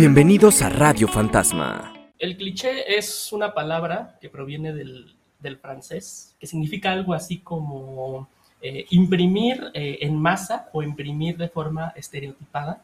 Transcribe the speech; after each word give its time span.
Bienvenidos 0.00 0.62
a 0.62 0.70
Radio 0.70 1.08
Fantasma. 1.08 1.92
El 2.18 2.38
cliché 2.38 2.96
es 2.96 3.34
una 3.34 3.52
palabra 3.52 4.16
que 4.18 4.30
proviene 4.30 4.72
del, 4.72 5.14
francés, 5.60 6.34
que 6.40 6.46
significa 6.46 6.90
algo 6.90 7.12
así 7.12 7.40
como 7.40 8.26
eh, 8.62 8.86
imprimir 8.88 9.70
eh, 9.74 9.98
en 10.00 10.16
masa 10.16 10.70
o 10.72 10.82
imprimir 10.82 11.36
de 11.36 11.50
forma 11.50 11.92
estereotipada. 11.96 12.82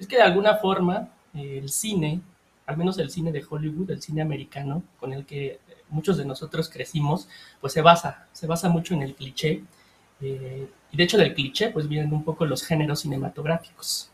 Es 0.00 0.08
que 0.08 0.16
de 0.16 0.22
alguna 0.22 0.56
forma 0.56 1.08
eh, 1.32 1.60
el 1.62 1.68
cine, 1.68 2.20
al 2.66 2.76
menos 2.76 2.98
el 2.98 3.10
cine 3.10 3.30
de 3.30 3.44
Hollywood, 3.48 3.92
el 3.92 4.02
cine 4.02 4.20
americano, 4.20 4.82
con 4.98 5.12
el 5.12 5.24
que 5.24 5.60
muchos 5.90 6.16
de 6.16 6.24
nosotros 6.24 6.68
crecimos, 6.68 7.28
pues 7.60 7.72
se 7.72 7.82
basa, 7.82 8.26
se 8.32 8.48
basa 8.48 8.68
mucho 8.68 8.94
en 8.94 9.02
el 9.02 9.14
cliché. 9.14 9.62
y 10.20 10.96
de 10.96 11.04
hecho 11.04 11.18
del 11.18 11.34
cliché 11.34 11.70
pues 11.70 11.88
vienen 11.88 12.12
un 12.12 12.24
poco 12.24 12.44
los 12.46 12.64
géneros 12.64 13.02
cinematográficos. 13.02 14.10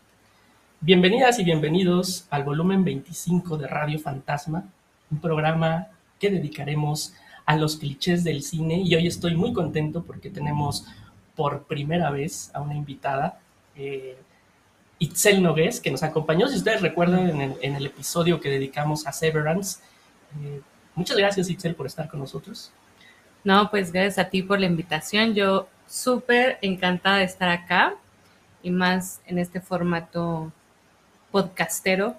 Bienvenidas 0.87 1.39
y 1.39 1.45
bienvenidos 1.45 2.27
al 2.29 2.45
volumen 2.45 2.85
25 2.85 3.57
de 3.57 3.67
Radio 3.67 3.99
Fantasma, 3.99 4.69
un 5.11 5.19
programa 5.19 5.87
que 6.21 6.29
dedicaremos 6.29 7.15
a 7.47 7.57
los 7.57 7.79
clichés 7.79 8.23
del 8.23 8.43
cine 8.43 8.83
y 8.85 8.95
hoy 8.95 9.07
estoy 9.07 9.35
muy 9.35 9.55
contento 9.55 10.03
porque 10.03 10.29
tenemos 10.29 10.85
por 11.37 11.63
primera 11.63 12.11
vez 12.11 12.51
a 12.53 12.61
una 12.61 12.75
invitada, 12.75 13.41
eh, 13.75 14.19
Itzel 14.99 15.43
Nogués, 15.43 15.81
que 15.81 15.91
nos 15.91 16.03
acompañó, 16.03 16.49
si 16.49 16.59
ustedes 16.59 16.83
recuerdan, 16.83 17.31
en 17.41 17.77
el, 17.77 17.87
episodio 17.87 18.39
que 18.39 18.51
dedicamos 18.51 19.07
a 19.07 19.13
Severance. 19.13 19.81
Eh, 20.43 20.61
muchas 20.95 21.17
gracias, 21.17 21.49
Itzel, 21.49 21.75
por 21.75 21.87
estar 21.87 22.11
con 22.11 22.21
nosotros. 22.21 22.71
No, 23.43 23.71
pues 23.71 23.91
gracias 23.91 24.19
a 24.19 24.29
ti 24.29 24.43
por 24.43 24.61
la 24.61 24.67
invitación. 24.67 25.33
Yo 25.33 25.67
súper 25.89 26.59
encantada 26.61 27.17
de 27.17 27.25
estar 27.25 27.49
acá 27.49 27.95
y 28.63 28.71
más 28.71 29.23
en 29.25 29.39
este 29.39 29.63
formato 29.63 30.53
podcastero 31.35 32.15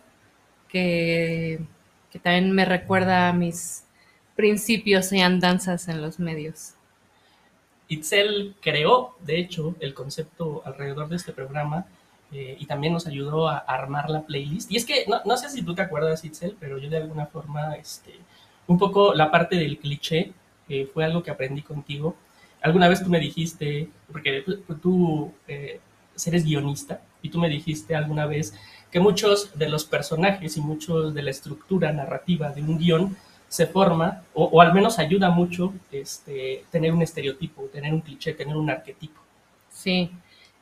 que, 0.67 1.61
también 2.21 2.51
me 2.51 2.65
recuerda 2.65 3.29
a 3.29 3.33
mis 3.33 3.85
principios 4.35 5.13
y 5.13 5.21
andanzas 5.21 5.87
en 5.87 6.01
los 6.01 6.19
medios. 6.19 6.73
Itzel 7.87 8.55
creó, 8.61 9.15
de 9.21 9.39
hecho, 9.39 9.75
el 9.79 9.93
concepto 9.93 10.63
alrededor 10.65 11.07
de 11.07 11.15
este 11.15 11.31
programa 11.31 11.85
eh, 12.33 12.57
y 12.59 12.65
también 12.65 12.91
nos 12.91 13.07
ayudó 13.07 13.47
a 13.47 13.57
armar 13.57 14.09
la 14.09 14.23
playlist. 14.23 14.69
Y 14.69 14.75
es 14.75 14.85
que, 14.85 15.05
no, 15.07 15.37
sé 15.37 15.49
si 15.49 15.63
tú 15.63 15.73
te 15.73 15.81
acuerdas, 15.81 16.25
Itzel, 16.25 16.57
pero 16.59 16.77
yo 16.77 16.89
de 16.89 16.97
alguna 16.97 17.25
forma, 17.25 17.75
este, 17.75 18.15
un 18.67 18.77
poco 18.77 19.13
la 19.13 19.31
parte 19.31 19.55
del 19.55 19.77
cliché 19.77 20.33
eh, 20.67 20.89
fue 20.93 21.05
algo 21.05 21.23
que 21.23 21.31
aprendí 21.31 21.61
contigo. 21.61 22.17
Alguna 22.61 22.89
vez 22.89 23.01
tú 23.01 23.09
me 23.09 23.21
dijiste, 23.21 23.87
porque 24.11 24.43
tú 24.81 25.31
eh, 25.47 25.79
eres 26.25 26.43
guionista, 26.43 26.99
y 27.25 27.29
tú 27.29 27.39
me 27.39 27.49
dijiste 27.49 27.95
alguna 27.95 28.27
vez 28.27 28.53
que 28.91 28.99
muchos 28.99 29.57
de 29.57 29.67
los 29.67 29.83
personajes 29.83 30.57
y 30.57 30.61
muchos 30.61 31.13
de 31.13 31.23
la 31.23 31.31
estructura 31.31 31.91
narrativa 31.91 32.51
de 32.51 32.61
un 32.61 32.77
guion 32.77 33.17
se 33.47 33.65
forma, 33.65 34.23
o, 34.33 34.61
al 34.61 34.73
menos 34.73 34.99
ayuda 34.99 35.29
mucho 35.29 35.73
este, 35.91 36.65
tener 36.71 36.93
un 36.93 37.01
estereotipo, 37.01 37.63
tener 37.63 37.93
un 37.93 38.01
cliché, 38.01 38.33
tener 38.33 38.55
un 38.55 38.69
arquetipo. 38.69 39.19
Sí, 39.71 40.11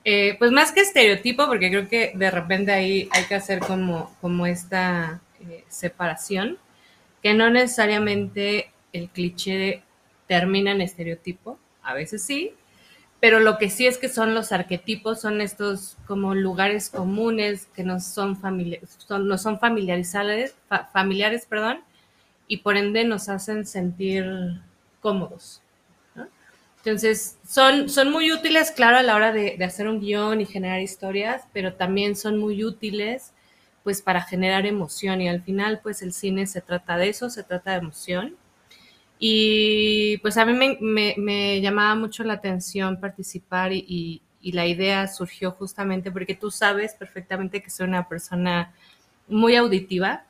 eh, 0.05 0.35
pues 0.39 0.51
más 0.51 0.71
que 0.71 0.81
estereotipo, 0.81 1.47
porque 1.47 1.69
creo 1.69 1.87
que 1.89 2.13
de 2.15 2.31
repente 2.31 2.71
ahí 2.71 3.09
hay 3.11 3.25
que 3.25 3.35
hacer 3.35 3.59
como, 3.59 4.15
como 4.21 4.45
esta 4.45 5.21
eh, 5.41 5.65
separación, 5.67 6.57
que 7.21 7.33
no 7.33 7.49
necesariamente 7.49 8.71
el 8.93 9.09
cliché 9.09 9.81
termina 10.27 10.71
en 10.71 10.81
estereotipo, 10.81 11.59
a 11.81 11.93
veces 11.93 12.23
sí, 12.23 12.53
pero 13.23 13.39
lo 13.39 13.57
que 13.57 13.69
sí 13.69 13.87
es 13.87 13.97
que 13.97 14.09
son 14.09 14.35
los 14.35 14.51
arquetipos, 14.51 15.21
son 15.21 15.39
estos 15.39 15.95
como 16.07 16.35
lugares 16.35 16.89
comunes 16.89 17.67
que 17.73 17.85
nos 17.85 18.03
son, 18.03 18.37
son, 18.97 19.27
no 19.29 19.37
son 19.37 19.61
familiares, 19.61 20.13
familiares 20.91 21.45
perdón, 21.45 21.79
y 22.49 22.57
por 22.57 22.75
ende 22.75 23.05
nos 23.05 23.29
hacen 23.29 23.65
sentir 23.65 24.25
cómodos. 24.99 25.61
Entonces, 26.79 27.37
son, 27.47 27.87
son 27.87 28.11
muy 28.11 28.29
útiles, 28.29 28.71
claro, 28.71 28.97
a 28.97 29.03
la 29.03 29.15
hora 29.15 29.31
de, 29.31 29.55
de, 29.57 29.63
hacer 29.63 29.87
un 29.87 30.01
guion 30.01 30.41
y 30.41 30.45
generar 30.45 30.81
historias, 30.81 31.43
pero 31.53 31.75
también 31.75 32.17
son 32.17 32.37
muy 32.37 32.65
útiles 32.65 33.31
pues 33.85 34.01
para 34.01 34.21
generar 34.21 34.65
emoción 34.65 35.21
y 35.21 35.29
al 35.29 35.41
final 35.41 35.79
pues 35.81 36.01
el 36.01 36.11
cine 36.11 36.45
se 36.45 36.59
trata 36.59 36.97
de 36.97 37.07
eso, 37.07 37.29
se 37.29 37.43
trata 37.43 37.71
de 37.71 37.77
emoción 37.77 38.35
y 39.25 40.17
pues 40.17 40.35
a 40.35 40.43
mí 40.45 40.75
me, 40.81 41.61
llamaba 41.61 41.95
mucho 41.95 42.25
la 42.25 42.33
atención 42.33 42.99
participar 42.99 43.71
y, 43.71 44.21
la 44.41 44.67
idea 44.67 45.07
surgió 45.07 45.51
justamente 45.51 46.11
porque 46.11 46.35
tú 46.35 46.51
sabes 46.51 46.93
perfectamente 46.95 47.63
que 47.63 47.69
soy 47.69 47.87
una 47.87 48.09
persona 48.09 48.73
muy 49.29 49.55
auditiva. 49.55 50.25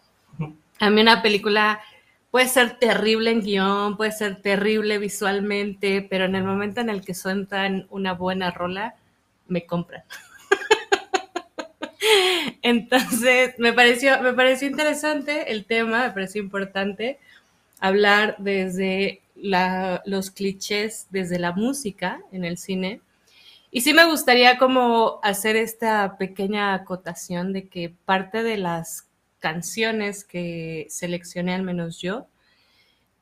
A 0.79 0.91
mí 0.91 1.01
una 1.01 1.23
película 1.23 1.81
puede 2.29 2.47
ser 2.47 2.77
terrible 2.77 3.31
en 3.31 3.41
guion, 3.41 3.97
puede 3.97 4.11
ser 4.11 4.43
terrible 4.43 4.99
visualmente, 4.99 6.05
pero 6.07 6.25
en 6.25 6.35
el 6.35 6.43
momento 6.43 6.79
en 6.79 6.91
el 6.91 7.03
que 7.03 7.15
sueltan 7.15 7.87
una 7.89 8.13
buena 8.13 8.51
rola, 8.51 8.93
me 9.47 9.65
compran. 9.65 10.03
Entonces, 12.61 13.55
me 13.57 13.73
pareció, 13.73 14.21
me 14.21 14.33
pareció 14.33 14.67
interesante 14.67 15.51
el 15.51 15.65
tema, 15.65 16.03
me 16.05 16.11
pareció 16.11 16.43
importante 16.43 17.17
hablar 17.83 18.37
desde 18.39 19.21
los 19.35 20.31
clichés, 20.31 21.07
desde 21.09 21.37
la 21.37 21.51
música 21.51 22.21
en 22.31 22.45
el 22.45 22.57
cine. 22.57 23.01
Y 23.71 23.81
sí 23.81 23.93
me 23.93 24.05
gustaría 24.05 24.57
como 24.57 25.19
hacer 25.21 25.57
esta 25.57 26.17
pequeña 26.17 26.73
acotación 26.73 27.51
de 27.51 27.67
que 27.67 27.93
parte 28.05 28.41
de 28.41 28.55
las 28.55 29.09
canciones 29.39 30.23
que 30.23 30.87
seleccioné, 30.89 31.55
al 31.55 31.63
menos 31.63 31.99
yo, 31.99 32.27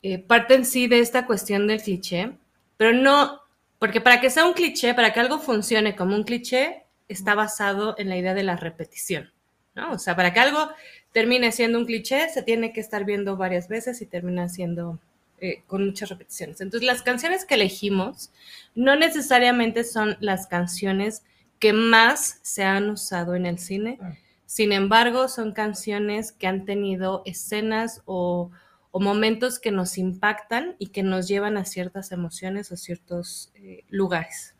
eh, 0.04 0.20
parten 0.20 0.64
sí 0.64 0.86
de 0.86 1.00
esta 1.00 1.26
cuestión 1.26 1.66
del 1.66 1.82
cliché, 1.82 2.34
pero 2.78 2.94
no, 2.94 3.42
porque 3.80 4.00
para 4.00 4.22
que 4.22 4.30
sea 4.30 4.46
un 4.46 4.54
cliché, 4.54 4.94
para 4.94 5.12
que 5.12 5.22
algo 5.22 5.40
funcione 5.40 5.96
como 5.96 6.16
un 6.16 6.24
cliché, 6.24 6.84
está 7.08 7.34
basado 7.34 7.96
en 7.98 8.10
la 8.10 8.18
idea 8.18 8.36
de 8.36 8.44
la 8.44 8.58
repetición, 8.58 9.32
¿no? 9.74 9.94
O 9.94 9.98
sea, 9.98 10.16
para 10.16 10.32
que 10.32 10.40
algo 10.40 10.70
termine 11.12 11.52
siendo 11.52 11.80
un 11.80 11.86
cliché, 11.86 12.30
se 12.30 12.44
tiene 12.44 12.74
que 12.74 12.80
estar 12.80 13.06
viendo 13.06 13.38
varias 13.38 13.68
veces 13.68 14.02
y 14.02 14.06
termina 14.06 14.50
siendo 14.50 15.00
eh, 15.40 15.64
con 15.68 15.86
muchas 15.86 16.10
repeticiones. 16.10 16.62
Entonces, 16.62 16.86
las 16.86 17.02
canciones 17.02 17.46
que 17.46 17.56
elegimos 17.56 18.32
no 18.76 18.96
necesariamente 18.96 19.84
son 19.84 20.16
las 20.20 20.48
canciones 20.48 21.24
que 21.60 21.74
más 21.74 22.40
se 22.42 22.64
han 22.64 22.90
usado 22.90 23.36
en 23.36 23.46
el 23.46 23.60
cine. 23.60 23.98
Ah. 24.02 24.14
Sin 24.46 24.72
embargo, 24.72 25.28
son 25.28 25.54
canciones 25.54 26.32
que 26.32 26.48
han 26.48 26.66
tenido 26.66 27.24
escenas 27.26 28.02
o, 28.06 28.52
momentos 28.94 29.58
que 29.58 29.72
nos 29.72 29.98
impactan 29.98 30.76
y 30.78 30.88
que 30.88 31.02
nos 31.02 31.28
llevan 31.28 31.56
a 31.56 31.64
ciertas 31.64 32.12
emociones 32.12 32.72
o 32.74 32.78
ciertos 32.78 33.52
eh, 33.56 33.86
lugares. 33.90 34.54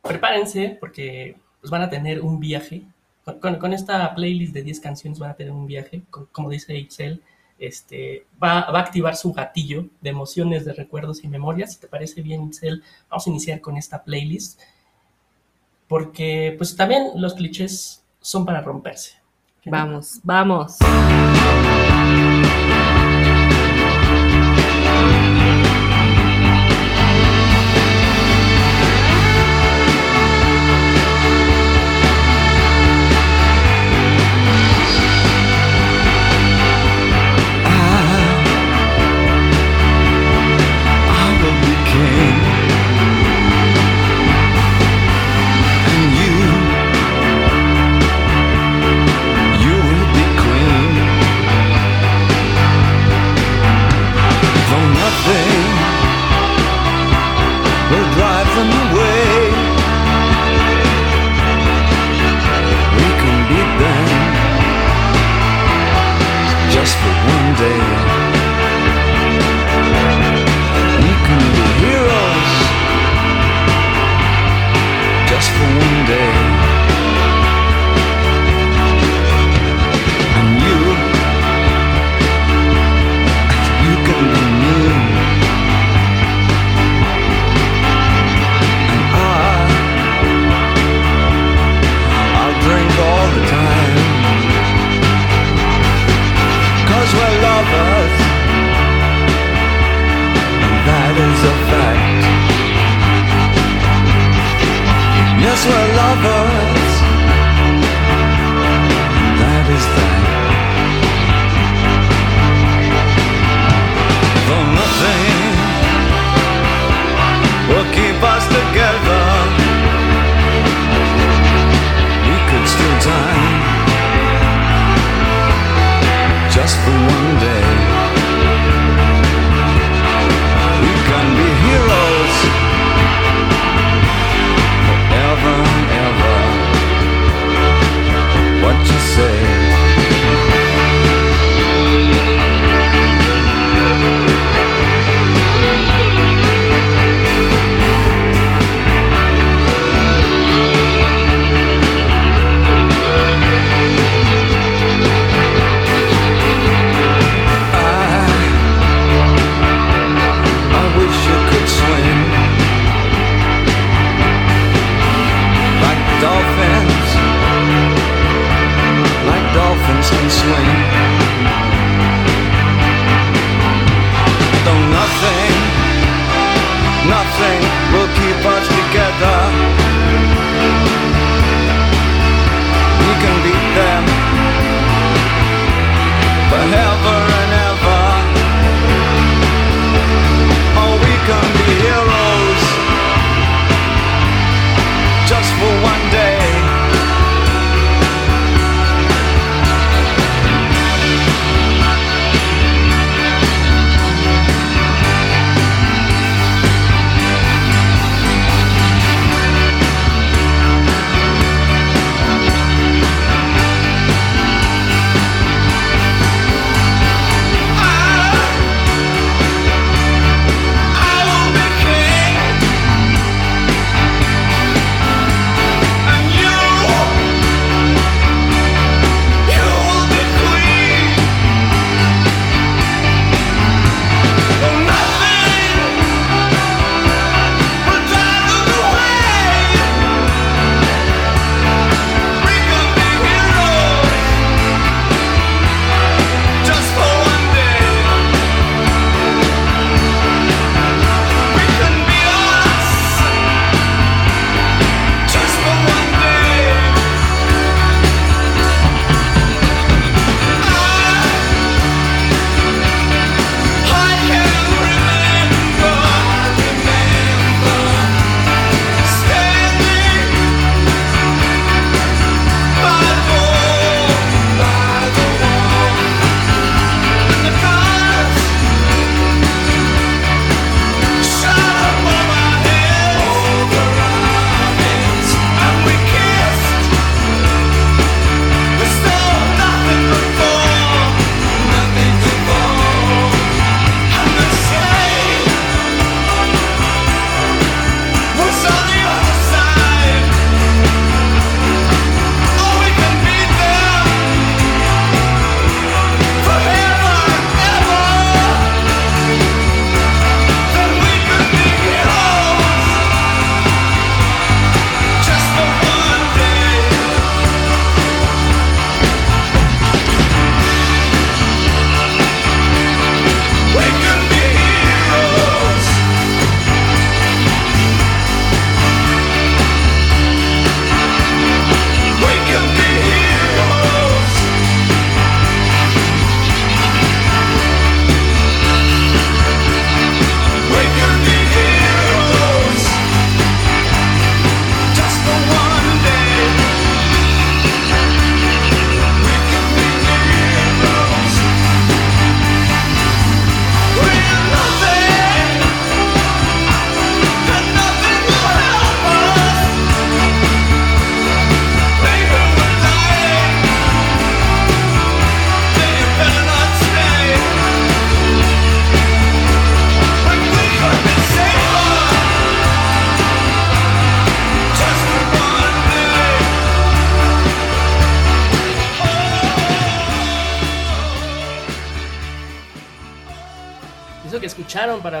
Prepárense 0.00 0.78
porque 0.80 1.36
pues, 1.60 1.70
van 1.70 1.82
a 1.82 1.90
tener 1.90 2.22
un 2.22 2.40
viaje 2.40 2.84
con, 3.34 3.72
esta 3.72 4.14
playlist 4.14 4.54
de 4.54 4.62
10 4.62 4.80
canciones 4.80 5.18
van 5.18 5.30
a 5.30 5.34
tener 5.34 5.52
un 5.52 5.66
viaje, 5.66 6.02
como 6.32 6.48
dice 6.48 6.76
Itzel, 6.76 7.22
este, 7.58 8.26
va, 8.42 8.60
a 8.60 8.78
activar 8.78 9.16
su 9.16 9.32
gatillo 9.32 9.86
de 10.00 10.10
emociones, 10.10 10.64
de 10.64 10.72
recuerdos 10.72 11.24
y 11.24 11.28
memorias. 11.28 11.74
Si 11.74 11.80
te 11.80 11.88
parece 11.88 12.22
bien, 12.22 12.44
Itzel, 12.44 12.82
vamos 13.10 13.26
a 13.26 13.30
iniciar 13.30 13.60
con 13.60 13.76
esta 13.76 14.04
playlist, 14.04 14.60
porque 15.88 16.54
pues 16.56 16.76
también 16.76 17.10
los 17.16 17.34
clichés 17.34 18.04
son 18.20 18.44
para 18.44 18.60
romperse. 18.60 19.16
Vamos, 19.64 20.20
vamos. 20.22 20.78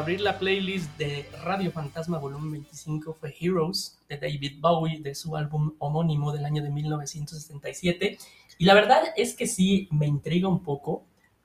Abrir 0.06 0.20
la 0.20 0.38
playlist 0.38 0.96
de 0.98 1.28
Radio 1.42 1.72
Fantasma 1.72 2.18
Volumen 2.18 2.52
25 2.52 3.16
fue 3.18 3.34
Heroes 3.40 3.98
de 4.08 4.16
David 4.16 4.60
Bowie 4.60 5.00
de 5.00 5.16
su 5.16 5.36
álbum 5.36 5.74
homónimo 5.80 6.32
del 6.32 6.44
año 6.44 6.62
de 6.62 6.70
1977. 6.70 8.16
Y 8.56 8.64
la 8.66 8.74
verdad 8.74 9.02
es 9.16 9.34
que 9.34 9.48
sí 9.48 9.88
me 9.90 10.06
intriga 10.06 10.46
un 10.46 10.62
poco 10.62 11.04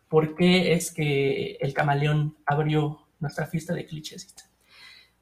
por 0.09 0.35
qué 0.35 0.73
es 0.73 0.91
que 0.91 1.57
el 1.59 1.73
camaleón 1.73 2.37
abrió 2.45 3.01
nuestra 3.19 3.47
fiesta 3.47 3.73
de 3.73 3.87
clichés. 3.87 4.35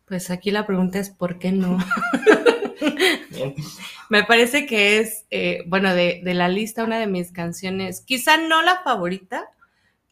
Pues 0.04 0.32
aquí 0.32 0.52
la 0.52 0.68
pregunta 0.68 1.00
es 1.00 1.10
¿por 1.10 1.40
qué 1.40 1.54
no? 1.54 1.78
Me 4.10 4.26
parece 4.26 4.66
que 4.66 5.00
es, 5.00 5.24
eh, 5.32 5.64
bueno, 5.66 5.96
de, 5.96 6.20
de, 6.26 6.34
la 6.34 6.50
lista 6.50 6.84
una 6.84 7.00
de 7.00 7.08
mis 7.08 7.32
canciones, 7.32 8.02
quizá 8.02 8.36
no 8.36 8.62
la 8.64 8.82
favorita, 8.84 9.48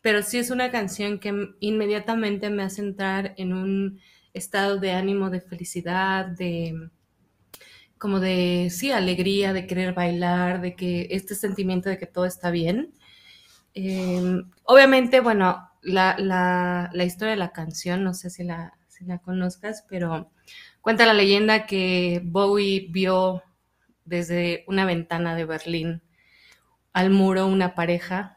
pero 0.07 0.23
sí 0.23 0.37
es 0.37 0.51
una 0.51 0.71
canción 0.71 1.19
que 1.19 1.49
inmediatamente 1.59 2.49
me 2.49 2.63
hace 2.63 2.81
entrar 2.81 3.33
en 3.35 3.51
un 3.51 3.99
estado 4.33 4.77
de 4.77 4.93
ánimo, 4.93 5.29
de 5.29 5.41
felicidad, 5.41 6.27
de 6.27 6.91
como 7.97 8.21
de, 8.21 8.69
sí, 8.71 8.89
alegría, 8.93 9.51
de 9.51 9.67
querer 9.67 9.93
bailar, 9.93 10.61
de 10.61 10.77
que 10.77 11.09
este 11.11 11.35
sentimiento 11.35 11.89
de 11.89 11.97
que 11.97 12.05
todo 12.05 12.23
está 12.23 12.51
bien. 12.51 12.93
Em, 13.73 14.49
obviamente, 14.63 15.19
bueno, 15.19 15.69
la, 15.81 16.15
la, 16.17 16.89
la, 16.93 17.03
historia 17.03 17.31
de 17.31 17.39
la 17.39 17.51
canción, 17.51 18.05
no 18.05 18.13
sé 18.13 18.29
si 18.29 18.45
la, 18.45 18.77
si 18.87 19.03
la 19.03 19.17
conozcas, 19.19 19.83
pero 19.89 20.31
cuenta 20.79 21.05
la 21.05 21.13
leyenda 21.13 21.65
que 21.65 22.21
Bowie 22.23 22.87
vio 22.91 23.43
desde 24.05 24.63
una 24.67 24.85
ventana 24.85 25.35
de 25.35 25.43
Berlín 25.43 26.01
al 26.93 27.09
muro 27.09 27.45
una 27.45 27.75
pareja 27.75 28.36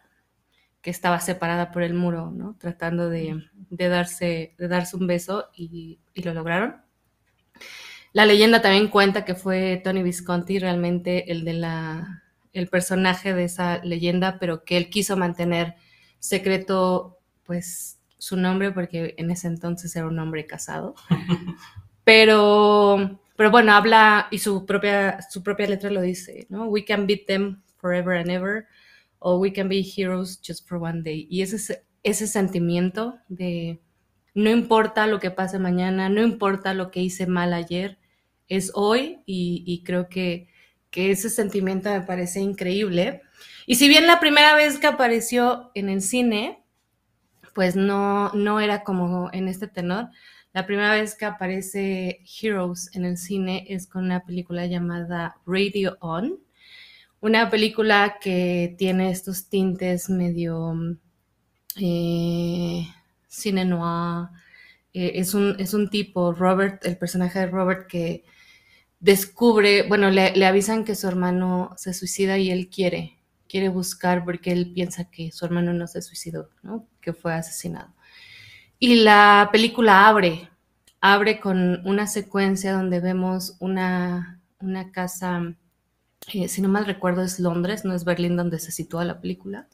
que 0.82 0.90
estaba 0.90 1.20
separada 1.20 1.70
por 1.70 1.82
el 1.82 1.94
muro, 1.94 2.30
¿no? 2.30 2.56
Tratando 2.58 3.10
de, 3.10 3.42
darse, 3.70 4.54
de 4.58 4.68
darse 4.68 4.96
un 4.96 5.06
beso 5.06 5.50
y, 5.54 6.00
lo 6.14 6.34
lograron. 6.34 6.76
La 8.12 8.26
leyenda 8.26 8.60
también 8.60 8.88
cuenta 8.88 9.24
que 9.24 9.34
fue 9.34 9.80
Tony 9.82 10.02
Visconti 10.02 10.58
realmente 10.58 11.30
el 11.30 11.44
de 11.44 11.52
la 11.54 12.22
el 12.52 12.66
personaje 12.66 13.32
de 13.32 13.44
esa 13.44 13.78
leyenda, 13.84 14.38
pero 14.40 14.64
que 14.64 14.76
él 14.76 14.90
quiso 14.90 15.16
mantener 15.16 15.76
secreto 16.18 17.20
pues 17.44 18.00
su 18.18 18.36
nombre 18.36 18.72
porque 18.72 19.14
en 19.18 19.30
ese 19.30 19.46
entonces 19.46 19.94
era 19.94 20.06
un 20.06 20.18
hombre 20.18 20.46
casado. 20.46 20.94
Pero 22.04 23.20
pero 23.36 23.50
bueno, 23.50 23.72
habla 23.72 24.26
y 24.30 24.38
su 24.38 24.66
propia 24.66 25.20
su 25.30 25.42
propia 25.42 25.68
letra 25.68 25.90
lo 25.90 26.00
dice, 26.00 26.46
¿no? 26.48 26.64
We 26.64 26.84
can 26.84 27.06
beat 27.06 27.26
them 27.26 27.62
forever 27.76 28.16
and 28.16 28.30
ever 28.30 28.66
o 29.20 29.38
We 29.38 29.52
Can 29.52 29.68
Be 29.68 29.84
Heroes 29.96 30.40
Just 30.44 30.68
for 30.68 30.82
One 30.82 31.02
Day. 31.02 31.28
Y 31.30 31.42
ese, 31.42 31.84
ese 32.02 32.26
sentimiento 32.26 33.18
de 33.28 33.80
no 34.34 34.50
importa 34.50 35.06
lo 35.06 35.20
que 35.20 35.30
pase 35.30 35.58
mañana, 35.58 36.08
no 36.08 36.22
importa 36.22 36.74
lo 36.74 36.90
que 36.90 37.00
hice 37.00 37.26
mal 37.26 37.52
ayer, 37.52 37.98
es 38.48 38.72
hoy 38.74 39.20
y, 39.26 39.82
creo 39.84 40.08
que, 40.08 40.48
que, 40.90 41.12
ese 41.12 41.30
sentimiento 41.30 41.90
me 41.90 42.00
parece 42.00 42.40
increíble. 42.40 43.22
Y 43.66 43.76
si 43.76 43.88
bien 43.88 44.06
la 44.06 44.18
primera 44.18 44.56
vez 44.56 44.78
que 44.78 44.88
apareció 44.88 45.70
en 45.74 45.88
el 45.88 46.02
cine, 46.02 46.64
pues 47.54 47.76
no, 47.76 48.32
no 48.32 48.58
era 48.58 48.82
como 48.82 49.30
en 49.32 49.46
este 49.46 49.68
tenor, 49.68 50.08
la 50.52 50.66
primera 50.66 50.92
vez 50.94 51.14
que 51.14 51.26
aparece 51.26 52.22
Heroes 52.42 52.90
en 52.94 53.04
el 53.04 53.18
cine 53.18 53.66
es 53.68 53.86
con 53.86 54.04
una 54.04 54.24
película 54.24 54.66
llamada 54.66 55.36
Radio 55.46 55.96
On, 56.00 56.40
una 57.20 57.50
película 57.50 58.16
que 58.20 58.74
tiene 58.78 59.10
estos 59.10 59.48
tintes 59.48 60.08
medio 60.08 60.74
eh, 61.76 62.86
cine 63.28 63.64
noir. 63.64 64.28
Eh, 64.92 65.12
es, 65.16 65.34
un, 65.34 65.56
es 65.58 65.74
un 65.74 65.88
tipo, 65.88 66.32
Robert, 66.32 66.84
el 66.84 66.96
personaje 66.96 67.38
de 67.40 67.46
Robert 67.46 67.86
que 67.86 68.24
descubre, 68.98 69.86
bueno, 69.88 70.10
le, 70.10 70.44
avisan 70.44 70.84
que 70.84 70.94
su 70.94 71.08
hermano 71.08 71.72
se 71.76 71.94
suicida 71.94 72.38
y 72.38 72.50
él 72.50 72.68
quiere, 72.68 73.18
quiere 73.48 73.68
buscar 73.68 74.24
porque 74.24 74.52
él 74.52 74.72
piensa 74.72 75.10
que 75.10 75.30
su 75.32 75.44
hermano 75.44 75.72
no 75.72 75.86
se 75.86 76.02
suicidó, 76.02 76.50
¿no? 76.62 76.86
que 77.00 77.12
fue 77.12 77.34
asesinado. 77.34 77.92
Y 78.78 78.96
la 78.96 79.48
película 79.52 80.08
abre, 80.08 80.48
abre 81.00 81.38
con 81.38 81.86
una 81.86 82.06
secuencia 82.06 82.72
donde 82.72 83.00
vemos 83.00 83.56
una, 83.60 84.40
una 84.60 84.90
casa 84.90 85.54
eh, 86.32 86.48
si 86.48 86.62
no 86.62 86.68
mal 86.68 86.86
recuerdo 86.86 87.22
es 87.22 87.40
Londres, 87.40 87.84
no 87.84 87.94
es 87.94 88.04
Berlín 88.04 88.36
donde 88.36 88.58
se 88.58 88.72
sitúa 88.72 89.04
la 89.04 89.20
película. 89.20 89.68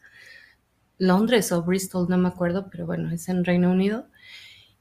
Londres 0.99 1.53
o 1.53 1.63
Bristol, 1.63 2.07
no 2.09 2.17
me 2.19 2.29
acuerdo, 2.29 2.69
pero 2.71 2.87
bueno, 2.87 3.11
es 3.11 3.29
en 3.29 3.45
Reino 3.45 3.71
Unido. 3.71 4.07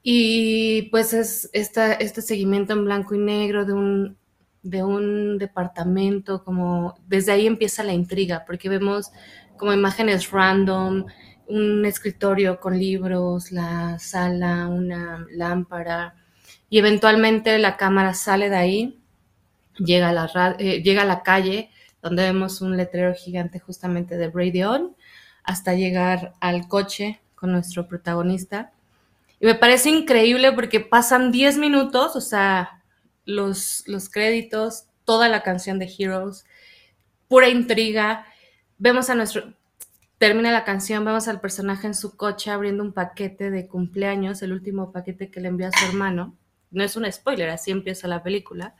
Y 0.02 0.82
pues 0.90 1.12
es 1.12 1.50
este 1.52 2.22
seguimiento 2.22 2.72
en 2.72 2.84
blanco 2.84 3.14
y 3.14 3.18
negro 3.18 3.64
de 3.64 3.72
un, 3.72 4.16
de 4.62 4.82
un 4.84 5.38
departamento, 5.38 6.44
como 6.44 6.94
desde 7.06 7.32
ahí 7.32 7.46
empieza 7.46 7.82
la 7.84 7.92
intriga, 7.92 8.44
porque 8.46 8.68
vemos 8.68 9.10
como 9.58 9.72
imágenes 9.72 10.30
random, 10.30 11.06
un 11.48 11.84
escritorio 11.84 12.60
con 12.60 12.78
libros, 12.78 13.52
la 13.52 13.98
sala, 13.98 14.68
una 14.68 15.26
lámpara, 15.30 16.14
y 16.70 16.78
eventualmente 16.78 17.58
la 17.58 17.76
cámara 17.76 18.14
sale 18.14 18.48
de 18.50 18.56
ahí 18.56 19.05
llega 19.78 20.08
a 20.08 20.12
la, 20.12 20.56
eh, 20.58 20.82
llega 20.82 21.02
a 21.02 21.06
la 21.06 21.22
calle 21.22 21.70
donde 22.02 22.22
vemos 22.22 22.60
un 22.60 22.76
letrero 22.76 23.14
gigante 23.14 23.58
justamente 23.58 24.16
de 24.16 24.30
Radio 24.30 24.94
hasta 25.42 25.74
llegar 25.74 26.34
al 26.40 26.68
coche 26.68 27.20
con 27.34 27.52
nuestro 27.52 27.88
protagonista. 27.88 28.72
Y 29.40 29.46
me 29.46 29.54
parece 29.54 29.90
increíble 29.90 30.52
porque 30.52 30.80
pasan 30.80 31.30
10 31.30 31.58
minutos, 31.58 32.16
o 32.16 32.20
sea, 32.20 32.82
los, 33.24 33.84
los 33.86 34.08
créditos, 34.08 34.86
toda 35.04 35.28
la 35.28 35.42
canción 35.42 35.78
de 35.78 35.92
Heroes, 35.98 36.46
pura 37.28 37.48
intriga. 37.48 38.24
Vemos 38.78 39.10
a 39.10 39.14
nuestro, 39.14 39.52
termina 40.18 40.52
la 40.52 40.64
canción, 40.64 41.04
vemos 41.04 41.28
al 41.28 41.40
personaje 41.40 41.86
en 41.86 41.94
su 41.94 42.16
coche 42.16 42.50
abriendo 42.50 42.82
un 42.82 42.92
paquete 42.92 43.50
de 43.50 43.66
cumpleaños, 43.66 44.42
el 44.42 44.52
último 44.52 44.92
paquete 44.92 45.30
que 45.30 45.40
le 45.40 45.48
envió 45.48 45.68
a 45.68 45.78
su 45.78 45.84
hermano. 45.86 46.34
No 46.70 46.82
es 46.82 46.96
un 46.96 47.10
spoiler, 47.10 47.50
así 47.50 47.70
empieza 47.70 48.08
la 48.08 48.22
película 48.22 48.74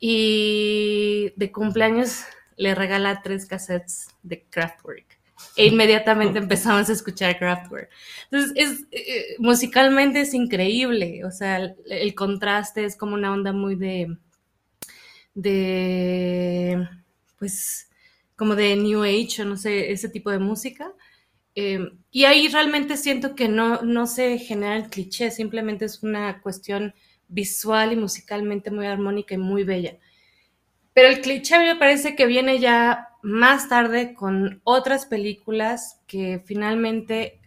y 0.00 1.32
de 1.36 1.52
cumpleaños 1.52 2.24
le 2.56 2.74
regala 2.74 3.20
tres 3.22 3.46
cassettes 3.46 4.08
de 4.22 4.42
Kraftwerk. 4.48 5.20
E 5.56 5.66
inmediatamente 5.66 6.38
empezamos 6.38 6.88
a 6.88 6.92
escuchar 6.92 7.38
Kraftwerk. 7.38 7.90
Entonces, 8.30 8.52
es, 8.56 8.86
eh, 8.90 9.36
musicalmente 9.38 10.20
es 10.20 10.34
increíble. 10.34 11.24
O 11.24 11.30
sea, 11.30 11.74
el, 11.86 12.14
contraste 12.14 12.84
es 12.84 12.96
como 12.96 13.14
una 13.14 13.32
onda 13.32 13.52
muy 13.52 13.76
de. 13.76 14.16
de. 15.34 16.88
pues. 17.38 17.88
como 18.36 18.54
de 18.54 18.76
New 18.76 19.02
Age 19.02 19.42
o 19.42 19.44
no 19.44 19.56
sé, 19.56 19.92
ese 19.92 20.08
tipo 20.08 20.30
de 20.30 20.38
música. 20.38 20.92
Eh, 21.54 21.90
y 22.10 22.24
ahí 22.24 22.48
realmente 22.48 22.96
siento 22.96 23.34
que 23.34 23.48
no, 23.48 23.82
no 23.82 24.06
se 24.06 24.38
genera 24.38 24.76
el 24.76 24.88
cliché, 24.88 25.30
simplemente 25.30 25.84
es 25.84 26.02
una 26.02 26.40
cuestión 26.40 26.94
visual 27.30 27.92
y 27.92 27.96
musicalmente 27.96 28.70
muy 28.70 28.86
armónica 28.86 29.34
y 29.34 29.38
muy 29.38 29.64
bella. 29.64 29.96
Pero 30.92 31.08
el 31.08 31.20
cliché 31.20 31.58
me 31.58 31.76
parece 31.76 32.16
que 32.16 32.26
viene 32.26 32.58
ya 32.58 33.08
más 33.22 33.68
tarde 33.68 34.14
con 34.14 34.60
otras 34.64 35.06
películas 35.06 36.00
que 36.06 36.42
finalmente 36.44 37.40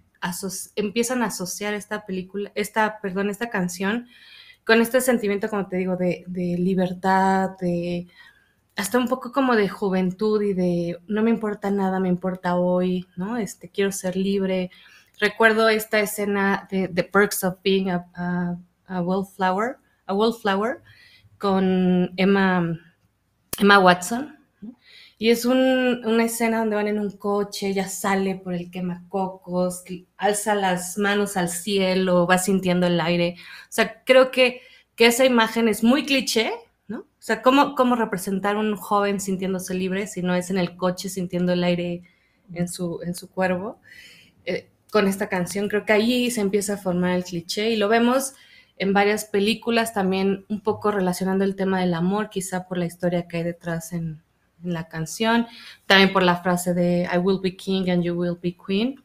empiezan 0.75 1.21
a 1.21 1.27
asociar 1.27 1.73
esta 1.73 2.05
película, 2.05 2.51
esta, 2.55 2.99
perdón, 3.01 3.29
esta 3.29 3.49
canción 3.49 4.07
con 4.65 4.81
este 4.81 5.01
sentimiento, 5.01 5.49
como 5.49 5.67
te 5.67 5.77
digo, 5.77 5.97
de, 5.97 6.25
libertad, 6.57 7.51
de 7.59 8.07
hasta 8.75 8.97
un 8.97 9.07
poco 9.07 9.31
como 9.31 9.55
de 9.55 9.69
juventud 9.69 10.41
y 10.41 10.53
de 10.53 10.97
no 11.07 11.21
me 11.21 11.29
importa 11.29 11.69
nada, 11.69 11.99
me 11.99 12.09
importa 12.09 12.55
hoy, 12.55 13.05
¿no? 13.17 13.37
Este, 13.37 13.69
quiero 13.69 13.91
ser 13.91 14.15
libre. 14.15 14.71
Recuerdo 15.19 15.69
esta 15.69 15.99
escena 15.99 16.67
de 16.71 16.87
The 16.87 17.03
Perks 17.03 17.43
of 17.43 17.57
Being 17.61 17.91
a 17.91 18.57
Wallflower, 18.87 19.77
a 20.05 20.13
Wallflower 20.13 20.81
con 21.37 22.13
Emma, 22.17 22.79
Emma 23.59 23.79
Watson. 23.79 24.37
Y 25.17 25.29
es 25.29 25.45
una 25.45 26.23
escena 26.23 26.59
donde 26.59 26.75
van 26.75 26.87
en 26.87 26.99
un 26.99 27.11
coche, 27.11 27.67
ella 27.67 27.87
sale 27.87 28.35
por 28.35 28.53
el 28.53 28.69
quemacocos, 28.71 29.83
alza 30.17 30.55
las 30.55 30.97
manos 30.97 31.37
al 31.37 31.49
cielo, 31.49 32.27
va 32.27 32.37
sintiendo 32.37 32.87
el 32.87 32.99
aire. 32.99 33.35
O 33.39 33.71
sea, 33.71 34.03
creo 34.03 34.31
que, 34.31 34.61
que 34.95 35.05
esa 35.05 35.23
imagen 35.23 35.69
es 35.69 35.83
muy 35.83 36.05
cliché, 36.05 36.51
¿no? 36.87 36.99
O 36.99 37.05
sea, 37.19 37.41
¿cómo, 37.41 37.75
¿cómo 37.75 37.95
representar 37.95 38.57
un 38.57 38.75
joven 38.75 39.21
sintiéndose 39.21 39.73
libre 39.75 40.07
si 40.07 40.21
no 40.21 40.35
es 40.35 40.49
en 40.49 40.57
el 40.57 40.75
coche 40.75 41.07
sintiendo 41.07 41.53
el 41.53 41.63
aire 41.63 42.03
en 42.53 42.67
su, 42.67 42.99
en 43.01 43.15
su 43.15 43.29
cuerpo? 43.29 43.79
Eh, 44.45 44.69
con 44.91 45.07
esta 45.07 45.29
canción 45.29 45.69
creo 45.69 45.85
que 45.85 45.93
ahí 45.93 46.31
se 46.31 46.41
empieza 46.41 46.73
a 46.73 46.77
formar 46.77 47.15
el 47.15 47.23
cliché 47.23 47.69
y 47.69 47.77
lo 47.77 47.87
vemos 47.87 48.33
en 48.77 48.93
varias 48.93 49.25
películas, 49.25 49.93
también 49.93 50.45
un 50.49 50.61
poco 50.61 50.91
relacionando 50.91 51.43
el 51.43 51.55
tema 51.55 51.79
del 51.81 51.93
amor, 51.93 52.29
quizá 52.29 52.67
por 52.67 52.77
la 52.77 52.85
historia 52.85 53.27
que 53.27 53.37
hay 53.37 53.43
detrás 53.43 53.93
en, 53.93 54.21
la 54.63 54.87
canción, 54.87 55.45
también 55.87 56.13
por 56.13 56.23
la 56.23 56.37
frase 56.37 56.73
de 56.73 57.05
I 57.13 57.17
will 57.17 57.41
be 57.41 57.53
king 57.57 57.89
and 57.89 58.01
you 58.01 58.13
will 58.13 58.37
be 58.41 58.55
queen. 58.55 59.03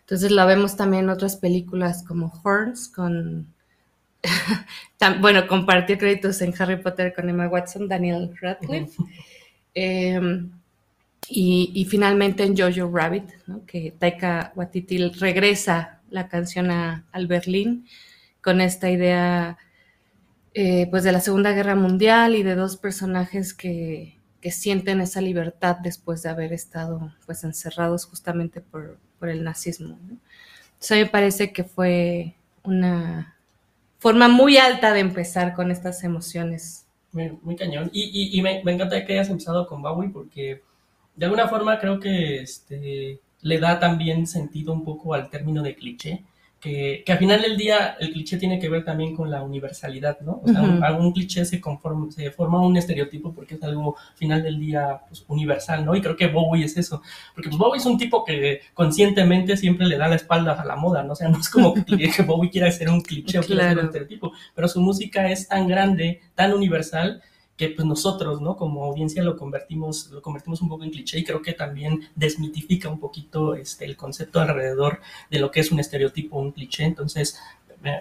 Entonces 0.00 0.30
la 0.30 0.44
vemos 0.44 0.76
también 0.76 1.04
en 1.04 1.08
otras 1.08 1.36
películas 1.36 2.04
como 2.06 2.30
Horns, 2.44 2.86
con 2.90 3.46
bueno, 5.20 5.46
compartió 5.46 5.96
créditos 5.96 6.42
en 6.42 6.54
Harry 6.58 6.76
Potter 6.76 7.14
con 7.14 7.30
Emma 7.30 7.48
Watson, 7.48 7.88
Daniel 7.88 8.36
Radcliffe. 8.40 9.02
Em, 9.74 10.50
y, 11.28 11.86
finalmente 11.88 12.42
en 12.44 12.56
Jojo 12.56 12.94
Rabbit, 12.94 13.30
que 13.66 13.94
Taika 13.98 14.52
Waititi 14.54 14.98
regresa 15.08 16.00
la 16.10 16.28
canción 16.28 16.70
al 16.70 17.26
Berlín 17.26 17.86
con 18.42 18.60
esta 18.60 18.90
idea 18.90 19.56
eh, 20.54 20.86
pues 20.90 21.02
de 21.02 21.12
la 21.12 21.20
Segunda 21.20 21.52
Guerra 21.52 21.74
Mundial 21.74 22.36
y 22.36 22.42
de 22.42 22.54
dos 22.54 22.76
personajes 22.76 23.54
que, 23.54 24.20
sienten 24.50 25.00
esa 25.00 25.20
libertad 25.20 25.76
después 25.84 26.20
de 26.24 26.28
haber 26.28 26.52
estado 26.52 27.14
pues 27.26 27.44
encerrados 27.44 28.06
justamente 28.06 28.60
por, 28.60 28.98
el 29.22 29.44
nazismo. 29.44 29.96
Entonces 30.00 30.90
a 30.90 30.94
mí 30.96 31.02
me 31.02 31.10
parece 31.10 31.52
que 31.52 31.62
fue 31.62 32.34
una 32.64 33.36
forma 34.00 34.26
muy 34.26 34.56
alta 34.56 34.92
de 34.92 34.98
empezar 34.98 35.54
con 35.54 35.70
estas 35.70 36.02
emociones. 36.02 36.86
Muy, 37.12 37.54
cañón. 37.54 37.88
Y, 37.92 38.36
y, 38.36 38.42
me, 38.42 38.62
encanta 38.64 39.04
que 39.04 39.12
hayas 39.12 39.30
empezado 39.30 39.64
con 39.68 39.80
Bowie 39.80 40.10
porque 40.10 40.60
de 41.14 41.24
alguna 41.24 41.46
forma 41.46 41.78
creo 41.78 42.00
que 42.00 42.40
este, 42.40 43.20
le 43.42 43.60
da 43.60 43.78
también 43.78 44.26
sentido 44.26 44.72
un 44.72 44.84
poco 44.84 45.14
al 45.14 45.30
término 45.30 45.62
de 45.62 45.76
cliché 45.76 46.24
que, 46.62 47.02
que, 47.04 47.10
al 47.10 47.18
final 47.18 47.42
del 47.42 47.56
día 47.56 47.96
el 47.98 48.12
cliché 48.12 48.36
tiene 48.36 48.60
que 48.60 48.68
ver 48.68 48.84
también 48.84 49.16
con 49.16 49.28
la 49.28 49.42
universalidad, 49.42 50.20
¿no? 50.20 50.40
O 50.44 50.48
sea, 50.48 50.60
algún 50.82 51.10
cliché 51.10 51.44
se, 51.44 51.60
conforma, 51.60 52.08
se 52.12 52.30
forma 52.30 52.64
un 52.64 52.76
estereotipo 52.76 53.34
porque 53.34 53.56
es 53.56 53.62
algo 53.64 53.96
al 53.98 54.16
final 54.16 54.44
del 54.44 54.60
día 54.60 55.00
pues, 55.08 55.24
universal, 55.26 55.84
¿no? 55.84 55.96
Y 55.96 56.00
creo 56.00 56.14
que 56.14 56.28
Bowie 56.28 56.64
es 56.64 56.76
eso, 56.76 57.02
porque 57.34 57.48
pues, 57.48 57.58
Bowie 57.58 57.78
es 57.78 57.86
un 57.86 57.98
tipo 57.98 58.24
que 58.24 58.60
conscientemente 58.74 59.56
siempre 59.56 59.86
le 59.86 59.98
da 59.98 60.06
la 60.06 60.14
espalda 60.14 60.52
a 60.52 60.64
la 60.64 60.76
moda, 60.76 61.02
¿no? 61.02 61.14
O 61.14 61.16
sea, 61.16 61.28
no 61.28 61.40
es 61.40 61.48
como 61.48 61.74
que, 61.74 61.82
que 62.16 62.22
Bowie 62.22 62.48
quiera 62.48 62.70
ser 62.70 62.90
un 62.90 63.00
cliché 63.00 63.40
o 63.40 63.42
quiera 63.42 63.68
ser 63.68 63.78
un 63.78 63.86
estereotipo, 63.86 64.32
pero 64.54 64.68
su 64.68 64.80
música 64.80 65.28
es 65.32 65.48
tan 65.48 65.66
grande, 65.66 66.20
tan 66.36 66.52
universal, 66.52 67.22
que 67.56 67.68
pues 67.68 67.86
nosotros, 67.86 68.40
¿no? 68.40 68.56
Como 68.56 68.84
audiencia 68.84 69.22
lo 69.22 69.36
convertimos, 69.36 70.10
lo 70.10 70.22
convertimos 70.22 70.62
un 70.62 70.68
poco 70.68 70.84
en 70.84 70.90
cliché 70.90 71.18
y 71.18 71.24
creo 71.24 71.42
que 71.42 71.52
también 71.52 72.08
desmitifica 72.14 72.88
un 72.88 72.98
poquito 72.98 73.54
este, 73.54 73.84
el 73.84 73.96
concepto 73.96 74.40
alrededor 74.40 75.00
de 75.30 75.38
lo 75.38 75.50
que 75.50 75.60
es 75.60 75.70
un 75.70 75.78
estereotipo, 75.78 76.38
un 76.38 76.52
cliché. 76.52 76.84
Entonces, 76.84 77.38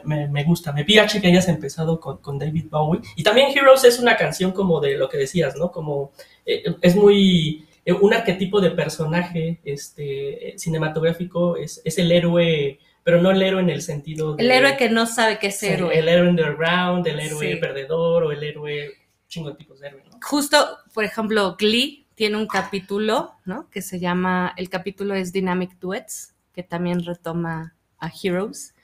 me, 0.03 0.27
me, 0.27 0.43
gusta. 0.43 0.72
Me 0.72 0.86
piache 0.86 1.22
que 1.22 1.27
hayas 1.27 1.48
empezado 1.48 2.00
con, 2.00 2.17
con, 2.17 2.38
David 2.39 2.65
Bowie. 2.70 3.01
Y 3.15 3.24
también 3.24 3.50
Heroes 3.55 3.84
es 3.84 4.00
una 4.00 4.15
canción 4.15 4.51
como 4.51 4.79
de 4.79 4.96
lo 4.96 5.10
que 5.10 5.17
decías, 5.17 5.55
¿no? 5.55 5.72
Como 5.72 6.12
eh, 6.46 6.63
es 6.81 6.96
muy... 6.96 7.65
Eh, 7.84 7.93
un 7.93 8.13
arquetipo 8.13 8.62
de 8.62 8.72
personaje 8.72 9.60
este, 9.65 10.53
cinematográfico 10.58 11.58
es, 11.58 11.81
es 11.84 11.98
el 11.98 12.12
héroe 12.12 12.79
pero 13.03 13.20
no 13.20 13.31
el 13.31 13.41
héroe 13.41 13.62
en 13.62 13.72
el 13.72 13.81
sentido 13.81 14.36
de, 14.36 14.43
El 14.43 14.51
héroe 14.51 14.77
que 14.77 14.88
no 14.89 15.08
sabe 15.08 15.39
qué 15.39 15.48
es 15.48 15.63
héroe. 15.63 15.98
El 15.98 16.08
héroe 16.08 16.29
underground, 16.29 17.08
el 17.08 17.20
héroe 17.20 17.58
perdedor 17.58 18.25
o 18.25 18.31
el 18.31 18.43
héroe 18.43 18.91
chingo 19.31 19.50
de 19.50 19.55
tipos 19.55 19.79
de 19.79 19.88
héroes, 19.88 20.05
¿no? 20.05 20.19
Justo, 20.21 20.57
por 20.93 21.05
ejemplo, 21.05 21.55
Glee 21.57 22.05
tiene 22.15 22.38
un 22.38 22.47
capítulo, 22.47 23.33
¿no? 23.45 23.69
Que 23.69 23.81
se 23.81 24.00
llama, 24.00 24.53
el 24.57 24.69
capítulo 24.69 25.15
es 25.15 25.31
Dynamic 25.31 25.79
Duets, 25.79 26.35
que 26.53 26.61
también 26.61 27.03
retoma 27.03 27.73
a 27.97 28.11
Heroes. 28.11 28.75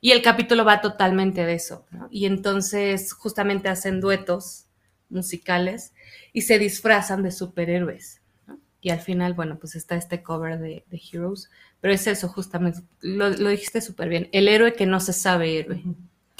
Y 0.00 0.12
el 0.12 0.22
capítulo 0.22 0.64
va 0.64 0.80
totalmente 0.80 1.44
de 1.44 1.52
eso, 1.52 1.84
¿no? 1.90 2.08
Y 2.10 2.24
entonces 2.24 3.12
justamente 3.12 3.68
hacen 3.68 4.00
duetos 4.00 4.64
musicales 5.10 5.92
y 6.32 6.42
se 6.42 6.58
disfrazan 6.58 7.22
de 7.22 7.30
superhéroes. 7.30 8.22
¿no? 8.46 8.58
Y 8.80 8.90
al 8.90 9.00
final, 9.00 9.34
bueno, 9.34 9.58
pues 9.58 9.74
está 9.74 9.96
este 9.96 10.22
cover 10.22 10.58
de, 10.58 10.82
Heroes. 10.90 11.50
Pero 11.82 11.92
es 11.92 12.06
eso, 12.06 12.28
justamente, 12.28 12.80
lo, 13.02 13.28
lo 13.28 13.50
dijiste 13.50 13.82
súper 13.82 14.08
bien, 14.08 14.30
el 14.32 14.48
héroe 14.48 14.72
que 14.72 14.86
no 14.86 14.98
se 15.00 15.12
sabe 15.12 15.58
héroe. 15.58 15.82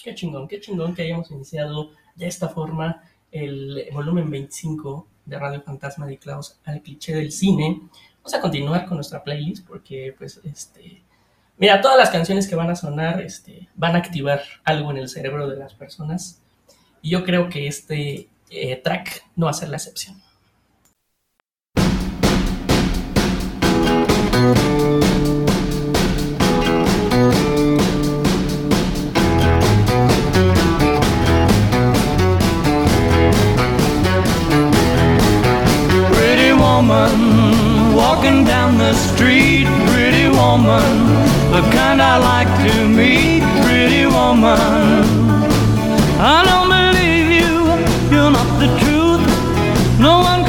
Qué 0.03 0.15
chingón, 0.15 0.49
qué 0.49 0.61
chingón 0.61 0.95
que 0.95 1.03
hayamos 1.03 1.31
iniciado 1.31 1.91
de 2.17 2.27
esta 2.27 2.49
forma 2.49 3.03
el 3.33 3.89
volumen 3.93 4.31
25 4.31 5.07
de 5.25 5.39
Radio 5.39 5.63
Fantasma 5.63 6.07
de 6.07 6.19
Klaus 6.19 6.59
al 6.65 6.83
cliché 6.83 7.15
del 7.15 7.33
cine. 7.33 7.81
Vamos 8.17 8.35
a 8.35 8.41
continuar 8.41 8.87
con 8.87 8.97
nuestra 8.97 9.23
playlist 9.23 9.67
porque, 9.67 10.15
pues, 10.17 10.41
este. 10.45 11.03
Mira, 11.57 11.81
todas 11.81 11.99
las 11.99 12.11
canciones 12.11 12.49
que 12.49 12.57
van 12.57 12.71
a 12.71 12.77
sonar 12.77 13.21
este, 13.21 13.69
van 13.75 13.95
a 13.95 13.99
activar 13.99 14.43
algo 14.65 14.91
en 14.91 14.97
el 14.97 15.09
cerebro 15.09 15.49
de 15.49 15.57
las 15.57 15.75
personas. 15.75 16.41
Y 17.03 17.11
yo 17.11 17.25
creo 17.25 17.49
que 17.49 17.67
este 17.67 18.29
eh, 18.51 18.77
track 18.77 19.25
no 19.37 19.47
va 19.47 19.51
a 19.51 19.55
ser 19.55 19.69
la 19.69 19.77
excepción. 19.77 20.23
Walking 36.89 38.45
down 38.45 38.79
the 38.79 38.95
street, 38.95 39.67
pretty 39.89 40.29
woman, 40.29 40.83
the 41.53 41.61
kind 41.73 42.01
I 42.01 42.17
like 42.17 42.49
to 42.67 42.89
meet, 42.89 43.43
pretty 43.63 44.07
woman. 44.07 44.59
I 46.19 46.43
don't 46.49 46.69
believe 46.69 47.29
you, 47.41 47.53
you're 48.11 48.31
not 48.31 48.49
the 48.59 48.69
truth. 48.81 49.25
No 49.99 50.21
one 50.21 50.40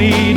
need 0.00 0.29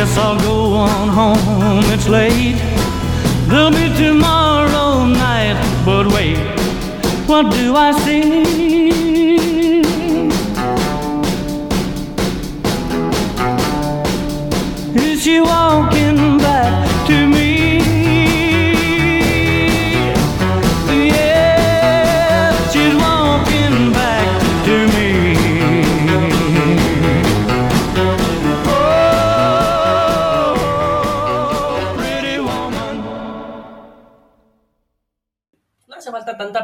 guess 0.00 0.16
I'll 0.16 0.40
go 0.40 0.72
on 0.72 1.08
home, 1.10 1.84
it's 1.92 2.08
late. 2.08 2.56
There'll 3.48 3.70
be 3.70 3.94
tomorrow 3.98 5.04
night, 5.04 5.60
but 5.84 6.06
wait, 6.06 6.38
what 7.28 7.52
do 7.52 7.76
I 7.76 7.92
see? 7.92 8.39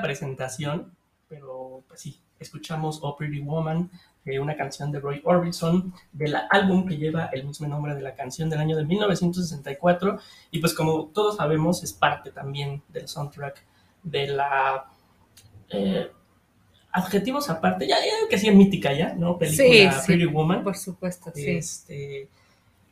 Presentación, 0.03 0.93
pero 1.29 1.83
pues 1.89 2.01
sí, 2.01 2.21
escuchamos 2.39 3.01
Oh 3.03 3.17
Pretty 3.17 3.41
Woman, 3.41 3.91
eh, 4.25 4.39
una 4.41 4.57
canción 4.57 4.91
de 4.93 5.01
Roy 5.01 5.21
Orbison, 5.25 5.93
del 6.13 6.35
álbum 6.51 6.87
que 6.87 6.97
lleva 6.97 7.27
el 7.33 7.45
mismo 7.45 7.67
nombre 7.69 7.95
de 7.95 8.03
la 8.03 8.15
canción 8.15 8.51
del 8.51 8.59
año 8.61 8.77
de 8.77 8.85
1964, 8.85 10.19
y 10.51 10.59
pues 10.59 10.75
como 10.75 11.07
todos 11.07 11.37
sabemos 11.37 11.83
es 11.85 11.93
parte 11.93 12.31
también 12.33 12.83
del 12.89 13.09
soundtrack 13.09 13.63
de 14.03 14.27
la... 14.29 14.87
Eh, 15.71 16.11
adjetivos 16.93 17.51
aparte, 17.51 17.87
ya, 17.87 17.97
ya 17.99 18.29
que 18.29 18.39
sí 18.39 18.49
es 18.49 18.55
mítica 18.55 18.93
ya, 18.93 19.13
¿no? 19.15 19.37
Película 19.39 19.93
Sí, 19.93 20.01
sí. 20.01 20.07
Pretty 20.07 20.25
Woman. 20.27 20.63
Por 20.65 20.77
supuesto, 20.77 21.31
sí. 21.35 21.51
Este, 21.51 22.29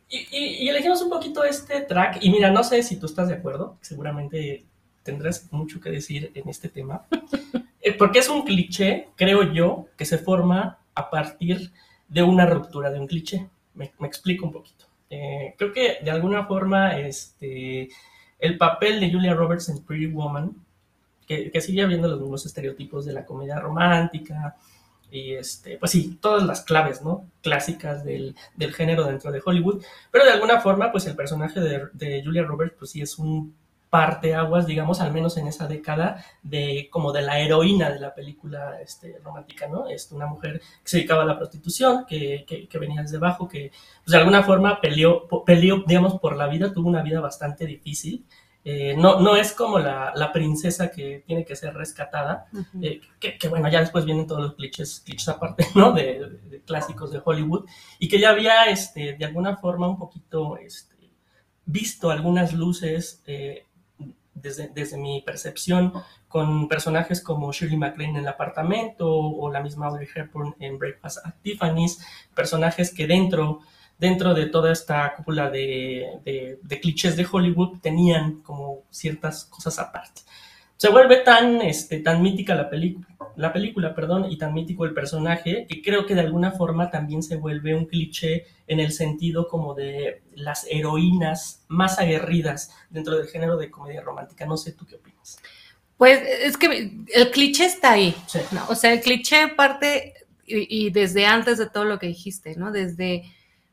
y, 0.09 0.17
y- 0.37 0.63
y 0.65 0.69
elegimos 0.69 1.01
un 1.01 1.09
poquito 1.09 1.43
este 1.43 1.81
track. 1.81 2.19
Y 2.21 2.29
mira, 2.29 2.51
no 2.51 2.63
sé 2.63 2.83
si 2.83 2.97
tú 2.97 3.07
estás 3.07 3.29
de 3.29 3.33
acuerdo. 3.33 3.77
Seguramente 3.81 4.63
tendrás 5.05 5.47
mucho 5.53 5.79
que 5.79 5.91
decir 5.91 6.31
en 6.33 6.49
este 6.49 6.67
tema. 6.67 7.05
Eh, 7.79 7.93
Porque 7.93 8.19
es 8.19 8.27
un 8.27 8.43
cliché, 8.43 9.09
creo 9.15 9.53
yo, 9.53 9.87
que 9.95 10.05
se 10.05 10.17
forma 10.17 10.79
a 10.95 11.09
partir 11.11 11.71
de 12.09 12.23
una 12.23 12.47
ruptura 12.47 12.89
de 12.89 12.99
un 12.99 13.07
cliché. 13.07 13.47
Me, 13.75 13.93
me 13.99 14.07
explico 14.07 14.47
un 14.47 14.51
poquito. 14.51 14.85
Eh, 15.09 15.53
creo 15.57 15.71
que 15.71 15.99
de 16.03 16.09
alguna 16.09 16.47
forma 16.47 16.97
este, 16.99 17.89
el 18.39 18.57
papel 18.57 18.99
de 18.99 19.11
Julia 19.11 19.35
Roberts 19.35 19.69
en 19.69 19.83
Pretty 19.83 20.07
Woman, 20.07 20.55
que, 21.27 21.51
que 21.51 21.61
sigue 21.61 21.83
habiendo 21.83 22.07
los 22.07 22.19
mismos 22.19 22.45
estereotipos 22.45 23.05
de 23.05 23.13
la 23.13 23.25
comedia 23.25 23.59
romántica, 23.59 24.55
y 25.11 25.33
este, 25.33 25.77
pues 25.77 25.91
sí, 25.91 26.17
todas 26.19 26.43
las 26.43 26.61
claves, 26.61 27.03
¿no? 27.03 27.25
Clásicas 27.43 28.03
del, 28.03 28.35
del 28.55 28.73
género 28.73 29.05
dentro 29.05 29.31
de 29.31 29.41
Hollywood, 29.45 29.83
pero 30.11 30.25
de 30.25 30.31
alguna 30.31 30.59
forma, 30.59 30.91
pues 30.91 31.05
el 31.05 31.15
personaje 31.15 31.59
de, 31.59 31.83
de 31.93 32.23
Julia 32.23 32.43
Roberts, 32.43 32.75
pues 32.79 32.89
sí 32.91 33.01
es 33.01 33.19
un 33.19 33.53
parteaguas, 33.95 34.65
digamos, 34.67 34.99
al 35.01 35.13
menos 35.13 35.37
en 35.37 35.47
esa 35.47 35.67
década, 35.67 36.07
de 36.43 36.89
como 36.91 37.11
de 37.13 37.21
la 37.21 37.39
heroína 37.39 37.89
de 37.91 37.99
la 37.99 38.13
película 38.13 38.81
este, 38.81 39.19
romántica, 39.23 39.67
¿no? 39.67 39.87
Es 39.87 40.11
una 40.11 40.25
mujer 40.27 40.59
que 40.83 40.89
se 40.89 40.97
dedicaba 40.97 41.23
a 41.23 41.25
la 41.25 41.37
prostitución, 41.37 42.05
que, 42.05 42.43
que, 42.47 42.67
que 42.67 42.77
venía 42.79 43.01
desde 43.01 43.17
abajo, 43.17 43.47
que 43.47 43.71
pues, 44.03 44.11
de 44.11 44.17
alguna 44.17 44.43
forma 44.43 44.81
peleó, 44.81 45.27
peleó, 45.45 45.83
digamos, 45.87 46.19
por 46.19 46.35
la 46.35 46.47
vida, 46.47 46.73
tuvo 46.73 46.89
una 46.89 47.01
vida 47.03 47.19
bastante 47.21 47.65
difícil. 47.65 48.25
Eh, 48.67 48.95
no, 48.97 49.19
no 49.19 49.35
es 49.35 49.53
como 49.53 49.77
la, 49.77 50.11
la 50.15 50.31
princesa 50.33 50.89
que 50.89 51.23
tiene 51.27 51.45
que 51.45 51.55
ser 51.55 51.73
rescatada, 51.75 52.47
eh, 52.81 52.99
que, 53.19 53.37
que, 53.37 53.47
bueno, 53.47 53.69
ya 53.69 53.79
después 53.79 54.05
vienen 54.05 54.25
todos 54.27 54.41
los 54.41 54.53
clichés, 54.55 55.01
clichés 55.05 55.29
aparte, 55.29 55.67
¿no? 55.75 55.91
De, 55.93 56.03
de- 56.19 56.49
de 56.49 56.61
clásicos 56.69 57.11
de 57.11 57.21
Hollywood, 57.23 57.65
y 57.99 58.07
que 58.09 58.19
ya 58.19 58.31
había, 58.31 58.65
este, 58.65 59.13
de 59.13 59.25
alguna 59.25 59.55
forma, 59.57 59.87
un 59.87 59.97
poquito 59.99 60.57
este, 60.57 60.95
visto 61.65 62.09
algunas 62.11 62.53
luces 62.53 63.21
eh, 63.27 63.65
desde, 64.35 64.67
desde 64.69 64.97
mi 64.97 65.21
percepción 65.21 65.91
con 66.27 66.67
personajes 66.67 67.21
como 67.21 67.51
Shirley 67.51 67.77
MacLaine 67.77 68.11
en 68.17 68.21
el 68.21 68.27
apartamento 68.27 69.09
o 69.09 69.49
la 69.51 69.61
misma 69.61 69.87
Audrey 69.87 70.07
Hepburn 70.13 70.55
en 70.59 70.77
Breakfast 70.77 71.25
at 71.25 71.33
Tiffany's, 71.41 72.05
personajes 72.35 72.93
que 72.93 73.07
dentro, 73.07 73.61
dentro 73.97 74.33
de 74.33 74.45
toda 74.47 74.71
esta 74.71 75.15
cúpula 75.15 75.49
de, 75.49 76.19
de- 76.23 76.59
de 76.61 76.79
clichés 76.79 77.15
de 77.15 77.25
Hollywood 77.31 77.79
tenían 77.79 78.41
como 78.41 78.83
ciertas 78.91 79.45
cosas 79.45 79.79
aparte. 79.79 80.21
Se 80.77 80.89
vuelve 80.89 81.17
tan, 81.17 81.61
este, 81.61 81.99
tan 81.99 82.21
mítica 82.21 82.53
la, 82.53 82.69
peli- 82.69 82.97
la 83.37 83.53
película 83.53 83.95
perdón, 83.95 84.29
y 84.29 84.37
tan 84.37 84.53
mítico 84.53 84.83
el 84.85 84.93
personaje 84.93 85.65
que 85.69 85.81
creo 85.81 86.05
que 86.05 86.15
de 86.15 86.21
alguna 86.21 86.51
forma 86.51 86.91
también 86.91 87.23
se 87.23 87.37
vuelve 87.37 87.73
un 87.73 87.85
cliché 87.85 88.45
en 88.67 88.79
el 88.81 88.91
sentido 88.91 89.47
como 89.47 89.73
de 89.73 90.21
las 90.35 90.67
heroínas 90.69 91.63
más 91.69 91.97
aguerridas 91.99 92.71
dentro 92.89 93.17
del 93.17 93.27
género 93.27 93.55
de 93.57 93.71
comedia 93.71 94.01
romántica. 94.01 94.45
No 94.45 94.57
sé 94.57 94.73
tú 94.73 94.85
qué 94.85 94.95
opinas. 94.95 95.39
Pues 95.97 96.19
es 96.43 96.57
que 96.57 96.91
el 97.13 97.31
cliché 97.31 97.65
está 97.65 97.93
ahí, 97.93 98.13
Sí. 98.27 98.39
¿no? 98.51 98.65
O 98.67 98.75
sea, 98.75 98.91
el 98.91 98.99
cliché 98.99 99.47
parte 99.55 100.13
y, 100.45 100.87
y 100.87 100.89
desde 100.89 101.25
antes 101.25 101.57
de 101.57 101.67
todo 101.69 101.85
lo 101.85 101.99
que 101.99 102.07
dijiste, 102.07 102.55
¿no? 102.57 102.73
Desde, 102.73 103.23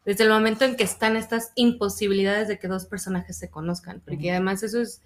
desde 0.05 0.23
el 0.25 0.31
momento 0.31 0.65
en 0.65 0.77
que 0.77 0.85
están 0.85 1.17
estas 1.17 1.51
imposibilidades 1.57 2.47
de 2.47 2.61
que 2.61 2.69
dos 2.69 2.87
personajes 2.87 3.37
se 3.37 3.51
conozcan, 3.51 4.01
porque 4.05 4.31
además 4.31 4.63
eso 4.63 4.81
es 4.81 5.03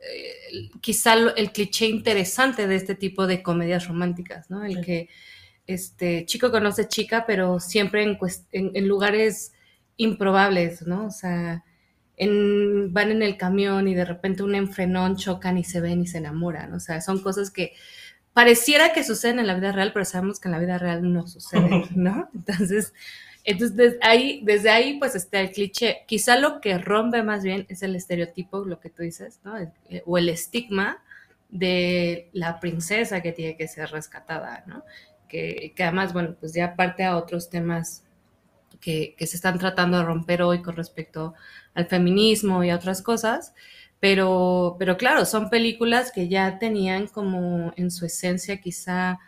eh, 0.00 0.68
quizá 0.80 1.14
el 1.36 1.52
cliché 1.52 1.86
interesante 1.86 2.66
de 2.66 2.76
este 2.76 2.94
tipo 2.94 3.26
de 3.26 3.42
comedias 3.42 3.88
románticas, 3.88 4.50
¿no? 4.50 4.64
El 4.64 4.76
Sí. 4.76 4.80
que 4.82 5.08
este 5.66 6.24
chico 6.26 6.50
conoce 6.50 6.86
chica, 6.88 7.24
pero 7.26 7.58
siempre 7.60 8.02
en, 8.02 8.18
cuest- 8.18 8.46
en- 8.52 8.70
en 8.74 8.86
lugares 8.88 9.52
improbables, 9.96 10.86
¿no? 10.86 11.06
O 11.06 11.10
sea, 11.10 11.64
en- 12.16 12.92
van 12.92 13.10
en 13.10 13.22
el 13.22 13.36
camión 13.36 13.88
y 13.88 13.94
de 13.94 14.04
repente 14.04 14.42
un 14.42 14.54
enfrenón 14.54 15.16
chocan 15.16 15.58
y 15.58 15.64
se 15.64 15.80
ven 15.80 16.00
y 16.02 16.06
se 16.06 16.18
enamoran. 16.18 16.72
O 16.74 16.80
sea, 16.80 17.00
son 17.00 17.20
cosas 17.22 17.50
que 17.50 17.72
pareciera 18.32 18.92
que 18.92 19.02
suceden 19.04 19.38
en 19.38 19.46
la 19.46 19.54
vida 19.54 19.72
real, 19.72 19.92
pero 19.92 20.04
sabemos 20.04 20.38
que 20.40 20.48
en 20.48 20.52
la 20.52 20.58
vida 20.60 20.78
real 20.78 21.12
no 21.12 21.26
suceden, 21.26 21.84
¿no? 21.96 22.28
Entonces, 22.34 22.92
entonces 23.46 23.76
desde 23.76 23.98
ahí, 24.02 24.40
desde 24.44 24.70
ahí 24.70 24.98
pues 24.98 25.14
está 25.14 25.40
el 25.40 25.52
cliché. 25.52 26.04
Quizá 26.06 26.36
lo 26.38 26.60
que 26.60 26.76
rompe 26.78 27.22
más 27.22 27.44
bien 27.44 27.64
es 27.68 27.82
el 27.82 27.94
estereotipo, 27.94 28.64
lo 28.64 28.80
que 28.80 28.90
tú 28.90 29.02
dices, 29.02 29.40
¿no? 29.44 29.56
Eh, 29.56 30.02
o 30.04 30.18
el 30.18 30.28
estigma 30.28 31.02
de 31.48 32.28
la 32.32 32.58
princesa 32.58 33.22
que 33.22 33.32
tiene 33.32 33.56
que 33.56 33.68
ser 33.68 33.90
rescatada, 33.90 34.64
¿no? 34.66 34.82
Que, 35.28 35.72
que 35.76 35.84
además, 35.84 36.12
bueno, 36.12 36.36
pues 36.38 36.54
ya 36.54 36.74
parte 36.74 37.04
a 37.04 37.16
otros 37.16 37.48
temas 37.48 38.04
que, 38.80 39.14
que 39.16 39.26
se 39.28 39.36
están 39.36 39.58
tratando 39.58 39.98
de 39.98 40.04
romper 40.04 40.42
hoy 40.42 40.60
con 40.60 40.76
respecto 40.76 41.34
al 41.74 41.86
feminismo 41.86 42.64
y 42.64 42.70
a 42.70 42.76
otras 42.76 43.00
cosas, 43.00 43.54
pero, 44.00 44.76
pero 44.78 44.96
claro, 44.96 45.24
son 45.24 45.50
películas 45.50 46.10
que 46.12 46.28
ya 46.28 46.58
tenían 46.58 47.06
como 47.06 47.72
en 47.76 47.92
su 47.92 48.06
esencia 48.06 48.60
quizá 48.60 49.20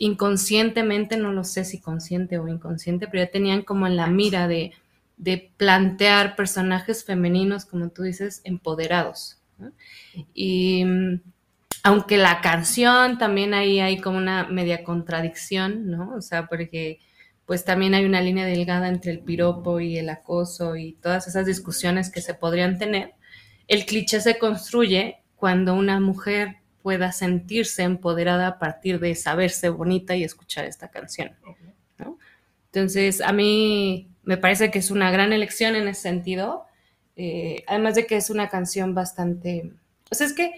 inconscientemente, 0.00 1.18
no 1.18 1.30
lo 1.30 1.44
sé 1.44 1.64
si 1.64 1.78
consciente 1.78 2.38
o 2.38 2.48
inconsciente, 2.48 3.06
pero 3.06 3.24
ya 3.24 3.30
tenían 3.30 3.62
como 3.62 3.86
en 3.86 3.96
la 3.96 4.06
mira 4.06 4.48
de, 4.48 4.72
de 5.18 5.52
plantear 5.58 6.36
personajes 6.36 7.04
femeninos, 7.04 7.66
como 7.66 7.90
tú 7.90 8.02
dices, 8.02 8.40
empoderados. 8.44 9.38
Y 10.32 10.86
mm, 10.86 11.20
aunque 11.82 12.16
la 12.16 12.40
canción 12.40 13.18
también 13.18 13.52
ahí 13.52 13.78
hay 13.78 14.00
como 14.00 14.16
una 14.16 14.48
media 14.48 14.84
contradicción, 14.84 15.90
¿no? 15.90 16.14
O 16.14 16.22
sea, 16.22 16.46
porque 16.46 16.98
pues 17.44 17.66
también 17.66 17.92
hay 17.92 18.06
una 18.06 18.22
línea 18.22 18.46
delgada 18.46 18.88
entre 18.88 19.12
el 19.12 19.20
piropo 19.20 19.80
y 19.80 19.98
el 19.98 20.08
acoso 20.08 20.76
y 20.76 20.94
todas 20.94 21.28
esas 21.28 21.44
discusiones 21.44 22.10
que 22.10 22.22
se 22.22 22.32
podrían 22.32 22.78
tener. 22.78 23.12
El 23.68 23.84
cliché 23.84 24.22
se 24.22 24.38
construye 24.38 25.18
cuando 25.36 25.74
una 25.74 26.00
mujer 26.00 26.59
pueda 26.82 27.12
sentirse 27.12 27.82
empoderada 27.82 28.46
a 28.46 28.58
partir 28.58 29.00
de 29.00 29.14
saberse 29.14 29.68
bonita 29.68 30.16
y 30.16 30.24
escuchar 30.24 30.64
esta 30.64 30.88
canción. 30.88 31.32
¿no? 31.98 32.18
Entonces, 32.66 33.20
a 33.20 33.32
mí 33.32 34.08
me 34.22 34.36
parece 34.36 34.70
que 34.70 34.78
es 34.78 34.90
una 34.90 35.10
gran 35.10 35.32
elección 35.32 35.76
en 35.76 35.88
ese 35.88 36.02
sentido, 36.02 36.66
eh, 37.16 37.64
además 37.66 37.94
de 37.94 38.06
que 38.06 38.16
es 38.16 38.30
una 38.30 38.48
canción 38.48 38.94
bastante... 38.94 39.72
O 40.10 40.14
sea, 40.14 40.26
es 40.26 40.32
que 40.32 40.52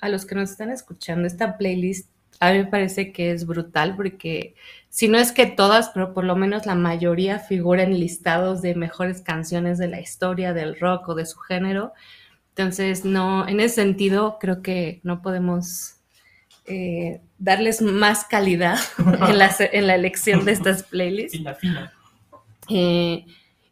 a 0.00 0.08
los 0.08 0.26
que 0.26 0.34
nos 0.34 0.50
están 0.50 0.70
escuchando, 0.70 1.26
esta 1.26 1.56
playlist 1.56 2.08
a 2.40 2.52
mí 2.52 2.58
me 2.58 2.66
parece 2.66 3.12
que 3.12 3.30
es 3.30 3.46
brutal 3.46 3.96
porque 3.96 4.54
si 4.90 5.08
no 5.08 5.18
es 5.18 5.32
que 5.32 5.46
todas, 5.46 5.90
pero 5.90 6.12
por 6.12 6.24
lo 6.24 6.36
menos 6.36 6.66
la 6.66 6.74
mayoría 6.74 7.38
figura 7.38 7.82
en 7.82 7.98
listados 7.98 8.62
de 8.62 8.74
mejores 8.74 9.20
canciones 9.22 9.78
de 9.78 9.88
la 9.88 10.00
historia 10.00 10.52
del 10.52 10.78
rock 10.78 11.08
o 11.08 11.14
de 11.14 11.26
su 11.26 11.38
género. 11.38 11.92
Entonces, 12.56 13.04
no, 13.04 13.46
en 13.46 13.60
ese 13.60 13.74
sentido, 13.74 14.38
creo 14.40 14.62
que 14.62 15.00
no 15.02 15.20
podemos 15.20 15.96
eh, 16.64 17.20
darles 17.38 17.82
más 17.82 18.24
calidad 18.24 18.78
en 19.28 19.36
la, 19.36 19.54
en 19.58 19.86
la 19.86 19.94
elección 19.94 20.46
de 20.46 20.52
estas 20.52 20.82
playlists. 20.82 21.36
Fina, 21.36 21.54
fina. 21.54 21.92
Eh, 22.70 23.26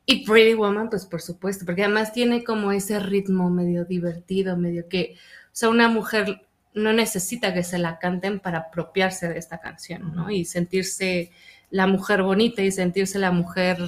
y 0.04 0.26
Pretty 0.26 0.52
Woman, 0.52 0.90
pues 0.90 1.06
por 1.06 1.22
supuesto, 1.22 1.64
porque 1.64 1.82
además 1.82 2.12
tiene 2.12 2.44
como 2.44 2.72
ese 2.72 3.00
ritmo 3.00 3.48
medio 3.48 3.86
divertido, 3.86 4.58
medio 4.58 4.86
que, 4.86 5.14
o 5.46 5.48
sea, 5.52 5.70
una 5.70 5.88
mujer 5.88 6.46
no 6.74 6.92
necesita 6.92 7.54
que 7.54 7.64
se 7.64 7.78
la 7.78 7.98
canten 7.98 8.38
para 8.38 8.58
apropiarse 8.58 9.30
de 9.30 9.38
esta 9.38 9.60
canción, 9.60 10.14
¿no? 10.14 10.30
Y 10.30 10.44
sentirse 10.44 11.30
la 11.70 11.86
mujer 11.86 12.22
bonita 12.22 12.60
y 12.60 12.70
sentirse 12.70 13.18
la 13.18 13.30
mujer 13.30 13.78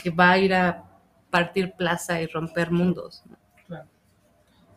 que 0.00 0.10
va 0.10 0.30
a 0.30 0.38
ir 0.38 0.54
a 0.54 0.84
partir 1.30 1.72
plaza 1.72 2.22
y 2.22 2.26
romper 2.28 2.70
mundos. 2.70 3.24
¿no? 3.28 3.36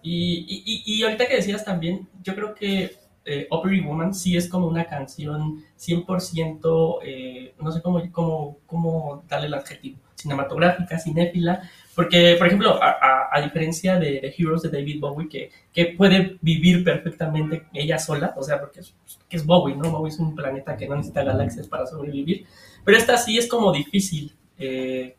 Y, 0.02 0.46
y, 0.66 0.96
y 0.96 1.04
ahorita 1.04 1.28
que 1.28 1.36
decías 1.36 1.66
también, 1.66 2.08
yo 2.24 2.36
creo 2.36 2.54
que 2.54 2.98
eh, 3.30 3.46
Opry 3.50 3.82
Woman 3.82 4.14
sí 4.14 4.38
es 4.38 4.48
como 4.48 4.68
una 4.68 4.86
canción 4.86 5.62
100%, 5.78 7.00
eh, 7.04 7.54
no 7.60 7.72
sé 7.74 7.82
cómo, 7.82 8.02
cómo, 8.10 8.58
cómo 8.66 9.24
darle 9.28 9.48
el 9.48 9.54
adjetivo, 9.54 10.00
cinematográfica, 10.16 10.98
cinéfila, 10.98 11.70
porque, 11.94 12.36
por 12.38 12.48
ejemplo, 12.48 12.82
a, 12.82 12.90
a, 12.90 13.30
a 13.30 13.42
diferencia 13.42 14.00
de, 14.00 14.22
de, 14.22 14.34
Heroes 14.38 14.62
de 14.62 14.70
David 14.70 15.02
Bowie, 15.02 15.28
que, 15.28 15.52
que, 15.74 15.88
puede 15.88 16.38
vivir 16.40 16.86
perfectamente 16.86 17.66
ella 17.74 18.00
sola, 18.00 18.34
o 18.38 18.44
sea, 18.44 18.62
porque 18.62 18.80
es, 18.80 18.96
que 19.28 19.36
es 19.36 19.46
Bowie, 19.46 19.76
¿no? 19.76 19.92
Bowie 19.92 20.14
es 20.14 20.20
un 20.20 20.34
planeta 20.34 20.78
que 20.78 20.88
no 20.88 20.96
necesita 20.96 21.26
galaxias 21.26 21.68
para 21.68 21.86
sobrevivir, 21.86 22.46
pero 22.86 22.98
esta 22.98 23.18
sí 23.18 23.38
es 23.38 23.48
como 23.50 23.74
difícil. 23.74 24.34
Eh, 24.58 25.18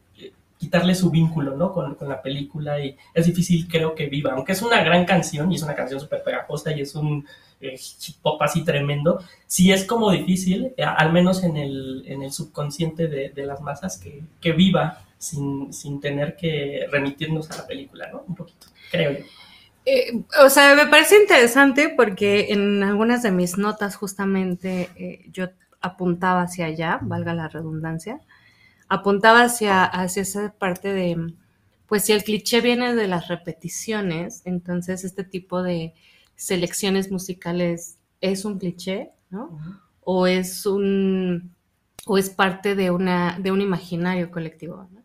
quitarle 0.58 0.94
su 0.94 1.10
vínculo 1.10 1.56
¿no? 1.56 1.72
con, 1.72 1.96
la 2.00 2.20
película 2.20 2.80
y 2.80 2.96
es 3.14 3.26
difícil 3.26 3.68
creo 3.68 3.94
que 3.94 4.06
viva, 4.06 4.32
aunque 4.32 4.52
es 4.52 4.62
una 4.62 4.82
gran 4.82 5.04
canción 5.04 5.50
y 5.50 5.54
es 5.54 5.62
una 5.62 5.74
canción 5.74 6.00
súper 6.00 6.22
pegajosa 6.22 6.72
y 6.72 6.80
es 6.80 6.94
un, 6.94 7.26
eh, 7.60 7.78
así 8.40 8.64
tremendo, 8.64 9.22
sí 9.46 9.72
es 9.72 9.84
como 9.84 10.10
difícil, 10.10 10.72
eh, 10.76 10.82
al 10.82 11.12
menos 11.12 11.44
en 11.44 11.56
el, 11.56 12.04
en 12.06 12.22
el 12.22 12.32
subconsciente 12.32 13.06
de, 13.08 13.46
las 13.46 13.60
masas, 13.60 13.98
que, 13.98 14.22
que 14.40 14.52
viva 14.52 15.04
sin, 15.16 15.72
sin, 15.72 16.00
tener 16.00 16.36
que 16.36 16.86
remitirnos 16.90 17.50
a 17.50 17.56
la 17.56 17.66
película, 17.66 18.08
¿no? 18.12 18.24
Un 18.26 18.34
poquito, 18.34 18.66
creo 18.90 19.12
yo. 19.12 19.24
Eh, 19.90 20.22
o 20.44 20.50
sea, 20.50 20.74
me 20.74 20.86
parece 20.86 21.18
interesante 21.18 21.88
porque 21.88 22.52
en 22.52 22.82
algunas 22.82 23.22
de 23.22 23.30
mis 23.30 23.56
notas 23.56 23.96
justamente 23.96 24.90
eh, 24.96 25.24
yo 25.32 25.48
apuntaba 25.80 26.42
hacia 26.42 26.66
allá, 26.66 26.98
valga 27.00 27.32
la 27.32 27.48
redundancia, 27.48 28.20
apuntaba 28.88 29.42
hacia, 29.42 29.85
hacia 29.85 30.22
esa 30.22 30.53
parte 30.59 30.92
de, 30.92 31.35
pues 31.87 32.05
si 32.05 32.12
el 32.12 32.24
cliché 32.24 32.61
viene 32.61 32.94
de 32.94 33.09
las 33.09 33.29
repeticiones, 33.29 34.42
entonces 34.44 35.05
este 35.05 35.24
tipo 35.24 35.62
de 35.62 35.94
selecciones 36.37 37.11
musicales 37.11 37.98
es 38.20 38.44
un 38.44 38.59
cliché, 38.59 39.11
¿no? 39.31 39.46
Uh 39.46 39.59
-huh. 39.59 39.81
O 40.05 40.27
es 40.27 40.66
un 40.66 41.55
o 42.07 42.16
es 42.18 42.31
parte 42.31 42.74
de 42.74 42.90
una 42.90 43.38
de 43.38 43.51
un 43.53 43.61
imaginario 43.61 44.31
colectivo, 44.31 44.88
¿no? 44.92 44.97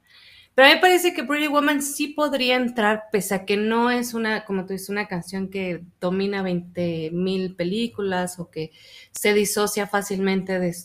Pero 0.56 0.68
a 0.68 0.70
mí 0.70 0.76
me 0.76 0.82
parece 0.82 1.14
que 1.14 1.24
Pretty 1.24 1.48
Woman 1.48 1.82
sí 1.82 2.10
podría 2.10 2.58
entrar, 2.58 3.06
pese 3.12 3.34
a 3.34 3.46
que 3.46 3.58
no 3.58 3.90
es 3.90 4.14
una, 4.14 4.46
como 4.46 4.66
tú 4.66 4.74
dices, 4.74 4.90
una 4.90 5.08
canción 5.08 5.50
que 5.50 5.84
domina 6.00 6.44
20 6.44 7.10
mil 7.12 7.56
películas 7.56 8.38
o 8.38 8.52
que 8.52 8.72
se 9.12 9.34
disocia 9.34 9.88
fácilmente 9.88 10.60
de, 10.60 10.76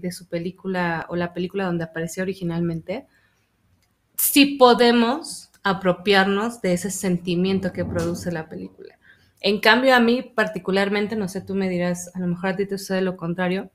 de, 0.00 0.12
su 0.12 0.28
película 0.28 1.06
o 1.10 1.16
la 1.16 1.34
película 1.34 1.66
donde 1.66 1.84
apareció 1.84 2.22
originalmente. 2.22 3.06
Sí 4.16 4.56
podemos 4.58 5.50
apropiarnos 5.62 6.62
de 6.62 6.72
ese 6.72 6.90
sentimiento 6.90 7.72
que 7.72 7.84
produce 7.84 8.32
la 8.32 8.48
película. 8.48 8.98
En 9.40 9.60
cambio, 9.60 9.94
a 9.94 10.00
mí 10.00 10.22
particularmente, 10.22 11.16
no 11.16 11.28
sé, 11.28 11.42
tú 11.42 11.54
me 11.54 11.68
dirás, 11.68 12.10
a 12.14 12.20
lo 12.20 12.28
mejor 12.28 12.50
a 12.50 12.56
ti 12.56 12.66
te 12.66 12.78
sucede 12.78 13.02
lo 13.02 13.18
contrario, 13.18 13.70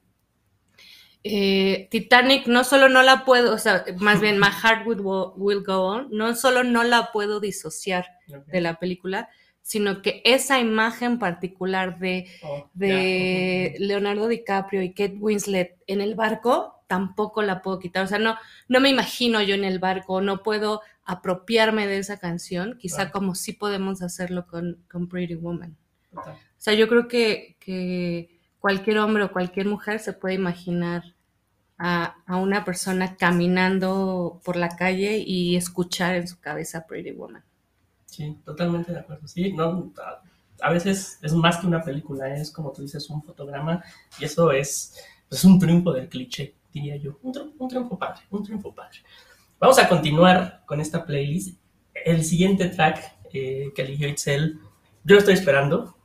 eh, 1.23 1.87
Titanic 1.89 2.47
no 2.47 2.63
solo 2.63 2.89
no 2.89 3.01
la 3.01 3.23
puedo, 3.23 3.53
o 3.53 3.57
sea, 3.57 3.85
más 3.97 4.19
bien 4.19 4.39
My 4.39 4.47
Heart 4.47 4.85
Will, 4.85 5.01
will 5.37 5.63
Go 5.63 5.85
On, 5.85 6.07
no 6.11 6.35
solo 6.35 6.63
no 6.63 6.83
la 6.83 7.11
puedo 7.11 7.39
disociar 7.39 8.07
okay. 8.27 8.41
de 8.51 8.61
la 8.61 8.77
película, 8.77 9.29
sino 9.61 10.01
que 10.01 10.21
esa 10.25 10.59
imagen 10.59 11.19
particular 11.19 11.97
de, 11.97 12.27
oh, 12.43 12.69
de 12.73 13.75
yeah. 13.77 13.87
Leonardo 13.87 14.27
DiCaprio 14.27 14.81
y 14.81 14.89
Kate 14.93 15.15
Winslet 15.17 15.77
en 15.87 16.01
el 16.01 16.15
barco, 16.15 16.83
tampoco 16.87 17.41
la 17.41 17.61
puedo 17.61 17.79
quitar. 17.79 18.03
O 18.03 18.07
sea, 18.07 18.19
no, 18.19 18.37
no 18.67 18.81
me 18.81 18.89
imagino 18.89 19.41
yo 19.41 19.55
en 19.55 19.63
el 19.63 19.79
barco, 19.79 20.19
no 20.19 20.43
puedo 20.43 20.81
apropiarme 21.05 21.87
de 21.87 21.99
esa 21.99 22.17
canción, 22.17 22.77
quizá 22.77 23.11
como 23.11 23.35
sí 23.35 23.53
podemos 23.53 24.01
hacerlo 24.01 24.45
con, 24.47 24.83
con 24.91 25.07
Pretty 25.07 25.35
Woman. 25.35 25.77
O 26.13 26.21
sea, 26.57 26.73
yo 26.73 26.87
creo 26.89 27.07
que, 27.07 27.55
que 27.59 28.39
cualquier 28.59 28.99
hombre 28.99 29.23
o 29.23 29.31
cualquier 29.31 29.67
mujer 29.67 29.99
se 29.99 30.13
puede 30.13 30.35
imaginar 30.35 31.12
a, 31.85 32.15
a 32.25 32.37
una 32.37 32.63
persona 32.63 33.17
caminando 33.17 34.39
por 34.45 34.55
la 34.55 34.69
calle 34.69 35.17
y 35.17 35.57
escuchar 35.57 36.15
en 36.15 36.29
su 36.29 36.39
cabeza 36.39 36.87
Pretty 36.87 37.11
Woman. 37.11 37.43
Sí, 38.05 38.37
totalmente 38.45 38.93
de 38.93 38.99
acuerdo. 38.99 39.27
Sí, 39.27 39.51
no, 39.51 39.91
a, 40.61 40.71
veces 40.71 41.19
es 41.21 41.33
más 41.33 41.57
que 41.57 41.67
una 41.67 41.83
película, 41.83 42.33
es 42.33 42.51
como 42.51 42.71
tú 42.71 42.83
dices, 42.83 43.09
un 43.09 43.21
fotograma 43.21 43.83
y 44.17 44.23
eso 44.23 44.53
es, 44.53 44.95
es 45.29 45.43
un 45.43 45.59
triunfo 45.59 45.91
del 45.91 46.07
cliché, 46.07 46.55
diría 46.71 46.95
yo. 46.95 47.19
Un, 47.21 47.53
un 47.59 47.67
triunfo 47.67 47.99
padre, 47.99 48.21
un 48.29 48.43
triunfo 48.43 48.73
padre. 48.73 48.99
Vamos 49.59 49.77
a 49.77 49.89
continuar 49.89 50.63
con 50.65 50.79
esta 50.79 51.05
playlist. 51.05 51.59
El 52.05 52.23
siguiente 52.23 52.69
track 52.69 53.17
eh, 53.33 53.73
que 53.75 53.81
eligió 53.81 54.07
Itzel, 54.07 54.57
yo 55.03 55.15
lo 55.15 55.19
estoy 55.19 55.33
esperando. 55.33 55.97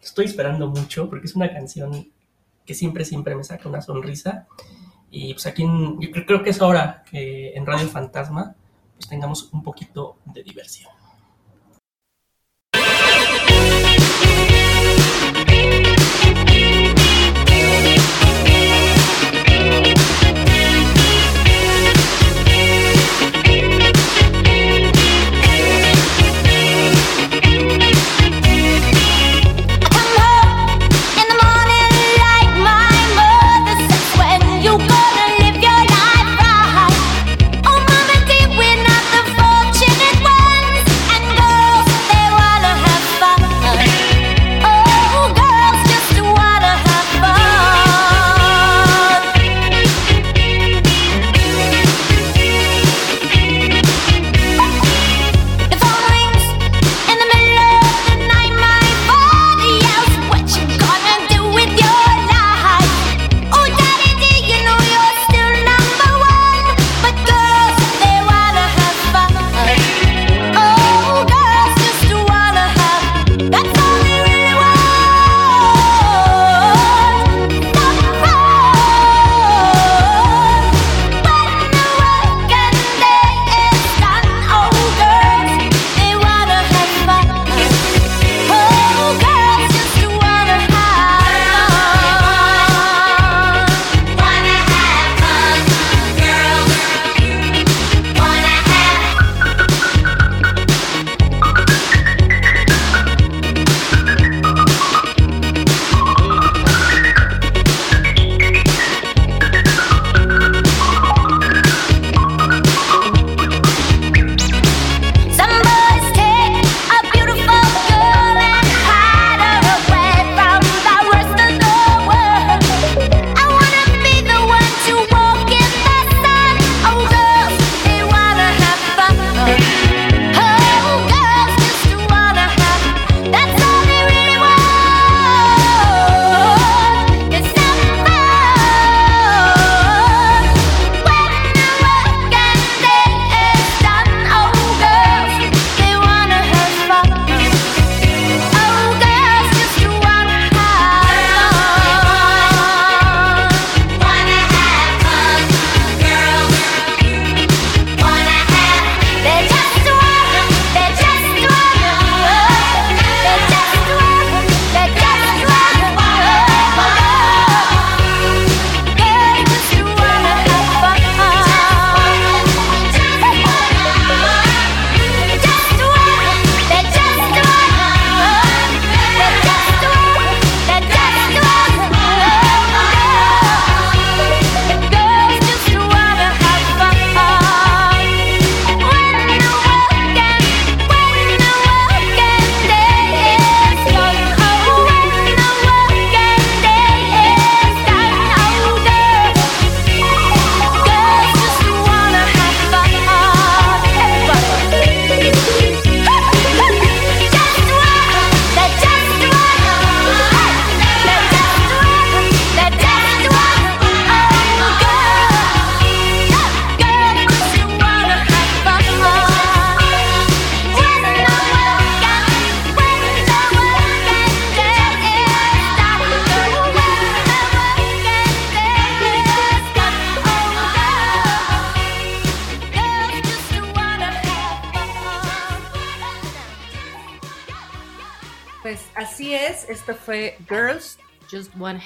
Estoy 0.00 0.24
esperando 0.24 0.68
mucho 0.68 1.10
porque 1.10 1.26
es 1.26 1.36
una 1.36 1.52
canción 1.52 2.10
que 2.70 2.74
siempre, 2.74 3.04
siempre 3.04 3.34
me 3.34 3.42
saca 3.42 3.68
una 3.68 3.80
sonrisa. 3.82 4.46
Y 5.10 5.34
pues 5.34 5.44
aquí 5.46 5.64
en- 5.64 6.00
yo 6.00 6.08
creo, 6.12 6.40
que 6.44 6.50
es 6.50 6.62
hora 6.62 7.02
que 7.10 7.52
en 7.56 7.66
Radio 7.66 7.88
Fantasma 7.88 8.54
pues 8.94 9.08
tengamos 9.08 9.52
un 9.52 9.64
poquito 9.64 10.18
de 10.24 10.44
diversión. 10.44 10.88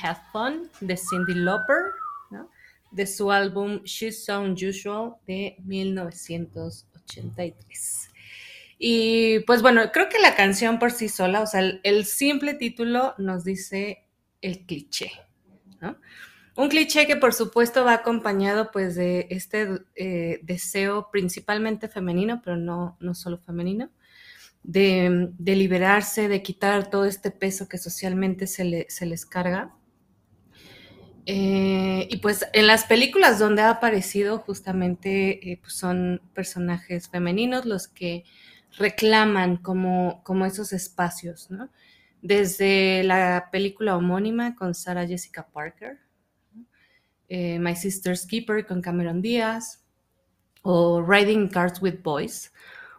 Have 0.05 0.21
Fun 0.33 0.71
de 0.81 0.97
Cindy 0.97 1.35
Lauper, 1.35 1.77
de 2.91 3.07
su 3.09 3.31
álbum 3.33 3.83
She's 3.85 4.25
So 4.25 4.41
Unusual 4.41 5.17
de 5.27 5.57
1983. 5.65 8.11
Y 8.79 9.41
pues 9.41 9.63
bueno, 9.63 9.91
creo 9.93 10.09
que 10.09 10.19
la 10.21 10.35
canción 10.37 10.79
por 10.79 10.93
sí 10.93 11.09
sola, 11.09 11.41
o 11.41 11.47
sea, 11.47 11.61
el, 11.61 11.81
el 11.85 12.05
simple 12.05 12.55
título 12.55 13.15
nos 13.19 13.45
dice 13.45 14.05
el 14.43 14.67
cliché, 14.67 15.11
¿no? 15.81 15.97
Un 16.57 16.69
cliché 16.69 17.07
que 17.07 17.17
por 17.17 17.33
supuesto 17.35 17.85
va 17.85 17.95
acompañado 17.95 18.71
pues 18.71 18.95
de 18.95 19.27
este 19.31 19.69
eh, 19.97 20.39
deseo 20.43 21.09
principalmente 21.11 21.89
femenino, 21.89 22.41
pero 22.45 22.57
no, 22.57 22.97
no 23.01 23.15
solo 23.15 23.39
femenino, 23.39 23.91
de, 24.63 25.31
de 25.39 25.57
liberarse, 25.57 26.29
de 26.29 26.43
quitar 26.43 26.91
todo 26.91 27.07
este 27.07 27.31
peso 27.33 27.69
que 27.69 27.79
socialmente 27.79 28.47
se, 28.47 28.65
le- 28.65 28.87
se 28.89 29.07
les 29.07 29.27
carga. 29.27 29.75
Eh, 31.27 32.07
y 32.11 32.19
pues 32.19 32.47
en 32.53 32.67
las 32.67 32.85
películas 32.85 33.39
donde 33.39 33.63
ha 33.63 33.71
aparecido 33.71 34.39
justamente 34.39 35.53
eh, 35.53 35.59
pues 35.63 35.73
son 35.75 36.21
personajes 36.35 37.09
femeninos 37.09 37.65
los 37.65 37.89
que 37.89 38.25
reclaman 38.77 39.57
como, 39.57 40.23
como 40.23 40.45
esos 40.45 40.73
espacios, 40.73 41.51
¿no? 41.51 41.71
Desde 42.21 43.03
la 43.05 43.49
película 43.51 43.97
homónima 43.97 44.55
con 44.55 44.75
Sarah 44.75 45.07
Jessica 45.07 45.47
Parker, 45.47 45.99
eh, 47.29 47.59
My 47.59 47.75
Sister's 47.77 48.27
Keeper 48.27 48.67
con 48.67 48.83
Cameron 48.83 49.23
Díaz, 49.23 49.83
o 50.63 51.03
Riding 51.03 51.49
Cars 51.49 51.81
with 51.81 52.03
Boys, 52.03 52.53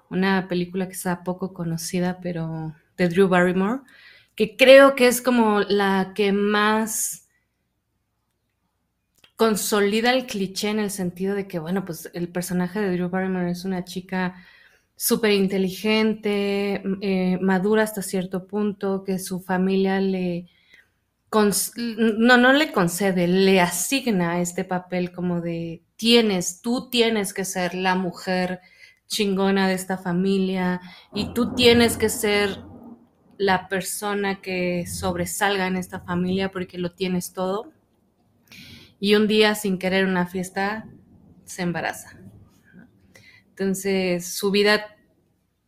una 0.09 0.47
película 0.47 0.87
que 0.87 0.93
está 0.93 1.23
poco 1.23 1.53
conocida, 1.53 2.19
pero 2.21 2.75
de 2.95 3.09
Drew 3.09 3.27
Barrymore, 3.27 3.81
que 4.35 4.55
creo 4.55 4.95
que 4.95 5.07
es 5.07 5.21
como 5.21 5.61
la 5.61 6.13
que 6.15 6.31
más 6.31 7.24
consolida 9.35 10.13
el 10.13 10.25
cliché 10.25 10.69
en 10.69 10.79
el 10.79 10.91
sentido 10.91 11.35
de 11.35 11.47
que, 11.47 11.59
bueno, 11.59 11.85
pues 11.85 12.09
el 12.13 12.29
personaje 12.29 12.79
de 12.79 12.91
Drew 12.95 13.09
Barrymore 13.09 13.51
es 13.51 13.65
una 13.65 13.83
chica 13.83 14.35
súper 14.95 15.31
inteligente, 15.31 16.83
eh, 17.01 17.37
madura 17.41 17.83
hasta 17.83 18.01
cierto 18.01 18.47
punto, 18.47 19.03
que 19.03 19.19
su 19.19 19.41
familia 19.41 19.99
le... 19.99 20.47
no, 21.77 22.37
no 22.37 22.53
le 22.53 22.71
concede, 22.71 23.27
le 23.27 23.59
asigna 23.61 24.39
este 24.41 24.63
papel 24.63 25.11
como 25.11 25.41
de 25.41 25.83
tienes, 25.97 26.61
tú 26.61 26.89
tienes 26.89 27.33
que 27.33 27.45
ser 27.45 27.73
la 27.75 27.95
mujer 27.95 28.61
chingona 29.07 29.67
de 29.67 29.75
esta 29.75 29.97
familia 29.97 30.81
y 31.13 31.33
tú 31.33 31.55
tienes 31.55 31.97
que 31.97 32.09
ser 32.09 32.63
la 33.37 33.67
persona 33.67 34.41
que 34.41 34.85
sobresalga 34.87 35.67
en 35.67 35.75
esta 35.75 35.99
familia 35.99 36.51
porque 36.51 36.77
lo 36.77 36.93
tienes 36.93 37.33
todo. 37.33 37.71
Y 39.05 39.13
un 39.13 39.27
día, 39.27 39.53
sin 39.53 39.77
querer 39.77 40.07
una 40.07 40.25
fiesta, 40.25 40.87
se 41.43 41.61
embaraza. 41.61 42.17
Entonces, 43.49 44.33
su 44.33 44.49
vida 44.49 44.97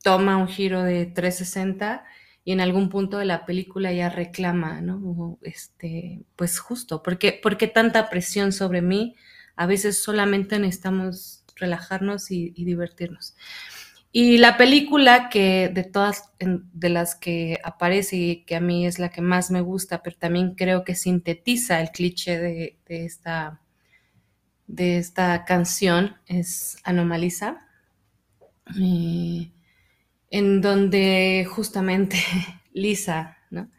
toma 0.02 0.38
un 0.38 0.47
giro 0.47 0.82
de 0.82 1.06
360 1.06 2.04
y 2.43 2.54
en 2.54 2.62
algún 2.62 2.89
punto 2.89 3.19
de 3.19 3.26
la 3.26 3.45
película 3.45 3.93
ya 3.93 4.10
reclama, 4.10 4.82
¿no? 4.82 5.38
Este, 5.43 6.26
pues 6.36 6.58
justo, 6.58 7.04
¿por 7.04 7.19
qué, 7.19 7.39
tanta 7.71 8.10
presión 8.10 8.52
sobre 8.52 8.82
mí? 8.82 9.15
A 9.56 9.67
veces 9.67 10.02
solamente 10.02 10.58
necesitamos 10.58 11.45
relajarnos 11.58 12.32
y 12.32 12.50
divertirnos. 12.65 13.36
Y 14.19 14.39
la 14.39 14.58
película 14.58 15.30
que 15.30 15.69
de 15.69 15.84
todas 15.84 16.32
de 16.39 16.89
las 16.89 17.13
que 17.13 17.60
aparece 17.63 18.15
y 18.15 18.45
que 18.45 18.56
a 18.56 18.60
mí 18.60 18.88
es 18.88 18.97
la 18.97 19.10
que 19.10 19.21
más 19.21 19.51
me 19.51 19.62
gusta, 19.62 20.01
pero 20.01 20.17
también 20.17 20.56
creo 20.56 20.84
que 20.84 20.95
sintetiza 20.95 21.80
el 21.80 21.91
cliché 21.91 22.39
de, 22.39 22.80
de 22.88 23.06
esta, 23.06 23.62
de 24.65 24.97
esta 24.97 25.45
canción 25.45 26.15
es 26.25 26.80
Anomaliza, 26.84 27.67
eh, 28.82 29.51
en 30.32 30.62
donde 30.62 31.47
justamente 31.47 32.17
Lisa 32.73 33.38
¿no? 33.51 33.69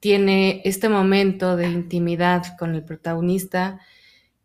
tiene 0.00 0.60
este 0.66 0.90
momento 0.90 1.56
de 1.56 1.70
intimidad 1.70 2.58
con 2.58 2.74
el 2.74 2.84
protagonista 2.84 3.80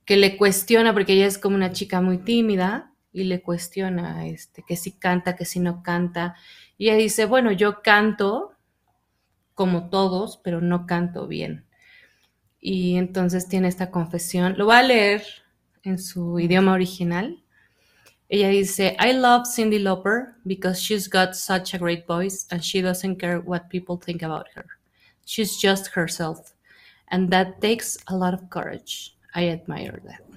que 0.06 0.16
le 0.16 0.38
cuestiona, 0.38 0.94
porque 0.94 1.16
ella 1.16 1.26
es 1.26 1.38
como 1.38 1.58
una 1.58 1.74
chica 1.74 2.00
muy 2.00 2.20
tímida, 2.20 2.89
y 3.12 3.24
le 3.24 3.42
cuestiona 3.42 4.28
este, 4.28 4.64
que 4.64 4.76
si 4.76 4.92
canta, 4.94 5.36
que 5.36 5.46
si 5.46 5.60
no 5.60 5.84
canta. 5.84 6.36
Y 6.78 6.90
ella 6.90 6.98
dice, 6.98 7.26
bueno, 7.26 7.52
yo 7.52 7.82
canto 7.82 8.54
como 9.56 9.90
todos, 9.90 10.38
pero 10.38 10.62
no 10.62 10.86
canto 10.86 11.28
bien. 11.28 11.66
Y 12.62 12.98
entonces 12.98 13.48
tiene 13.48 13.68
esta 13.68 13.92
confesión. 13.92 14.58
Lo 14.58 14.68
va 14.68 14.80
a 14.80 14.84
leer 14.84 15.24
en 15.84 15.98
su 15.98 16.40
idioma 16.40 16.74
original. 16.74 17.44
Ella 18.30 18.50
dice, 18.50 18.96
I 19.00 19.14
love 19.14 19.48
Cindy 19.48 19.80
Lauper 19.80 20.36
because 20.46 20.80
she's 20.80 21.10
got 21.10 21.34
such 21.34 21.74
a 21.74 21.80
great 21.80 22.06
voice 22.06 22.46
and 22.52 22.62
she 22.62 22.82
doesn't 22.82 23.18
care 23.18 23.40
what 23.40 23.70
people 23.70 23.98
think 23.98 24.22
about 24.22 24.48
her. 24.54 24.66
She's 25.26 25.58
just 25.58 25.88
herself. 25.96 26.54
And 27.08 27.32
that 27.32 27.60
takes 27.60 27.98
a 28.08 28.16
lot 28.16 28.36
of 28.36 28.50
courage. 28.50 29.18
I 29.34 29.50
admire 29.50 30.00
that. 30.06 30.29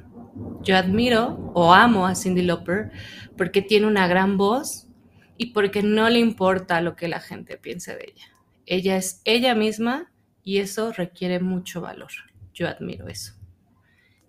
Yo 0.63 0.77
admiro 0.77 1.53
o 1.55 1.75
amo 1.75 2.07
a 2.07 2.15
Cindy 2.15 2.43
Lauper 2.43 2.91
porque 3.37 3.63
tiene 3.63 3.87
una 3.87 4.07
gran 4.07 4.37
voz 4.37 4.89
y 5.37 5.53
porque 5.53 5.83
no 5.83 6.09
le 6.09 6.19
importa 6.19 6.81
lo 6.81 6.97
que 6.97 7.09
la 7.09 7.21
gente 7.21 7.57
piense 7.57 7.97
de 7.97 8.13
ella. 8.15 8.27
Ella 8.67 8.97
es 8.97 9.21
ella 9.25 9.55
misma 9.55 10.13
y 10.45 10.59
eso 10.59 10.93
requiere 10.93 11.41
mucho 11.41 11.81
valor. 11.81 12.11
Yo 12.55 12.69
admiro 12.69 13.09
eso. 13.09 13.35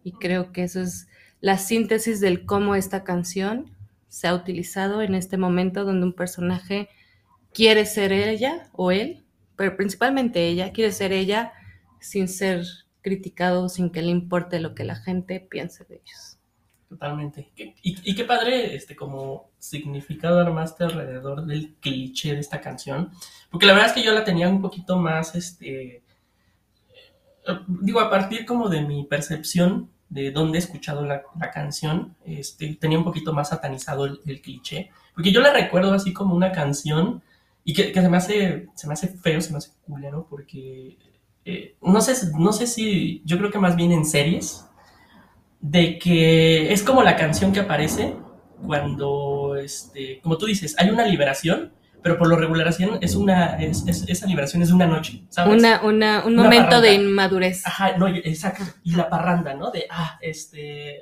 Y 0.03 0.13
creo 0.13 0.51
que 0.51 0.63
eso 0.63 0.81
es 0.81 1.07
la 1.39 1.57
síntesis 1.57 2.19
del 2.19 2.45
cómo 2.45 2.75
esta 2.75 3.03
canción 3.03 3.75
se 4.07 4.27
ha 4.27 4.35
utilizado 4.35 5.01
en 5.01 5.15
este 5.15 5.37
momento 5.37 5.85
donde 5.85 6.05
un 6.05 6.13
personaje 6.13 6.89
quiere 7.53 7.85
ser 7.85 8.11
ella 8.11 8.69
o 8.73 8.91
él, 8.91 9.23
pero 9.55 9.75
principalmente 9.75 10.47
ella, 10.47 10.71
quiere 10.71 10.91
ser 10.91 11.11
ella 11.11 11.53
sin 11.99 12.27
ser 12.27 12.65
criticado, 13.03 13.69
sin 13.69 13.91
que 13.91 14.01
le 14.01 14.09
importe 14.09 14.59
lo 14.59 14.73
que 14.73 14.83
la 14.83 14.95
gente 14.95 15.39
piense 15.39 15.85
de 15.85 16.01
ellos. 16.03 16.39
Totalmente. 16.89 17.51
Y, 17.55 17.75
y 17.83 18.15
qué 18.15 18.23
padre, 18.23 18.75
este, 18.75 18.95
como 18.95 19.49
significado 19.59 20.39
armaste 20.39 20.83
alrededor 20.83 21.45
del 21.45 21.73
cliché 21.79 22.33
de 22.33 22.39
esta 22.39 22.61
canción. 22.61 23.11
Porque 23.51 23.65
la 23.65 23.73
verdad 23.73 23.89
es 23.89 23.93
que 23.93 24.03
yo 24.03 24.13
la 24.13 24.23
tenía 24.23 24.47
un 24.47 24.61
poquito 24.61 24.97
más, 24.97 25.35
este, 25.35 26.03
eh, 27.47 27.59
digo, 27.67 27.99
a 27.99 28.09
partir 28.09 28.45
como 28.45 28.69
de 28.69 28.81
mi 28.81 29.05
percepción 29.05 29.89
de 30.09 30.31
dónde 30.31 30.59
he 30.59 30.61
escuchado 30.61 31.03
la, 31.03 31.23
la 31.39 31.49
canción, 31.49 32.15
este, 32.25 32.75
tenía 32.75 32.99
un 32.99 33.03
poquito 33.03 33.33
más 33.33 33.49
satanizado 33.49 34.05
el, 34.05 34.19
el 34.27 34.41
cliché. 34.41 34.91
Porque 35.15 35.31
yo 35.31 35.41
la 35.41 35.51
recuerdo 35.51 35.93
así 35.93 36.13
como 36.13 36.35
una 36.35 36.51
canción 36.51 37.23
y 37.63 37.73
que, 37.73 37.91
que 37.91 38.01
se 38.01 38.09
me 38.09 38.17
hace, 38.17 38.67
se 38.75 38.87
me 38.87 38.93
hace 38.93 39.07
feo, 39.07 39.41
se 39.41 39.51
me 39.51 39.57
hace 39.57 39.71
culero, 39.85 40.27
porque 40.29 40.97
eh, 41.45 41.75
no 41.81 42.01
sé, 42.01 42.13
no 42.37 42.53
sé 42.53 42.67
si, 42.67 43.21
yo 43.25 43.37
creo 43.37 43.51
que 43.51 43.59
más 43.59 43.75
bien 43.75 43.91
en 43.91 44.05
series, 44.05 44.65
de 45.61 45.97
que 45.97 46.73
es 46.73 46.83
como 46.83 47.03
la 47.03 47.15
canción 47.15 47.51
que 47.53 47.61
aparece 47.61 48.15
cuando, 48.65 49.55
este, 49.57 50.19
como 50.21 50.37
tú 50.37 50.45
dices, 50.45 50.75
hay 50.77 50.89
una 50.89 51.05
liberación, 51.05 51.73
pero 52.01 52.17
por 52.17 52.27
lo 52.27 52.35
regulación 52.35 52.97
es 53.01 53.15
una, 53.15 53.55
es, 53.57 53.85
es- 53.87 54.03
esa 54.09 54.27
liberación 54.27 54.61
es 54.61 54.71
una 54.71 54.85
noche, 54.87 55.23
¿sabes? 55.29 55.57
Una, 55.61 55.81
una, 55.83 56.25
un 56.25 56.33
Una 56.33 56.43
momento 56.43 56.81
de 56.81 56.93
inmadurez. 56.95 57.65
Ajá, 57.65 57.97
no, 57.97 58.07
exacto. 58.07 58.63
Y 58.83 58.95
la 58.95 59.09
parranda, 59.09 59.53
¿no? 59.53 59.71
De, 59.71 59.85
ah, 59.89 60.17
este, 60.21 60.99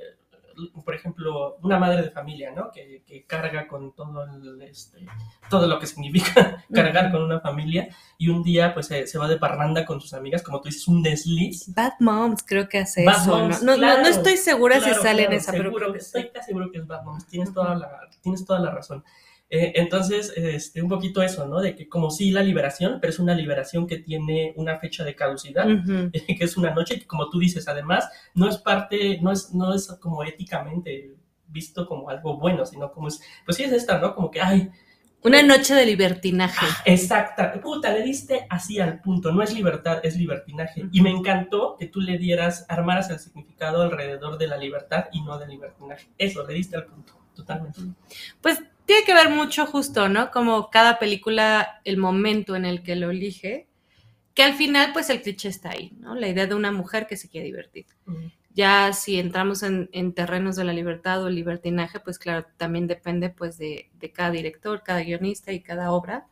por 0.84 0.94
ejemplo, 0.94 1.56
una 1.62 1.78
madre 1.78 2.02
de 2.02 2.10
familia, 2.10 2.50
¿no? 2.50 2.70
Que, 2.70 3.02
que 3.06 3.24
carga 3.26 3.66
con 3.68 3.92
todo 3.94 4.24
el, 4.24 4.62
este, 4.62 5.06
todo 5.50 5.66
lo 5.66 5.78
que 5.78 5.86
significa 5.86 6.64
cargar 6.72 7.10
con 7.10 7.22
una 7.22 7.40
familia 7.40 7.88
y 8.18 8.28
un 8.28 8.42
día, 8.42 8.74
pues, 8.74 8.86
se, 8.86 9.06
se 9.06 9.18
va 9.18 9.28
de 9.28 9.36
parranda 9.38 9.84
con 9.84 10.00
sus 10.00 10.14
amigas, 10.14 10.42
como 10.42 10.60
tú 10.60 10.68
dices, 10.68 10.86
un 10.88 11.02
desliz. 11.02 11.72
Bad 11.74 11.94
Moms 12.00 12.42
creo 12.46 12.68
que 12.68 12.78
hace 12.78 13.04
Bad 13.04 13.22
eso. 13.22 13.36
Moms, 13.38 13.62
¿no? 13.62 13.72
No, 13.72 13.76
no- 13.76 13.78
claro, 13.78 14.02
no 14.02 14.08
estoy 14.08 14.36
segura 14.36 14.76
si 14.80 14.86
Claro, 14.86 15.02
sale 15.02 15.22
en 15.22 15.26
claro, 15.28 15.40
esa, 15.40 15.52
pero 15.52 15.64
seguro, 15.64 15.92
sí. 15.92 15.98
estoy 15.98 16.30
casi 16.30 16.46
seguro 16.46 16.70
que 16.70 16.78
es 16.78 16.86
Bad 16.86 17.04
Moms, 17.04 17.26
tienes 17.26 17.52
toda 17.52 17.74
la, 17.74 18.08
tienes 18.22 18.44
toda 18.44 18.58
la 18.60 18.70
razón. 18.70 19.04
Eh, 19.54 19.74
entonces, 19.74 20.32
este, 20.34 20.80
un 20.80 20.88
poquito 20.88 21.22
eso, 21.22 21.46
¿no? 21.46 21.60
De 21.60 21.76
que 21.76 21.86
como 21.86 22.10
sí 22.10 22.30
la 22.30 22.42
liberación, 22.42 23.00
pero 23.02 23.10
es 23.10 23.18
una 23.18 23.34
liberación 23.34 23.86
que 23.86 23.98
tiene 23.98 24.54
una 24.56 24.78
fecha 24.78 25.04
de 25.04 25.14
caducidad, 25.14 25.66
que 26.26 26.38
es 26.40 26.56
una 26.56 26.70
noche, 26.70 26.98
que 26.98 27.06
como 27.06 27.28
tú 27.28 27.38
dices, 27.38 27.68
además, 27.68 28.08
no 28.34 28.48
es 28.48 28.56
parte, 28.56 29.18
no 29.20 29.30
es, 29.30 29.52
no 29.52 29.74
es 29.74 29.88
como 30.00 30.24
éticamente 30.24 31.16
visto 31.48 31.86
como 31.86 32.08
algo 32.08 32.38
bueno, 32.38 32.64
sino 32.64 32.90
como 32.92 33.08
es, 33.08 33.20
pues 33.44 33.58
sí 33.58 33.64
es 33.64 33.72
esta, 33.72 33.98
¿no? 33.98 34.14
Como 34.14 34.30
que, 34.30 34.40
ay, 34.40 34.70
Una 35.22 35.42
noche 35.42 35.74
de 35.74 35.84
libertinaje. 35.84 36.64
Exacta, 36.86 37.60
puta, 37.60 37.92
le 37.92 38.02
diste 38.04 38.46
así 38.48 38.80
al 38.80 39.02
punto, 39.02 39.32
no 39.32 39.42
es 39.42 39.52
libertad, 39.52 40.00
es 40.02 40.16
libertinaje. 40.16 40.88
Y 40.92 41.02
me 41.02 41.10
encantó 41.10 41.76
que 41.78 41.88
tú 41.88 42.00
le 42.00 42.16
dieras, 42.16 42.64
armaras 42.70 43.10
el 43.10 43.18
significado 43.18 43.82
alrededor 43.82 44.38
de 44.38 44.46
la 44.46 44.56
libertad 44.56 45.08
y 45.12 45.20
no 45.20 45.38
del 45.38 45.50
libertinaje. 45.50 46.08
Eso, 46.16 46.46
le 46.46 46.54
diste 46.54 46.76
al 46.76 46.86
punto, 46.86 47.12
totalmente. 47.34 47.80
Pues 48.40 48.58
tiene 48.86 49.04
que 49.04 49.14
ver 49.14 49.30
mucho 49.30 49.66
justo, 49.66 50.08
¿no? 50.08 50.30
Como 50.30 50.70
cada 50.70 50.98
película, 50.98 51.80
el 51.84 51.96
momento 51.96 52.56
en 52.56 52.64
el 52.64 52.82
que 52.82 52.96
lo 52.96 53.10
elige, 53.10 53.68
que 54.34 54.42
al 54.42 54.54
final 54.54 54.92
pues 54.92 55.10
el 55.10 55.22
cliché 55.22 55.48
está 55.48 55.70
ahí, 55.70 55.92
¿no? 56.00 56.14
La 56.14 56.28
idea 56.28 56.46
de 56.46 56.54
una 56.54 56.72
mujer 56.72 57.06
que 57.06 57.16
se 57.16 57.28
quiere 57.28 57.46
divertir. 57.46 57.86
Ya 58.54 58.92
si 58.92 59.18
entramos 59.18 59.62
en, 59.62 59.88
en 59.92 60.12
terrenos 60.12 60.56
de 60.56 60.64
la 60.64 60.72
libertad 60.74 61.22
o 61.22 61.28
el 61.28 61.34
libertinaje, 61.34 62.00
pues 62.00 62.18
claro, 62.18 62.46
también 62.58 62.86
depende 62.86 63.30
pues 63.30 63.56
de, 63.58 63.90
de 63.98 64.12
cada 64.12 64.30
director, 64.30 64.82
cada 64.82 65.02
guionista 65.02 65.52
y 65.52 65.62
cada 65.62 65.90
obra, 65.92 66.26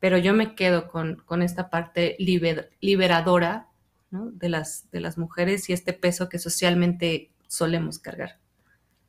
pero 0.00 0.18
yo 0.18 0.34
me 0.34 0.54
quedo 0.56 0.88
con, 0.88 1.16
con 1.24 1.42
esta 1.42 1.70
parte 1.70 2.16
liber- 2.18 2.70
liberadora 2.80 3.68
¿no? 4.10 4.30
de, 4.32 4.48
las, 4.48 4.90
de 4.90 5.00
las 5.00 5.18
mujeres 5.18 5.68
y 5.70 5.72
este 5.72 5.92
peso 5.92 6.28
que 6.28 6.38
socialmente 6.40 7.30
solemos 7.46 7.98
cargar. 8.00 8.38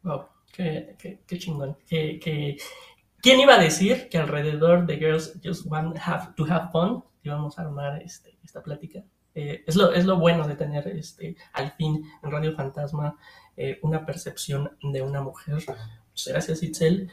Wow, 0.03 0.27
qué, 0.97 1.19
qué, 1.27 1.37
chingón. 1.39 1.75
Qué- 1.87 2.19
qué- 2.23 2.57
¿Quién 3.21 3.39
iba 3.39 3.55
a 3.55 3.59
decir 3.59 4.09
que 4.09 4.17
alrededor 4.17 4.85
de 4.85 4.97
Girls 4.97 5.39
Just 5.43 5.65
Want 5.65 5.97
have, 5.97 6.33
to 6.35 6.45
Have 6.45 6.69
Fun 6.71 7.03
íbamos 7.23 7.57
a 7.57 7.63
armar 7.63 8.01
este, 8.01 8.37
esta 8.43 8.61
plática? 8.61 9.03
Eh, 9.35 9.63
es, 9.65 9.75
lo, 9.75 9.93
es 9.93 10.05
lo 10.05 10.17
bueno 10.17 10.47
de 10.47 10.55
tener 10.55 10.87
este, 10.89 11.35
al 11.53 11.71
fin 11.71 12.03
en 12.21 12.31
Radio 12.31 12.53
Fantasma 12.53 13.17
eh, 13.57 13.79
una 13.81 14.05
percepción 14.05 14.77
de 14.81 15.01
una 15.01 15.21
mujer. 15.21 15.55
Muchas 15.55 16.27
gracias, 16.27 16.61
Itzel. 16.63 17.09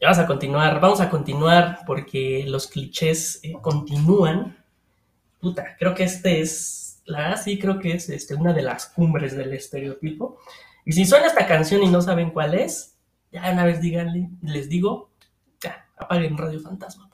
Ya 0.00 0.08
vas 0.08 0.18
a 0.18 0.26
continuar, 0.26 0.80
vamos 0.80 1.00
a 1.00 1.08
continuar 1.10 1.80
porque 1.86 2.44
los 2.48 2.66
clichés 2.66 3.40
eh, 3.42 3.52
continúan. 3.60 4.56
Puta, 5.40 5.76
creo 5.78 5.94
que 5.94 6.04
este 6.04 6.40
es, 6.40 7.02
la 7.04 7.18
verdad 7.18 7.42
sí 7.42 7.58
creo 7.58 7.78
que 7.78 7.92
es 7.92 8.08
este, 8.08 8.34
una 8.34 8.52
de 8.54 8.62
las 8.62 8.86
cumbres 8.86 9.36
del 9.36 9.52
estereotipo. 9.52 10.38
Y 10.84 10.92
si 10.92 11.04
suena 11.04 11.26
esta 11.26 11.46
canción 11.46 11.82
y 11.82 11.88
no 11.88 12.02
saben 12.02 12.30
cuál 12.30 12.54
es, 12.54 12.96
ya 13.32 13.50
una 13.50 13.64
vez 13.64 13.80
díganle, 13.80 14.30
les 14.42 14.68
digo, 14.68 15.10
ya, 15.60 15.86
apaguen 15.96 16.36
Radio 16.36 16.60
Fantasma, 16.60 17.08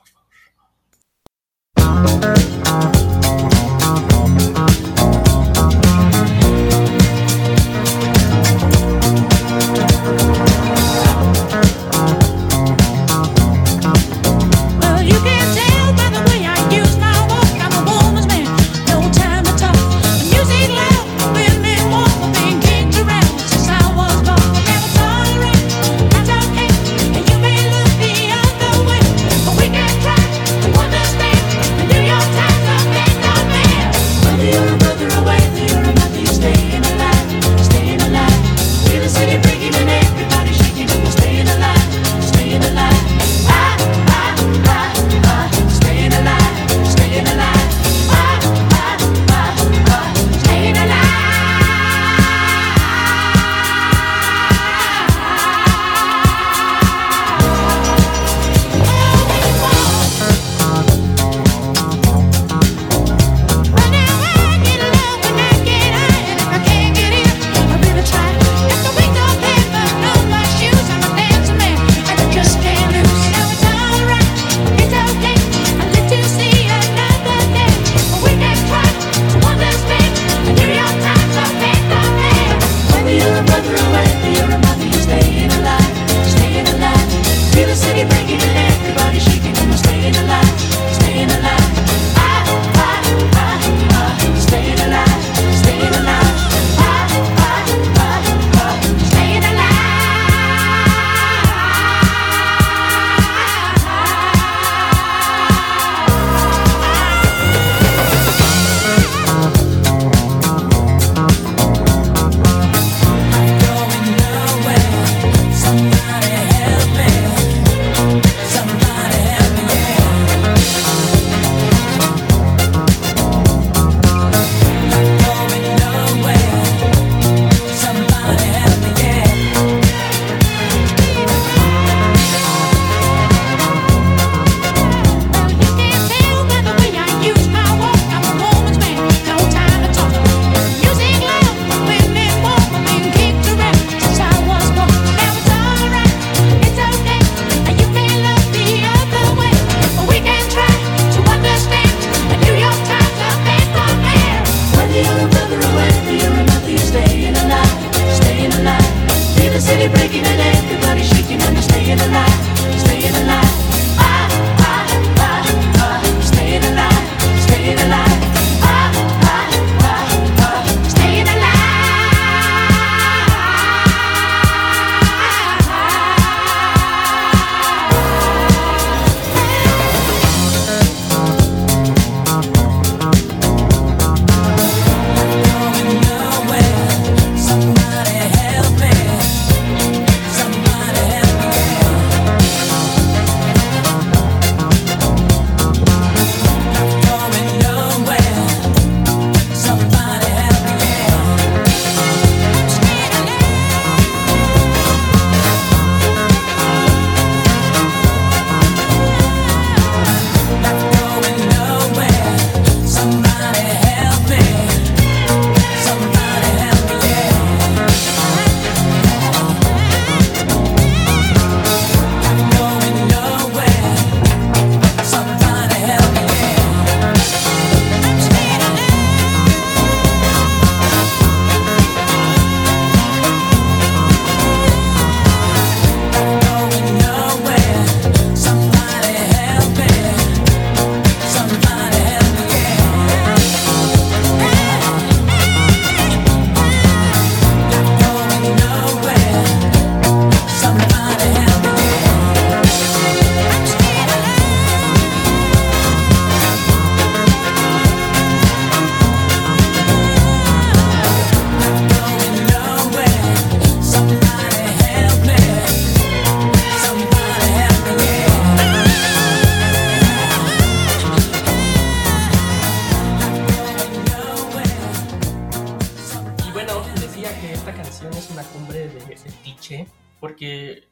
es 278.09 278.31
una 278.31 278.43
cumbre 278.43 278.87
de, 278.87 279.15
cliché, 279.43 279.87
porque 280.19 280.85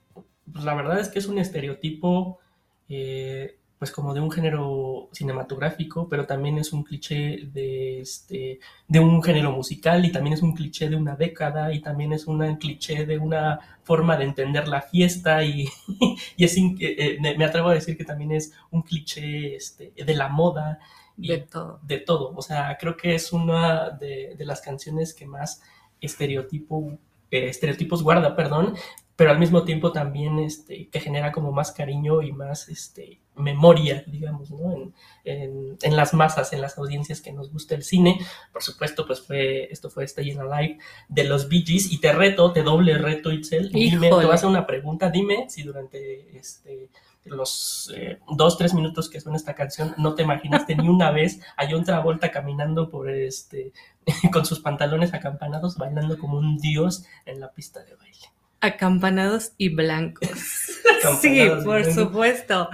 pues, 0.52 0.64
la 0.64 0.76
verdad 0.76 1.00
es 1.00 1.10
que 1.10 1.20
es 1.20 1.26
un 1.26 1.40
estereotipo, 1.40 2.40
eh, 2.88 3.58
pues 3.80 3.92
como 3.92 4.14
de 4.14 4.20
un 4.20 4.30
género 4.30 5.10
cinematográfico, 5.12 6.08
pero 6.08 6.28
también 6.28 6.58
es 6.58 6.72
un 6.72 6.84
cliché 6.84 7.48
de, 7.52 8.02
este, 8.02 8.60
de 8.88 9.00
un 9.00 9.24
género 9.24 9.52
musical 9.52 10.06
y 10.06 10.12
también 10.12 10.34
es 10.34 10.44
un 10.44 10.54
cliché 10.54 10.90
de 10.90 10.98
una 10.98 11.16
década 11.16 11.74
y 11.74 11.82
también 11.82 12.14
es 12.14 12.28
un 12.28 12.58
cliché 12.58 13.06
de 13.06 13.18
una 13.18 13.60
forma 13.84 14.16
de 14.16 14.26
entender 14.26 14.68
la 14.68 14.82
fiesta 14.82 15.44
y, 15.44 15.68
y 16.38 16.44
es, 16.44 16.58
eh, 16.58 16.76
eh, 16.80 17.18
me 17.20 17.46
atrevo 17.46 17.70
a 17.70 17.74
decir 17.74 17.98
que 17.98 18.06
también 18.06 18.34
es 18.34 18.54
un 18.70 18.84
cliché 18.84 19.56
este, 19.56 19.94
de 19.96 20.16
la 20.16 20.28
moda 20.28 20.80
y 21.18 21.30
De 21.30 21.38
todo. 21.40 21.80
de 21.84 21.98
todo. 22.00 22.34
O 22.36 22.42
sea, 22.42 22.78
creo 22.80 22.96
que 22.96 23.16
es 23.16 23.34
una 23.34 23.90
de, 23.90 24.36
de 24.38 24.46
las 24.46 24.62
canciones 24.62 25.14
que 25.14 25.26
más 25.26 25.62
estereotipo, 26.02 26.98
eh, 27.32 27.50
estereotipos 27.50 28.04
guarda, 28.04 28.36
perdón, 28.36 28.76
pero 29.16 29.32
al 29.32 29.40
mismo 29.40 29.64
tiempo 29.64 29.92
también 29.92 30.40
este, 30.40 30.88
que 30.88 31.00
genera 31.02 31.34
como 31.34 31.52
más 31.52 31.74
cariño 31.74 32.22
y 32.22 32.32
más 32.32 32.70
este, 32.70 33.20
memoria, 33.36 34.04
digamos, 34.08 34.50
¿no? 34.50 34.72
En, 34.72 34.94
en, 35.26 35.78
en 35.82 35.96
las 35.96 36.14
masas, 36.14 36.54
en 36.54 36.62
las 36.62 36.78
audiencias 36.78 37.20
que 37.20 37.34
nos 37.34 37.52
gusta 37.52 37.76
el 37.76 37.84
cine. 37.84 38.18
Por 38.54 38.64
supuesto, 38.64 39.06
pues 39.06 39.22
fue, 39.22 39.72
esto 39.72 39.90
fue 39.90 40.08
Staying 40.08 40.40
Alive 40.40 40.78
de 41.10 41.24
los 41.26 41.50
Bee 41.50 41.66
Gees 41.66 41.92
y 41.92 42.00
te 42.00 42.14
reto, 42.14 42.54
te 42.54 42.64
doble 42.64 42.98
reto, 42.98 43.32
Itzel. 43.32 43.70
Dime, 43.72 44.08
te 44.08 44.14
voy 44.14 44.26
a 44.26 44.48
una 44.48 44.66
pregunta, 44.66 45.10
dime 45.10 45.50
si 45.50 45.64
durante 45.64 46.38
este, 46.38 46.90
los 47.26 47.92
eh, 47.96 48.20
dos, 48.36 48.58
tres 48.58 48.74
minutos 48.74 49.10
que 49.10 49.20
suena 49.22 49.38
esta 49.38 49.54
canción, 49.56 49.94
no 49.98 50.16
te 50.16 50.24
imaginaste 50.24 50.76
ni 50.76 50.88
una 50.90 51.12
vez 51.12 51.40
a 51.58 51.70
John 51.70 51.84
Travolta 51.84 52.32
caminando 52.32 52.90
por 52.90 53.10
este, 53.10 53.72
con 54.34 54.46
sus 54.46 54.60
pantalones 54.62 55.14
acampanados, 55.14 55.78
bailando 55.78 56.18
como 56.18 56.38
un 56.38 56.58
dios 56.58 57.06
en 57.26 57.40
la 57.40 57.52
pista 57.52 57.84
de 57.84 57.96
baile. 57.96 58.18
Acampanados 58.62 59.52
y 59.58 59.70
blancos. 59.70 60.30
sí, 61.22 61.42
y 61.42 61.50
por 61.50 61.64
blancos. 61.84 61.94
supuesto. 61.96 62.70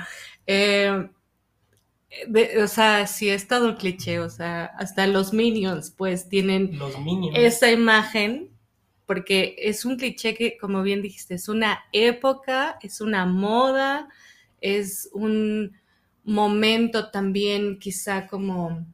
Eh, 0.47 1.09
de- 2.27 2.63
o 2.63 2.67
sea, 2.67 3.07
sí 3.07 3.29
es 3.29 3.47
todo 3.47 3.67
el 3.69 3.75
cliché, 3.75 4.19
o 4.19 4.29
sea, 4.29 4.65
hasta 4.77 5.05
los 5.07 5.33
minions 5.33 5.91
pues 5.91 6.29
tienen 6.29 6.77
Los 6.79 6.97
Minions. 6.99 7.37
esa 7.37 7.71
imagen, 7.71 8.49
porque 9.05 9.55
es 9.59 9.85
un 9.85 9.97
cliché 9.97 10.33
que, 10.33 10.57
como 10.57 10.81
bien 10.81 11.01
dijiste, 11.01 11.35
es 11.35 11.49
una 11.49 11.83
época, 11.91 12.77
es 12.81 13.01
una 13.01 13.25
moda, 13.25 14.07
es 14.73 15.09
un 15.13 15.77
momento 16.23 17.11
también 17.11 17.79
quizá 17.79 18.27
como, 18.27 18.85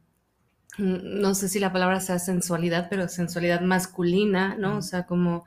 mm, 0.78 1.20
no 1.20 1.34
sé 1.34 1.48
si 1.48 1.58
la 1.60 1.72
palabra 1.72 2.00
sea 2.00 2.18
sensualidad, 2.18 2.88
pero 2.90 3.08
sensualidad 3.08 3.60
masculina, 3.62 4.56
¿no? 4.58 4.78
O 4.78 4.82
sea, 4.82 5.04
como... 5.06 5.44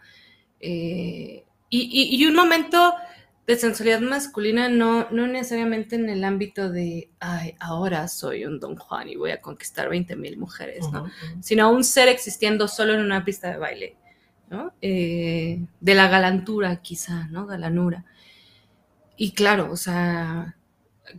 eh, 0.60 1.46
y, 1.70 1.82
y- 1.82 2.16
y 2.24 2.28
un 2.28 2.36
momento 2.36 2.96
de 3.48 3.56
sensualidad 3.58 4.02
masculina 4.02 4.70
no, 4.70 5.10
no 5.12 5.28
necesariamente 5.28 5.96
en 5.98 6.10
el 6.10 6.24
ámbito 6.24 6.72
de, 6.72 7.10
ay, 7.20 7.56
ahora 7.60 8.08
soy 8.08 8.46
un 8.46 8.60
Don 8.60 8.76
Juan 8.78 9.10
y 9.10 9.16
voy 9.18 9.32
a 9.32 9.42
conquistar 9.42 9.90
20 9.90 10.16
mil 10.16 10.38
mujeres, 10.38 10.92
¿no? 10.92 11.04
Sino 11.42 11.72
un 11.72 11.84
ser 11.84 12.08
existiendo 12.10 12.68
solo 12.68 12.94
en 12.96 13.02
una 13.02 13.26
pista 13.26 13.52
de 13.52 13.58
baile, 13.58 13.98
¿no? 14.50 14.74
Eh, 14.82 15.62
de 15.80 15.96
la 15.96 16.08
galantura, 16.10 16.82
quizá, 16.82 17.28
¿no? 17.30 17.46
Galanura. 17.48 18.06
Y 19.18 19.32
claro, 19.32 19.72
o 19.72 19.78
sea, 19.78 20.56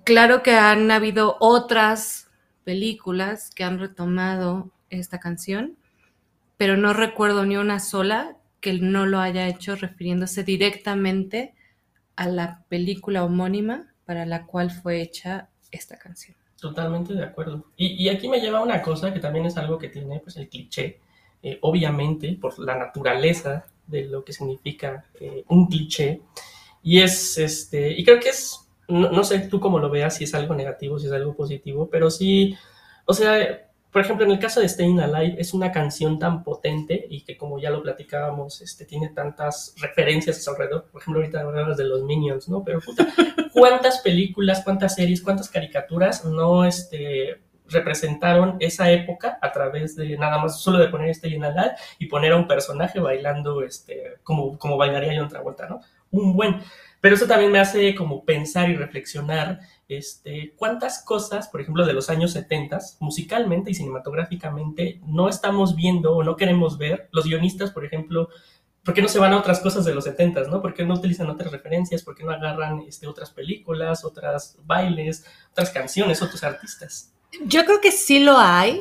claro 0.04 0.42
que 0.42 0.52
han 0.52 0.90
habido 0.90 1.36
otras 1.40 2.28
películas 2.64 3.50
que 3.54 3.64
han 3.64 3.78
retomado 3.78 4.70
esta 4.90 5.20
canción, 5.20 5.76
pero 6.56 6.76
no 6.76 6.92
recuerdo 6.92 7.44
ni 7.44 7.56
una 7.56 7.80
sola 7.80 8.36
que 8.60 8.74
no 8.74 9.06
lo 9.06 9.20
haya 9.20 9.48
hecho 9.48 9.76
refiriéndose 9.76 10.42
directamente 10.42 11.54
a 12.16 12.28
la 12.28 12.64
película 12.68 13.24
homónima 13.24 13.92
para 14.04 14.26
la 14.26 14.46
cual 14.46 14.70
fue 14.70 15.00
hecha 15.00 15.48
esta 15.70 15.98
canción. 15.98 16.36
Totalmente 16.60 17.14
de 17.14 17.24
acuerdo. 17.24 17.66
Y, 17.76 18.08
aquí 18.08 18.28
me 18.28 18.40
lleva 18.40 18.58
a 18.58 18.62
una 18.62 18.80
cosa 18.80 19.12
que 19.12 19.20
también 19.20 19.46
es 19.46 19.56
algo 19.58 19.78
que 19.78 19.88
tiene 19.88 20.20
pues, 20.20 20.36
el 20.36 20.48
cliché, 20.48 21.00
eh, 21.42 21.58
obviamente 21.60 22.32
por 22.40 22.58
la 22.58 22.76
naturaleza 22.76 23.66
de 23.86 24.06
lo 24.06 24.24
que 24.24 24.32
significa 24.32 25.04
eh, 25.20 25.44
un 25.48 25.66
cliché. 25.66 26.22
Y 26.86 27.00
es, 27.00 27.36
este, 27.36 27.90
y 27.90 28.04
creo 28.04 28.20
que 28.20 28.28
es, 28.28 28.60
no, 28.86 29.10
no 29.10 29.24
sé 29.24 29.40
tú 29.40 29.58
cómo 29.58 29.80
lo 29.80 29.90
veas, 29.90 30.14
si 30.14 30.22
es 30.22 30.32
algo 30.36 30.54
negativo, 30.54 31.00
si 31.00 31.06
es 31.06 31.12
algo 31.12 31.34
positivo, 31.34 31.90
pero 31.90 32.12
sí, 32.12 32.56
o 33.06 33.12
sea, 33.12 33.66
por 33.90 34.02
ejemplo, 34.02 34.24
en 34.24 34.30
el 34.30 34.38
caso 34.38 34.60
de 34.60 34.68
Staying 34.68 35.00
Alive, 35.00 35.34
es 35.36 35.52
una 35.52 35.72
canción 35.72 36.20
tan 36.20 36.44
potente 36.44 37.04
y 37.10 37.22
que 37.24 37.36
como 37.36 37.58
ya 37.58 37.70
lo 37.70 37.82
platicábamos, 37.82 38.60
este, 38.60 38.84
tiene 38.84 39.08
tantas 39.08 39.74
referencias 39.78 40.38
a 40.38 40.40
su 40.40 40.50
alrededor. 40.50 40.84
Por 40.92 41.02
ejemplo, 41.02 41.20
ahorita 41.20 41.40
hablabas 41.40 41.76
de 41.76 41.86
los 41.86 42.04
Minions, 42.04 42.48
¿no? 42.48 42.62
Pero 42.62 42.78
puta, 42.78 43.04
¿cuántas 43.52 43.98
películas, 44.02 44.62
cuántas 44.62 44.94
series, 44.94 45.22
cuántas 45.22 45.48
caricaturas 45.48 46.24
no 46.24 46.64
este, 46.64 47.40
representaron 47.68 48.58
esa 48.60 48.92
época 48.92 49.40
a 49.42 49.50
través 49.50 49.96
de 49.96 50.16
nada 50.16 50.38
más 50.38 50.60
solo 50.60 50.78
de 50.78 50.86
poner 50.86 51.12
Staying 51.12 51.42
Alive 51.42 51.74
y 51.98 52.06
poner 52.06 52.30
a 52.30 52.36
un 52.36 52.46
personaje 52.46 53.00
bailando 53.00 53.64
este, 53.64 54.18
como, 54.22 54.56
como 54.56 54.76
bailaría 54.76 55.18
John 55.18 55.28
Travolta, 55.28 55.66
¿no? 55.68 55.80
Un 56.16 56.34
buen. 56.34 56.62
Pero 57.00 57.14
eso 57.14 57.26
también 57.26 57.52
me 57.52 57.60
hace 57.60 57.94
como 57.94 58.24
pensar 58.24 58.70
y 58.70 58.76
reflexionar 58.76 59.60
este, 59.88 60.54
cuántas 60.56 61.04
cosas, 61.04 61.48
por 61.48 61.60
ejemplo, 61.60 61.86
de 61.86 61.92
los 61.92 62.10
años 62.10 62.32
70, 62.32 62.78
musicalmente 63.00 63.70
y 63.70 63.74
cinematográficamente, 63.74 65.00
no 65.06 65.28
estamos 65.28 65.76
viendo 65.76 66.16
o 66.16 66.24
no 66.24 66.36
queremos 66.36 66.78
ver. 66.78 67.08
Los 67.12 67.26
guionistas, 67.26 67.70
por 67.70 67.84
ejemplo, 67.84 68.28
¿por 68.82 68.94
qué 68.94 69.02
no 69.02 69.08
se 69.08 69.18
van 69.18 69.32
a 69.32 69.38
otras 69.38 69.60
cosas 69.60 69.84
de 69.84 69.94
los 69.94 70.04
70, 70.04 70.44
no? 70.44 70.62
¿Por 70.62 70.74
qué 70.74 70.84
no 70.84 70.94
utilizan 70.94 71.30
otras 71.30 71.52
referencias? 71.52 72.02
¿Por 72.02 72.16
qué 72.16 72.24
no 72.24 72.32
agarran 72.32 72.80
este, 72.88 73.06
otras 73.06 73.30
películas, 73.30 74.04
otras 74.04 74.56
bailes, 74.64 75.24
otras 75.52 75.70
canciones, 75.70 76.22
otros 76.22 76.42
artistas? 76.42 77.12
Yo 77.44 77.64
creo 77.64 77.80
que 77.80 77.92
sí 77.92 78.20
lo 78.20 78.38
hay, 78.38 78.80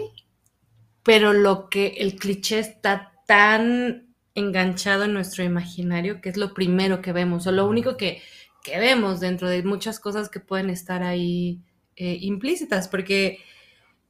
pero 1.04 1.34
lo 1.34 1.70
que 1.70 1.88
el 1.98 2.16
cliché 2.16 2.60
está 2.60 3.12
tan 3.28 4.05
enganchado 4.36 5.06
en 5.06 5.14
nuestro 5.14 5.44
imaginario 5.44 6.22
que 6.22 6.30
es 6.30 6.38
lo 6.38 6.54
primero 6.54 7.02
que 7.02 7.14
vemos 7.14 7.48
o 7.48 7.52
lo 7.52 7.66
único 7.68 7.98
que, 7.98 8.22
que 8.64 8.78
vemos 8.80 9.20
dentro 9.20 9.50
de 9.50 9.64
muchas 9.64 10.00
cosas 10.00 10.30
que 10.30 10.40
pueden 10.40 10.70
estar 10.70 11.04
ahí 11.04 11.62
eh, 11.96 12.18
implícitas, 12.22 12.90
porque 12.90 13.40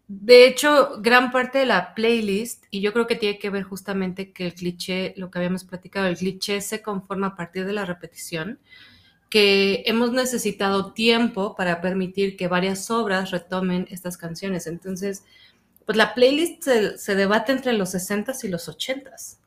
de 0.07 0.47
hecho 0.47 1.01
gran 1.01 1.31
parte 1.31 1.59
de 1.59 1.65
la 1.67 1.93
playlist, 1.93 2.65
y 2.71 2.81
yo 2.81 2.93
creo 2.93 3.05
que 3.05 3.15
tiene 3.15 3.37
que 3.37 3.49
ver 3.49 3.63
justamente 3.63 4.31
que 4.31 4.47
el 4.47 4.53
cliché, 4.55 5.13
lo 5.17 5.29
que 5.29 5.39
habíamos 5.39 5.65
platicado, 5.65 6.07
el 6.07 6.17
cliché 6.17 6.61
se 6.61 6.81
conforma 6.81 7.27
a 7.27 7.35
partir 7.35 7.65
de 7.65 7.73
la 7.73 7.85
repetición, 7.85 8.59
que 9.29 9.83
hemos 9.85 10.13
necesitado 10.13 10.93
tiempo 10.93 11.55
para 11.55 11.81
permitir 11.81 12.37
que 12.37 12.47
varias 12.47 12.89
obras 12.89 13.31
retomen 13.31 13.87
estas 13.91 14.17
canciones. 14.17 14.65
Entonces, 14.65 15.23
pues 15.85 15.97
la 15.97 16.13
playlist 16.15 16.63
se, 16.63 16.97
se 16.97 17.15
debate 17.15 17.51
entre 17.51 17.73
los 17.73 17.93
60s 17.93 18.43
y 18.45 18.47
los 18.47 18.69
80s, 18.69 19.37
¿no? 19.37 19.44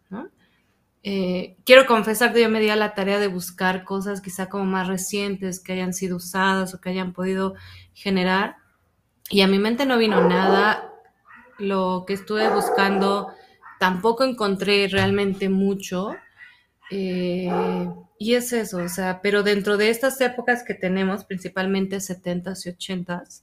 Eh, 1.03 1.57
quiero 1.65 1.87
confesar 1.87 2.33
que 2.33 2.43
yo 2.43 2.49
me 2.49 2.61
di 2.61 2.71
a 2.71 2.77
la 2.77 2.95
tarea 2.95 3.19
de 3.19 3.29
buscar 3.29 3.85
cosas 3.85 4.21
quizá 4.21 4.49
como 4.49 4.65
más 4.65 4.89
recientes 4.89 5.61
que 5.61 5.73
hayan 5.73 5.95
sido 5.95 6.17
usadas 6.17 6.75
o 6.75 6.81
que 6.81 6.91
hayan 6.91 7.13
podido 7.13 7.55
generar 7.95 8.57
y 9.31 9.43
a 9.43 9.47
mi 9.47 9.59
mente 9.59 9.87
no 9.87 9.99
vino 9.99 10.27
nada. 10.27 10.93
Lo 11.59 12.05
que 12.07 12.15
estuve 12.15 12.49
buscando 12.51 13.29
tampoco 13.79 14.25
encontré 14.25 14.89
realmente 14.89 15.49
mucho. 15.49 16.15
Eh, 16.91 17.51
y 18.19 18.35
es 18.35 18.53
eso, 18.53 18.79
o 18.79 18.89
sea, 18.89 19.21
pero 19.23 19.43
dentro 19.43 19.77
de 19.77 19.91
estas 19.91 20.21
épocas 20.21 20.65
que 20.65 20.75
tenemos, 20.75 21.25
principalmente 21.25 21.99
70s 22.01 22.67
y 22.67 22.71
80s, 22.71 23.43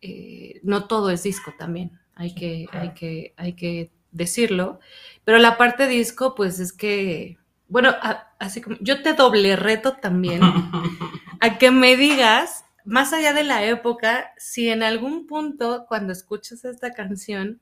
eh, 0.00 0.60
no 0.62 0.86
todo 0.86 1.10
es 1.10 1.24
disco 1.24 1.52
también, 1.58 1.98
hay 2.14 2.34
que, 2.34 2.66
hay 2.72 2.94
que, 2.94 3.34
hay 3.36 3.54
que 3.54 3.90
decirlo. 4.12 4.80
Pero 5.24 5.38
la 5.38 5.56
parte 5.56 5.86
disco, 5.86 6.34
pues 6.34 6.58
es 6.60 6.72
que, 6.72 7.38
bueno, 7.68 7.90
a- 7.90 8.28
así 8.38 8.60
como 8.60 8.76
yo 8.80 9.02
te 9.02 9.14
doble 9.14 9.56
reto 9.56 9.94
también 9.94 10.40
a 11.40 11.58
que 11.58 11.70
me 11.70 11.96
digas, 11.96 12.64
más 12.84 13.12
allá 13.12 13.32
de 13.32 13.44
la 13.44 13.64
época, 13.64 14.32
si 14.36 14.68
en 14.68 14.82
algún 14.82 15.26
punto 15.26 15.86
cuando 15.88 16.12
escuchas 16.12 16.64
esta 16.64 16.92
canción 16.92 17.60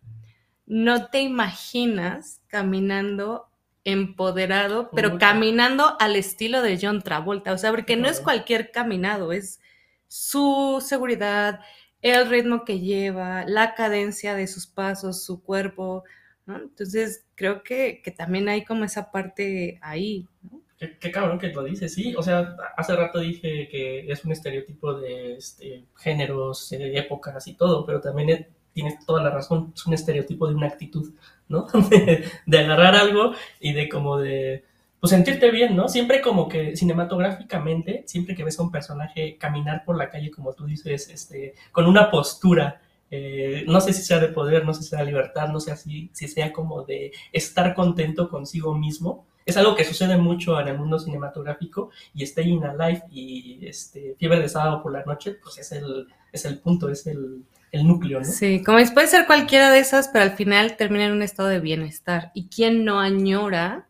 no 0.67 1.07
te 1.07 1.21
imaginas 1.21 2.41
caminando 2.49 3.49
empoderado, 3.85 4.91
pero 4.95 5.19
caminando 5.19 5.97
al 6.01 6.15
estilo 6.15 6.63
de 6.63 6.79
John 6.81 7.03
Travolta, 7.03 7.53
o 7.53 7.59
sea, 7.59 7.71
porque 7.71 7.97
no 7.97 8.09
es 8.09 8.21
cualquier 8.21 8.71
caminado, 8.71 9.33
es 9.33 9.61
su 10.07 10.83
seguridad, 10.87 11.61
el 12.01 12.29
ritmo 12.29 12.65
que 12.65 12.79
lleva, 12.79 13.45
la 13.45 13.75
cadencia 13.75 14.35
de 14.35 14.47
sus 14.47 14.69
pasos, 14.69 15.25
su 15.25 15.43
cuerpo, 15.43 16.05
¿no? 16.47 16.57
Entonces, 16.57 17.25
creo 17.35 17.63
que, 17.63 18.01
que 18.03 18.11
también 18.11 18.49
hay 18.49 18.65
como 18.65 18.85
esa 18.85 19.11
parte 19.11 19.79
ahí, 19.83 20.27
¿no? 20.43 20.61
Qué, 21.01 21.13
cabrón 21.13 21.39
que 21.39 21.49
lo 21.49 21.63
dices, 21.63 21.95
sí. 21.95 22.15
O 22.17 22.23
sea, 22.23 22.57
hace 22.77 22.97
rato 22.97 23.21
dije 23.21 23.69
que 23.69 24.11
es 24.11 24.25
un 24.25 24.33
estereotipo 24.33 24.95
de 24.95 25.35
este, 25.37 25.85
géneros, 25.97 26.73
eh, 26.73 26.99
épocas 26.99 27.47
y 27.47 27.55
todo, 27.55 27.87
pero 27.87 28.01
también 28.01 28.31
es- 28.31 28.47
tienes 28.73 29.05
toda 29.07 29.23
la 29.23 29.31
razón, 29.31 29.73
es 29.77 29.87
un 29.87 29.95
estereotipo 29.95 30.49
de 30.49 30.55
una 30.55 30.67
actitud, 30.69 31.13
¿no? 31.49 31.67
De, 31.91 32.25
de 32.47 32.59
agarrar 32.59 32.97
algo 32.97 33.33
y 33.61 33.73
de 33.75 33.89
como 33.89 34.19
de, 34.19 34.65
pues 34.99 35.11
sentirte 35.11 35.51
bien, 35.53 35.77
¿no? 35.77 35.89
Siempre 35.89 36.21
como 36.21 36.49
que 36.49 36.75
cinematográficamente, 36.77 38.03
siempre 38.07 38.35
que 38.35 38.45
ves 38.45 38.59
a 38.59 38.63
un 38.63 38.71
personaje 38.73 39.37
caminar 39.39 39.85
por 39.85 39.97
la 39.97 40.11
calle, 40.11 40.31
como 40.31 40.53
tú 40.55 40.67
dices, 40.67 41.09
este, 41.11 41.55
con 41.71 41.87
una 41.87 42.11
postura, 42.11 42.81
eh, 43.15 43.65
no 43.69 43.79
sé 43.83 43.93
si 43.93 44.01
sea 44.01 44.19
de 44.19 44.29
poder, 44.29 44.65
no 44.65 44.73
sé 44.73 44.83
si 44.83 44.89
sea 44.89 45.01
de 45.01 45.05
libertad, 45.05 45.49
no 45.49 45.61
sé 45.61 45.77
si, 45.77 46.09
si 46.15 46.29
sea 46.29 46.51
como 46.51 46.83
de 46.83 47.13
estar 47.31 47.75
contento 47.75 48.31
consigo 48.31 48.75
mismo, 48.75 49.27
es 49.45 49.59
algo 49.59 49.77
que 49.77 49.85
sucede 49.85 50.17
mucho 50.17 50.59
en 50.59 50.69
el 50.69 50.79
mundo 50.79 50.99
cinematográfico 50.99 51.91
y 52.15 52.25
Staying 52.25 52.65
Alive 52.65 53.03
y 53.11 53.67
este, 53.67 54.17
Fiebre 54.19 54.41
de 54.41 54.49
Sábado 54.49 54.83
por 54.83 54.93
la 54.93 55.05
Noche, 55.05 55.37
pues 55.43 55.59
es 55.59 55.73
el, 55.73 56.07
es 56.33 56.47
el 56.47 56.59
punto, 56.61 56.89
es 56.89 57.07
el, 57.07 57.45
el 57.71 57.87
núcleo, 57.87 58.21
¿no? 58.21 58.25
Sí, 58.25 58.63
como 58.65 58.79
puede 58.95 59.09
ser 59.09 59.27
cualquiera 59.27 59.71
de 59.71 59.81
esas, 59.81 60.09
pero 60.09 60.25
al 60.25 60.33
final 60.33 60.79
termina 60.79 61.05
en 61.05 61.13
un 61.13 61.23
estado 61.23 61.51
de 61.51 61.61
bienestar. 61.61 62.31
¿Y 62.33 62.49
quién 62.49 62.87
no 62.87 62.99
añora 62.99 63.89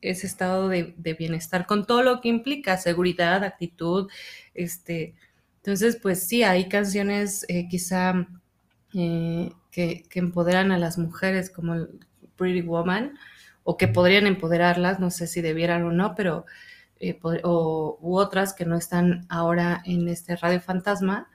ese 0.00 0.28
estado 0.28 0.68
de, 0.68 0.94
de 0.98 1.14
bienestar 1.14 1.66
con 1.66 1.84
todo 1.84 2.04
lo 2.04 2.20
que 2.20 2.28
implica? 2.28 2.76
Seguridad, 2.76 3.42
actitud, 3.42 4.08
este. 4.54 5.16
Entonces, 5.56 5.98
pues 6.00 6.28
sí, 6.28 6.44
hay 6.44 6.68
canciones 6.68 7.44
eh, 7.48 7.66
quizá 7.68 8.28
eh, 8.94 9.52
que, 9.70 10.04
empoderan 10.14 10.72
a 10.72 10.78
las 10.78 10.98
mujeres, 10.98 11.50
como 11.50 11.86
Pretty 12.36 12.62
Woman, 12.62 13.18
o 13.64 13.76
que 13.76 13.88
podrían 13.88 14.26
empoderarlas, 14.26 15.00
no 15.00 15.10
sé 15.10 15.26
si 15.26 15.40
debieran 15.40 15.84
o 15.84 15.92
no, 15.92 16.14
pero 16.14 16.44
eh, 17.00 17.18
o, 17.22 17.98
u 18.00 18.16
otras 18.16 18.52
que 18.52 18.64
no 18.64 18.76
están 18.76 19.26
ahora 19.28 19.82
en 19.84 20.08
este 20.08 20.36
Radio 20.36 20.60
Fantasma, 20.60 21.28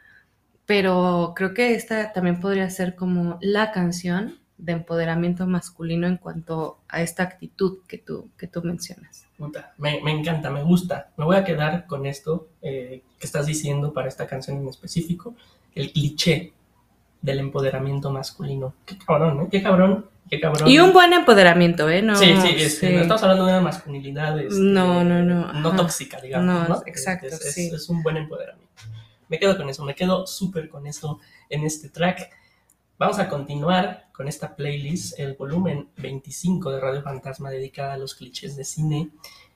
pero 0.66 1.34
creo 1.36 1.54
que 1.54 1.74
esta 1.74 2.12
también 2.12 2.40
podría 2.40 2.70
ser 2.70 2.96
como 2.96 3.38
la 3.42 3.72
canción 3.72 4.40
de 4.58 4.74
empoderamiento 4.74 5.46
masculino 5.46 6.08
en 6.08 6.18
cuanto 6.18 6.80
a 6.90 7.02
esta 7.02 7.24
actitud 7.24 7.80
que 7.88 7.98
tú, 8.00 8.30
que 8.38 8.48
tú 8.48 8.64
mencionas. 8.64 9.26
Me, 9.78 10.02
me 10.02 10.12
encanta, 10.12 10.50
me 10.50 10.64
gusta. 10.64 11.12
Me 11.16 11.26
voy 11.26 11.36
a 11.36 11.44
quedar 11.44 11.86
con 11.86 12.06
esto 12.06 12.50
eh, 12.62 13.04
que 13.20 13.26
estás 13.26 13.46
diciendo 13.46 13.94
para 13.94 14.08
esta 14.08 14.26
canción 14.28 14.58
en 14.58 14.68
específico, 14.68 15.36
el 15.76 15.94
cliché 15.94 16.54
del 17.22 17.40
empoderamiento 17.40 18.12
masculino. 18.12 18.74
Qué 18.86 18.98
cabrón, 18.98 19.42
¿eh? 19.42 19.48
Qué 19.52 19.62
cabrón, 19.64 20.06
qué 20.30 20.40
cabrón. 20.40 20.68
Y 20.70 20.80
un 20.80 20.94
buen 20.94 21.14
empoderamiento, 21.14 21.90
¿eh? 21.90 22.02
No, 22.02 22.16
sí, 22.16 22.26
sí, 22.42 22.48
este, 22.58 22.88
sí. 22.90 22.94
no 22.96 23.02
estamos 23.02 23.24
hablando 23.24 23.46
de 23.46 23.52
una 23.54 23.62
masculinidad 23.62 24.40
este, 24.40 24.60
No, 24.60 25.04
no, 25.04 25.24
no, 25.24 25.52
no 25.54 25.70
ajá. 25.70 25.76
tóxica, 25.78 26.20
digamos. 26.22 26.46
No, 26.46 26.76
No, 26.76 26.84
exacto, 26.86 27.28
Es, 27.28 27.34
es- 27.42 27.54
sí. 27.54 27.70
es 27.74 27.90
un 27.90 28.04
buen 28.04 28.18
empoderamiento. 28.18 28.68
Me 29.30 29.40
quedo 29.40 29.58
con 29.58 29.68
eso, 29.70 29.84
me 29.84 29.94
quedo 29.96 30.26
súper 30.26 30.70
con 30.70 30.88
eso 30.88 31.20
en 31.50 31.64
este 31.66 31.90
track. 31.90 32.30
Vamos 32.98 33.20
a 33.20 33.28
continuar 33.28 34.08
con 34.14 34.28
esta 34.28 34.56
playlist, 34.56 35.20
el 35.20 35.34
volumen 35.34 35.90
25 35.98 36.72
de 36.72 36.80
Radio 36.80 37.02
Fantasma 37.04 37.50
dedicada 37.52 37.94
a 37.94 37.98
los 37.98 38.16
clichés 38.16 38.56
de 38.56 38.64
cine. 38.64 39.10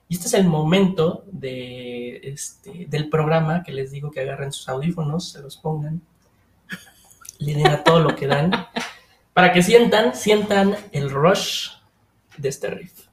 Y 0.10 0.16
este 0.16 0.28
es 0.28 0.34
el 0.34 0.46
momento 0.46 1.24
de, 1.32 2.18
este, 2.24 2.86
del 2.90 3.10
programa 3.10 3.64
que 3.64 3.72
les 3.72 3.92
digo 3.92 4.12
que 4.12 4.20
agarren 4.20 4.52
sus 4.52 4.68
audífonos, 4.68 5.30
se 5.32 5.42
los 5.42 5.56
pongan, 5.58 6.02
le 7.42 7.78
todo 7.84 8.00
lo 8.00 8.16
que 8.16 8.28
dan, 8.28 8.52
para 9.34 9.52
que 9.52 9.64
sientan, 9.64 10.16
sientan 10.16 10.76
el 10.92 11.10
rush 11.10 11.70
de 12.38 12.50
este 12.50 12.70
riff. 12.70 13.08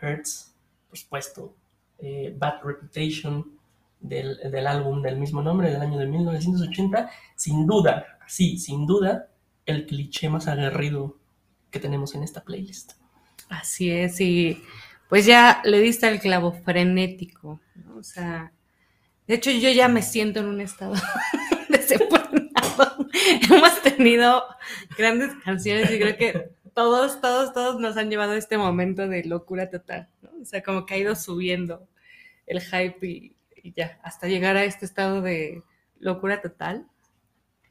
Blackhearts, 0.00 0.52
por 0.88 0.98
supuesto, 0.98 1.56
eh, 1.98 2.34
Bad 2.36 2.62
Reputation 2.62 3.58
del, 4.00 4.38
del 4.50 4.66
álbum 4.66 5.02
del 5.02 5.16
mismo 5.16 5.42
nombre 5.42 5.70
del 5.70 5.80
año 5.80 5.98
de 5.98 6.06
1980. 6.06 7.10
Sin 7.36 7.66
duda, 7.66 8.18
sí, 8.26 8.58
sin 8.58 8.86
duda, 8.86 9.28
el 9.66 9.86
cliché 9.86 10.28
más 10.28 10.48
aguerrido 10.48 11.16
que 11.70 11.80
tenemos 11.80 12.14
en 12.14 12.22
esta 12.22 12.42
playlist. 12.42 12.92
Así 13.48 13.90
es, 13.90 14.20
y 14.20 14.62
pues 15.08 15.26
ya 15.26 15.60
le 15.64 15.80
diste 15.80 16.08
el 16.08 16.20
clavo 16.20 16.52
frenético, 16.52 17.60
¿no? 17.74 17.96
O 17.96 18.02
sea, 18.02 18.52
de 19.26 19.34
hecho 19.34 19.50
yo 19.50 19.70
ya 19.70 19.88
me 19.88 20.02
siento 20.02 20.40
en 20.40 20.46
un 20.46 20.60
estado 20.60 20.94
desenfrenado. 21.68 23.06
Hemos 23.50 23.82
tenido 23.82 24.44
grandes 24.96 25.32
canciones 25.44 25.90
y 25.90 25.98
creo 25.98 26.16
que 26.16 26.50
todos, 26.74 27.20
todos, 27.20 27.52
todos 27.52 27.80
nos 27.80 27.96
han 27.96 28.10
llevado 28.10 28.32
a 28.32 28.38
este 28.38 28.58
momento 28.58 29.08
de 29.08 29.24
locura 29.24 29.70
total, 29.70 30.08
¿no? 30.22 30.30
O 30.40 30.44
sea, 30.44 30.62
como 30.62 30.86
que 30.86 30.94
ha 30.94 30.98
ido 30.98 31.14
subiendo 31.14 31.88
el 32.46 32.60
hype 32.60 33.06
y, 33.06 33.36
ya, 33.74 33.98
hasta 34.02 34.26
llegar 34.26 34.56
a 34.56 34.64
este 34.64 34.86
estado 34.86 35.22
de 35.22 35.62
locura 35.98 36.40
total. 36.40 36.86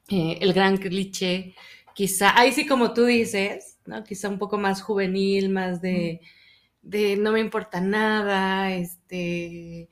Eh, 0.10 0.38
el 0.42 0.54
gran 0.54 0.78
cliché, 0.78 1.56
quizá, 1.94 2.38
ahí 2.40 2.52
sí 2.52 2.66
como 2.66 2.94
tú 2.94 3.06
dices, 3.06 3.80
¿no? 3.86 4.04
Quizá 4.04 4.30
un 4.30 4.40
poco 4.40 4.58
más 4.58 4.82
juvenil, 4.82 5.50
más 5.50 5.82
de, 5.82 6.22
de 6.82 7.18
no 7.18 7.32
me 7.32 7.40
importa 7.40 7.82
nada, 7.82 8.74
este, 8.74 9.90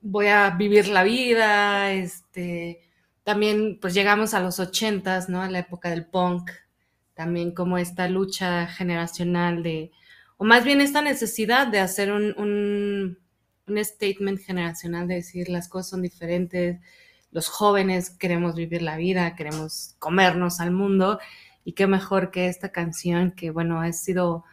voy 0.00 0.26
a 0.26 0.50
vivir 0.50 0.88
la 0.88 1.02
vida, 1.02 1.92
este, 1.92 2.80
también 3.22 3.78
pues 3.80 3.94
llegamos 3.94 4.34
a 4.34 4.40
los 4.40 4.60
ochentas, 4.60 5.28
¿no? 5.28 5.40
A 5.40 5.50
la 5.50 5.60
época 5.60 5.90
del 5.90 6.06
punk, 6.06 6.50
también 7.14 7.52
como 7.52 7.78
esta 7.78 8.08
lucha 8.08 8.66
generacional 8.66 9.62
de, 9.62 9.92
o 10.36 10.44
más 10.44 10.64
bien 10.64 10.80
esta 10.80 11.00
necesidad 11.00 11.66
de 11.66 11.80
hacer 11.80 12.12
un, 12.12 12.34
un, 12.38 13.18
un 13.66 13.84
statement 13.84 14.40
generacional 14.40 15.08
de 15.08 15.16
decir 15.16 15.48
las 15.48 15.68
cosas 15.68 15.90
son 15.90 16.02
diferentes, 16.02 16.80
los 17.30 17.48
jóvenes 17.48 18.10
queremos 18.10 18.54
vivir 18.54 18.82
la 18.82 18.96
vida, 18.96 19.34
queremos 19.36 19.96
comernos 19.98 20.60
al 20.60 20.70
mundo, 20.70 21.18
y 21.64 21.72
qué 21.72 21.86
mejor 21.86 22.30
que 22.30 22.48
esta 22.48 22.70
canción 22.70 23.32
que, 23.32 23.50
bueno, 23.50 23.80
ha 23.80 23.92
sido 23.92 24.44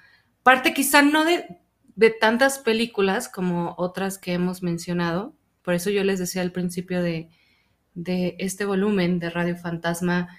parte 0.43 0.73
quizá 0.73 1.01
no 1.01 1.25
de, 1.25 1.59
de 1.95 2.09
tantas 2.09 2.59
películas 2.59 3.27
como 3.27 3.75
otras 3.77 4.17
que 4.17 4.33
hemos 4.33 4.63
mencionado, 4.63 5.35
por 5.61 5.73
eso 5.73 5.89
yo 5.89 6.03
les 6.03 6.19
decía 6.19 6.41
al 6.41 6.51
principio 6.51 7.03
de, 7.03 7.29
de 7.93 8.35
este 8.39 8.65
volumen 8.65 9.19
de 9.19 9.29
Radio 9.29 9.55
Fantasma, 9.57 10.29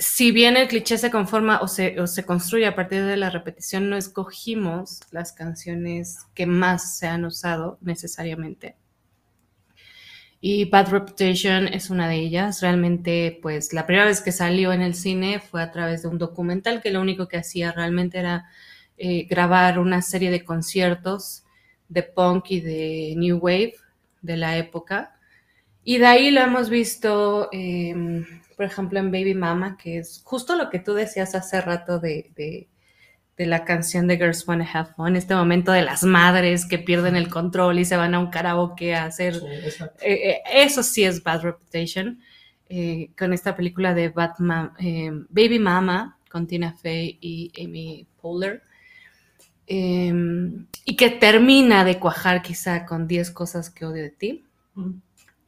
si 0.00 0.32
bien 0.32 0.56
el 0.56 0.66
cliché 0.66 0.96
se 0.96 1.10
conforma 1.10 1.60
o 1.60 1.68
se, 1.68 1.94
construye 2.26 2.66
a 2.66 2.74
partir 2.74 3.04
de 3.04 3.18
la 3.18 3.28
repetición, 3.28 3.90
no 3.90 3.96
escogimos 3.96 5.00
las 5.10 5.32
canciones 5.32 6.20
que 6.34 6.46
más 6.46 6.96
se 6.96 7.06
han 7.06 7.26
usado 7.26 7.78
necesariamente. 7.82 8.76
Y 10.40 10.64
Bad 10.64 10.88
Reputation 10.90 11.68
es 11.68 11.90
una 11.90 12.08
de 12.08 12.16
ellas. 12.16 12.62
Realmente, 12.62 13.38
pues 13.42 13.74
la 13.74 13.86
primera 13.86 14.06
vez 14.06 14.22
que 14.22 14.32
salió 14.32 14.72
en 14.72 14.80
el 14.80 14.94
cine 14.94 15.38
fue 15.38 15.62
a 15.62 15.70
través 15.70 16.02
de 16.02 16.08
un 16.08 16.16
documental 16.16 16.80
que 16.80 16.90
lo 16.90 17.02
único 17.02 17.28
que 17.28 17.36
hacía 17.36 17.70
realmente 17.72 18.18
era 18.18 18.48
eh, 18.96 19.26
grabar 19.28 19.78
una 19.78 20.00
serie 20.00 20.30
de 20.30 20.44
conciertos 20.44 21.44
de 21.88 22.04
punk 22.04 22.52
y 22.52 22.60
de 22.60 23.14
new 23.18 23.36
wave 23.36 23.74
de 24.22 24.38
la 24.38 24.56
época. 24.56 25.19
Y 25.84 25.98
de 25.98 26.06
ahí 26.06 26.30
lo 26.30 26.40
hemos 26.40 26.68
visto, 26.70 27.48
eh, 27.52 27.94
por 28.56 28.66
ejemplo, 28.66 28.98
en 28.98 29.10
Baby 29.10 29.34
Mama, 29.34 29.76
que 29.76 29.98
es 29.98 30.20
justo 30.24 30.56
lo 30.56 30.70
que 30.70 30.78
tú 30.78 30.94
decías 30.94 31.34
hace 31.34 31.60
rato 31.60 31.98
de, 31.98 32.30
de, 32.36 32.68
de 33.36 33.46
la 33.46 33.64
canción 33.64 34.06
de 34.06 34.16
Girls 34.18 34.46
Wanna 34.46 34.68
Have 34.72 34.90
Fun, 34.94 35.16
este 35.16 35.34
momento 35.34 35.72
de 35.72 35.82
las 35.82 36.02
madres 36.04 36.66
que 36.66 36.78
pierden 36.78 37.16
el 37.16 37.28
control 37.28 37.78
y 37.78 37.84
se 37.86 37.96
van 37.96 38.14
a 38.14 38.18
un 38.18 38.30
karaoke 38.30 38.94
a 38.94 39.04
hacer... 39.06 39.34
Sí. 39.36 39.46
Eh, 40.02 40.30
eh, 40.30 40.42
eso 40.52 40.82
sí 40.82 41.04
es 41.04 41.22
Bad 41.22 41.42
Reputation, 41.42 42.20
eh, 42.68 43.10
con 43.18 43.32
esta 43.32 43.56
película 43.56 43.94
de 43.94 44.10
Bad 44.10 44.38
Ma- 44.38 44.74
eh, 44.78 45.10
Baby 45.30 45.58
Mama, 45.58 46.18
con 46.30 46.46
Tina 46.46 46.74
Fey 46.74 47.18
y 47.22 47.50
Amy 47.64 48.06
Poehler. 48.20 48.62
Eh, 49.66 50.12
y 50.84 50.96
que 50.96 51.10
termina 51.10 51.84
de 51.84 51.98
cuajar 51.98 52.42
quizá 52.42 52.84
con 52.86 53.06
10 53.06 53.30
cosas 53.30 53.70
que 53.70 53.84
odio 53.86 54.02
de 54.02 54.10
ti 54.10 54.44
Mm. 54.74 54.90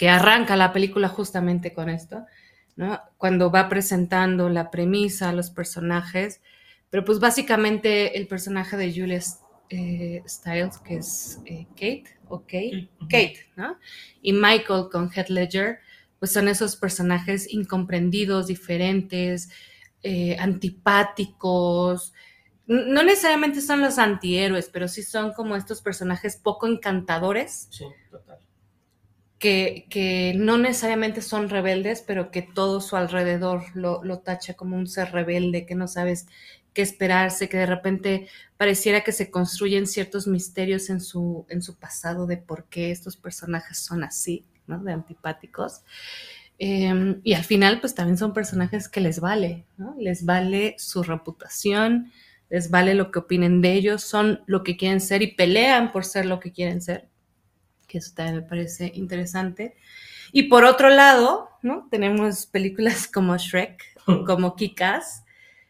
Que 0.03 0.09
arranca 0.09 0.57
la 0.57 0.73
película 0.73 1.07
justamente 1.07 1.73
con 1.73 1.89
esto, 1.89 2.27
¿no? 2.75 3.01
Cuando 3.19 3.53
va 3.53 3.69
presentando 3.69 4.49
la 4.49 4.69
premisa, 4.69 5.33
los 5.33 5.51
personajes, 5.51 6.41
pero 6.91 7.05
pues 7.05 7.21
básicamente 7.21 8.19
el 8.19 8.27
personaje 8.27 8.77
de 8.77 8.93
Julia 8.93 9.21
eh, 9.71 10.21
Stiles, 10.27 10.79
que 10.79 10.97
es 10.97 11.39
eh, 11.45 11.69
Kate, 11.77 12.19
o 12.27 12.41
Kate. 12.41 12.89
Kate, 13.03 13.47
¿no? 13.55 13.79
Y 14.21 14.33
Michael 14.33 14.89
con 14.91 15.09
Heath 15.09 15.29
Ledger, 15.29 15.79
pues 16.19 16.33
son 16.33 16.49
esos 16.49 16.75
personajes 16.75 17.47
incomprendidos, 17.55 18.49
diferentes, 18.49 19.51
eh, 20.03 20.37
antipáticos. 20.41 22.13
No 22.67 23.05
necesariamente 23.05 23.61
son 23.61 23.81
los 23.81 23.99
antihéroes, 23.99 24.69
pero 24.69 24.89
sí 24.89 25.05
son 25.05 25.33
como 25.33 25.55
estos 25.55 25.81
personajes 25.81 26.37
poco 26.37 26.67
encantadores 26.67 27.69
Sí, 27.71 27.85
total. 28.11 28.41
Que, 29.43 30.34
no 30.36 30.57
necesariamente 30.57 31.20
son 31.20 31.49
rebeldes, 31.49 32.03
pero 32.07 32.30
que 32.30 32.43
todo 32.43 32.80
su 32.80 32.97
alrededor 32.97 33.64
lo, 33.74 34.18
tacha 34.20 34.55
como 34.55 34.76
un 34.76 34.86
ser 34.86 35.11
rebelde, 35.11 35.66
que 35.66 35.74
no 35.74 35.88
sabes 35.88 36.26
qué 36.72 36.82
esperarse, 36.82 37.49
que 37.49 37.57
de 37.57 37.66
repente 37.66 38.28
pareciera 38.57 39.03
que 39.03 39.11
se 39.11 39.30
construyen 39.30 39.86
ciertos 39.88 40.28
misterios 40.28 40.90
en 40.90 41.01
su, 41.01 41.45
en 41.49 41.61
su 41.61 41.76
pasado 41.76 42.26
de 42.26 42.36
por 42.36 42.66
qué 42.66 42.93
estos 42.93 43.16
personajes 43.16 43.78
son 43.78 44.05
así, 44.05 44.47
¿no? 44.68 44.78
De 44.78 44.93
antipáticos. 44.93 45.82
Eh, 46.61 47.20
y 47.24 47.34
al 47.34 47.45
final, 47.45 47.80
pues 47.80 47.97
también 47.97 48.18
son 48.18 48.32
personajes 48.32 48.88
que 48.88 49.01
les 49.01 49.18
vale, 49.18 49.66
¿no? 49.76 49.97
Les 49.99 50.24
vale 50.24 50.76
su 50.78 51.03
reputación, 51.03 52.12
les 52.49 52.70
vale 52.70 52.95
lo 52.95 53.11
que 53.11 53.18
opinen 53.18 53.61
de 53.61 53.72
ellos, 53.72 54.03
son 54.03 54.43
lo 54.47 54.62
que 54.62 54.76
quieren 54.76 55.01
ser 55.01 55.22
y 55.22 55.34
pelean 55.34 55.90
por 55.90 56.05
ser 56.05 56.26
lo 56.26 56.38
que 56.38 56.53
quieren 56.53 56.80
ser 56.80 57.09
que 57.93 57.99
eso 57.99 58.12
también 58.14 58.36
me 58.36 58.43
parece 58.49 58.90
interesante. 58.95 59.76
Y 60.32 60.45
por 60.45 60.64
otro 60.64 60.88
lado, 60.88 61.51
¿no? 61.61 61.88
Tenemos 61.90 62.47
películas 62.47 63.07
como 63.12 63.36
Shrek, 63.36 63.82
como 64.24 64.57
Kick-Ass, 64.57 65.24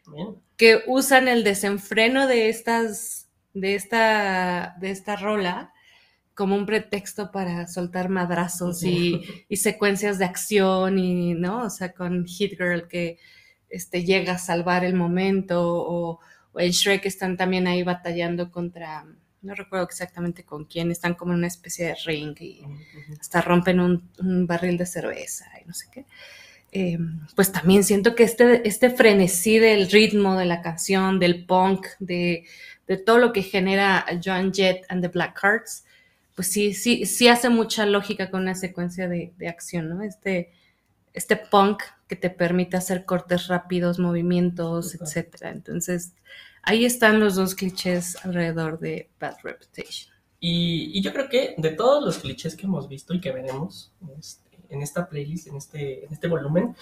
Bien. 0.07 0.37
que 0.57 0.85
usan 0.87 1.27
el 1.27 1.43
desenfreno 1.43 2.29
de 2.29 2.49
estas, 2.49 3.29
de 3.55 3.75
esta, 3.75 4.77
de 4.79 4.93
esta 4.93 5.17
rola 5.17 5.73
como 6.35 6.55
un 6.55 6.65
pretexto 6.65 7.31
para 7.33 7.67
soltar 7.67 8.09
madrazos 8.09 8.85
y, 8.85 9.21
y 9.49 9.57
secuencias 9.57 10.19
de 10.19 10.25
acción 10.25 10.99
y, 10.99 11.35
¿no? 11.35 11.65
O 11.65 11.71
sea, 11.71 11.93
con 11.93 12.25
Hit 12.25 12.53
Girl 12.53 12.89
que 12.89 13.19
este, 13.69 14.05
llega 14.05 14.35
a 14.35 14.39
salvar 14.39 14.85
el 14.85 14.95
momento 14.95 15.61
o, 15.63 16.21
o 16.53 16.61
en 16.61 16.71
Shrek 16.71 17.05
están 17.05 17.37
también 17.37 17.67
ahí 17.67 17.83
batallando 17.83 18.51
contra, 18.51 19.05
no 19.43 19.55
recuerdo 19.55 19.85
exactamente 19.85 20.45
con 20.45 20.65
quién, 20.65 20.91
están 20.91 21.15
como 21.15 21.33
en 21.33 21.39
una 21.39 21.47
especie 21.49 21.87
de 21.87 21.97
ring 22.07 22.35
y 22.41 22.63
hasta 23.21 23.41
rompen 23.43 23.81
un, 23.81 24.09
un 24.19 24.47
barril 24.47 24.79
de 24.79 24.87
cerveza 24.87 25.47
y 25.63 25.67
no 25.67 25.75
sé 25.75 25.87
qué. 25.93 26.07
Eh, 26.75 26.99
pues 27.37 27.53
también 27.53 27.85
siento 27.85 28.15
que 28.15 28.23
este, 28.23 28.67
este 28.67 28.89
frenesí 28.89 29.59
del 29.59 29.91
ritmo 29.91 30.39
de 30.39 30.47
la 30.47 30.63
canción, 30.63 31.19
del 31.19 31.45
punk, 31.45 31.87
de, 31.99 32.47
de 32.87 32.97
todo 32.97 33.19
lo 33.19 33.33
que 33.35 33.43
genera 33.43 34.07
Joan 34.25 34.55
Jett 34.55 34.85
and 34.89 35.03
the 35.03 35.09
Black 35.09 35.39
Hearts, 35.43 35.85
pues 36.35 36.49
sí, 36.49 36.73
sí, 36.73 37.05
sí 37.05 37.29
hace 37.29 37.51
mucha 37.51 37.85
lógica 37.85 38.31
con 38.31 38.43
una 38.43 38.55
secuencia 38.55 39.07
de, 39.07 39.35
de 39.37 39.49
acción, 39.49 39.91
¿no? 39.91 40.03
Este, 40.03 40.51
este 41.13 41.37
punk 41.37 41.83
que 42.09 42.17
te 42.17 42.31
permite 42.31 42.79
hacer 42.79 43.05
cortes 43.05 43.49
rápidos, 43.49 43.99
movimientos, 43.99 44.93
Total. 44.93 45.07
etcétera. 45.07 45.51
Entonces, 45.51 46.15
ahí 46.63 46.85
están 46.85 47.21
los 47.21 47.35
dos 47.35 47.55
clichés 47.55 48.17
alrededor 48.25 48.79
de 48.79 49.11
Bad 49.21 49.37
Reputation. 49.43 50.13
Y, 50.41 50.99
y 50.99 51.03
yo 51.03 51.13
creo 51.13 51.29
que 51.29 51.55
de 51.59 51.71
todos 51.71 52.05
los 52.05 52.19
clichés 52.19 52.57
que 52.57 52.67
hemos 52.67 52.89
visto 52.89 53.15
y 53.15 53.21
que 53.21 53.31
veremos 53.31 53.93
este, 54.19 54.59
en 54.71 54.83
esta 54.83 55.09
playlist, 55.09 55.49
en 55.49 55.57
este, 55.57 56.05
en 56.05 56.13
este 56.13 56.29
volumen, 56.29 56.75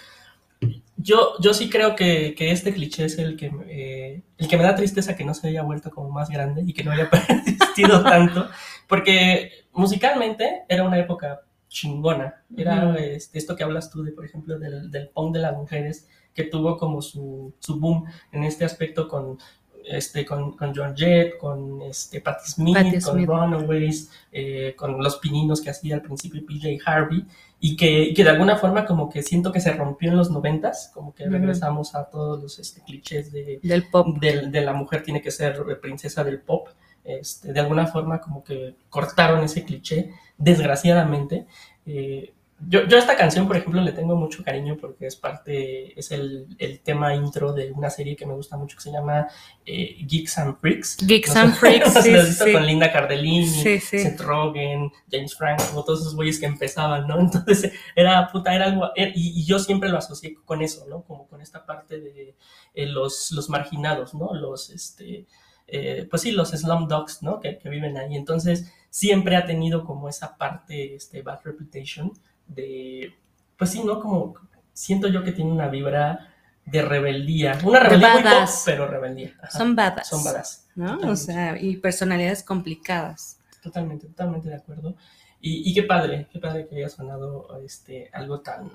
yo, 0.97 1.35
yo 1.41 1.55
sí 1.55 1.71
creo 1.71 1.97
que, 1.97 2.35
que 2.37 2.53
este 2.53 2.73
cliché 2.73 3.07
es 3.07 3.19
el 3.19 3.37
que, 3.37 3.51
eh, 3.69 4.23
el 4.37 4.49
que 4.49 4.57
me 4.57 4.63
da 4.63 4.75
tristeza 4.75 5.17
que 5.17 5.25
no 5.25 5.33
se 5.35 5.49
haya 5.49 5.63
vuelto 5.63 5.91
como 5.91 6.11
más 6.11 6.29
grande 6.29 6.63
y 6.67 6.73
que 6.73 6.85
no 6.85 6.93
haya 6.93 7.09
persistido 7.29 8.03
tanto, 8.03 8.49
porque 8.87 9.51
musicalmente 9.73 10.65
era 10.69 10.85
una 10.85 10.99
época 10.99 11.43
chingona. 11.69 12.43
Era 12.57 12.95
este, 12.97 13.39
esto 13.39 13.57
que 13.57 13.65
hablas 13.65 13.91
tú 13.91 14.03
de, 14.03 14.13
por 14.13 14.25
ejemplo, 14.25 14.59
del, 14.59 14.91
del 14.91 15.09
punk 15.09 15.35
de 15.35 15.41
las 15.41 15.57
mujeres, 15.57 16.09
que 16.35 16.45
tuvo 16.45 16.77
como 16.77 17.01
su, 17.01 17.55
su 17.59 17.81
boom 17.81 18.05
en 18.33 18.45
este 18.45 18.65
aspecto 18.65 19.09
con, 19.09 19.39
este, 19.85 20.25
con, 20.25 20.57
con 20.57 20.73
John 20.75 20.95
Jett, 20.97 21.39
con 21.39 21.83
este, 21.83 22.21
Patti 22.21 22.51
Smith, 22.51 22.75
Patti 22.77 23.01
con 23.01 23.15
Smith. 23.15 23.27
Runaways, 23.29 24.11
eh, 24.33 24.75
con 24.77 25.03
los 25.03 25.17
pininos 25.19 25.61
que 25.61 25.71
hacía 25.71 25.95
al 25.97 26.03
principio 26.03 26.45
PJ 26.47 26.79
Harvey, 26.85 27.25
y 27.61 27.77
que, 27.77 28.13
que 28.15 28.25
de 28.25 28.31
alguna 28.31 28.57
forma 28.57 28.87
como 28.87 29.11
que 29.11 29.23
siento 29.23 29.53
que 29.53 29.61
se 29.61 29.73
rompió 29.73 30.11
en 30.11 30.17
los 30.17 30.31
noventas, 30.31 30.91
como 30.95 31.15
que 31.15 31.27
regresamos 31.29 31.95
a 31.95 32.05
todos 32.09 32.43
los 32.43 32.59
este, 32.59 32.81
clichés 32.83 33.31
de, 33.33 33.61
Del 33.63 33.89
pop. 33.91 34.19
del- 34.19 34.51
de 34.51 34.61
la 34.63 34.73
mujer 34.73 35.03
tiene 35.03 35.21
que 35.21 35.31
ser 35.31 35.63
princesa 35.81 36.25
del 36.25 36.41
pop. 36.41 36.69
Este, 37.05 37.53
de 37.53 37.61
alguna 37.61 37.87
forma 37.87 38.21
como 38.21 38.45
que 38.45 38.75
cortaron 38.91 39.43
ese 39.45 39.65
cliché, 39.65 40.11
desgraciadamente. 40.39 41.47
Eh, 41.87 42.33
yo, 42.69 42.87
yo 42.87 42.97
a 42.97 43.01
esta 43.01 43.17
canción, 43.17 43.47
por 43.47 43.57
ejemplo, 43.57 43.81
le 43.81 43.93
tengo 43.93 44.17
mucho 44.17 44.43
cariño 44.45 44.77
porque 44.81 45.07
es 45.07 45.17
parte, 45.17 45.99
es 45.99 46.11
el, 46.11 46.47
el 46.59 46.81
tema 46.81 47.15
intro 47.15 47.53
de 47.53 47.73
una 47.73 47.89
serie 47.91 48.17
que 48.17 48.27
me 48.27 48.35
gusta 48.35 48.57
mucho 48.57 48.77
que 48.77 48.83
se 48.83 48.93
llama 48.93 49.29
eh, 49.65 49.97
Geeks 50.07 50.39
and 50.39 50.59
Freaks. 50.61 50.97
Geeks 51.07 51.35
No 51.35 51.41
and 51.41 51.55
Freaks, 51.55 51.93
sí, 52.03 52.15
sí. 52.33 52.53
con 52.53 52.67
Linda 52.67 52.93
Cardellini, 52.93 53.47
Sí, 53.47 53.81
sí. 53.81 53.99
Seth 54.01 54.21
Rogen, 54.21 54.93
James 55.11 55.35
Franco, 55.37 55.83
todos 55.85 56.01
esos 56.01 56.15
güeyes 56.15 56.39
que 56.39 56.47
empezaban, 56.47 57.07
¿no? 57.07 57.19
Entonces 57.21 57.73
era 57.97 58.29
puta, 58.31 58.55
era 58.55 58.67
algo, 58.67 58.91
era- 58.95 59.11
y, 59.15 59.41
y 59.41 59.45
yo 59.45 59.59
siempre 59.59 59.89
lo 59.89 59.99
asocié 59.99 60.35
con 60.45 60.61
eso, 60.63 60.87
¿no? 60.89 61.03
Como 61.05 61.27
con 61.29 61.41
esta 61.41 61.65
parte 61.65 61.99
de 62.01 62.37
eh, 62.75 62.87
los, 62.87 63.31
los 63.33 63.49
marginados, 63.49 64.15
¿no? 64.15 64.35
Los, 64.35 64.71
este, 64.71 65.27
eh, 65.67 66.07
pues 66.11 66.23
sí, 66.23 66.33
los 66.33 66.51
slum 66.51 66.89
dogs, 66.89 67.23
¿no? 67.23 67.41
Que, 67.41 67.59
que 67.59 67.69
viven 67.69 67.97
ahí. 67.97 68.17
Entonces 68.17 68.71
siempre 68.91 69.37
ha 69.37 69.47
tenido 69.47 69.85
como 69.85 70.09
esa 70.09 70.37
parte, 70.37 70.95
este, 70.97 71.23
bad 71.23 71.41
reputation 71.45 72.13
de, 72.55 73.15
pues 73.57 73.71
sí, 73.71 73.83
¿no? 73.85 74.01
Como 74.01 74.35
siento 74.73 75.09
yo 75.09 75.23
que 75.23 75.33
tiene 75.33 75.51
una 75.53 75.69
vibra 75.69 76.29
de 76.65 76.83
rebeldía, 76.83 77.59
una 77.65 77.81
rebeldía 77.81 78.13
muy 78.15 78.23
pop, 78.23 78.33
badass. 78.33 78.63
pero 78.65 78.87
rebeldía. 78.87 79.35
Ajá. 79.43 79.59
Son 79.59 79.75
badass. 79.75 80.09
Son 80.09 80.25
badass. 80.25 80.69
¿no? 80.75 80.99
O 81.11 81.17
sea, 81.17 81.61
y 81.61 81.77
personalidades 81.77 82.43
complicadas. 82.43 83.39
Totalmente, 83.63 84.07
totalmente 84.07 84.49
de 84.49 84.57
acuerdo. 84.57 84.97
Y, 85.41 85.69
y 85.69 85.75
qué 85.75 85.83
padre, 85.83 86.29
qué 86.33 86.39
padre 86.39 86.67
que 86.69 86.77
haya 86.77 86.89
sonado 86.89 87.59
este, 87.65 88.11
algo 88.13 88.41
tan, 88.41 88.71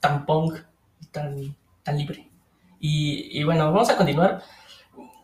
tan 0.00 0.26
punk 0.26 0.58
y 1.00 1.06
tan, 1.06 1.56
tan 1.82 1.98
libre. 1.98 2.28
Y, 2.78 3.38
y 3.38 3.44
bueno, 3.44 3.72
vamos 3.72 3.90
a 3.90 3.96
continuar. 3.96 4.42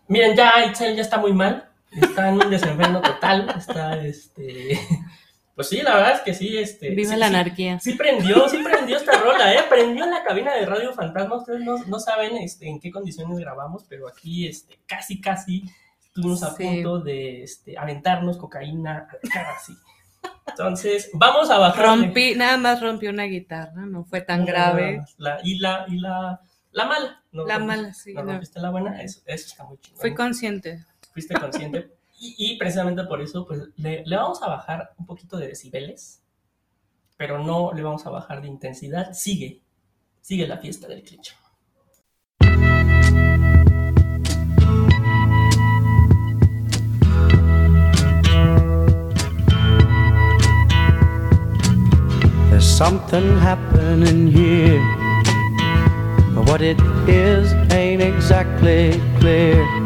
Miren, 0.09 0.37
ya 0.37 0.65
Itzel 0.67 0.95
ya 0.95 1.03
está 1.03 1.19
muy 1.19 1.33
mal, 1.33 1.69
está 1.91 2.29
en 2.29 2.35
un 2.35 2.51
desenfreno 2.51 3.01
total, 3.01 3.53
está, 3.57 3.97
este, 4.05 4.79
pues 5.57 5.71
sí, 5.71 5.81
la 5.81 5.95
verdad 5.95 6.13
es 6.17 6.21
que 6.21 6.35
sí, 6.35 6.59
este, 6.59 6.91
Viva 6.91 7.15
sí, 7.15 7.19
la 7.19 7.29
sí, 7.29 7.35
anarquía. 7.35 7.81
Sí 7.81 7.93
prendió, 7.95 8.47
sí 8.47 8.59
prendió 8.63 8.99
esta 8.99 9.19
rola, 9.19 9.55
¿eh? 9.55 9.61
Prendió 9.71 10.05
en 10.05 10.11
la 10.11 10.23
cabina 10.23 10.55
de 10.55 10.67
Radio 10.67 10.93
Fantasma. 10.93 11.37
Ustedes 11.37 11.63
no, 11.63 11.83
no 11.87 11.99
saben 11.99 12.37
este, 12.37 12.69
en 12.69 12.79
qué 12.79 12.91
condiciones 12.91 13.39
grabamos, 13.39 13.85
pero 13.89 14.07
aquí 14.07 14.47
este, 14.47 14.79
casi, 14.87 15.19
casi 15.19 15.65
estuvimos 16.05 16.43
a 16.43 16.55
punto 16.55 17.01
de 17.01 17.43
este, 17.43 17.79
aventarnos 17.79 18.37
cocaína 18.37 19.09
así. 19.57 19.75
Entonces, 20.47 21.09
vamos 21.15 21.49
a 21.49 21.57
bajar. 21.57 21.87
Rompí, 21.87 22.35
nada 22.35 22.59
más 22.59 22.83
rompí 22.83 23.07
una 23.07 23.25
guitarra, 23.25 23.87
no 23.87 24.05
fue 24.05 24.21
tan 24.21 24.45
grave. 24.45 25.01
La, 25.17 25.41
y 25.43 25.59
la, 25.59 25.87
y 25.89 25.99
la, 25.99 26.39
la 26.73 26.85
mala. 26.85 27.23
¿no? 27.33 27.47
La 27.47 27.59
mala, 27.59 27.95
sí, 27.95 28.13
¿No 28.13 28.23
no. 28.25 28.33
rompiste 28.33 28.61
la 28.61 28.69
buena? 28.69 29.03
Eso, 29.03 29.23
eso 29.25 29.47
está 29.47 29.65
muy 29.65 29.79
chido. 29.79 29.97
Fui 29.99 30.15
consciente. 30.15 30.85
Fuiste 31.15 31.33
consciente. 31.35 31.96
Y, 32.19 32.57
precisamente 32.59 33.05
por 33.05 33.21
eso, 33.21 33.47
pues, 33.47 33.69
le, 33.77 34.03
le 34.07 34.17
vamos 34.17 34.43
a 34.43 34.49
bajar 34.49 34.95
un 34.97 35.05
poquito 35.05 35.37
de 35.37 35.49
decibeles, 35.49 36.23
pero 37.17 37.43
no 37.43 37.73
le 37.73 37.83
vamos 37.83 38.07
a 38.07 38.11
bajar 38.11 38.41
de 38.41 38.49
intensidad. 38.49 39.13
Sigue, 39.13 39.61
sigue 40.23 40.47
la 40.47 40.59
fiesta 40.59 40.89
del 40.89 41.03
cliché. 41.03 41.35
There's 52.51 52.67
something 52.67 53.37
happening 53.39 54.29
here. 54.29 54.81
But 56.35 56.49
what 56.49 56.63
it 56.63 56.81
is 57.07 57.53
ain't 57.71 58.01
exactly 58.01 58.99
clear. 59.21 59.86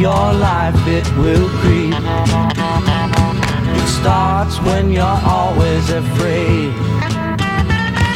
Your 0.00 0.32
life, 0.32 0.74
it 0.86 1.06
will 1.18 1.46
creep. 1.60 1.94
It 3.76 3.88
starts 4.00 4.58
when 4.62 4.90
you're 4.90 5.20
always 5.36 5.90
afraid. 5.90 6.72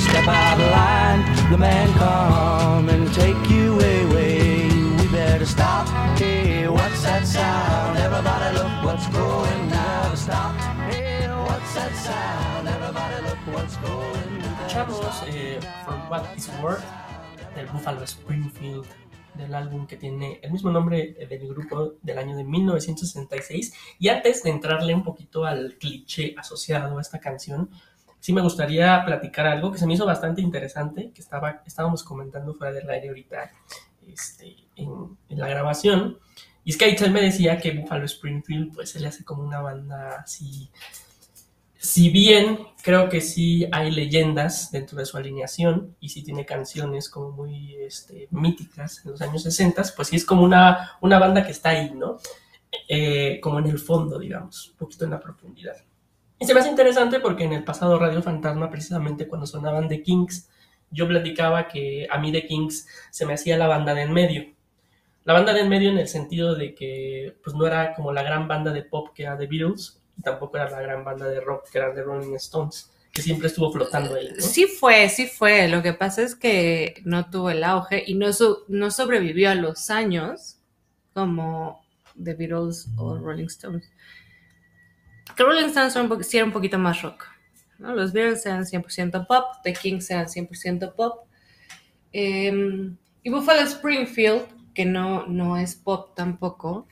Step 0.01 0.27
out 0.27 0.59
of 0.61 0.71
line, 0.71 1.51
the 1.51 1.59
man 1.59 1.93
come 1.99 2.89
and 2.89 3.13
take 3.13 3.51
you 3.51 3.75
away. 3.75 4.67
We 4.97 5.09
better 5.09 5.45
stop. 5.45 5.87
Hey, 6.19 6.67
what's 6.69 7.03
that 7.03 7.27
sound? 7.27 7.99
Everybody 7.99 8.57
look 8.57 8.73
what's 8.83 9.07
going 9.09 9.69
down. 9.69 10.17
Stop. 10.17 10.57
Hey, 10.91 11.29
what's 11.29 11.75
that 11.75 11.95
sound? 11.97 12.67
Everybody 12.67 13.23
look 13.29 13.41
what's 13.55 13.77
going 13.77 14.41
down. 14.41 14.57
Escuchamos 14.67 15.23
eh, 15.29 15.61
For 15.85 15.93
What 16.09 16.25
Is 16.35 16.49
Worth 16.63 16.83
del 17.55 17.67
Buffalo 17.67 18.05
Springfield, 18.07 18.87
del 19.35 19.55
álbum 19.55 19.87
que 19.87 19.97
tiene 19.97 20.41
el 20.43 20.53
mismo 20.53 20.71
nombre 20.71 21.15
del 21.29 21.49
grupo 21.49 21.95
del 22.03 22.19
año 22.19 22.37
de 22.37 22.45
1966. 22.45 23.75
Y 23.99 24.09
antes 24.09 24.43
de 24.43 24.51
entrarle 24.51 24.95
un 24.95 25.03
poquito 25.03 25.45
al 25.45 25.77
cliché 25.79 26.35
asociado 26.39 26.99
a 26.99 27.01
esta 27.01 27.19
canción, 27.19 27.71
sí 28.21 28.33
me 28.33 28.41
gustaría 28.41 29.05
platicar 29.05 29.47
algo 29.47 29.71
que 29.71 29.79
se 29.79 29.87
me 29.87 29.95
hizo 29.95 30.07
bastante 30.07 30.41
interesante, 30.41 31.11
que 31.13 31.21
estaba, 31.21 31.63
estábamos 31.67 32.03
comentando 32.03 32.55
fuera 32.55 32.73
del 32.73 32.89
aire 32.89 33.09
ahorita 33.09 33.53
este, 34.07 34.57
en, 34.77 35.19
en 35.29 35.39
la 35.39 35.49
grabación. 35.49 36.19
Y 36.65 36.71
es 36.71 36.79
que 36.79 36.87
Aichel 36.87 37.13
me 37.13 37.21
decía 37.21 37.59
que 37.59 37.73
Buffalo 37.73 38.05
Springfield 38.07 38.75
pues 38.75 38.91
se 38.91 39.01
le 39.01 39.09
hace 39.09 39.25
como 39.25 39.43
una 39.43 39.61
banda 39.61 40.21
así 40.21 40.71
si 41.85 42.09
bien 42.09 42.61
creo 42.83 43.11
que 43.11 43.21
sí 43.21 43.69
hay 43.71 43.91
leyendas 43.91 44.73
dentro 44.73 44.97
de 44.97 45.05
su 45.05 45.19
alineación 45.19 45.95
y 46.01 46.09
sí 46.09 46.23
tiene 46.23 46.47
canciones 46.47 47.11
como 47.11 47.33
muy 47.33 47.75
este, 47.75 48.27
míticas 48.31 49.05
en 49.05 49.11
los 49.11 49.21
años 49.21 49.43
60, 49.43 49.83
pues 49.95 50.09
sí 50.09 50.17
es 50.17 50.25
como 50.25 50.45
una, 50.45 50.93
una 51.03 51.19
banda 51.19 51.45
que 51.45 51.53
está 51.53 51.71
ahí, 51.71 51.93
¿no? 51.95 52.17
Eh, 52.89 53.39
como 53.43 53.59
en 53.59 53.67
el 53.67 53.79
fondo, 53.79 54.19
digamos, 54.19 54.71
un 54.71 54.77
poquito 54.79 55.05
en 55.05 55.11
la 55.11 55.21
profundidad. 55.21 55.77
Y 56.39 56.47
se 56.47 56.55
me 56.55 56.61
hace 56.61 56.71
interesante 56.71 57.21
porque 57.21 57.45
en 57.45 57.53
el 57.53 57.65
pasado 57.65 57.99
Radio 57.99 58.23
Fantasma, 58.23 58.71
precisamente 58.71 59.29
cuando 59.29 59.47
sonaban 59.47 59.87
The 59.87 60.01
Kings, 60.01 60.49
yo 60.91 61.07
platicaba 61.07 61.69
que 61.69 62.07
a 62.11 62.19
mí 62.19 62.33
The 62.33 62.47
Kings 62.47 62.89
se 63.11 63.27
me 63.27 63.35
hacía 63.35 63.59
la 63.59 63.67
banda 63.67 63.93
de 63.93 64.03
en 64.03 64.13
medio. 64.15 64.55
La 65.25 65.35
banda 65.35 65.53
de 65.53 65.61
en 65.61 65.69
medio 65.69 65.91
en 65.91 65.99
el 65.99 66.09
sentido 66.09 66.55
de 66.55 66.75
que 66.75 67.37
pues 67.45 67.55
no 67.55 67.67
era 67.67 67.93
como 67.93 68.11
la 68.11 68.23
gran 68.23 68.49
banda 68.49 68.73
de 68.73 68.85
pop 68.85 69.11
que 69.15 69.25
era 69.25 69.37
The 69.37 69.47
Beatles, 69.47 70.01
tampoco 70.23 70.57
era 70.57 70.71
la 70.71 70.81
gran 70.81 71.05
banda 71.05 71.27
de 71.27 71.41
rock 71.41 71.71
que 71.71 71.79
eran 71.79 71.95
The 71.95 72.03
Rolling 72.03 72.35
Stones, 72.37 72.91
que 73.13 73.23
siempre 73.23 73.49
estuvo 73.49 73.73
flotando 73.73 74.15
ahí. 74.15 74.31
¿no? 74.35 74.41
Sí 74.41 74.67
fue, 74.67 75.09
sí 75.09 75.27
fue. 75.27 75.69
Lo 75.69 75.83
que 75.83 75.93
pasa 75.93 76.23
es 76.23 76.35
que 76.35 77.03
no 77.05 77.31
tuvo 77.31 77.51
el 77.51 77.65
auge 77.65 78.03
y 78.07 78.15
no, 78.15 78.31
no 78.69 78.91
sobrevivió 78.91 79.51
a 79.51 79.55
los 79.55 79.91
años 79.91 80.59
como 81.13 81.85
The 82.23 82.35
Beatles 82.35 82.89
o 82.97 83.17
Rolling 83.19 83.47
Stones. 83.47 83.91
Que 85.37 85.43
Rolling 85.43 85.67
Stones 85.67 85.97
era 85.97 86.05
un, 86.05 86.25
sí 86.25 86.37
era 86.37 86.47
un 86.47 86.53
poquito 86.53 86.79
más 86.79 87.03
rock. 87.03 87.27
Los 87.79 88.13
Beatles 88.13 88.47
eran 88.47 88.65
100% 88.65 89.27
pop, 89.27 89.45
The 89.63 89.73
Kings 89.73 90.11
eran 90.11 90.27
100% 90.27 90.95
pop. 90.95 91.27
Eh, 92.13 92.95
y 93.23 93.31
Buffalo 93.31 93.63
Springfield, 93.63 94.43
que 94.75 94.85
no, 94.85 95.27
no 95.27 95.57
es 95.57 95.75
pop 95.75 96.15
tampoco, 96.15 96.87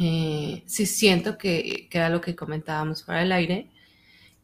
eh, 0.00 0.62
sí 0.66 0.86
siento 0.86 1.38
que, 1.38 1.88
que 1.90 1.98
era 1.98 2.08
lo 2.08 2.20
que 2.20 2.36
comentábamos 2.36 3.04
fuera 3.04 3.20
del 3.20 3.32
aire, 3.32 3.70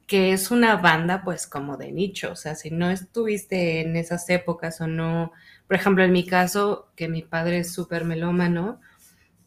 que 0.07 0.33
es 0.33 0.51
una 0.51 0.77
banda 0.77 1.23
pues 1.25 1.47
como 1.47 1.77
de 1.77 1.93
nicho, 1.93 2.33
o 2.33 2.37
sea, 2.37 2.57
si 2.57 2.71
no 2.71 2.91
estuviste 2.91 3.81
en 3.81 3.97
esas 3.97 4.29
épocas 4.29 4.81
o 4.81 4.89
no, 4.89 5.33
por 5.69 5.77
ejemplo, 5.77 6.03
en 6.05 6.13
mi 6.13 6.27
caso, 6.27 6.91
que 6.97 7.09
mi 7.09 7.23
padre 7.23 7.59
es 7.59 7.73
súper 7.73 8.05
melómano, 8.05 8.81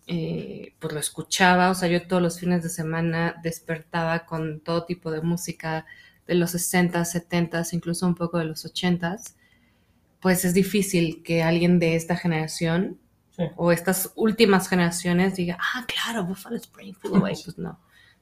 eh, 0.08 0.74
pues 0.80 0.94
lo 0.94 1.00
escuchaba, 1.00 1.70
o 1.70 1.76
sea, 1.76 1.90
yo 1.90 2.08
todos 2.08 2.22
los 2.22 2.40
fines 2.40 2.64
de 2.64 2.70
semana 2.70 3.36
despertaba 3.44 4.26
con 4.26 4.62
todo 4.62 4.86
tipo 4.86 5.12
de 5.12 5.22
música 5.22 5.86
de 6.28 6.36
los 6.36 6.54
60s, 6.56 7.14
70s, 7.14 7.74
incluso 7.74 8.08
un 8.08 8.16
poco 8.16 8.38
de 8.38 8.46
los 8.46 8.66
80s, 8.66 9.36
pues 10.22 10.46
es 10.46 10.54
difícil 10.54 11.24
que 11.24 11.44
alguien 11.44 11.80
de 11.80 11.96
esta 11.96 12.16
generación 12.16 13.00
Sí. 13.36 13.44
o 13.56 13.72
estas 13.72 14.12
últimas 14.16 14.68
generaciones 14.70 15.36
diga, 15.36 15.58
ah, 15.60 15.86
claro, 15.88 16.24
Buffalo 16.24 16.56
Springfield, 16.56 17.18
güey, 17.20 17.36
pues 17.44 17.58
no, 17.58 17.80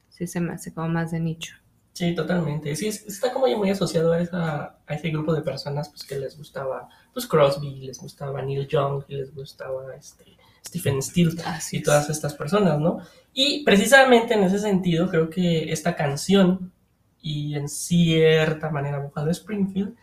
sí 0.08 0.26
se 0.26 0.40
me 0.40 0.54
hace 0.54 0.72
como 0.72 0.88
más 0.88 1.10
de 1.10 1.20
nicho. 1.20 1.54
Sí, 1.92 2.14
totalmente. 2.14 2.74
Sí, 2.74 2.88
es- 2.88 3.04
está 3.06 3.30
como 3.34 3.46
muy 3.58 3.68
asociado 3.68 4.12
a, 4.12 4.20
esa, 4.20 4.78
a 4.86 4.94
ese 4.94 5.10
grupo 5.10 5.34
de 5.34 5.42
personas 5.42 5.90
pues, 5.90 6.04
que 6.04 6.18
les 6.18 6.38
gustaba 6.38 6.88
pues, 7.12 7.26
Crosby, 7.26 7.80
les 7.86 7.98
gustaba 7.98 8.40
Neil 8.40 8.66
Young, 8.66 9.04
y 9.08 9.16
les 9.16 9.34
gustaba 9.34 9.94
este, 9.94 10.24
Stephen 10.66 11.00
Así 11.44 11.76
y 11.76 11.78
es. 11.80 11.84
todas 11.84 12.08
estas 12.08 12.32
personas, 12.32 12.78
¿no? 12.80 13.00
Y 13.34 13.62
precisamente 13.64 14.32
en 14.32 14.44
ese 14.44 14.58
sentido 14.58 15.10
creo 15.10 15.28
que 15.28 15.70
esta 15.70 15.94
canción 15.94 16.72
y 17.20 17.54
en 17.54 17.68
cierta 17.68 18.70
manera 18.70 18.98
Buffalo 18.98 19.30
Springfield 19.30 19.94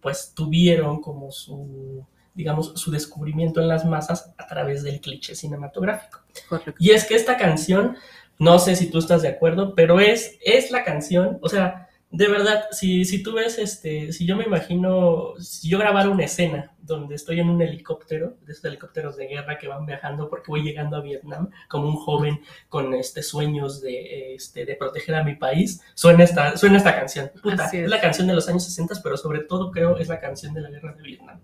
pues 0.00 0.32
tuvieron 0.34 1.00
como 1.00 1.32
su, 1.32 2.06
digamos, 2.34 2.72
su 2.76 2.90
descubrimiento 2.90 3.60
en 3.60 3.68
las 3.68 3.84
masas 3.84 4.32
a 4.38 4.46
través 4.46 4.82
del 4.82 5.00
cliché 5.00 5.34
cinematográfico. 5.34 6.20
Correcto. 6.48 6.74
Y 6.78 6.90
es 6.90 7.04
que 7.04 7.14
esta 7.14 7.36
canción, 7.36 7.96
no 8.38 8.58
sé 8.58 8.76
si 8.76 8.90
tú 8.90 8.98
estás 8.98 9.22
de 9.22 9.28
acuerdo, 9.28 9.74
pero 9.74 10.00
es, 10.00 10.38
es 10.44 10.70
la 10.70 10.84
canción, 10.84 11.38
o 11.42 11.48
sea, 11.48 11.88
de 12.12 12.28
verdad, 12.28 12.66
si, 12.72 13.06
si 13.06 13.22
tú 13.22 13.32
ves, 13.32 13.58
este, 13.58 14.12
si 14.12 14.26
yo 14.26 14.36
me 14.36 14.44
imagino, 14.44 15.32
si 15.38 15.70
yo 15.70 15.78
grabara 15.78 16.10
una 16.10 16.24
escena 16.24 16.74
donde 16.82 17.14
estoy 17.14 17.40
en 17.40 17.48
un 17.48 17.62
helicóptero, 17.62 18.36
de 18.44 18.52
esos 18.52 18.66
helicópteros 18.66 19.16
de 19.16 19.28
guerra 19.28 19.56
que 19.56 19.66
van 19.66 19.86
viajando 19.86 20.28
porque 20.28 20.48
voy 20.48 20.62
llegando 20.62 20.98
a 20.98 21.00
Vietnam 21.00 21.48
como 21.70 21.88
un 21.88 21.96
joven 21.96 22.42
con 22.68 22.92
este, 22.92 23.22
sueños 23.22 23.80
de, 23.80 24.34
este, 24.34 24.66
de 24.66 24.76
proteger 24.76 25.14
a 25.14 25.24
mi 25.24 25.36
país, 25.36 25.80
suena 25.94 26.24
esta, 26.24 26.54
suena 26.58 26.76
esta 26.76 26.94
canción. 26.94 27.30
Puta, 27.42 27.64
es. 27.64 27.74
es. 27.74 27.88
la 27.88 28.00
canción 28.00 28.26
de 28.28 28.34
los 28.34 28.46
años 28.46 28.64
60, 28.64 28.96
pero 29.02 29.16
sobre 29.16 29.40
todo 29.40 29.70
creo 29.70 29.96
es 29.96 30.08
la 30.08 30.20
canción 30.20 30.52
de 30.52 30.60
la 30.60 30.68
guerra 30.68 30.92
de 30.92 31.02
Vietnam. 31.02 31.40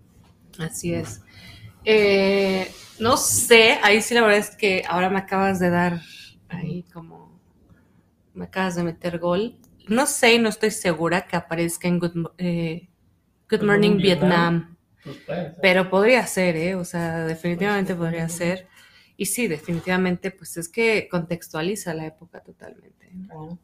Así 0.59 0.93
es. 0.93 1.21
Eh, 1.85 2.69
no 2.99 3.17
sé, 3.17 3.79
ahí 3.81 4.01
sí 4.01 4.13
la 4.13 4.21
verdad 4.21 4.39
es 4.39 4.55
que 4.55 4.83
ahora 4.87 5.09
me 5.09 5.19
acabas 5.19 5.59
de 5.59 5.69
dar 5.69 6.01
ahí 6.49 6.83
como, 6.93 7.39
me 8.33 8.45
acabas 8.45 8.75
de 8.75 8.83
meter 8.83 9.19
gol. 9.19 9.57
No 9.87 10.05
sé, 10.05 10.35
y 10.35 10.39
no 10.39 10.49
estoy 10.49 10.71
segura 10.71 11.25
que 11.25 11.35
aparezca 11.35 11.87
en 11.87 11.99
Good, 11.99 12.31
eh, 12.37 12.89
Good 13.49 13.63
Morning 13.63 13.97
Vietnam, 13.97 14.77
Vietnam. 15.03 15.23
Pues, 15.25 15.55
pero 15.61 15.89
podría 15.89 16.27
ser, 16.27 16.55
¿eh? 16.57 16.75
O 16.75 16.85
sea, 16.85 17.25
definitivamente 17.25 17.95
podría 17.95 18.29
ser. 18.29 18.67
Y 19.17 19.25
sí, 19.25 19.47
definitivamente, 19.47 20.31
pues 20.31 20.57
es 20.57 20.69
que 20.69 21.07
contextualiza 21.09 21.93
la 21.93 22.05
época 22.05 22.41
totalmente. 22.41 23.09
¿no? 23.13 23.57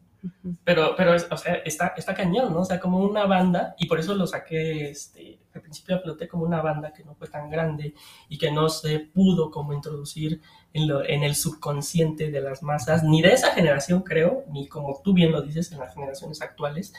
Pero, 0.64 0.96
pero 0.96 1.14
o 1.16 1.38
sea, 1.38 1.56
está, 1.66 1.94
está 1.98 2.14
cañón, 2.14 2.54
¿no? 2.54 2.62
O 2.62 2.66
sea, 2.66 2.80
como 2.80 3.00
una 3.00 3.26
banda, 3.26 3.76
y 3.78 3.88
por 3.88 4.00
eso 4.00 4.16
lo 4.16 4.28
saqué 4.28 4.90
este, 4.90 5.40
al 5.54 5.62
principio 5.62 5.96
a 5.96 6.00
flote 6.00 6.28
como 6.28 6.44
una 6.44 6.62
banda 6.62 6.92
que 6.94 7.04
no 7.04 7.16
fue 7.16 7.28
tan 7.28 7.50
grande 7.50 7.94
y 8.30 8.38
que 8.38 8.52
no 8.52 8.70
se 8.70 9.00
pudo 9.00 9.52
como 9.52 9.74
introducir 9.74 10.42
en, 10.74 10.88
lo- 10.88 11.06
en 11.06 11.24
el 11.24 11.36
subconsciente 11.36 12.32
de 12.32 12.42
las 12.42 12.64
masas, 12.64 13.04
ni 13.04 13.22
de 13.22 13.34
esa 13.34 13.52
generación, 13.54 14.02
creo, 14.04 14.44
ni 14.52 14.68
como 14.68 15.00
tú 15.04 15.14
bien 15.14 15.32
lo 15.32 15.42
dices, 15.42 15.72
en 15.72 15.80
las 15.80 15.94
generaciones 15.94 16.42
actuales. 16.42 16.94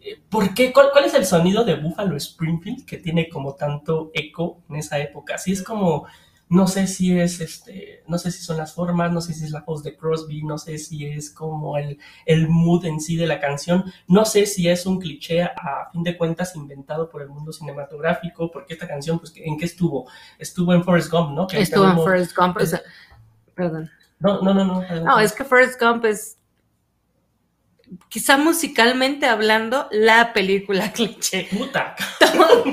Eh, 0.00 0.20
¿Por 0.30 0.54
qué? 0.54 0.72
¿Cuál, 0.72 0.88
cuál 0.92 1.04
es 1.04 1.14
el 1.14 1.26
sonido 1.26 1.64
de 1.64 1.76
Buffalo 1.76 2.16
Springfield 2.16 2.86
que 2.86 2.96
tiene 2.98 3.28
como 3.28 3.54
tanto 3.54 4.10
eco 4.14 4.62
en 4.70 4.76
esa 4.76 4.98
época? 4.98 5.34
Así 5.34 5.52
es 5.52 5.62
como, 5.62 6.06
no 6.50 6.66
sé 6.66 6.88
si 6.88 7.18
es, 7.18 7.40
este, 7.40 8.02
no 8.08 8.18
sé 8.18 8.32
si 8.32 8.42
son 8.42 8.56
las 8.56 8.74
formas, 8.74 9.12
no 9.12 9.20
sé 9.20 9.32
si 9.34 9.44
es 9.44 9.52
la 9.52 9.60
voz 9.60 9.84
de 9.84 9.96
Crosby, 9.96 10.42
no 10.42 10.58
sé 10.58 10.78
si 10.78 11.06
es 11.06 11.30
como 11.30 11.78
el, 11.78 11.98
el 12.26 12.48
mood 12.48 12.84
en 12.86 13.00
sí 13.00 13.14
de 13.16 13.28
la 13.28 13.38
canción. 13.38 13.84
No 14.08 14.24
sé 14.24 14.46
si 14.46 14.68
es 14.68 14.84
un 14.84 14.98
cliché 14.98 15.42
a 15.44 15.88
fin 15.92 16.02
de 16.02 16.18
cuentas 16.18 16.56
inventado 16.56 17.08
por 17.08 17.22
el 17.22 17.28
mundo 17.28 17.52
cinematográfico, 17.52 18.50
porque 18.50 18.74
esta 18.74 18.88
canción, 18.88 19.20
pues, 19.20 19.32
¿en 19.36 19.56
qué 19.56 19.64
estuvo? 19.64 20.10
Estuvo 20.40 20.74
en 20.74 20.82
Forrest 20.82 21.10
Gump, 21.12 21.30
¿no? 21.36 21.46
Que 21.46 21.60
Estuvo 21.60 21.88
en 21.88 21.96
Forrest 21.96 22.36
Gump, 22.36 22.56
o 22.56 22.66
sea, 22.66 22.82
perdón. 23.54 23.88
No, 24.18 24.42
no, 24.42 24.52
no, 24.52 24.64
no. 24.64 25.04
No, 25.04 25.20
es 25.20 25.32
que 25.32 25.44
Forrest 25.44 25.80
Gump 25.80 26.04
es, 26.04 26.36
quizá 28.08 28.36
musicalmente 28.38 29.26
hablando, 29.26 29.86
la 29.92 30.32
película 30.32 30.92
cliché. 30.92 31.46
Puta. 31.56 31.94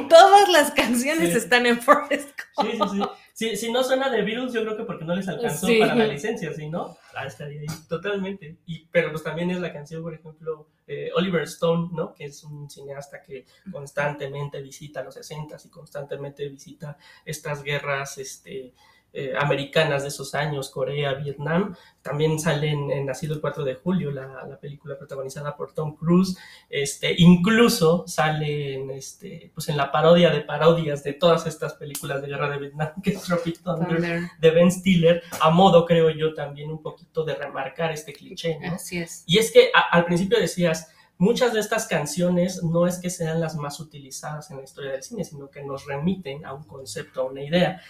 Todas 0.09 0.49
las 0.49 0.71
canciones 0.71 1.29
Sí. 1.31 1.37
están 1.37 1.65
en 1.67 1.79
Forrest 1.79 2.29
Gump. 2.55 2.69
Sí, 2.71 2.77
sí, 2.77 2.89
sí. 2.97 3.03
Si, 3.37 3.55
si 3.55 3.71
no 3.71 3.83
suena 3.83 4.09
de 4.09 4.23
Beatles, 4.23 4.51
yo 4.51 4.63
creo 4.63 4.75
que 4.75 4.83
porque 4.83 5.05
no 5.05 5.15
les 5.15 5.27
alcanzó 5.27 5.67
Sí. 5.67 5.77
para 5.77 5.93
la 5.93 6.07
licencia, 6.07 6.51
¿sí, 6.53 6.67
no? 6.69 6.97
Ah, 7.13 7.27
estaría 7.27 7.61
ahí, 7.61 7.67
totalmente. 7.87 8.57
Y, 8.65 8.85
pero 8.87 9.11
pues 9.11 9.21
también 9.23 9.51
es 9.51 9.59
la 9.59 9.71
canción, 9.71 10.01
por 10.01 10.15
ejemplo, 10.15 10.69
eh, 10.87 11.11
Oliver 11.15 11.43
Stone, 11.43 11.89
¿no? 11.93 12.15
Que 12.15 12.25
es 12.25 12.43
un 12.43 12.67
cineasta 12.67 13.21
que 13.21 13.45
constantemente 13.71 14.59
visita 14.59 15.03
los 15.03 15.13
60 15.13 15.55
y 15.63 15.69
constantemente 15.69 16.49
visita 16.49 16.97
estas 17.25 17.61
guerras, 17.61 18.17
este, 18.17 18.73
eh, 19.13 19.33
americanas 19.39 20.03
de 20.03 20.09
esos 20.09 20.35
años, 20.35 20.69
Corea, 20.69 21.13
Vietnam. 21.15 21.75
También 22.01 22.39
sale 22.39 22.69
en, 22.69 22.91
en 22.91 23.05
Nacido 23.07 23.33
el 23.33 23.41
4 23.41 23.63
de 23.63 23.75
julio, 23.75 24.11
la, 24.11 24.45
la 24.47 24.59
película 24.59 24.97
protagonizada 24.97 25.55
por 25.55 25.73
Tom 25.73 25.95
Cruise. 25.95 26.37
Este, 26.69 27.15
incluso 27.17 28.03
sale 28.07 28.75
en, 28.75 28.91
este, 28.91 29.51
pues 29.53 29.69
en 29.69 29.77
la 29.77 29.91
parodia 29.91 30.29
de 30.29 30.41
parodias 30.41 31.03
de 31.03 31.13
todas 31.13 31.47
estas 31.47 31.73
películas 31.75 32.21
de 32.21 32.27
guerra 32.27 32.49
de 32.49 32.57
Vietnam, 32.59 32.89
que 33.03 33.11
es 33.11 33.21
Tropic 33.23 33.61
Thunder, 33.63 33.87
Thunder. 33.87 34.21
de 34.39 34.49
Ben 34.51 34.71
Stiller, 34.71 35.23
a 35.41 35.49
modo, 35.49 35.85
creo 35.85 36.09
yo, 36.11 36.33
también 36.33 36.69
un 36.69 36.81
poquito 36.81 37.23
de 37.23 37.35
remarcar 37.35 37.91
este 37.91 38.13
cliché, 38.13 38.59
¿no? 38.59 38.73
Así 38.75 38.99
es. 38.99 39.23
Y 39.25 39.37
es 39.39 39.51
que 39.51 39.71
a- 39.73 39.95
al 39.95 40.05
principio 40.05 40.39
decías, 40.39 40.91
muchas 41.17 41.53
de 41.53 41.59
estas 41.59 41.87
canciones 41.87 42.61
no 42.63 42.85
es 42.85 42.99
que 42.99 43.09
sean 43.09 43.39
las 43.39 43.55
más 43.55 43.79
utilizadas 43.79 44.51
en 44.51 44.57
la 44.57 44.63
historia 44.63 44.91
del 44.91 45.01
cine, 45.03 45.23
sino 45.23 45.49
que 45.49 45.63
nos 45.63 45.85
remiten 45.85 46.45
a 46.45 46.53
un 46.53 46.63
concepto, 46.63 47.21
a 47.21 47.25
una 47.25 47.41
idea. 47.43 47.81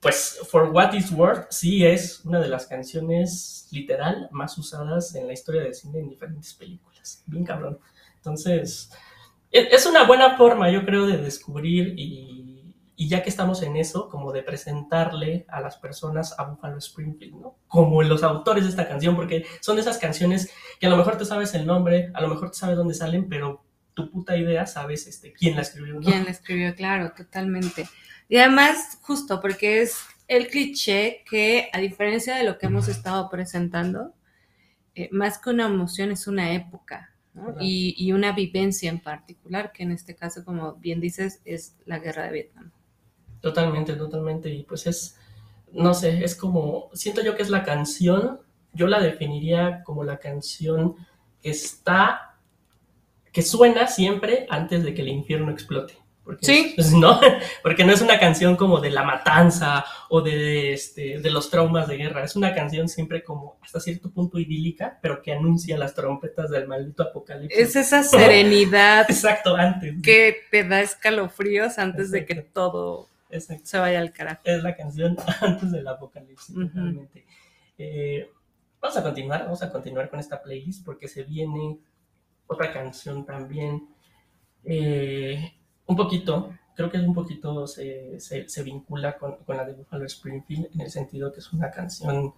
Pues 0.00 0.38
For 0.48 0.70
What 0.70 0.94
Is 0.94 1.12
Worth 1.12 1.46
sí 1.50 1.84
es 1.84 2.24
una 2.24 2.40
de 2.40 2.48
las 2.48 2.66
canciones 2.66 3.68
literal 3.70 4.28
más 4.32 4.56
usadas 4.56 5.14
en 5.14 5.26
la 5.26 5.34
historia 5.34 5.62
del 5.62 5.74
cine 5.74 6.00
en 6.00 6.08
diferentes 6.08 6.54
películas. 6.54 7.22
Bien 7.26 7.44
cabrón. 7.44 7.78
Entonces, 8.16 8.90
e- 9.50 9.68
es 9.70 9.86
una 9.86 10.04
buena 10.06 10.36
forma, 10.36 10.70
yo 10.70 10.84
creo, 10.84 11.06
de 11.06 11.18
descubrir 11.18 11.94
y, 11.98 12.74
ya 12.96 13.22
que 13.22 13.30
estamos 13.30 13.62
en 13.62 13.76
eso, 13.76 14.08
como 14.08 14.30
de 14.30 14.42
presentarle 14.42 15.46
a 15.48 15.60
las 15.60 15.78
personas 15.78 16.38
a 16.38 16.44
Buffalo 16.44 16.76
Springfield, 16.76 17.34
¿no? 17.34 17.56
Como 17.66 18.02
los 18.02 18.22
autores 18.22 18.64
de 18.64 18.70
esta 18.70 18.86
canción, 18.86 19.16
porque 19.16 19.46
son 19.60 19.78
esas 19.78 19.96
canciones 19.96 20.50
que 20.78 20.86
a 20.86 20.90
lo 20.90 20.98
mejor 20.98 21.16
te 21.16 21.24
sabes 21.24 21.54
el 21.54 21.66
nombre, 21.66 22.10
a 22.12 22.20
lo 22.20 22.28
mejor 22.28 22.50
te 22.50 22.58
sabes 22.58 22.76
dónde 22.76 22.94
salen, 22.94 23.28
pero 23.28 23.64
tu 23.94 24.10
puta 24.10 24.36
idea 24.36 24.66
sabes 24.66 25.06
este, 25.06 25.32
quién 25.32 25.56
la 25.56 25.62
escribió, 25.62 25.94
¿no? 25.94 26.00
¿Quién 26.00 26.24
la 26.24 26.30
escribió? 26.30 26.74
Claro, 26.74 27.12
totalmente. 27.16 27.88
Y 28.30 28.36
además, 28.36 28.98
justo 29.02 29.40
porque 29.40 29.82
es 29.82 29.98
el 30.28 30.46
cliché 30.46 31.24
que, 31.28 31.68
a 31.72 31.80
diferencia 31.80 32.36
de 32.36 32.44
lo 32.44 32.58
que 32.58 32.66
hemos 32.66 32.86
estado 32.86 33.28
presentando, 33.28 34.14
eh, 34.94 35.08
más 35.10 35.38
que 35.38 35.50
una 35.50 35.66
emoción 35.66 36.12
es 36.12 36.28
una 36.28 36.52
época 36.52 37.12
¿no? 37.34 37.56
Y, 37.60 37.96
y 37.98 38.12
una 38.12 38.30
vivencia 38.30 38.88
en 38.88 39.00
particular, 39.00 39.72
que 39.72 39.82
en 39.82 39.90
este 39.90 40.14
caso, 40.14 40.44
como 40.44 40.74
bien 40.74 41.00
dices, 41.00 41.42
es 41.44 41.76
la 41.86 41.98
guerra 41.98 42.26
de 42.26 42.32
Vietnam. 42.32 42.70
Totalmente, 43.40 43.94
totalmente. 43.94 44.48
Y 44.48 44.62
pues 44.62 44.86
es, 44.86 45.18
no 45.72 45.92
sé, 45.92 46.22
es 46.24 46.36
como, 46.36 46.88
siento 46.92 47.22
yo 47.22 47.34
que 47.34 47.42
es 47.42 47.50
la 47.50 47.64
canción, 47.64 48.38
yo 48.72 48.86
la 48.86 49.00
definiría 49.00 49.82
como 49.82 50.04
la 50.04 50.18
canción 50.18 50.94
que 51.42 51.50
está, 51.50 52.36
que 53.32 53.42
suena 53.42 53.88
siempre 53.88 54.46
antes 54.50 54.84
de 54.84 54.94
que 54.94 55.02
el 55.02 55.08
infierno 55.08 55.50
explote. 55.50 55.99
Porque 56.24 56.44
Sí. 56.46 56.74
no, 57.00 57.18
porque 57.62 57.84
no 57.84 57.92
es 57.92 58.02
una 58.02 58.18
canción 58.20 58.56
como 58.56 58.80
de 58.80 58.90
la 58.90 59.02
matanza 59.02 59.84
o 60.08 60.20
de, 60.20 60.72
este, 60.72 61.18
de 61.18 61.30
los 61.30 61.50
traumas 61.50 61.88
de 61.88 61.96
guerra. 61.96 62.22
Es 62.24 62.36
una 62.36 62.54
canción 62.54 62.88
siempre 62.88 63.24
como 63.24 63.58
hasta 63.62 63.80
cierto 63.80 64.10
punto 64.10 64.38
idílica, 64.38 64.98
pero 65.02 65.22
que 65.22 65.32
anuncia 65.32 65.76
las 65.78 65.94
trompetas 65.94 66.50
del 66.50 66.68
maldito 66.68 67.02
apocalipsis. 67.02 67.58
Es 67.58 67.76
esa 67.76 68.02
serenidad 68.04 69.06
Exacto, 69.10 69.56
antes. 69.56 69.94
que 70.02 70.36
te 70.50 70.64
da 70.64 70.80
escalofríos 70.82 71.78
antes 71.78 72.10
de 72.10 72.26
que 72.26 72.36
todo 72.36 73.08
Exacto. 73.30 73.62
se 73.66 73.78
vaya 73.78 73.98
al 73.98 74.12
carajo. 74.12 74.40
Es 74.44 74.62
la 74.62 74.76
canción 74.76 75.16
antes 75.40 75.72
del 75.72 75.88
apocalipsis, 75.88 76.54
totalmente. 76.54 77.24
Eh, 77.78 78.30
vamos 78.80 78.96
a 78.96 79.02
continuar, 79.02 79.44
vamos 79.44 79.62
a 79.62 79.72
continuar 79.72 80.10
con 80.10 80.20
esta 80.20 80.42
playlist 80.42 80.84
porque 80.84 81.08
se 81.08 81.22
viene 81.24 81.78
otra 82.46 82.72
canción 82.72 83.24
también. 83.24 83.88
eh, 84.64 85.54
un 85.90 85.96
poquito, 85.96 86.52
creo 86.76 86.88
que 86.88 86.98
es 86.98 87.02
un 87.04 87.14
poquito, 87.14 87.66
se, 87.66 88.18
se- 88.20 88.48
se 88.48 88.62
vincula 88.62 89.18
con, 89.18 89.36
con 89.44 89.56
la 89.56 89.64
de 89.64 89.72
Buffalo 89.72 90.06
Springfield 90.06 90.68
en 90.72 90.80
el 90.82 90.90
sentido 90.90 91.32
que 91.32 91.40
es 91.40 91.52
una 91.52 91.70
canción 91.70 92.32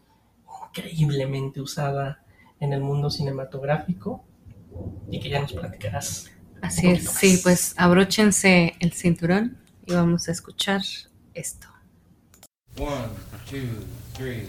increíblemente 0.70 1.61
usada 1.61 2.22
en 2.61 2.72
el 2.72 2.80
mundo 2.80 3.11
cinematográfico 3.11 4.24
y 5.11 5.20
que 5.20 5.28
ya 5.28 5.40
nos 5.40 5.53
platicarás. 5.53 6.30
Así 6.62 6.88
es, 6.88 7.11
sí, 7.11 7.40
pues 7.42 7.74
abróchense 7.76 8.74
el 8.80 8.92
cinturón 8.92 9.59
y 9.86 9.92
vamos 9.92 10.28
a 10.28 10.32
escuchar 10.32 10.80
esto. 11.34 11.66
One, 12.78 13.09
two, 13.50 13.84
three. 14.14 14.48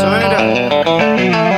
Turn 0.00 0.22
it 0.22 0.32
up. 0.32 1.51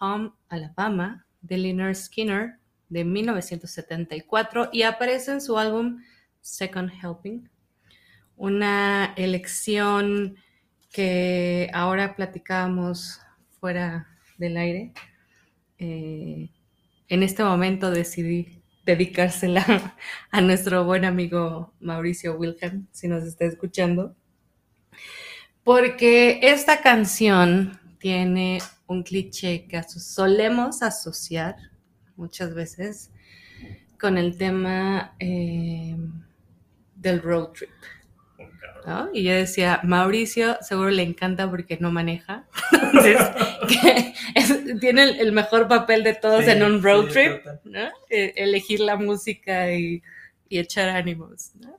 Home 0.00 0.32
Alabama 0.48 1.26
de 1.40 1.58
Leonard 1.58 1.94
Skinner 1.94 2.58
de 2.88 3.04
1974 3.04 4.70
y 4.72 4.82
aparece 4.82 5.32
en 5.32 5.40
su 5.40 5.58
álbum 5.58 6.02
Second 6.40 6.90
Helping, 6.90 7.48
una 8.36 9.14
elección 9.16 10.36
que 10.90 11.70
ahora 11.72 12.14
platicábamos 12.16 13.20
fuera 13.60 14.08
del 14.36 14.56
aire. 14.56 14.92
Eh, 15.78 16.50
en 17.08 17.22
este 17.22 17.44
momento 17.44 17.90
decidí 17.90 18.62
dedicársela 18.84 19.94
a 20.30 20.40
nuestro 20.40 20.84
buen 20.84 21.04
amigo 21.04 21.72
Mauricio 21.80 22.36
Wilhelm, 22.36 22.86
si 22.90 23.08
nos 23.08 23.24
está 23.24 23.44
escuchando, 23.44 24.14
porque 25.64 26.40
esta 26.42 26.82
canción 26.82 27.78
tiene 27.98 28.60
un 28.92 29.02
cliché 29.02 29.66
que 29.66 29.76
aso- 29.78 29.98
solemos 30.00 30.82
asociar 30.82 31.56
muchas 32.16 32.54
veces 32.54 33.10
con 34.00 34.18
el 34.18 34.36
tema 34.36 35.14
eh, 35.18 35.96
del 36.96 37.20
road 37.22 37.48
trip. 37.52 37.70
¿no? 38.86 39.08
Y 39.12 39.22
yo 39.22 39.32
decía, 39.32 39.80
Mauricio 39.84 40.56
seguro 40.60 40.90
le 40.90 41.02
encanta 41.02 41.48
porque 41.48 41.78
no 41.80 41.92
maneja. 41.92 42.44
Entonces, 42.72 43.16
que 43.68 44.14
es- 44.34 44.80
tiene 44.80 45.04
el, 45.04 45.20
el 45.20 45.32
mejor 45.32 45.68
papel 45.68 46.02
de 46.02 46.14
todos 46.14 46.44
Sí, 46.44 46.50
en 46.50 46.62
un 46.64 46.82
road 46.82 47.06
sí, 47.06 47.12
trip. 47.12 47.44
¿no? 47.64 47.88
Eh, 48.10 48.32
elegir 48.36 48.80
la 48.80 48.96
música 48.96 49.72
y, 49.72 50.02
y 50.48 50.58
echar 50.58 50.88
ánimos. 50.88 51.52
¿no? 51.60 51.78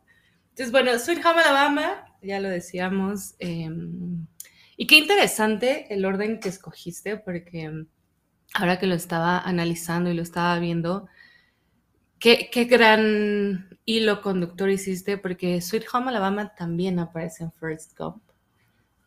Entonces, 0.51 0.71
bueno, 0.71 0.97
Sweet 0.97 1.25
Home 1.25 1.41
Alabama, 1.41 2.05
ya 2.21 2.39
lo 2.39 2.47
decíamos. 2.47 3.35
eh, 3.39 3.69
y 4.77 4.87
qué 4.87 4.97
interesante 4.97 5.93
el 5.93 6.05
orden 6.05 6.39
que 6.39 6.49
escogiste, 6.49 7.17
porque 7.17 7.69
mm, 7.69 7.87
ahora 8.55 8.79
que 8.79 8.87
lo 8.87 8.95
estaba 8.95 9.39
analizando 9.39 10.09
y 10.09 10.13
lo 10.13 10.21
estaba 10.21 10.57
viendo, 10.59 11.07
qué, 12.19 12.49
qué 12.51 12.65
gran 12.65 13.77
hilo 13.85 14.21
conductor 14.21 14.69
hiciste, 14.69 15.17
porque 15.17 15.61
Sweet 15.61 15.85
Home 15.93 16.09
Alabama 16.09 16.53
también 16.55 16.99
aparece 16.99 17.43
en 17.43 17.51
First 17.51 17.97
Gump. 17.97 18.21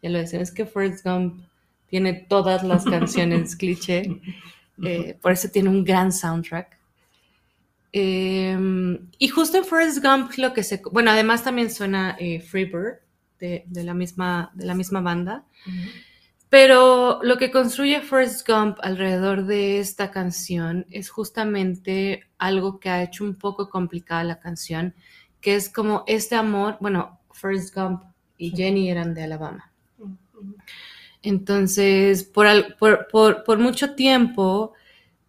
Ya 0.02 0.10
lo 0.10 0.18
decían, 0.18 0.42
es 0.42 0.52
que 0.52 0.66
First 0.66 1.04
Gump 1.04 1.42
tiene 1.88 2.12
todas 2.14 2.62
las 2.62 2.84
canciones 2.86 3.56
cliché, 3.56 4.20
eh, 4.84 5.18
por 5.20 5.32
eso 5.32 5.48
tiene 5.48 5.68
un 5.68 5.84
gran 5.84 6.12
soundtrack. 6.12 6.76
Eh, 7.98 8.98
y 9.18 9.28
justo 9.28 9.56
en 9.56 9.64
Forrest 9.64 10.04
Gump 10.04 10.32
lo 10.36 10.52
que 10.52 10.62
se... 10.62 10.82
Bueno, 10.92 11.10
además 11.10 11.42
también 11.42 11.70
suena 11.70 12.14
eh, 12.20 12.40
Freebird 12.40 13.05
de, 13.38 13.64
de 13.66 13.84
la 13.84 13.94
misma, 13.94 14.50
de 14.54 14.66
la 14.66 14.74
misma 14.74 15.00
banda. 15.00 15.44
Pero 16.48 17.18
lo 17.22 17.36
que 17.38 17.50
construye 17.50 18.00
Forrest 18.02 18.46
Gump 18.48 18.78
alrededor 18.82 19.46
de 19.46 19.80
esta 19.80 20.10
canción 20.10 20.86
es 20.90 21.10
justamente 21.10 22.28
algo 22.38 22.78
que 22.78 22.88
ha 22.88 23.02
hecho 23.02 23.24
un 23.24 23.34
poco 23.34 23.68
complicada 23.68 24.22
la 24.24 24.38
canción, 24.38 24.94
que 25.40 25.56
es 25.56 25.68
como 25.68 26.04
este 26.06 26.36
amor, 26.36 26.76
bueno, 26.80 27.18
Forrest 27.32 27.74
Gump 27.74 28.02
y 28.38 28.50
Jenny 28.50 28.90
eran 28.90 29.12
de 29.12 29.24
Alabama. 29.24 29.72
Entonces, 31.22 32.24
por, 32.24 32.46
por, 32.78 33.08
por- 33.08 33.44
por 33.44 33.58
mucho 33.58 33.94
tiempo, 33.94 34.72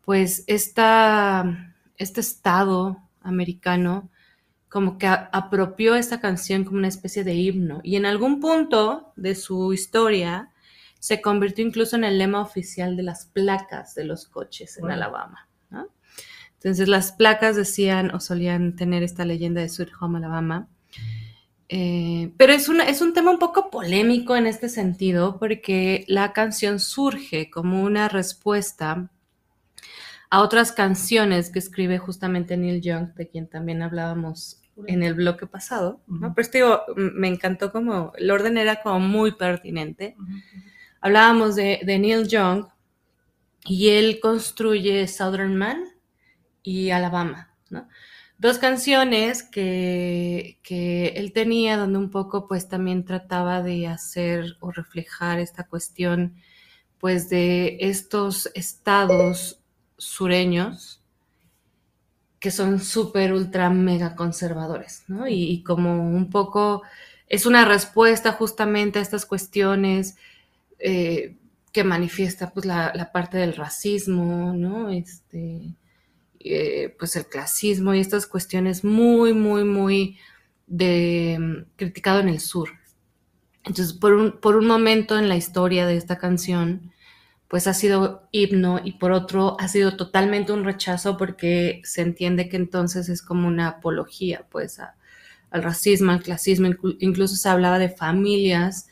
pues 0.06 0.44
esta, 0.48 1.74
este 1.98 2.22
estado 2.22 2.98
americano 3.22 4.10
como 4.70 4.98
que 4.98 5.08
apropió 5.08 5.96
esta 5.96 6.20
canción 6.20 6.64
como 6.64 6.78
una 6.78 6.88
especie 6.88 7.24
de 7.24 7.36
himno 7.36 7.80
y 7.84 7.96
en 7.96 8.06
algún 8.06 8.40
punto 8.40 9.14
de 9.16 9.36
su 9.36 9.74
historia 9.74 10.52
se 11.00 11.22
convirtió 11.22 11.66
incluso 11.66 11.96
en 11.96 12.04
el 12.04 12.18
lema 12.18 12.42
oficial 12.42 12.98
de 12.98 13.04
las 13.04 13.26
placas 13.26 13.96
de 13.96 14.04
los 14.04 14.28
coches 14.28 14.78
en. 14.78 14.92
Alabama. 14.92 15.48
¿no? 15.70 15.88
Entonces 16.56 16.88
las 16.88 17.12
placas 17.12 17.56
decían 17.56 18.14
o 18.14 18.20
solían 18.20 18.76
tener 18.76 19.04
esta 19.04 19.26
leyenda 19.26 19.62
de 19.62 19.70
Sweet 19.70 19.92
Home 20.02 20.18
Alabama. 20.18 20.68
Eh, 21.70 22.34
pero 22.38 22.54
es, 22.54 22.70
una, 22.70 22.86
es 22.86 23.02
un 23.02 23.14
tema 23.14 23.30
un 23.32 23.40
poco 23.40 23.70
polémico 23.70 24.38
en 24.38 24.48
este 24.48 24.70
sentido 24.70 25.38
porque 25.38 26.06
la 26.08 26.32
canción 26.32 26.80
surge 26.80 27.50
como 27.50 27.84
una 27.84 28.08
respuesta 28.08 29.10
a 30.30 30.42
otras 30.42 30.72
canciones 30.72 31.50
que 31.52 31.60
escribe 31.60 31.98
justamente 32.00 32.58
Neil 32.58 32.82
Young, 32.82 33.14
de 33.16 33.30
quien 33.30 33.48
también 33.48 33.82
hablábamos 33.82 34.62
en 34.88 35.04
el 35.04 35.14
bloque 35.16 35.48
pasado. 35.48 36.02
Pero 36.36 36.50
te 36.50 36.58
digo, 36.60 36.82
m- 36.96 37.12
me 37.16 37.28
encantó 37.30 37.72
como 37.72 38.14
el 38.18 38.30
orden 38.32 38.58
era 38.58 38.82
como 38.82 39.00
muy 39.00 39.34
pertinente. 39.34 40.16
Hablábamos 41.02 41.56
de, 41.56 41.82
de 41.86 42.00
Neil 42.00 42.28
Young 42.28 42.68
y 43.66 43.90
él 43.90 44.20
construye 44.22 45.08
Southern 45.08 45.56
Man 45.56 45.84
y 46.64 46.92
Alabama, 46.92 47.56
¿no? 47.70 47.88
Dos 48.40 48.60
canciones 48.60 49.44
que, 49.44 50.60
que 50.64 51.10
él 51.10 51.34
tenía 51.34 51.78
donde 51.78 52.00
un 52.00 52.12
poco 52.12 52.48
pues 52.48 52.70
también 52.70 53.06
trataba 53.06 53.64
de 53.64 53.88
hacer 53.88 54.58
o 54.62 54.72
reflejar 54.72 55.40
esta 55.40 55.66
cuestión 55.68 56.36
pues 57.00 57.30
de 57.30 57.78
estos 57.82 58.52
estados 58.56 59.62
sureños 59.98 61.02
que 62.40 62.52
son 62.52 62.80
súper, 62.80 63.34
ultra, 63.34 63.70
mega 63.70 64.16
conservadores, 64.16 65.04
¿no? 65.08 65.28
Y, 65.28 65.64
como 65.64 66.10
un 66.10 66.30
poco 66.30 66.84
es 67.28 67.46
una 67.46 67.66
respuesta 67.66 68.32
justamente 68.32 69.00
a 69.00 69.02
estas 69.02 69.26
cuestiones 69.26 70.18
eh, 70.80 71.36
que 71.74 71.84
manifiesta 71.84 72.52
pues 72.52 72.66
la, 72.66 72.94
la 72.96 73.12
parte 73.12 73.38
del 73.38 73.56
racismo, 73.56 74.54
¿no? 74.54 74.90
Este, 74.90 75.76
eh, 76.40 76.96
pues 76.98 77.16
el 77.16 77.26
clasismo 77.26 77.94
y 77.94 78.00
estas 78.00 78.28
cuestiones 78.28 78.84
muy, 78.84 79.34
muy, 79.34 79.64
muy 79.64 80.18
de, 80.68 81.38
mm, 81.40 81.76
criticado 81.76 82.20
en 82.20 82.30
el 82.30 82.40
sur. 82.40 82.70
Entonces, 83.66 83.94
por 83.94 84.14
un, 84.14 84.40
por 84.40 84.56
un 84.56 84.68
momento 84.68 85.18
en 85.18 85.30
la 85.30 85.36
historia 85.36 85.86
de 85.86 85.98
esta 85.98 86.18
canción, 86.18 86.94
pues 87.48 87.68
ha 87.68 87.74
sido 87.74 88.28
himno 88.32 88.80
y 88.84 88.94
por 88.94 89.12
otro 89.12 89.58
ha 89.60 89.68
sido 89.68 89.96
totalmente 89.98 90.52
un 90.52 90.64
rechazo 90.66 91.18
porque 91.18 91.82
se 91.86 92.02
entiende 92.02 92.50
que 92.50 92.58
entonces 92.58 93.10
es 93.10 93.22
como 93.22 93.48
una 93.48 93.68
apología, 93.70 94.46
pues, 94.52 94.80
a- 94.80 94.96
al 95.52 95.64
racismo, 95.64 96.12
al 96.12 96.24
clasismo, 96.24 96.68
inclu- 96.68 96.98
incluso 97.00 97.36
se 97.36 97.50
hablaba 97.50 97.80
de 97.80 97.90
familias 97.90 98.88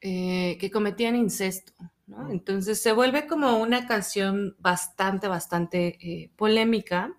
eh, 0.00 0.56
que 0.60 0.70
cometían 0.70 1.16
incesto, 1.16 1.72
¿no? 2.06 2.30
Entonces 2.30 2.80
se 2.80 2.92
vuelve 2.92 3.26
como 3.26 3.58
una 3.58 3.86
canción 3.86 4.56
bastante, 4.58 5.28
bastante 5.28 5.98
eh, 6.00 6.30
polémica. 6.36 7.14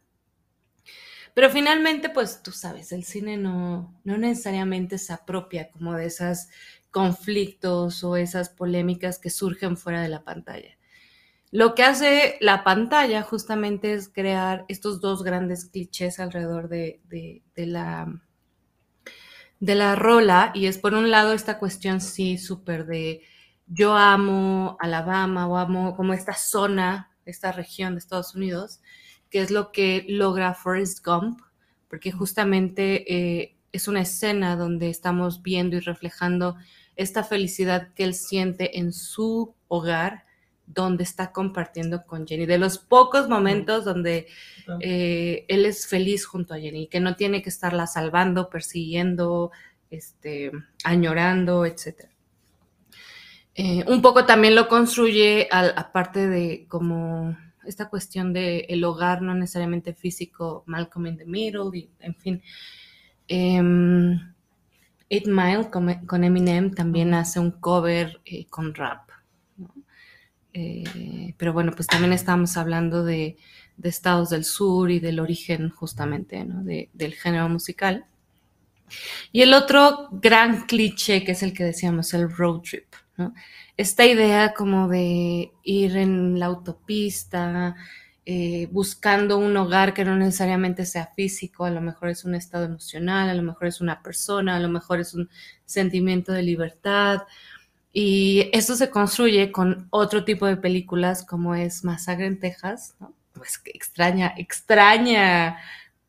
Pero 1.33 1.49
finalmente, 1.49 2.09
pues 2.09 2.41
tú 2.41 2.51
sabes, 2.51 2.91
el 2.91 3.03
cine 3.03 3.37
no, 3.37 3.99
no 4.03 4.17
necesariamente 4.17 4.97
se 4.97 5.13
apropia 5.13 5.69
como 5.71 5.93
de 5.93 6.05
esos 6.07 6.47
conflictos 6.97 8.03
o 8.03 8.15
esas 8.17 8.49
polémicas 8.49 9.19
que 9.19 9.29
surgen 9.29 9.77
fuera 9.77 10.01
de 10.01 10.09
la 10.09 10.23
pantalla. 10.23 10.77
Lo 11.51 11.75
que 11.75 11.83
hace 11.83 12.37
la 12.41 12.63
pantalla 12.63 13.23
justamente 13.23 13.93
es 13.93 14.09
crear 14.09 14.65
estos 14.69 15.01
dos 15.01 15.23
grandes 15.23 15.65
clichés 15.65 16.19
alrededor 16.19 16.69
de, 16.69 17.01
de- 17.09 17.43
la, 17.67 18.21
de 19.59 19.75
la 19.75 19.95
rola 19.95 20.51
y 20.53 20.67
es 20.67 20.77
por 20.77 20.93
un 20.93 21.09
lado 21.09 21.33
esta 21.33 21.57
cuestión 21.59 22.01
sí 22.01 22.37
súper 22.37 22.85
de 22.85 23.21
yo 23.65 23.95
amo 23.95 24.77
Alabama 24.79 25.47
o 25.47 25.57
amo 25.57 25.95
como 25.95 26.13
esta 26.13 26.33
zona, 26.33 27.11
esta 27.25 27.51
región 27.51 27.93
de 27.93 27.99
Estados 27.99 28.33
Unidos, 28.35 28.79
que 29.29 29.41
es 29.41 29.51
lo 29.51 29.71
que 29.71 30.05
logra 30.07 30.53
Forrest 30.53 31.05
Gump, 31.05 31.41
porque 31.89 32.11
justamente 32.11 33.13
eh, 33.13 33.57
es 33.73 33.87
una 33.89 34.01
escena 34.01 34.55
donde 34.55 34.89
estamos 34.89 35.41
viendo 35.41 35.75
y 35.75 35.79
reflejando 35.81 36.55
esta 36.97 37.23
felicidad 37.23 37.93
que 37.93 38.03
él 38.03 38.13
siente 38.13 38.77
en 38.79 38.91
su 38.91 39.53
hogar, 39.69 40.25
donde 40.65 41.03
está 41.03 41.31
compartiendo 41.31 42.03
con 42.05 42.27
Jenny, 42.27 42.45
de 42.45 42.57
los 42.57 42.77
pocos 42.77 43.29
momentos 43.29 43.85
donde 43.85 44.27
eh, 44.81 45.45
él 45.47 45.65
es 45.65 45.87
feliz 45.87 46.25
junto 46.25 46.53
a 46.53 46.59
Jenny, 46.59 46.87
que 46.87 46.99
no 46.99 47.15
tiene 47.15 47.41
que 47.41 47.49
estarla 47.49 47.87
salvando, 47.87 48.49
persiguiendo, 48.49 49.51
este, 49.89 50.51
añorando, 50.83 51.65
etc. 51.65 52.09
un 53.87 54.01
poco 54.01 54.25
también 54.25 54.55
lo 54.55 54.67
construye, 54.67 55.47
al- 55.51 55.73
aparte 55.77 56.27
de 56.27 56.65
como 56.67 57.37
esta 57.65 57.89
cuestión 57.89 58.33
de 58.33 58.59
el 58.69 58.83
hogar, 58.83 59.21
no 59.21 59.33
necesariamente 59.35 59.93
físico, 59.93 60.63
Malcolm 60.67 61.07
in 61.07 61.17
the 61.17 61.25
Middle, 61.25 61.77
y, 61.77 61.89
en 61.99 62.15
fin. 62.15 62.41
Em, 63.27 64.33
Eight 65.09 65.27
Mile 65.27 65.69
con, 65.69 65.93
con 66.05 66.23
Eminem 66.23 66.71
también 66.73 67.13
hace 67.13 67.39
un 67.39 67.51
cover 67.51 68.19
eh, 68.25 68.45
con 68.47 68.73
rap. 68.75 69.09
¿no? 69.57 69.73
Eh, 70.53 71.33
pero 71.37 71.53
bueno, 71.53 71.71
pues 71.75 71.87
también 71.87 72.13
estamos 72.13 72.57
hablando 72.57 73.03
de, 73.03 73.37
de 73.77 73.89
estados 73.89 74.29
del 74.31 74.43
sur 74.45 74.91
y 74.91 74.99
del 74.99 75.19
origen 75.19 75.69
justamente 75.69 76.43
¿no? 76.45 76.63
de- 76.63 76.89
del 76.93 77.13
género 77.13 77.49
musical. 77.49 78.05
Y 79.31 79.41
el 79.41 79.53
otro 79.53 80.09
gran 80.11 80.65
cliché, 80.65 81.23
que 81.23 81.33
es 81.33 81.43
el 81.43 81.53
que 81.53 81.63
decíamos, 81.63 82.13
el 82.13 82.29
road 82.29 82.61
trip, 82.61 82.85
¿no? 83.17 83.33
Esta 83.75 84.05
idea 84.05 84.53
como 84.53 84.87
de 84.87 85.51
ir 85.63 85.97
en 85.97 86.39
la 86.39 86.47
autopista, 86.47 87.75
eh, 88.29 88.67
buscando 88.71 89.37
un 89.37 89.55
hogar 89.55 89.93
que 89.93 90.03
no 90.03 90.17
necesariamente 90.17 90.85
sea 90.85 91.13
físico, 91.15 91.63
a 91.63 91.69
lo 91.71 91.79
mejor 91.79 92.09
es 92.09 92.25
un 92.25 92.35
estado 92.35 92.65
emocional, 92.65 93.29
a 93.29 93.33
lo 93.33 93.41
mejor 93.41 93.67
es 93.67 93.79
una 93.79 94.03
persona, 94.03 94.57
a 94.57 94.59
lo 94.59 94.67
mejor 94.67 94.99
es 94.99 95.13
un 95.13 95.29
sentimiento 95.63 96.33
de 96.33 96.43
libertad. 96.43 97.21
Y 97.93 98.49
esto 98.51 98.75
se 98.75 98.89
construye 98.89 99.53
con 99.53 99.87
otro 99.91 100.25
tipo 100.25 100.45
de 100.45 100.57
películas 100.57 101.23
como 101.23 101.55
es 101.55 101.85
Masacre 101.85 102.25
en 102.25 102.37
Texas, 102.37 102.95
¿no? 102.99 103.13
Pues 103.31 103.57
que 103.59 103.71
extraña, 103.73 104.33
extraña 104.35 105.59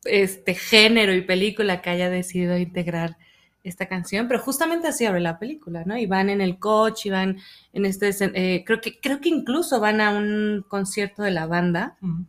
este 0.03 0.55
género 0.55 1.13
y 1.13 1.21
película 1.21 1.81
que 1.81 1.89
haya 1.89 2.09
decidido 2.09 2.57
integrar 2.57 3.15
esta 3.63 3.87
canción, 3.87 4.27
pero 4.27 4.39
justamente 4.41 4.87
así 4.87 5.05
abre 5.05 5.19
la 5.19 5.37
película, 5.39 5.83
¿no? 5.85 5.97
Y 5.97 6.05
van 6.05 6.29
en 6.29 6.39
el 6.41 6.59
coche, 6.59 7.09
y 7.09 7.11
van 7.11 7.37
en 7.73 7.85
este, 7.85 8.09
eh, 8.33 8.63
creo 8.65 8.79
que 8.81 8.99
creo 8.99 9.19
que 9.19 9.29
incluso 9.29 9.79
van 9.79 9.99
a 10.01 10.11
un 10.11 10.63
concierto 10.67 11.23
de 11.23 11.31
la 11.31 11.45
banda 11.45 11.97
Ujú. 12.01 12.25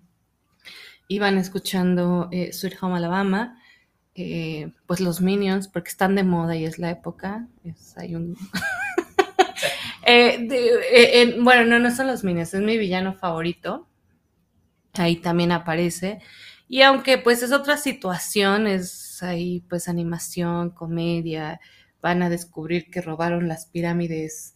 y 1.08 1.18
van 1.20 1.38
escuchando 1.38 2.28
eh, 2.32 2.52
Sweet 2.52 2.76
Home 2.82 2.96
Alabama, 2.96 3.60
eh, 4.16 4.72
pues 4.86 5.00
los 5.00 5.20
Minions, 5.20 5.68
porque 5.68 5.90
están 5.90 6.14
de 6.16 6.24
moda 6.24 6.56
y 6.56 6.64
es 6.64 6.78
la 6.78 6.90
época, 6.90 7.46
es, 7.64 7.96
hay 7.96 8.14
un... 8.16 8.36
Eh, 10.06 10.38
de- 10.48 10.74
eh, 10.92 11.22
en- 11.22 11.44
bueno, 11.44 11.64
no, 11.66 11.78
no 11.78 11.94
son 11.94 12.06
los 12.06 12.24
Minions, 12.24 12.54
es 12.54 12.62
mi 12.62 12.78
villano 12.78 13.12
favorito, 13.14 13.86
ahí 14.94 15.16
también 15.16 15.52
aparece, 15.52 16.20
y 16.68 16.80
aunque 16.82 17.18
pues 17.18 17.42
es 17.42 17.52
otra 17.52 17.76
situación, 17.76 18.66
es 18.66 19.09
ahí 19.22 19.64
pues 19.68 19.88
animación, 19.88 20.70
comedia, 20.70 21.60
van 22.02 22.22
a 22.22 22.30
descubrir 22.30 22.90
que 22.90 23.02
robaron 23.02 23.48
las 23.48 23.66
pirámides 23.66 24.54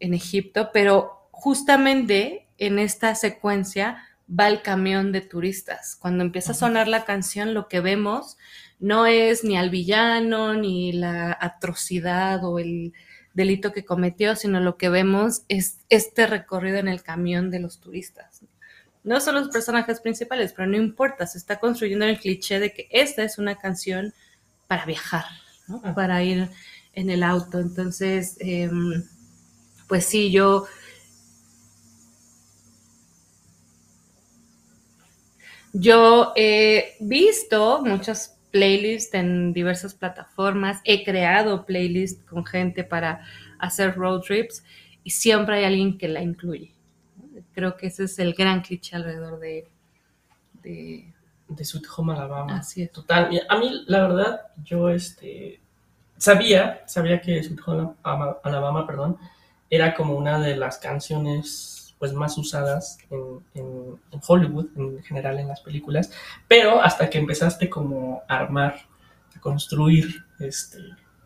en 0.00 0.14
Egipto, 0.14 0.70
pero 0.72 1.28
justamente 1.30 2.46
en 2.58 2.78
esta 2.78 3.14
secuencia 3.14 4.02
va 4.28 4.48
el 4.48 4.62
camión 4.62 5.12
de 5.12 5.20
turistas. 5.20 5.96
Cuando 5.96 6.24
empieza 6.24 6.52
a 6.52 6.56
sonar 6.56 6.88
la 6.88 7.04
canción, 7.04 7.54
lo 7.54 7.68
que 7.68 7.80
vemos 7.80 8.36
no 8.78 9.06
es 9.06 9.44
ni 9.44 9.56
al 9.56 9.70
villano, 9.70 10.54
ni 10.54 10.92
la 10.92 11.36
atrocidad 11.40 12.44
o 12.44 12.58
el 12.58 12.92
delito 13.34 13.72
que 13.72 13.84
cometió, 13.84 14.34
sino 14.34 14.60
lo 14.60 14.76
que 14.76 14.88
vemos 14.88 15.42
es 15.48 15.78
este 15.88 16.26
recorrido 16.26 16.78
en 16.78 16.88
el 16.88 17.02
camión 17.02 17.50
de 17.50 17.60
los 17.60 17.80
turistas. 17.80 18.42
No 19.06 19.20
son 19.20 19.36
los 19.36 19.48
personajes 19.48 20.00
principales, 20.00 20.52
pero 20.52 20.68
no 20.68 20.76
importa, 20.76 21.26
se 21.26 21.38
está 21.38 21.58
construyendo 21.58 22.04
el 22.04 22.18
cliché 22.18 22.58
de 22.60 22.72
que 22.72 22.88
esta 22.90 23.22
es 23.22 23.38
una 23.38 23.54
canción 23.54 24.12
para 24.66 24.84
viajar, 24.84 25.24
¿no? 25.68 25.80
Ah. 25.84 25.94
para 25.94 26.22
ir 26.22 26.50
en 26.92 27.10
el 27.10 27.22
auto. 27.22 27.60
Entonces, 27.60 28.36
em, 28.40 29.04
pues 29.88 30.04
sí, 30.06 30.30
yo 30.30 30.66
Yo 35.78 36.32
he 36.36 36.96
visto 37.00 37.82
muchas 37.84 38.38
playlists 38.50 39.12
en 39.12 39.52
diversas 39.52 39.92
plataformas, 39.92 40.80
he 40.84 41.04
creado 41.04 41.66
playlists 41.66 42.24
con 42.24 42.46
gente 42.46 42.82
para 42.82 43.26
hacer 43.58 43.94
road 43.94 44.22
trips 44.22 44.64
y 45.04 45.10
siempre 45.10 45.56
hay 45.58 45.64
alguien 45.64 45.98
que 45.98 46.08
la 46.08 46.22
incluye. 46.22 46.75
Creo 47.56 47.76
que 47.76 47.86
ese 47.88 48.04
es 48.04 48.18
el 48.20 48.34
gran 48.34 48.60
cliché 48.60 48.94
alrededor 48.96 49.40
de... 49.40 49.66
de- 50.62 51.12
De 51.48 51.64
Sweet 51.64 51.86
Home 51.96 52.12
Alabama. 52.12 52.58
Así 52.58 52.82
es. 52.82 52.92
Total. 52.92 53.30
A 53.48 53.56
mí, 53.58 53.82
la 53.86 54.02
verdad, 54.02 54.40
yo 54.62 54.90
este, 54.90 55.58
sabía, 56.18 56.82
sabía 56.86 57.20
que 57.20 57.42
Sweet 57.42 57.60
Home 57.66 57.94
Alabama, 58.02 58.36
Alabama, 58.44 58.86
perdón, 58.86 59.16
era 59.70 59.94
como 59.94 60.14
una 60.14 60.38
de 60.38 60.54
las 60.56 60.76
canciones 60.78 61.94
pues, 61.98 62.12
más 62.12 62.36
usadas 62.36 62.98
en, 63.10 63.40
en- 63.54 63.98
en 64.12 64.20
Hollywood, 64.26 64.66
en 64.76 65.02
general 65.02 65.38
en 65.38 65.48
las 65.48 65.60
películas, 65.62 66.12
pero 66.46 66.82
hasta 66.82 67.08
que 67.08 67.16
empezaste 67.18 67.70
como 67.70 68.22
a 68.28 68.36
armar, 68.36 68.76
a 69.34 69.40
construir 69.40 70.24
este, 70.40 70.78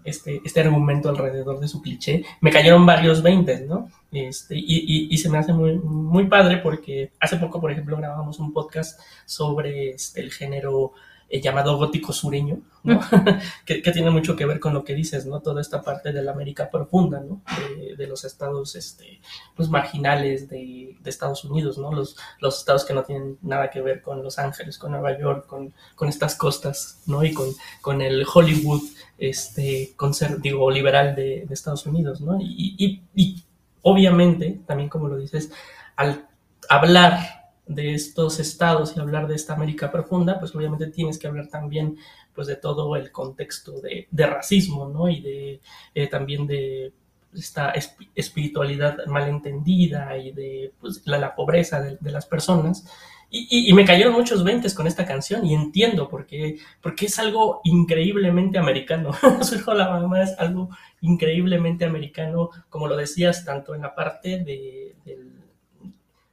este, 0.04 0.40
este 0.44 0.60
argumento 0.60 1.08
alrededor 1.08 1.60
de 1.60 1.68
su 1.68 1.80
cliché, 1.82 2.24
me 2.40 2.50
cayeron 2.50 2.84
varios 2.86 3.22
veintes, 3.22 3.66
¿no? 3.66 3.88
Este, 4.12 4.56
y, 4.56 4.62
y- 4.66 5.08
y 5.10 5.18
se 5.18 5.28
me 5.28 5.38
hace 5.38 5.52
muy, 5.52 5.78
muy 5.78 6.26
padre 6.26 6.58
porque 6.58 7.12
hace 7.20 7.36
poco, 7.36 7.60
por 7.60 7.70
ejemplo, 7.70 7.96
grabamos 7.96 8.38
un 8.40 8.52
podcast 8.52 9.00
sobre 9.24 9.90
este, 9.90 10.20
el 10.20 10.32
género 10.32 10.92
eh, 11.30 11.40
llamado 11.40 11.78
gótico 11.78 12.12
sureño, 12.12 12.60
¿no? 12.82 13.00
que, 13.64 13.80
que 13.82 13.92
tiene 13.92 14.10
mucho 14.10 14.36
que 14.36 14.44
ver 14.46 14.60
con 14.60 14.74
lo 14.74 14.84
que 14.84 14.94
dices, 14.94 15.26
¿no? 15.26 15.40
Toda 15.40 15.60
esta 15.60 15.80
parte 15.82 16.12
de 16.12 16.22
la 16.22 16.32
América 16.32 16.68
profunda, 16.70 17.20
¿no? 17.20 17.40
De, 17.78 17.96
de 17.96 18.06
los 18.06 18.24
estados 18.24 18.74
este, 18.76 19.20
pues, 19.56 19.68
marginales 19.68 20.48
de, 20.48 20.96
de 21.00 21.10
Estados 21.10 21.44
Unidos, 21.44 21.78
¿no? 21.78 21.92
Los, 21.92 22.16
los 22.40 22.58
estados 22.58 22.84
que 22.84 22.94
no 22.94 23.04
tienen 23.04 23.38
nada 23.42 23.70
que 23.70 23.80
ver 23.80 24.02
con 24.02 24.22
Los 24.22 24.38
Ángeles, 24.38 24.76
con 24.78 24.90
Nueva 24.92 25.18
York, 25.18 25.46
con, 25.46 25.72
con 25.94 26.08
estas 26.08 26.34
costas, 26.34 27.00
¿no? 27.06 27.22
Y 27.24 27.32
con, 27.32 27.48
con 27.80 28.02
el 28.02 28.26
Hollywood, 28.32 28.82
este, 29.18 29.94
conser- 29.96 30.40
digo, 30.40 30.70
liberal 30.70 31.14
de, 31.14 31.44
de 31.46 31.54
Estados 31.54 31.86
Unidos, 31.86 32.20
¿no? 32.20 32.38
Y, 32.40 32.74
y- 32.78 33.02
y 33.14 33.42
obviamente, 33.82 34.60
también 34.66 34.88
como 34.88 35.08
lo 35.08 35.16
dices, 35.16 35.50
al 35.96 36.26
hablar 36.68 37.39
de 37.74 37.94
estos 37.94 38.40
estados 38.40 38.96
y 38.96 39.00
hablar 39.00 39.28
de 39.28 39.36
esta 39.36 39.54
América 39.54 39.90
profunda, 39.92 40.38
pues 40.38 40.54
obviamente 40.54 40.88
tienes 40.88 41.18
que 41.18 41.26
hablar 41.28 41.48
también 41.48 41.96
pues 42.34 42.46
de 42.46 42.56
todo 42.56 42.96
el 42.96 43.10
contexto 43.12 43.80
de, 43.80 44.06
de 44.10 44.26
racismo, 44.26 44.88
¿no? 44.88 45.08
Y 45.08 45.20
de 45.20 45.60
eh, 45.94 46.06
también 46.08 46.46
de 46.46 46.92
esta 47.34 47.72
esp- 47.74 48.08
espiritualidad 48.14 48.98
malentendida 49.06 50.16
y 50.18 50.32
de 50.32 50.72
pues, 50.80 51.02
la, 51.06 51.18
la 51.18 51.34
pobreza 51.34 51.80
de, 51.80 52.10
las 52.10 52.26
personas. 52.26 52.84
Y, 53.32 53.70
y- 53.70 53.72
me 53.74 53.84
cayeron 53.84 54.12
muchos 54.14 54.42
veintes 54.42 54.74
con 54.74 54.88
esta 54.88 55.06
canción 55.06 55.46
y 55.46 55.54
entiendo 55.54 56.08
por 56.08 56.26
qué, 56.26 56.58
porque 56.82 57.06
es 57.06 57.18
algo 57.20 57.60
increíblemente 57.62 58.58
americano. 58.58 59.12
Su 59.42 59.54
hijo 59.54 59.72
la 59.74 59.88
mamá 59.88 60.22
es 60.24 60.34
algo 60.38 60.70
increíblemente 61.00 61.84
americano, 61.84 62.50
como 62.68 62.88
lo 62.88 62.96
decías, 62.96 63.44
tanto 63.44 63.74
en 63.76 63.82
la 63.82 63.94
parte 63.94 64.38
de, 64.42 64.89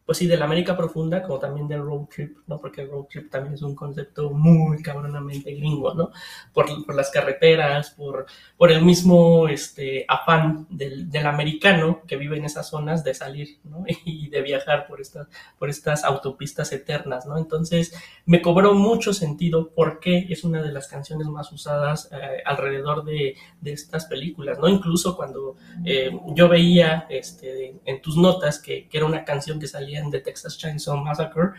pues 0.08 0.20
sí, 0.20 0.26
de 0.26 0.38
la 0.38 0.46
América 0.46 0.78
profunda, 0.78 1.22
como 1.22 1.38
también 1.38 1.68
del 1.68 1.82
road 1.82 2.06
trip, 2.06 2.38
¿no? 2.48 2.62
Porque 2.62 2.80
el 2.80 2.90
road 2.90 3.08
trip 3.10 3.30
también 3.30 3.56
es 3.56 3.62
un 3.62 3.76
concepto 3.76 4.30
muy 4.30 4.82
cabronamente 4.82 5.54
gringo, 5.54 5.94
¿no? 5.94 6.12
Por, 6.54 6.86
por 6.86 6.96
las 6.96 7.12
carreteras, 7.12 7.92
por, 7.92 8.26
por 8.56 8.72
el 8.72 8.86
mismo 8.86 9.50
este, 9.50 10.06
afán 10.08 10.66
del, 10.70 11.12
del 11.12 11.28
americano 11.28 12.04
que 12.08 12.16
vive 12.16 12.38
en 12.38 12.46
esas 12.46 12.70
zonas 12.70 13.04
de 13.04 13.14
salir, 13.14 13.60
¿no? 13.66 13.84
Y 14.06 14.30
de 14.30 14.42
viajar 14.42 14.88
por 14.88 15.02
estas, 15.02 15.28
por 15.60 15.70
estas 15.70 16.06
autopistas 16.06 16.72
eternas, 16.72 17.26
¿no? 17.26 17.38
Entonces, 17.38 17.94
me 18.26 18.42
cobró 18.42 18.74
mucho 18.74 19.14
sentido 19.14 19.72
porque 19.76 20.28
es 20.30 20.46
una 20.46 20.62
de 20.62 20.72
las 20.72 20.88
canciones 20.88 21.28
más 21.28 21.52
usadas 21.52 22.10
eh, 22.14 22.42
alrededor 22.46 23.04
de, 23.04 23.36
de 23.60 23.74
estas 23.74 24.06
películas, 24.06 24.58
¿no? 24.58 24.70
Incluso 24.70 25.18
cuando 25.18 25.58
eh, 25.84 26.18
yo 26.34 26.48
veía 26.48 27.08
este, 27.10 27.76
en 27.84 28.02
tus 28.02 28.16
notas 28.16 28.60
que, 28.60 28.88
que 28.88 28.98
era 28.98 29.06
una 29.06 29.26
canción 29.26 29.60
que 29.60 29.68
salía 29.68 29.97
The 30.12 30.22
Texas 30.22 30.58
Chainsaw 30.58 30.98
Massacre, 30.98 31.52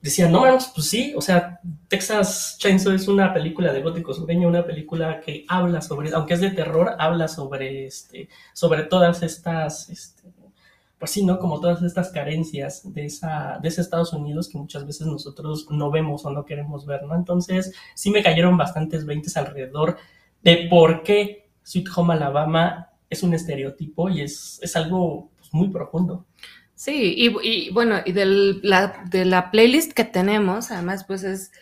decía, 0.00 0.28
no 0.28 0.42
pues 0.42 0.88
sí, 0.88 1.14
o 1.16 1.20
sea, 1.20 1.60
Texas 1.88 2.56
Chainsaw 2.58 2.92
es 2.92 3.06
una 3.06 3.32
película 3.32 3.72
de 3.72 3.82
gótico 3.82 4.12
sureño, 4.12 4.48
una 4.48 4.66
película 4.66 5.20
que 5.20 5.44
habla 5.48 5.80
sobre, 5.80 6.12
aunque 6.12 6.34
es 6.34 6.40
de 6.40 6.50
terror, 6.50 6.96
habla 6.98 7.28
sobre, 7.28 7.86
este, 7.86 8.28
sobre 8.52 8.82
todas 8.82 9.22
estas, 9.22 9.88
este, 9.88 10.32
pues 10.98 11.10
sí, 11.10 11.24
¿no? 11.24 11.38
Como 11.38 11.60
todas 11.60 11.82
estas 11.82 12.10
carencias 12.10 12.92
de, 12.92 13.06
esa, 13.06 13.58
de 13.60 13.68
ese 13.68 13.80
Estados 13.80 14.12
Unidos 14.12 14.48
que 14.48 14.58
muchas 14.58 14.86
veces 14.86 15.06
nosotros 15.06 15.66
no 15.70 15.90
vemos 15.90 16.24
o 16.24 16.30
no 16.30 16.44
queremos 16.44 16.86
ver, 16.86 17.04
¿no? 17.04 17.14
Entonces, 17.14 17.72
sí 17.94 18.10
me 18.10 18.22
cayeron 18.22 18.56
bastantes 18.56 19.06
veintes 19.06 19.36
alrededor 19.36 19.96
de 20.42 20.68
por 20.68 21.02
qué 21.02 21.48
Sweet 21.62 21.88
Home 21.96 22.14
Alabama 22.14 22.90
es 23.08 23.22
un 23.22 23.34
estereotipo 23.34 24.08
y 24.08 24.22
es, 24.22 24.58
es 24.62 24.74
algo 24.74 25.30
pues, 25.36 25.52
muy 25.52 25.68
profundo. 25.68 26.26
Sí, 26.84 27.14
y, 27.16 27.28
y, 27.48 27.70
bueno, 27.70 28.00
y 28.04 28.10
del- 28.10 28.58
la, 28.64 29.04
de 29.08 29.24
la 29.24 29.52
playlist 29.52 29.92
que 29.92 30.02
tenemos, 30.02 30.72
además, 30.72 31.04
pues 31.06 31.22
es 31.22 31.52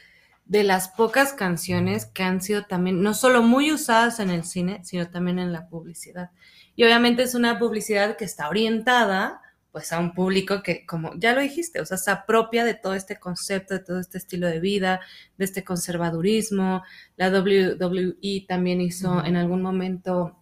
de 0.47 0.63
las 0.65 0.89
pocas 0.89 1.35
canciones 1.35 2.07
que 2.07 2.23
han 2.23 2.41
sido 2.41 2.65
también, 2.65 3.03
no 3.03 3.13
solo 3.13 3.43
muy 3.43 3.71
usadas 3.71 4.19
en 4.19 4.31
el 4.31 4.45
cine, 4.45 4.81
sino 4.83 5.11
también 5.11 5.39
en 5.39 5.53
la 5.53 5.69
publicidad. 5.69 6.31
Y 6.75 6.85
obviamente 6.85 7.23
es 7.23 7.35
una 7.35 7.59
publicidad 7.59 8.17
que 8.17 8.25
está 8.25 8.49
orientada 8.49 9.43
pues 9.73 9.93
a 9.93 9.99
un 10.01 10.15
público 10.15 10.63
que, 10.63 10.87
como 10.87 11.13
ya 11.19 11.35
lo 11.35 11.43
dijiste, 11.43 11.81
o 11.83 11.87
sea, 11.87 11.99
se 11.99 12.11
apropia 12.11 12.65
de 12.65 12.73
todo 12.75 12.95
este 12.95 13.21
concepto, 13.21 13.75
de 13.75 13.81
todo 13.81 14.01
este 14.01 14.17
estilo 14.19 14.47
de 14.49 14.59
vida, 14.59 15.01
de 15.37 15.45
este 15.45 15.65
conservadurismo. 15.65 16.83
La 17.17 17.29
WWE 17.31 18.47
también 18.49 18.81
hizo 18.81 19.23
en 19.25 19.37
algún 19.37 19.61
momento 19.63 20.39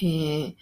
eh, 0.00 0.56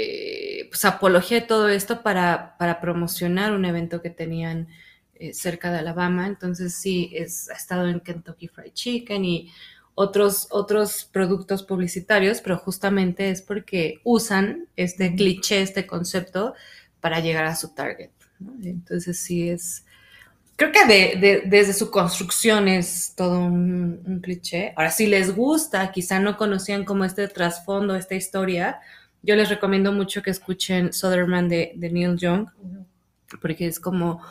eh, 0.00 0.66
pues 0.70 0.84
apología 0.84 1.40
de 1.40 1.46
todo 1.46 1.68
esto 1.68 2.02
para, 2.02 2.56
para 2.58 2.80
promocionar 2.80 3.52
un 3.52 3.64
evento 3.64 4.00
que 4.02 4.10
tenían 4.10 4.68
eh, 5.14 5.32
cerca 5.34 5.72
de 5.72 5.78
Alabama. 5.78 6.26
Entonces 6.26 6.74
sí, 6.74 7.10
es, 7.14 7.50
ha 7.50 7.54
estado 7.54 7.88
en 7.88 8.00
Kentucky 8.00 8.48
Fried 8.48 8.72
Chicken 8.72 9.24
y 9.24 9.52
otros, 9.94 10.46
otros 10.50 11.04
productos 11.12 11.62
publicitarios, 11.64 12.40
pero 12.40 12.56
justamente 12.58 13.30
es 13.30 13.42
porque 13.42 14.00
usan 14.04 14.66
este 14.76 15.14
cliché, 15.16 15.62
este 15.62 15.86
concepto 15.86 16.54
para 17.00 17.20
llegar 17.20 17.44
a 17.46 17.56
su 17.56 17.74
target. 17.74 18.10
¿no? 18.38 18.52
Entonces 18.62 19.18
sí 19.18 19.48
es, 19.50 19.84
creo 20.56 20.72
que 20.72 20.84
de- 20.86 21.16
de- 21.20 21.42
desde 21.46 21.72
su 21.72 21.90
construcción 21.90 22.68
es 22.68 23.14
todo 23.16 23.38
un, 23.40 24.02
un 24.06 24.20
cliché. 24.20 24.72
Ahora, 24.76 24.90
si 24.90 25.06
les 25.06 25.34
gusta, 25.34 25.92
quizá 25.92 26.18
no 26.20 26.36
conocían 26.36 26.84
como 26.84 27.04
este 27.04 27.28
trasfondo, 27.28 27.94
esta 27.96 28.14
historia, 28.16 28.80
yo 29.22 29.36
les 29.36 29.48
recomiendo 29.48 29.92
mucho 29.92 30.22
que 30.22 30.30
escuchen 30.30 30.92
Southerman 30.92 31.48
de, 31.48 31.72
de 31.76 31.90
Neil 31.90 32.16
Young, 32.16 32.48
porque 33.40 33.66
es 33.66 33.80
como 33.80 34.22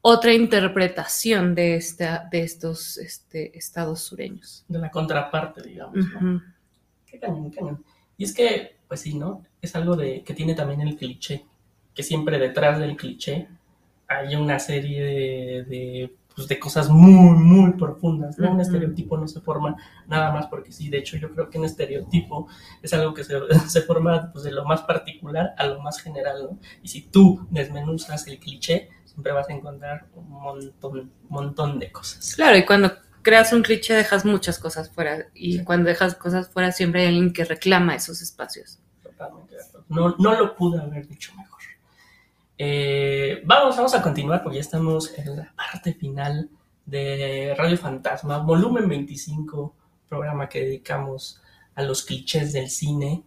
otra 0.00 0.34
interpretación 0.34 1.54
de, 1.54 1.76
esta, 1.76 2.28
de 2.30 2.42
estos 2.42 2.98
este, 2.98 3.56
estados 3.56 4.00
sureños. 4.02 4.64
De 4.68 4.78
la 4.78 4.90
contraparte, 4.90 5.62
digamos. 5.62 6.04
¿no? 6.20 6.42
Qué 7.06 7.18
cañón, 7.18 7.50
qué 7.50 7.58
cañón. 7.58 7.84
Y 8.16 8.24
es 8.24 8.34
que, 8.34 8.76
pues 8.88 9.00
sí, 9.00 9.14
¿no? 9.14 9.44
Es 9.60 9.74
algo 9.76 9.96
de, 9.96 10.22
que 10.22 10.34
tiene 10.34 10.54
también 10.54 10.80
el 10.80 10.96
cliché, 10.96 11.44
que 11.94 12.02
siempre 12.02 12.38
detrás 12.38 12.78
del 12.78 12.96
cliché 12.96 13.48
hay 14.08 14.34
una 14.34 14.58
serie 14.58 15.02
de, 15.02 15.64
de, 15.64 16.14
pues, 16.34 16.48
de 16.48 16.58
cosas 16.58 16.88
muy, 16.88 17.36
muy 17.36 17.72
profundas, 17.72 18.38
¿no? 18.38 18.52
Un 18.52 18.60
estereotipo 18.60 19.16
no 19.16 19.28
se 19.28 19.40
forma 19.40 19.76
nada 20.06 20.32
más 20.32 20.46
porque 20.46 20.72
sí, 20.72 20.88
de 20.88 20.98
hecho 20.98 21.16
yo 21.16 21.30
creo 21.32 21.48
que 21.50 21.58
un 21.58 21.64
estereotipo 21.64 22.48
es 22.82 22.92
algo 22.92 23.14
que 23.14 23.24
se, 23.24 23.36
se 23.68 23.82
forma 23.82 24.32
pues, 24.32 24.44
de 24.44 24.52
lo 24.52 24.64
más 24.64 24.82
particular 24.82 25.54
a 25.56 25.66
lo 25.66 25.80
más 25.80 26.00
general, 26.00 26.42
¿no? 26.42 26.58
Y 26.82 26.88
si 26.88 27.02
tú 27.02 27.46
desmenuzas 27.50 28.26
el 28.26 28.38
cliché, 28.38 28.88
siempre 29.04 29.32
vas 29.32 29.48
a 29.48 29.52
encontrar 29.52 30.06
un 30.14 30.28
montón, 30.30 31.12
montón 31.28 31.78
de 31.78 31.92
cosas. 31.92 32.34
Claro, 32.34 32.56
y 32.56 32.64
cuando 32.64 32.92
creas 33.22 33.52
un 33.52 33.62
cliché 33.62 33.94
dejas 33.94 34.24
muchas 34.24 34.58
cosas 34.58 34.90
fuera, 34.90 35.26
y 35.34 35.62
cuando 35.64 35.88
dejas 35.88 36.14
cosas 36.14 36.48
fuera 36.48 36.72
siempre 36.72 37.02
hay 37.02 37.08
alguien 37.08 37.32
que 37.32 37.44
reclama 37.44 37.94
esos 37.94 38.22
espacios. 38.22 38.80
Totalmente. 39.02 39.56
No, 39.88 40.16
no 40.18 40.34
lo 40.34 40.56
pude 40.56 40.80
haber 40.80 41.06
dicho 41.06 41.32
mejor. 41.36 41.51
Eh, 42.64 43.42
vamos, 43.44 43.76
vamos 43.76 43.92
a 43.92 44.00
continuar 44.00 44.40
porque 44.40 44.58
ya 44.58 44.60
estamos 44.60 45.12
en 45.18 45.36
la 45.36 45.52
parte 45.56 45.94
final 45.94 46.48
de 46.86 47.56
Radio 47.58 47.76
Fantasma, 47.76 48.38
volumen 48.38 48.88
25, 48.88 49.74
programa 50.08 50.48
que 50.48 50.60
dedicamos 50.60 51.42
a 51.74 51.82
los 51.82 52.04
clichés 52.04 52.52
del 52.52 52.70
cine. 52.70 53.24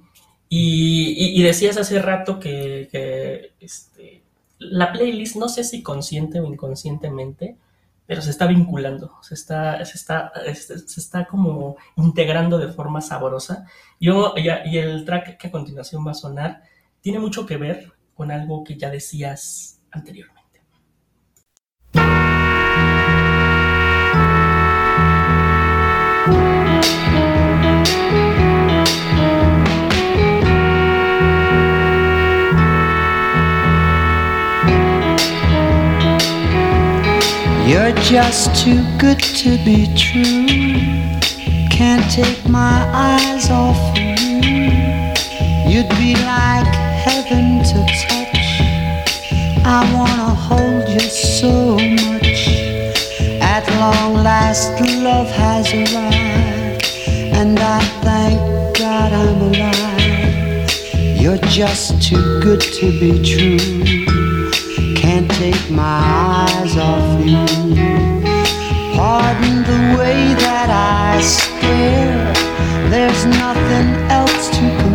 Y, 0.48 1.44
decías 1.44 1.76
hace 1.76 2.02
rato 2.02 2.40
que, 2.40 3.52
este, 3.60 4.24
la 4.58 4.94
playlist, 4.94 5.36
no 5.36 5.50
sé 5.50 5.66
si 5.66 5.84
consciente 5.84 6.40
o 6.40 6.46
inconscientemente, 6.46 7.58
pero 8.06 8.22
se 8.22 8.30
está 8.30 8.48
vinculando, 8.48 9.16
se 9.22 9.34
está, 9.34 9.84
se 9.84 9.98
está, 9.98 10.32
este, 10.46 10.80
se 10.80 11.02
está 11.02 11.26
como 11.26 11.76
integrando 11.98 12.58
de 12.58 12.72
forma 12.72 13.02
sabrosa. 13.02 13.66
Y 14.00 14.08
el 14.08 15.04
track 15.04 15.38
que 15.38 15.48
a 15.48 15.52
continuación 15.52 16.08
va 16.08 16.12
a 16.12 16.14
sonar 16.14 16.64
tiene 17.02 17.20
mucho 17.20 17.46
que 17.46 17.58
ver 17.58 17.95
con 18.16 18.32
algo 18.32 18.64
que 18.64 18.78
ya 18.78 18.90
decías 18.90 19.82
anteriormente. 19.92 20.62
You're 37.68 37.94
just 38.04 38.56
too 38.64 38.82
good 38.98 39.20
to 39.20 39.58
be 39.66 39.94
true. 39.96 40.46
Can't 41.70 42.10
take 42.10 42.48
my 42.48 42.88
eyes 42.94 43.50
off 43.50 43.98
you. 43.98 44.16
You'd 45.68 45.90
be 45.98 46.16
like 46.24 46.85
heaven 47.06 47.64
to 47.70 47.80
touch. 48.08 48.48
I 49.64 49.80
wanna 49.96 50.32
hold 50.48 50.90
you 50.90 51.08
so 51.40 51.78
much. 52.02 52.40
At 53.54 53.64
long 53.80 54.16
last, 54.30 54.72
love 55.08 55.30
has 55.30 55.68
arrived, 55.82 56.84
and 57.40 57.60
I 57.60 57.80
thank 58.06 58.40
God 58.80 59.10
I'm 59.22 59.40
alive. 59.50 61.22
You're 61.22 61.44
just 61.62 62.02
too 62.02 62.26
good 62.42 62.62
to 62.80 62.86
be 63.02 63.12
true. 63.32 63.60
Can't 65.02 65.30
take 65.44 65.66
my 65.70 65.98
eyes 66.42 66.76
off 66.90 67.08
you. 67.24 67.46
Pardon 68.98 69.58
the 69.72 69.82
way 70.00 70.22
that 70.46 70.70
I 70.72 71.22
stare. 71.22 72.34
There's 72.90 73.26
nothing 73.44 73.88
else 74.10 74.50
to 74.58 74.64
compare. 74.80 74.95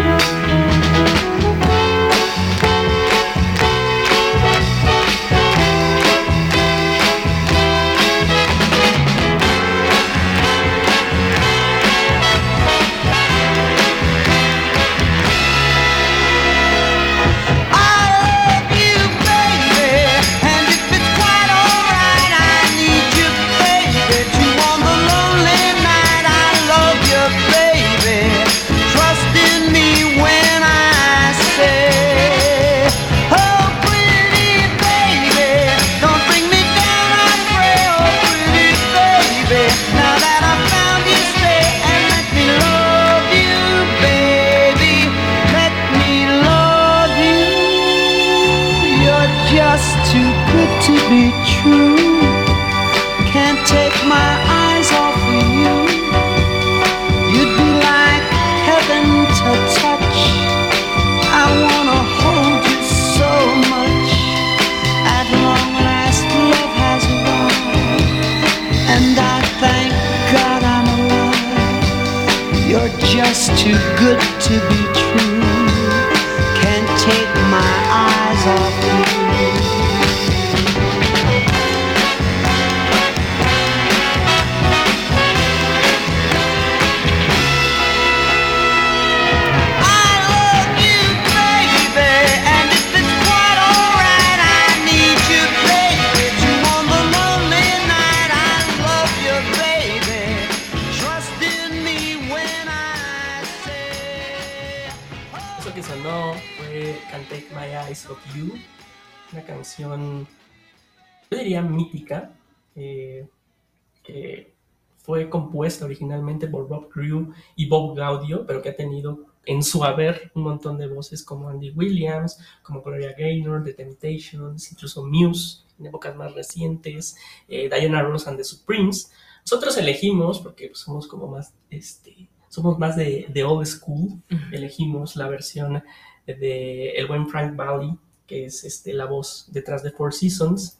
Gaudio, 118.01 118.45
pero 118.45 118.61
que 118.61 118.69
ha 118.69 118.75
tenido 118.75 119.31
en 119.45 119.63
su 119.63 119.83
haber 119.83 120.31
un 120.35 120.43
montón 120.43 120.77
de 120.77 120.87
voces 120.87 121.23
como 121.23 121.49
Andy 121.49 121.71
Williams, 121.71 122.39
como 122.63 122.81
Gloria 122.81 123.13
Gaynor, 123.17 123.63
The 123.63 123.73
Temptations, 123.73 124.71
incluso 124.71 125.05
Muse 125.05 125.63
en 125.79 125.87
épocas 125.87 126.15
más 126.15 126.33
recientes, 126.33 127.15
eh, 127.47 127.69
Diana 127.69 128.01
Ross 128.03 128.27
and 128.27 128.37
the 128.37 128.43
Supremes. 128.43 129.11
Nosotros 129.41 129.77
elegimos, 129.77 130.39
porque 130.39 130.67
pues, 130.67 130.79
somos 130.79 131.07
como 131.07 131.27
más, 131.27 131.53
este, 131.69 132.27
somos 132.49 132.77
más 132.77 132.95
de, 132.95 133.27
de 133.29 133.43
old 133.43 133.65
school, 133.65 134.21
elegimos 134.51 135.15
la 135.15 135.27
versión 135.27 135.83
de 136.25 136.91
el 136.91 137.07
buen 137.07 137.27
Frank 137.27 137.55
Valli, 137.55 137.97
que 138.27 138.45
es 138.45 138.63
este, 138.63 138.93
la 138.93 139.05
voz 139.05 139.47
detrás 139.51 139.83
de 139.83 139.91
Four 139.91 140.13
Seasons. 140.13 140.79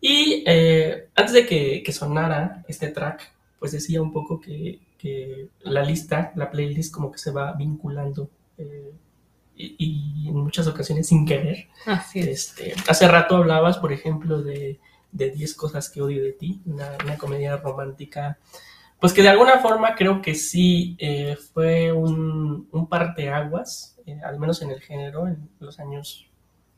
Y 0.00 0.42
eh, 0.46 1.08
antes 1.14 1.34
de 1.34 1.46
que, 1.46 1.82
que 1.82 1.92
sonara 1.92 2.64
este 2.66 2.88
track, 2.88 3.32
pues 3.58 3.72
decía 3.72 4.00
un 4.00 4.12
poco 4.12 4.40
que, 4.40 4.80
que 5.00 5.48
la 5.62 5.82
lista, 5.82 6.32
la 6.34 6.50
playlist, 6.50 6.92
como 6.92 7.10
que 7.10 7.18
se 7.18 7.30
va 7.30 7.52
vinculando 7.52 8.28
eh, 8.58 8.92
y, 9.56 9.76
y 9.78 10.28
en 10.28 10.36
muchas 10.36 10.66
ocasiones 10.66 11.08
sin 11.08 11.26
querer. 11.26 11.68
Así 11.86 12.20
es. 12.20 12.58
Este, 12.58 12.74
hace 12.88 13.08
rato 13.08 13.36
hablabas, 13.36 13.78
por 13.78 13.92
ejemplo, 13.92 14.42
de, 14.42 14.78
de 15.12 15.30
10 15.30 15.54
cosas 15.54 15.90
que 15.90 16.02
odio 16.02 16.22
de 16.22 16.32
ti, 16.32 16.60
una, 16.66 16.88
una 17.04 17.16
comedia 17.16 17.56
romántica, 17.56 18.38
pues 19.00 19.12
que 19.12 19.22
de 19.22 19.30
alguna 19.30 19.58
forma 19.58 19.94
creo 19.94 20.20
que 20.20 20.34
sí 20.34 20.96
eh, 20.98 21.36
fue 21.54 21.90
un, 21.92 22.68
un 22.70 22.86
parteaguas, 22.88 23.98
eh, 24.06 24.20
al 24.22 24.38
menos 24.38 24.60
en 24.62 24.70
el 24.70 24.80
género, 24.80 25.26
en 25.26 25.48
los 25.58 25.80
años, 25.80 26.28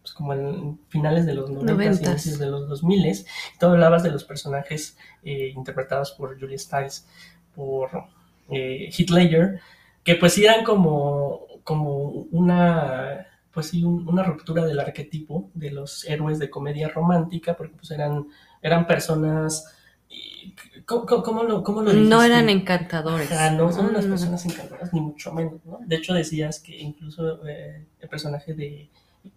pues 0.00 0.14
como 0.14 0.32
en 0.32 0.78
finales 0.88 1.26
de 1.26 1.34
los 1.34 1.50
90 1.50 1.72
Noventas. 1.72 2.08
inicios 2.08 2.38
de 2.38 2.46
los 2.46 2.68
2000 2.68 3.26
Tú 3.58 3.66
hablabas 3.66 4.02
de 4.04 4.10
los 4.10 4.24
personajes 4.24 4.96
eh, 5.24 5.52
interpretados 5.54 6.12
por 6.12 6.38
Julia 6.38 6.58
Stiles, 6.58 7.06
por 7.54 7.90
eh, 8.50 8.90
Heath 8.96 9.10
Ledger, 9.10 9.60
que 10.04 10.16
pues 10.16 10.32
sí 10.34 10.44
eran 10.44 10.64
como, 10.64 11.40
como 11.64 12.26
una 12.32 13.26
pues 13.52 13.66
sí, 13.68 13.84
un- 13.84 14.08
una 14.08 14.22
ruptura 14.22 14.64
del 14.64 14.80
arquetipo 14.80 15.50
de 15.52 15.70
los 15.70 16.04
héroes 16.06 16.38
de 16.38 16.48
comedia 16.48 16.88
romántica, 16.88 17.54
porque 17.54 17.74
pues 17.76 17.90
eran, 17.90 18.26
eran 18.62 18.86
personas... 18.86 19.74
¿Cómo, 20.86 21.42
lo, 21.44 21.62
cómo 21.62 21.82
lo 21.82 21.92
No 21.92 22.22
eran 22.22 22.48
encantadores. 22.48 23.30
Ajá, 23.30 23.50
no 23.50 23.72
son 23.72 23.86
unas 23.86 24.04
personas 24.06 24.44
encantadoras, 24.46 24.92
ni 24.92 25.00
mucho 25.00 25.32
menos, 25.32 25.64
¿no? 25.64 25.78
De 25.86 25.96
hecho 25.96 26.12
decías 26.14 26.60
que 26.60 26.78
incluso 26.78 27.46
eh, 27.46 27.84
el 28.00 28.08
personaje 28.08 28.54
de 28.54 28.88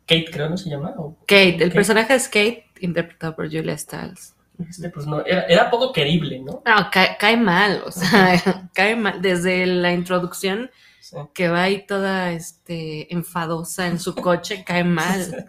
Kate, 0.07 0.27
creo, 0.31 0.49
¿no 0.49 0.57
se 0.57 0.69
llama? 0.69 0.93
O- 0.97 1.15
Kate, 1.27 1.49
el 1.55 1.59
Kate, 1.59 1.71
personaje 1.71 2.15
es 2.15 2.27
Kate, 2.27 2.65
interpretado 2.79 3.35
por 3.35 3.45
Julia 3.51 3.77
Stiles. 3.77 4.33
Este, 4.69 4.89
pues 4.89 5.05
no, 5.07 5.25
era, 5.25 5.43
era 5.43 5.69
poco 5.69 5.91
querible, 5.93 6.39
¿no? 6.39 6.61
No, 6.65 6.89
cae, 6.91 7.17
cae 7.19 7.37
mal, 7.37 7.81
o 7.85 7.91
sea, 7.91 8.69
cae 8.73 8.95
mal. 8.95 9.21
Desde 9.21 9.65
la 9.65 9.91
introducción, 9.93 10.69
Sí. 10.99 11.17
que 11.35 11.49
va 11.49 11.61
ahí 11.63 11.85
toda 11.85 12.31
este, 12.31 13.13
enfadosa 13.13 13.85
en 13.87 13.99
su 13.99 14.15
coche, 14.15 14.63
cae 14.67 14.83
mal. 14.83 15.47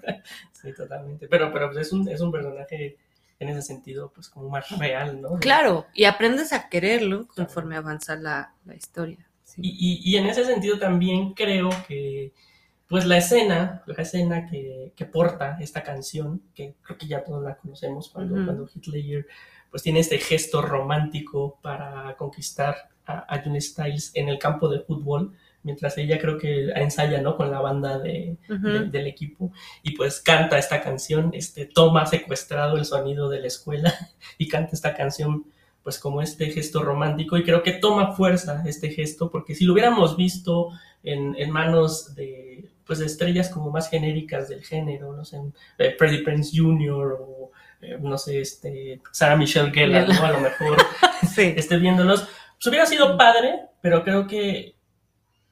Sí, 0.53 0.73
totalmente. 0.77 1.29
Pero, 1.29 1.51
pero 1.51 1.71
pues 1.71 1.87
es 1.87 1.93
un, 1.95 2.07
es 2.09 2.21
un 2.21 2.31
personaje 2.31 2.99
en 3.39 3.49
ese 3.49 3.63
sentido, 3.63 4.13
pues 4.15 4.29
como 4.29 4.51
más 4.51 4.69
real, 4.79 5.21
¿no? 5.23 5.39
Claro, 5.41 5.87
y 5.95 6.05
aprendes 6.05 6.53
a 6.53 6.69
quererlo 6.69 7.27
conforme 7.29 7.77
avanza 7.77 8.17
la, 8.17 8.53
la 8.67 8.75
historia. 8.75 9.27
sí. 9.45 9.61
Y, 9.65 9.71
y- 9.71 10.13
y 10.15 10.17
en 10.19 10.27
ese 10.27 10.45
sentido 10.45 10.79
también 10.79 11.33
creo 11.33 11.71
que, 11.89 12.33
pues 12.89 13.05
la 13.05 13.17
escena, 13.19 13.83
la 13.87 14.03
escena 14.03 14.47
que, 14.47 14.93
que 14.95 15.05
porta 15.07 15.59
esta 15.61 15.83
canción, 15.83 16.43
que 16.55 16.75
creo 16.83 16.97
que 16.99 17.07
ya 17.07 17.25
todos 17.25 17.43
la 17.43 17.57
conocemos, 17.57 18.11
cuando, 18.11 18.37
cuando 18.45 18.69
Ledger, 18.87 19.27
pues 19.71 19.83
tiene 19.83 20.01
este 20.01 20.19
gesto 20.19 20.63
romántico 20.63 21.59
para 21.63 22.15
conquistar 22.17 22.77
a, 23.07 23.35
a 23.35 23.43
Julia 23.43 23.61
Stiles 23.61 24.13
en 24.15 24.29
el 24.29 24.39
campo 24.39 24.69
de 24.69 24.81
fútbol, 24.81 25.33
mientras 25.65 25.99
ella 25.99 26.19
creo 26.21 26.39
que 26.39 26.71
ensaya, 26.77 27.21
¿no? 27.21 27.37
Con 27.37 27.51
la 27.51 27.61
banda 27.61 27.99
de- 27.99 28.37
del 28.93 29.07
equipo 29.09 29.51
y 29.83 29.97
pues 29.97 30.21
canta 30.21 30.57
esta 30.59 30.81
canción, 30.81 31.31
este, 31.35 31.67
toma 31.67 32.07
secuestrado 32.07 32.77
el 32.77 32.85
sonido 32.85 33.29
de 33.29 33.41
la 33.41 33.49
escuela 33.49 33.93
y 34.39 34.47
canta 34.49 34.71
esta 34.75 34.95
canción 34.95 35.47
pues 35.83 35.99
como 36.01 36.21
este 36.23 36.51
gesto 36.51 36.83
romántico 36.83 37.37
y 37.37 37.45
creo 37.45 37.63
que 37.63 37.73
toma 37.73 38.13
fuerza 38.13 38.63
este 38.67 38.91
gesto 38.91 39.31
porque 39.31 39.55
si 39.57 39.65
lo 39.65 39.73
hubiéramos 39.73 40.17
visto 40.17 40.71
en, 41.05 41.35
en 41.37 41.51
manos 41.51 42.15
de 42.17 42.69
pues 42.87 43.01
estrellas 43.01 43.49
como 43.49 43.71
más 43.71 43.91
genéricas 43.91 44.49
del 44.49 44.65
género, 44.65 45.13
no 45.13 45.25
sé, 45.25 45.41
eh, 45.79 45.97
Freddie 45.99 46.23
Prinze 46.23 46.57
Jr. 46.57 47.19
o 47.21 47.51
eh, 47.81 47.99
no 48.01 48.17
sé, 48.17 48.41
este, 48.41 49.01
Sarah 49.13 49.37
Michelle 49.37 49.71
Gellar, 49.73 50.09
¿no? 50.09 50.23
A 50.25 50.33
lo 50.33 50.41
mejor 50.41 50.79
Sí. 51.35 51.55
esté 51.57 51.77
viéndolos, 51.79 52.23
pues 52.55 52.67
hubiera 52.67 52.87
sido 52.87 53.19
padre, 53.19 53.61
pero 53.81 54.03
creo 54.05 54.27
que, 54.27 54.77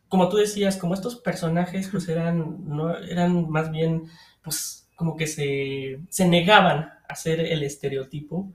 como 0.09 0.29
tú 0.29 0.37
decías, 0.37 0.77
como 0.77 0.95
estos 0.95 1.17
personajes, 1.17 1.89
pues 1.91 2.09
eran, 2.09 2.65
no, 2.69 2.97
eran 2.97 3.51
más 3.51 3.71
bien, 3.71 4.05
pues 4.43 4.89
como 4.97 5.17
que 5.17 5.27
se, 5.27 5.99
se 6.09 6.27
negaban 6.29 6.93
a 7.09 7.15
ser 7.17 7.41
el 7.41 7.63
estereotipo, 7.63 8.53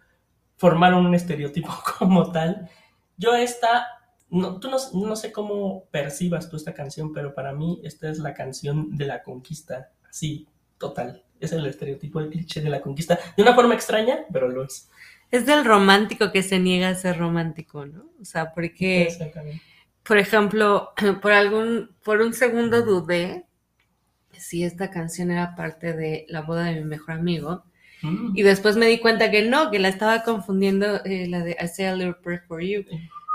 formaron 0.58 1.06
un 1.06 1.16
estereotipo 1.16 1.70
como 2.00 2.32
tal. 2.32 2.70
Yo 3.18 3.36
esta, 3.36 3.88
no, 4.30 4.60
tú 4.60 4.70
no, 4.70 4.78
no 4.94 5.16
sé 5.16 5.32
cómo 5.32 5.86
percibas 5.92 6.50
tú 6.50 6.58
esta 6.58 6.74
canción, 6.74 7.14
pero 7.14 7.34
para 7.34 7.54
mí 7.54 7.80
esta 7.84 8.10
es 8.10 8.20
la 8.20 8.34
canción 8.34 8.96
de 8.98 9.06
la 9.06 9.24
conquista, 9.24 9.92
así, 10.10 10.48
total. 10.78 11.24
Es 11.40 11.52
el 11.52 11.66
estereotipo, 11.66 12.20
el 12.20 12.30
cliché 12.30 12.62
de 12.62 12.70
la 12.70 12.82
conquista, 12.82 13.18
de 13.36 13.44
una 13.44 13.56
forma 13.56 13.74
extraña, 13.74 14.26
pero 14.32 14.50
lo 14.50 14.64
es. 14.64 14.90
Es 15.32 15.46
del 15.46 15.64
romántico 15.64 16.32
que 16.32 16.44
se 16.44 16.60
niega 16.60 16.90
a 16.90 16.96
ser 16.96 17.18
romántico, 17.18 17.86
¿no? 17.86 18.06
O 18.20 18.26
sea, 18.26 18.54
porque, 18.54 19.10
por 20.04 20.18
ejemplo, 20.18 20.92
por 21.22 21.32
algún, 21.32 21.92
por 22.04 22.22
un 22.22 22.34
segundo 22.34 22.82
dudé 22.82 23.46
si 24.34 24.64
esta 24.64 24.90
canción 24.90 25.32
era 25.32 25.56
parte 25.56 25.94
de 25.94 26.26
la 26.30 26.42
boda 26.42 26.66
de 26.66 26.76
mi 26.76 26.86
mejor 26.86 27.16
amigo. 27.16 27.64
Mm. 28.02 28.32
Y 28.36 28.44
después 28.44 28.78
me 28.78 28.88
di 28.88 29.00
cuenta 29.00 29.30
que 29.30 29.48
no, 29.48 29.70
que 29.70 29.80
la 29.80 29.90
estaba 29.90 30.24
confundiendo 30.24 31.04
eh, 31.04 31.28
la 31.28 31.42
de 31.42 31.58
I 31.60 31.68
Say 31.68 31.86
a 31.86 31.96
Little 31.96 32.16
Prayer 32.16 32.44
for 32.48 32.62
You. 32.62 32.86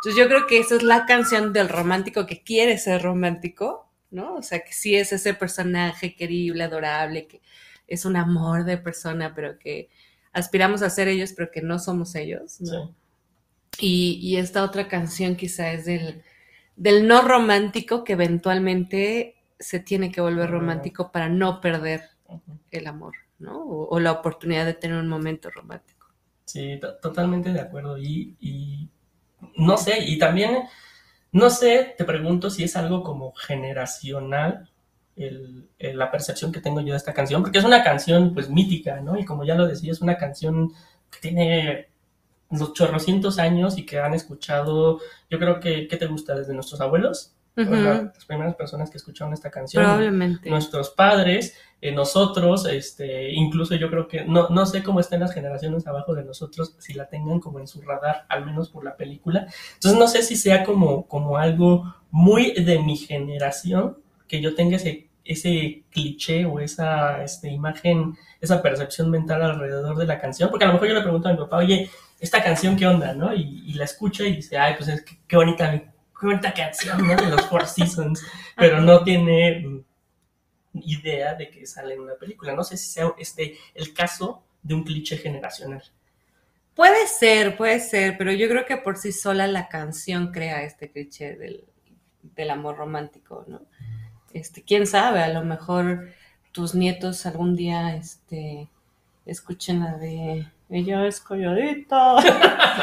Entonces 0.04 0.16
yo 0.16 0.28
creo 0.28 0.46
que 0.46 0.58
esa 0.58 0.76
es 0.76 0.82
la 0.82 1.06
canción 1.06 1.52
del 1.52 1.68
romántico 1.68 2.26
que 2.26 2.42
quiere 2.42 2.78
ser 2.78 3.02
romántico, 3.02 3.88
¿no? 4.10 4.34
O 4.36 4.42
sea, 4.42 4.60
que 4.64 4.72
sí 4.72 4.94
es 4.96 5.12
ese 5.12 5.34
personaje 5.34 6.14
querible, 6.14 6.64
adorable, 6.64 7.26
que 7.26 7.40
es 7.88 8.04
un 8.04 8.16
amor 8.16 8.64
de 8.64 8.78
persona, 8.78 9.34
pero 9.34 9.58
que 9.58 9.88
aspiramos 10.32 10.82
a 10.82 10.90
ser 10.90 11.08
ellos, 11.08 11.32
pero 11.34 11.50
que 11.50 11.62
no 11.62 11.78
somos 11.78 12.14
ellos, 12.16 12.60
¿no? 12.60 12.70
Sí. 12.70 12.94
Y, 13.80 14.18
y 14.22 14.36
esta 14.36 14.64
otra 14.64 14.88
canción 14.88 15.36
quizá 15.36 15.72
es 15.72 15.84
del, 15.86 16.22
del 16.76 17.06
no 17.08 17.22
romántico 17.22 18.04
que 18.04 18.14
eventualmente 18.14 19.36
se 19.58 19.80
tiene 19.80 20.12
que 20.12 20.20
volver 20.20 20.50
romántico 20.50 21.12
para 21.12 21.28
no 21.28 21.60
perder 21.60 22.02
el 22.70 22.86
amor, 22.86 23.14
¿no? 23.38 23.58
O, 23.62 23.88
o 23.88 24.00
la 24.00 24.12
oportunidad 24.12 24.66
de 24.66 24.74
tener 24.74 24.96
un 24.98 25.08
momento 25.08 25.50
romántico. 25.50 26.08
Sí, 26.44 26.78
to- 26.80 26.96
totalmente 26.96 27.52
de 27.52 27.60
acuerdo. 27.60 27.98
Y, 27.98 28.36
y 28.40 28.88
no 29.56 29.76
sé, 29.76 29.98
y 30.06 30.18
también, 30.18 30.64
no 31.32 31.50
sé, 31.50 31.94
te 31.98 32.04
pregunto 32.04 32.50
si 32.50 32.64
es 32.64 32.76
algo 32.76 33.02
como 33.02 33.32
generacional 33.32 34.70
el- 35.16 35.68
el- 35.78 35.96
la 35.98 36.10
percepción 36.10 36.50
que 36.52 36.60
tengo 36.60 36.80
yo 36.80 36.92
de 36.92 36.96
esta 36.96 37.14
canción, 37.14 37.42
porque 37.42 37.58
es 37.58 37.64
una 37.64 37.84
canción 37.84 38.34
pues 38.34 38.48
mítica, 38.50 39.00
¿no? 39.00 39.16
Y 39.18 39.24
como 39.24 39.44
ya 39.44 39.54
lo 39.54 39.66
decía, 39.66 39.92
es 39.92 40.00
una 40.00 40.16
canción 40.16 40.72
que 41.10 41.20
tiene 41.20 41.88
los 42.50 42.72
chorrocientos 42.72 43.38
años 43.38 43.78
y 43.78 43.86
que 43.86 43.98
han 44.00 44.14
escuchado, 44.14 45.00
yo 45.30 45.38
creo 45.38 45.60
que, 45.60 45.86
¿qué 45.88 45.96
te 45.96 46.06
gusta? 46.06 46.34
Desde 46.34 46.52
nuestros 46.54 46.80
abuelos, 46.80 47.32
las 48.14 48.24
primeras 48.24 48.56
personas 48.56 48.90
que 48.90 48.96
escucharon 48.98 49.32
esta 49.32 49.50
canción 49.50 49.84
Probablemente. 49.84 50.50
nuestros 50.50 50.90
padres, 50.90 51.56
eh, 51.84 51.92
nosotros, 51.92 52.64
este, 52.64 53.30
incluso 53.30 53.74
yo 53.74 53.90
creo 53.90 54.08
que, 54.08 54.24
no, 54.24 54.48
no 54.48 54.64
sé 54.64 54.82
cómo 54.82 55.00
estén 55.00 55.20
las 55.20 55.34
generaciones 55.34 55.86
abajo 55.86 56.14
de 56.14 56.24
nosotros, 56.24 56.74
si 56.78 56.94
la 56.94 57.10
tengan 57.10 57.40
como 57.40 57.60
en 57.60 57.66
su 57.66 57.82
radar, 57.82 58.24
al 58.30 58.46
menos 58.46 58.70
por 58.70 58.84
la 58.84 58.96
película. 58.96 59.48
Entonces 59.74 60.00
no 60.00 60.08
sé 60.08 60.22
si 60.22 60.34
sea 60.36 60.64
como, 60.64 61.06
como 61.06 61.36
algo 61.36 61.94
muy 62.10 62.52
de 62.54 62.78
mi 62.78 62.96
generación, 62.96 63.98
que 64.26 64.40
yo 64.40 64.54
tenga 64.54 64.76
ese, 64.76 65.10
ese 65.26 65.82
cliché 65.90 66.46
o 66.46 66.58
esa 66.58 67.22
este, 67.22 67.50
imagen, 67.50 68.16
esa 68.40 68.62
percepción 68.62 69.10
mental 69.10 69.42
alrededor 69.42 69.98
de 69.98 70.06
la 70.06 70.18
canción, 70.18 70.48
porque 70.48 70.64
a 70.64 70.68
lo 70.68 70.72
mejor 70.72 70.88
yo 70.88 70.94
le 70.94 71.02
pregunto 71.02 71.28
a 71.28 71.32
mi 71.32 71.38
papá, 71.38 71.58
oye, 71.58 71.90
esta 72.18 72.42
canción 72.42 72.76
qué 72.76 72.86
onda, 72.86 73.12
¿no? 73.12 73.34
Y, 73.34 73.74
la 73.74 73.84
escucha 73.84 74.24
y 74.24 74.36
dice, 74.36 74.56
ay, 74.56 74.72
pues 74.78 74.88
es 74.88 75.02
que, 75.02 75.18
qué 75.28 75.36
bonita, 75.36 75.70
qué 75.70 76.26
bonita 76.26 76.54
canción, 76.54 77.06
¿no? 77.06 77.14
De 77.14 77.26
los 77.26 77.42
Four 77.42 77.66
Seasons, 77.66 78.24
pero 78.56 78.80
no 78.80 79.04
tiene 79.04 79.84
idea 80.74 81.34
de 81.34 81.50
que 81.50 81.66
sale 81.66 81.94
en 81.94 82.00
una 82.00 82.14
película. 82.14 82.54
No 82.54 82.64
sé 82.64 82.76
si 82.76 82.88
sea 82.88 83.12
este 83.18 83.56
el 83.74 83.94
caso 83.94 84.42
de 84.62 84.74
un 84.74 84.84
cliché 84.84 85.16
generacional. 85.16 85.82
Puede 86.74 87.06
ser, 87.06 87.56
puede 87.56 87.78
ser, 87.78 88.18
pero 88.18 88.32
yo 88.32 88.48
creo 88.48 88.66
que 88.66 88.76
por 88.76 88.96
sí 88.96 89.12
sola 89.12 89.46
la 89.46 89.68
canción 89.68 90.32
crea 90.32 90.64
este 90.64 90.90
cliché 90.90 91.36
del, 91.36 91.64
del 92.22 92.50
amor 92.50 92.76
romántico, 92.76 93.44
¿no? 93.46 93.62
Este, 94.32 94.62
quién 94.62 94.86
sabe, 94.86 95.22
a 95.22 95.28
lo 95.28 95.44
mejor 95.44 96.10
tus 96.50 96.74
nietos 96.74 97.26
algún 97.26 97.54
día 97.54 97.94
este, 97.94 98.68
escuchen 99.26 99.80
la 99.80 99.96
de 99.96 100.46
Ella 100.70 101.06
es 101.06 101.20
Coyolito 101.20 102.16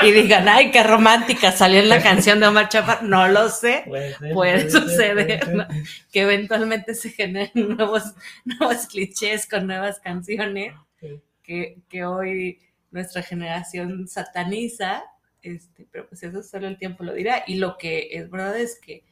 y 0.02 0.12
digan, 0.12 0.48
ay, 0.48 0.72
qué 0.72 0.84
romántica 0.84 1.52
salió 1.52 1.80
en 1.80 1.90
la 1.90 2.02
canción 2.02 2.40
de 2.40 2.48
Omar 2.48 2.70
Chaparro. 2.70 3.08
No 3.08 3.28
lo 3.28 3.50
sé. 3.50 3.84
Puede, 3.88 4.14
ser, 4.18 4.34
Puede 4.34 4.60
ser, 4.70 4.72
suceder, 4.72 5.40
puede 5.40 5.56
¿no? 5.56 5.68
que 6.12 6.22
eventualmente 6.22 6.96
se 6.96 7.10
generen 7.10 7.52
nuevos, 7.78 8.04
nuevos 8.46 8.88
clichés 8.88 9.48
con 9.48 9.68
nuevas 9.68 10.00
canciones 10.00 10.74
Sí. 11.00 11.20
que, 11.42 11.80
que 11.90 12.06
hoy 12.06 12.60
nuestra 12.92 13.24
generación 13.24 14.08
sataniza, 14.08 15.04
este, 15.42 15.88
pero 15.92 16.08
pues 16.08 16.22
eso 16.22 16.44
solo 16.44 16.68
el 16.68 16.78
tiempo 16.78 17.04
lo 17.04 17.14
dirá. 17.14 17.44
Y 17.48 17.56
lo 17.56 17.78
que 17.80 18.10
es 18.12 18.30
verdad 18.30 18.56
es 18.60 18.80
que 18.80 19.04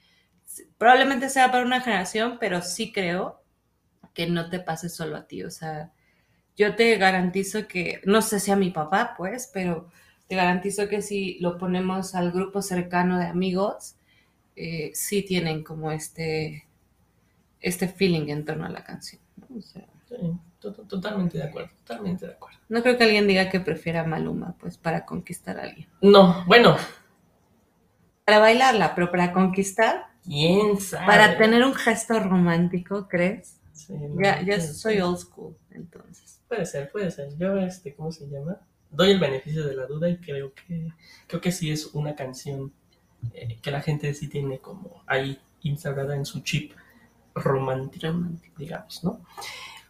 probablemente 0.77 1.29
sea 1.29 1.51
para 1.51 1.65
una 1.65 1.81
generación, 1.81 2.37
pero 2.39 2.61
sí 2.61 2.91
creo 2.91 3.43
que 4.13 4.27
no 4.27 4.49
te 4.49 4.59
pase 4.59 4.89
solo 4.89 5.15
a 5.17 5.27
ti. 5.27 5.43
O 5.43 5.49
sea, 5.51 5.91
yo 6.59 6.75
te 6.75 6.95
garantizo 6.97 7.67
que, 7.67 8.01
no 8.05 8.21
sé 8.21 8.39
si 8.39 8.51
a 8.51 8.55
mi 8.55 8.69
papá, 8.69 9.15
pues, 9.17 9.49
pero 9.53 9.89
te 10.27 10.35
garantizo 10.35 10.87
que 10.89 11.01
si 11.01 11.39
lo 11.39 11.57
ponemos 11.57 12.13
al 12.13 12.31
grupo 12.31 12.61
cercano 12.61 13.17
de 13.17 13.25
amigos, 13.25 13.95
eh, 14.55 14.91
sí 14.93 15.23
tienen 15.23 15.63
como 15.63 15.91
este, 15.91 16.67
este 17.61 17.87
feeling 17.87 18.27
en 18.29 18.45
torno 18.45 18.65
a 18.65 18.69
la 18.69 18.83
canción. 18.83 19.21
O 19.57 19.61
sea, 19.61 19.85
Sí, 20.09 20.15
totalmente 20.89 21.37
de 21.37 21.45
acuerdo, 21.45 21.69
totalmente 21.85 22.25
de 22.27 22.33
acuerdo. 22.33 22.57
no 22.67 22.81
creo 22.81 22.97
que 22.97 23.03
alguien 23.05 23.27
diga 23.27 23.49
que 23.49 23.59
prefiera 23.59 24.03
Maluma, 24.03 24.55
pues, 24.59 24.77
para 24.77 25.05
conquistar 25.05 25.59
a 25.59 25.63
alguien. 25.63 25.87
No, 26.01 26.43
bueno, 26.45 26.75
Para 28.25 28.39
bailarla, 28.39 28.93
pero 28.95 29.09
para 29.11 29.31
conquistar, 29.33 30.07
quién 30.23 30.79
sabe. 30.79 31.05
para 31.07 31.37
tener 31.37 31.63
un 31.63 31.73
gesto 31.73 32.19
romántico, 32.19 33.07
¿crees? 33.07 33.59
Sí, 33.73 33.93
no, 33.93 34.21
Ya, 34.21 34.41
ya 34.41 34.59
soy 34.61 34.99
old 34.99 35.17
school, 35.17 35.55
entonces. 35.71 36.38
Puede 36.49 36.65
ser, 36.65 36.91
puede 36.91 37.11
ser. 37.11 37.37
Yo, 37.37 37.57
este, 37.59 37.93
¿cómo 37.93 38.11
se 38.11 38.27
llama? 38.27 38.59
Doy 38.89 39.11
el 39.11 39.19
beneficio 39.19 39.65
de 39.65 39.75
la 39.75 39.85
duda 39.85 40.09
y 40.09 40.17
creo 40.17 40.51
que, 40.55 40.91
creo 41.27 41.39
que 41.39 41.51
sí 41.51 41.69
es 41.69 41.85
una 41.93 42.15
canción 42.15 42.73
eh, 43.33 43.59
que 43.61 43.69
la 43.69 43.81
gente 43.81 44.11
sí 44.15 44.27
tiene 44.27 44.57
como 44.57 45.03
ahí 45.05 45.39
instaurada 45.61 46.15
en 46.15 46.25
su 46.25 46.39
chip 46.39 46.73
Romántico. 47.35 48.07
digamos, 48.57 49.03
¿no? 49.03 49.21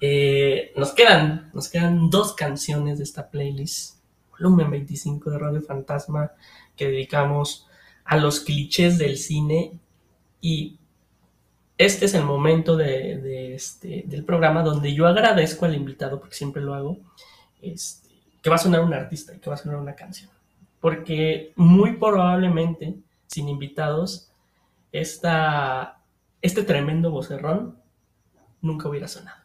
Eh, 0.02 0.74
nos 0.76 0.92
quedan, 0.92 1.50
nos 1.54 1.70
quedan 1.70 2.10
dos 2.10 2.34
canciones 2.34 2.98
de 2.98 3.06
esta 3.06 3.30
playlist, 3.30 4.02
volumen 4.32 4.70
25 4.70 5.32
de 5.32 5.40
Radio 5.40 5.62
Fantasma, 5.62 6.34
que 6.76 6.90
dedicamos 6.90 7.68
a 8.04 8.18
los 8.18 8.42
clichés 8.42 8.98
del 8.98 9.18
cine 9.18 9.80
y 10.42 10.79
este 11.80 12.08
es 12.08 12.14
el 12.14 12.26
momento 12.26 12.76
de, 12.76 13.56
este, 13.56 14.04
del 14.06 14.26
programa 14.26 14.64
donde 14.64 14.94
yo 14.94 15.08
agradezco 15.08 15.66
al 15.66 15.76
invitado, 15.76 16.20
porque 16.20 16.36
siempre 16.36 16.62
lo 16.62 16.74
hago, 16.74 16.98
este, 17.62 18.10
que 18.42 18.50
va 18.50 18.58
a 18.58 18.60
sonar 18.60 18.82
un 18.82 18.94
artista 18.94 19.34
y 19.34 19.40
que 19.40 19.50
va 19.50 19.56
a 19.56 19.60
sonar 19.60 19.78
una 19.78 19.96
canción. 19.96 20.30
Porque 20.82 21.54
muy 21.56 21.96
probablemente, 21.96 22.96
sin 23.28 23.48
invitados, 23.48 24.30
esta, 24.92 26.02
este 26.42 26.64
tremendo 26.64 27.12
vocerrón 27.12 27.78
nunca 28.62 28.90
hubiera 28.90 29.08
sonado. 29.08 29.40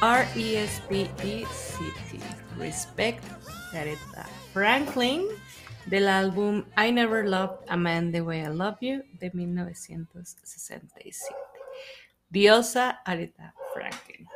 Get 0.00 0.26
tired. 0.26 0.26
R-E-S-P-E-C-T. 0.34 2.20
Aretha 3.76 4.26
Franklin 4.52 5.22
del 5.86 6.08
álbum 6.08 6.64
I 6.76 6.92
Never 6.92 7.24
Loved 7.26 7.64
a 7.68 7.76
Man 7.76 8.10
the 8.12 8.20
Way 8.22 8.40
I 8.40 8.48
Love 8.48 8.78
You 8.80 9.02
de 9.18 9.30
1967. 9.30 10.86
Diosa 12.28 13.02
Aretha 13.04 13.54
Franklin. 13.74 14.26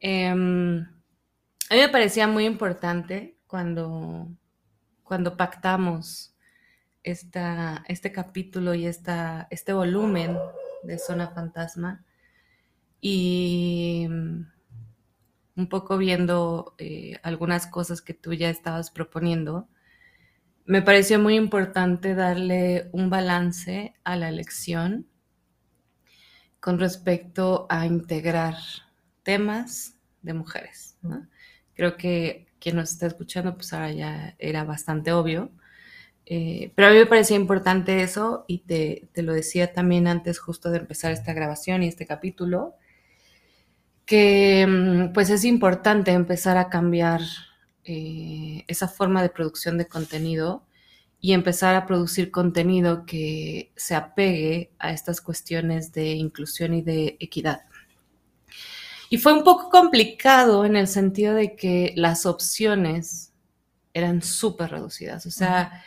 Em, 0.00 0.80
a 1.70 1.74
mí 1.74 1.80
me 1.80 1.88
parecía 1.88 2.26
muy 2.26 2.44
importante 2.44 3.38
cuando, 3.46 4.28
cuando 5.02 5.36
pactamos 5.36 6.34
esta, 7.02 7.84
este 7.88 8.12
capítulo 8.12 8.74
y 8.74 8.86
esta, 8.86 9.46
este 9.50 9.72
volumen 9.72 10.38
de 10.82 10.98
Zona 10.98 11.28
Fantasma 11.28 12.03
y 13.06 14.06
mm, 14.08 14.46
un 15.56 15.68
poco 15.68 15.98
viendo 15.98 16.74
eh, 16.78 17.18
algunas 17.22 17.66
cosas 17.66 18.00
que 18.00 18.14
tú 18.14 18.32
ya 18.32 18.48
estabas 18.48 18.90
proponiendo, 18.90 19.68
me 20.64 20.80
pareció 20.80 21.18
muy 21.18 21.36
importante 21.36 22.14
darle 22.14 22.88
un 22.92 23.10
balance 23.10 23.92
a 24.04 24.16
la 24.16 24.30
elección 24.30 25.06
con 26.60 26.78
respecto 26.78 27.66
a 27.68 27.84
integrar 27.84 28.54
temas 29.22 29.98
de 30.22 30.32
mujeres. 30.32 30.96
Creo 31.74 31.98
que 31.98 32.46
quien 32.58 32.76
nos 32.76 32.90
está 32.90 33.06
escuchando, 33.06 33.54
pues 33.54 33.74
ahora 33.74 33.92
ya 33.92 34.34
era 34.38 34.64
bastante 34.64 35.12
obvio. 35.12 35.50
Eh, 36.24 36.72
pero 36.74 36.88
a 36.88 36.90
mí 36.90 36.96
me 36.96 37.04
parecía 37.04 37.36
importante 37.36 38.02
eso 38.02 38.46
y 38.48 38.60
te, 38.60 39.10
te 39.12 39.20
lo 39.20 39.34
decía 39.34 39.74
también 39.74 40.06
antes 40.06 40.38
justo 40.38 40.70
de 40.70 40.78
empezar 40.78 41.12
esta 41.12 41.34
grabación 41.34 41.82
y 41.82 41.88
este 41.88 42.06
capítulo, 42.06 42.78
que 44.06 44.66
mm, 44.66 45.12
pues 45.12 45.30
es 45.30 45.44
importante 45.44 46.12
empezar 46.12 46.56
a 46.56 46.68
cambiar 46.68 47.20
eh, 47.84 48.64
esa 48.66 48.88
forma 48.88 49.22
de 49.22 49.30
producción 49.30 49.78
de 49.78 49.86
contenido 49.86 50.64
y 51.20 51.32
empezar 51.32 51.74
a 51.74 51.86
producir 51.86 52.30
contenido 52.30 53.06
que 53.06 53.72
se 53.76 53.94
apegue 53.94 54.72
a 54.78 54.92
estas 54.92 55.20
cuestiones 55.20 55.92
de 55.92 56.12
inclusión 56.12 56.74
y 56.74 56.82
de 56.82 57.16
equidad. 57.18 57.62
Y 59.08 59.18
fue 59.18 59.32
un 59.32 59.44
poco 59.44 59.70
complicado 59.70 60.64
en 60.64 60.76
el 60.76 60.88
sentido 60.88 61.34
de 61.34 61.56
que 61.56 61.92
las 61.96 62.26
opciones 62.26 63.32
eran 63.94 64.22
súper 64.22 64.72
reducidas. 64.72 65.24
O 65.24 65.30
sea, 65.30 65.84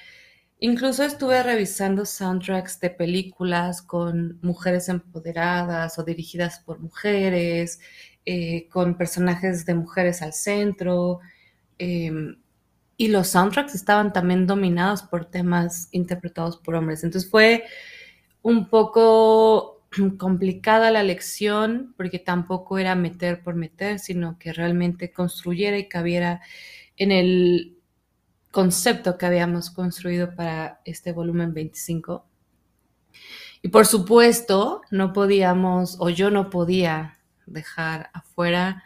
incluso 0.60 1.04
estuve 1.04 1.42
revisando 1.44 2.06
soundtracks 2.06 2.80
de 2.80 2.90
películas 2.90 3.82
con 3.82 4.40
mujeres 4.42 4.90
empoderadas 4.90 6.00
o 6.00 6.04
dirigidas 6.04 6.60
por 6.60 6.80
mujeres, 6.80 7.80
eh, 8.26 8.68
con 8.70 8.98
personajes 8.98 9.66
de 9.66 9.76
mujeres 9.76 10.22
al 10.22 10.34
centro. 10.34 11.20
em, 11.80 12.38
y 12.98 13.10
los 13.10 13.28
soundtracks 13.30 13.76
estaban 13.76 14.14
también 14.14 14.48
dominados 14.48 15.04
por 15.04 15.26
temas 15.26 15.90
interpretados 15.92 16.58
por 16.58 16.76
hombres. 16.76 17.04
Entonces 17.04 17.30
fue 17.30 17.64
un 18.42 18.70
poco 18.70 19.84
complicada 20.18 20.92
la 20.92 21.04
lección 21.04 21.94
porque 21.98 22.20
tampoco 22.20 22.78
era 22.80 22.96
meter 22.96 23.44
por 23.44 23.56
meter, 23.56 24.00
sino 24.00 24.38
que 24.40 24.54
realmente 24.54 25.12
construyera 25.12 25.78
y 25.78 25.88
cabiera 25.90 26.42
en 26.98 27.12
el 27.12 27.77
concepto 28.58 29.20
que 29.20 29.28
habíamos 29.28 29.70
construido 29.70 30.34
para 30.34 30.82
este 30.84 31.12
volumen 31.12 31.54
25. 31.54 32.26
Y 33.62 33.68
por 33.68 33.86
supuesto, 33.86 34.82
no 34.90 35.14
podíamos, 35.14 35.98
o 36.00 36.10
yo 36.10 36.32
no 36.32 36.50
podía 36.50 37.20
dejar 37.46 38.10
afuera 38.16 38.84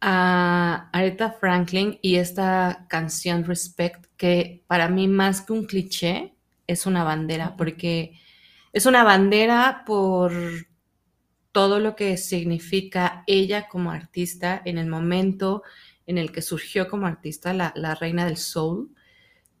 a 0.00 0.88
Aretha 0.94 1.32
Franklin 1.32 1.98
y 2.00 2.16
esta 2.16 2.86
canción 2.88 3.44
Respect, 3.44 4.06
que 4.16 4.64
para 4.66 4.88
mí 4.88 5.06
más 5.06 5.42
que 5.42 5.52
un 5.52 5.66
cliché, 5.66 6.34
es 6.66 6.86
una 6.86 7.04
bandera, 7.04 7.56
porque 7.58 8.18
es 8.72 8.86
una 8.86 9.04
bandera 9.04 9.82
por 9.84 10.32
todo 11.52 11.78
lo 11.78 11.94
que 11.94 12.16
significa 12.16 13.22
ella 13.26 13.68
como 13.68 13.90
artista 13.90 14.62
en 14.64 14.78
el 14.78 14.86
momento 14.86 15.62
en 16.08 16.18
el 16.18 16.32
que 16.32 16.42
surgió 16.42 16.88
como 16.88 17.06
artista, 17.06 17.52
la, 17.54 17.72
la 17.76 17.94
reina 17.94 18.24
del 18.26 18.36
soul, 18.36 18.90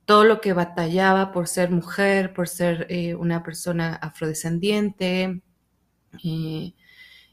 todo 0.04 0.24
lo 0.24 0.40
que 0.40 0.52
batallaba 0.52 1.30
por 1.30 1.46
ser 1.46 1.70
mujer, 1.70 2.32
por 2.32 2.48
ser 2.48 2.86
eh, 2.90 3.14
una 3.14 3.44
persona 3.44 3.94
afrodescendiente, 3.94 5.42
eh, 6.24 6.74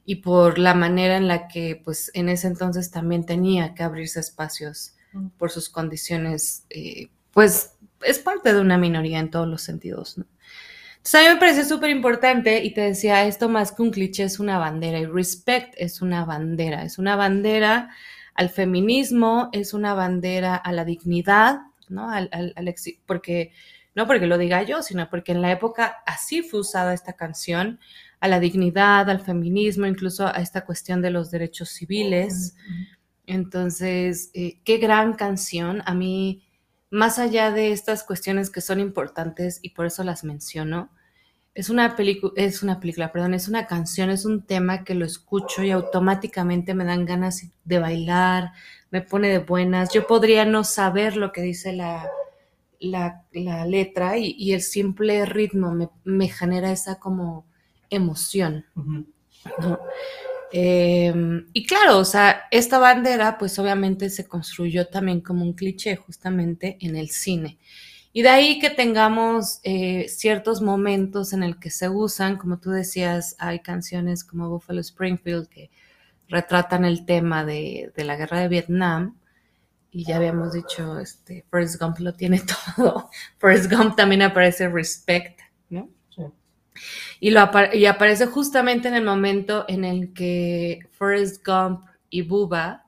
y 0.05 0.15
por 0.17 0.59
la 0.59 0.75
manera 0.75 1.17
en 1.17 1.27
la 1.27 1.47
que, 1.47 1.81
pues, 1.83 2.11
en 2.13 2.29
ese 2.29 2.45
entonces 2.47 2.91
también 2.91 3.25
tenía 3.25 3.73
que 3.73 3.81
abrirse 3.81 4.19
espacios 4.19 4.95
Mm. 5.15 5.29
por 5.37 5.49
sus 5.49 5.69
condiciones, 5.69 6.65
eh, 6.69 7.07
pues, 7.31 7.71
es 8.01 8.19
parte 8.19 8.53
de 8.53 8.59
una 8.59 8.77
minoría 8.77 9.19
en 9.19 9.31
todos 9.31 9.47
los 9.47 9.61
sentidos, 9.61 10.17
¿no? 10.17 10.25
Entonces 10.97 11.15
a 11.15 11.23
mí 11.23 11.33
me 11.35 11.39
pareció 11.39 11.63
súper 11.65 11.91
importante 11.91 12.63
y 12.63 12.73
te 12.73 12.81
decía, 12.81 13.25
esto 13.25 13.47
más 13.47 13.71
que 13.71 13.81
un 13.83 13.91
cliché 13.91 14.23
es 14.23 14.39
una 14.39 14.57
bandera 14.57 14.99
y 14.99 15.05
respect 15.05 15.75
es 15.77 16.01
una 16.01 16.25
bandera, 16.25 16.83
es 16.83 16.97
una 16.97 17.15
bandera 17.15 17.91
al 18.35 18.49
feminismo, 18.49 19.49
es 19.53 19.73
una 19.73 19.93
bandera 19.93 20.55
a 20.55 20.71
la 20.71 20.85
dignidad, 20.85 21.59
¿no? 21.89 22.09
Al, 22.11 22.29
al- 22.31 22.53
porque, 23.05 23.51
no 23.95 24.05
porque 24.07 24.27
lo 24.27 24.37
diga 24.37 24.61
yo, 24.63 24.81
sino 24.83 25.09
porque 25.09 25.31
en 25.31 25.41
la 25.41 25.51
época 25.51 25.97
así 26.05 26.41
fue 26.43 26.59
usada 26.59 26.93
esta 26.93 27.13
canción, 27.13 27.79
a 28.19 28.27
la 28.27 28.39
dignidad, 28.39 29.09
al 29.09 29.19
feminismo, 29.21 29.85
incluso 29.85 30.27
a 30.27 30.31
esta 30.41 30.65
cuestión 30.65 31.01
de 31.01 31.11
los 31.11 31.31
derechos 31.31 31.69
civiles. 31.69 32.55
Entonces, 33.27 34.31
eh, 34.33 34.59
qué 34.63 34.77
gran 34.77 35.13
canción. 35.13 35.81
A 35.85 35.93
mí, 35.93 36.43
más 36.89 37.19
allá 37.19 37.51
de 37.51 37.71
estas 37.71 38.03
cuestiones 38.03 38.49
que 38.49 38.61
son 38.61 38.79
importantes 38.79 39.59
y 39.61 39.71
por 39.71 39.85
eso 39.85 40.03
las 40.03 40.23
menciono, 40.23 40.91
es 41.56 41.69
una 41.69 41.95
película, 41.95 42.34
es 42.36 42.61
una 42.64 42.82
película, 42.82 43.14
perdón, 43.14 43.34
es 43.34 43.48
una 43.48 43.65
canción, 43.65 44.10
es 44.10 44.26
un 44.26 44.45
tema 44.45 44.84
que 44.84 44.94
lo 44.94 45.06
escucho 45.06 45.64
y 45.64 45.72
automáticamente 45.72 46.73
me 46.73 46.84
dan 46.84 47.06
ganas 47.06 47.44
de 47.64 47.80
bailar, 47.80 48.52
me 48.91 49.02
pone 49.02 49.30
de 49.30 49.40
buenas. 49.40 49.94
Yo 49.94 50.06
podría 50.06 50.44
no 50.44 50.65
saber 50.65 51.15
lo 51.15 51.32
que 51.32 51.41
dice 51.41 51.72
la, 51.72 52.07
la, 52.80 53.23
la 53.32 53.65
letra 53.65 54.18
y, 54.18 54.36
y 54.38 54.52
el 54.52 54.61
simple 54.61 55.26
ritmo 55.26 55.73
me, 55.73 55.90
me 56.03 56.27
genera 56.27 56.72
esa 56.73 56.99
como 56.99 57.45
emoción. 57.90 58.65
¿no? 58.76 59.80
Eh, 60.52 61.14
y 61.53 61.65
claro, 61.65 61.99
o 61.99 62.06
sea, 62.06 62.44
esta 62.52 62.80
bandera 62.80 63.38
pues 63.38 63.57
obviamente 63.60 64.10
se 64.10 64.27
construyó 64.27 64.88
también 64.88 65.22
como 65.22 65.44
un 65.44 65.53
cliché 65.53 65.95
justamente 65.95 66.77
en 66.82 66.95
el 66.95 67.10
cine. 67.10 67.57
Y 68.17 68.21
de 68.21 68.29
ahí 68.29 68.59
que 68.59 68.69
tengamos 68.69 69.59
eh, 69.63 70.07
ciertos 70.07 70.61
momentos 70.61 71.33
en 71.33 71.43
el 71.43 71.59
que 71.59 71.69
se 71.69 71.89
usan, 71.89 72.37
como 72.37 72.59
tú 72.59 72.69
decías, 72.69 73.35
hay 73.39 73.59
canciones 73.59 74.23
como 74.23 74.47
Buffalo 74.47 74.79
Springfield 74.79 75.49
que 75.49 75.69
retratan 76.29 76.85
el 76.85 77.05
tema 77.05 77.43
de, 77.43 77.91
de 77.93 78.03
la 78.05 78.15
guerra 78.15 78.39
de 78.39 78.47
Vietnam. 78.47 79.17
Y 79.91 80.05
ya 80.05 80.15
habíamos 80.15 80.53
dicho, 80.53 80.97
este, 80.97 81.43
Forrest 81.49 81.77
Gump 81.77 81.99
lo 81.99 82.13
tiene 82.13 82.41
todo. 82.77 83.09
Forrest 83.37 83.69
Gump 83.69 83.97
también 83.97 84.21
aparece 84.21 84.69
Respect, 84.69 85.41
¿no? 85.67 85.89
Sí. 86.15 86.23
Y, 87.19 87.31
lo 87.31 87.51
y 87.73 87.85
aparece 87.85 88.27
justamente 88.27 88.87
en 88.87 88.93
el 88.93 89.03
momento 89.03 89.65
en 89.67 89.83
el 89.83 90.13
que 90.13 90.87
Forrest 90.93 91.45
Gump 91.45 91.85
y 92.09 92.21
Bubba 92.21 92.84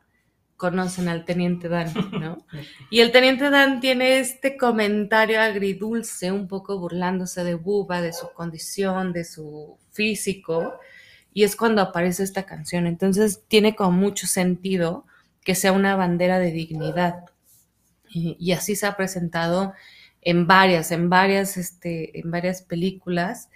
conocen 0.58 1.08
al 1.08 1.24
Teniente 1.24 1.70
Dan, 1.70 1.94
¿no? 2.20 2.46
Y 2.90 3.00
el 3.00 3.12
Teniente 3.12 3.50
Dan 3.50 3.80
tiene 3.80 4.20
este 4.20 4.58
comentario 4.58 5.40
agridulce, 5.40 6.32
un 6.32 6.48
poco 6.48 6.80
burlándose 6.80 7.44
de 7.44 7.54
Bubba, 7.54 8.02
de 8.02 8.12
su 8.12 8.32
condición, 8.34 9.14
de 9.14 9.24
su 9.24 9.78
físico, 9.92 10.80
y 11.34 11.44
es 11.44 11.56
cuando 11.56 11.82
aparece 11.82 12.24
esta 12.24 12.46
canción. 12.46 12.88
Entonces 12.88 13.44
tiene 13.48 13.76
como 13.76 13.92
mucho 13.92 14.26
sentido 14.26 15.06
que 15.44 15.56
sea 15.56 15.72
una 15.72 15.96
bandera 15.96 16.40
de 16.40 16.52
dignidad. 16.52 17.26
Y, 18.10 18.36
y 18.40 18.54
así 18.54 18.76
se 18.76 18.88
ha 18.88 18.98
presentado 18.98 19.74
en 20.22 20.48
varias, 20.48 20.92
en 20.92 21.10
varias, 21.10 21.56
este, 21.56 22.20
en 22.20 22.32
varias 22.32 22.62
películas. 22.64 23.50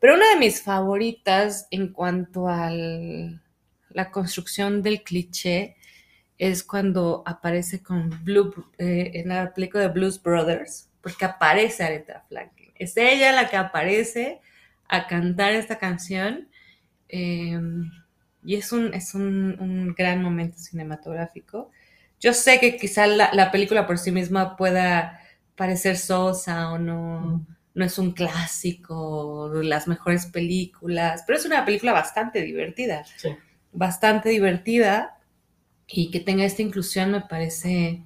Pero 0.00 0.14
una 0.14 0.28
de 0.30 0.36
mis 0.36 0.62
favoritas 0.62 1.66
en 1.70 1.88
cuanto 1.92 2.48
a 2.48 2.70
la 2.70 4.10
construcción 4.10 4.82
del 4.82 5.02
cliché 5.02 5.76
es 6.38 6.62
cuando 6.64 7.22
aparece 7.26 7.82
con 7.82 8.24
Blue, 8.24 8.52
eh, 8.78 9.12
en 9.14 9.28
la 9.28 9.52
película 9.54 9.84
de 9.84 9.88
Blues 9.88 10.20
Brothers, 10.22 10.90
porque 11.00 11.24
aparece 11.24 11.84
Aretha 11.84 12.24
Franklin. 12.28 12.72
Es 12.76 12.96
ella 12.96 13.32
la 13.32 13.48
que 13.48 13.56
aparece 13.56 14.40
a 14.88 15.06
cantar 15.06 15.52
esta 15.52 15.78
canción 15.78 16.48
eh, 17.08 17.58
y 18.44 18.56
es, 18.56 18.72
un, 18.72 18.92
es 18.94 19.14
un, 19.14 19.56
un 19.60 19.94
gran 19.94 20.22
momento 20.22 20.58
cinematográfico. 20.58 21.70
Yo 22.20 22.32
sé 22.34 22.58
que 22.58 22.76
quizá 22.76 23.06
la, 23.06 23.30
la 23.32 23.50
película 23.50 23.86
por 23.86 23.98
sí 23.98 24.10
misma 24.10 24.56
pueda 24.56 25.20
parecer 25.56 25.96
sosa 25.96 26.72
o 26.72 26.78
no, 26.78 27.46
no 27.74 27.84
es 27.84 27.98
un 27.98 28.12
clásico, 28.12 29.50
de 29.50 29.64
las 29.64 29.86
mejores 29.88 30.26
películas, 30.26 31.22
pero 31.26 31.38
es 31.38 31.44
una 31.46 31.64
película 31.64 31.92
bastante 31.92 32.42
divertida, 32.42 33.04
Sí. 33.16 33.30
bastante 33.72 34.28
divertida 34.30 35.16
y 35.86 36.10
que 36.10 36.20
tenga 36.20 36.44
esta 36.44 36.62
inclusión 36.62 37.12
me 37.12 37.20
parece, 37.20 38.02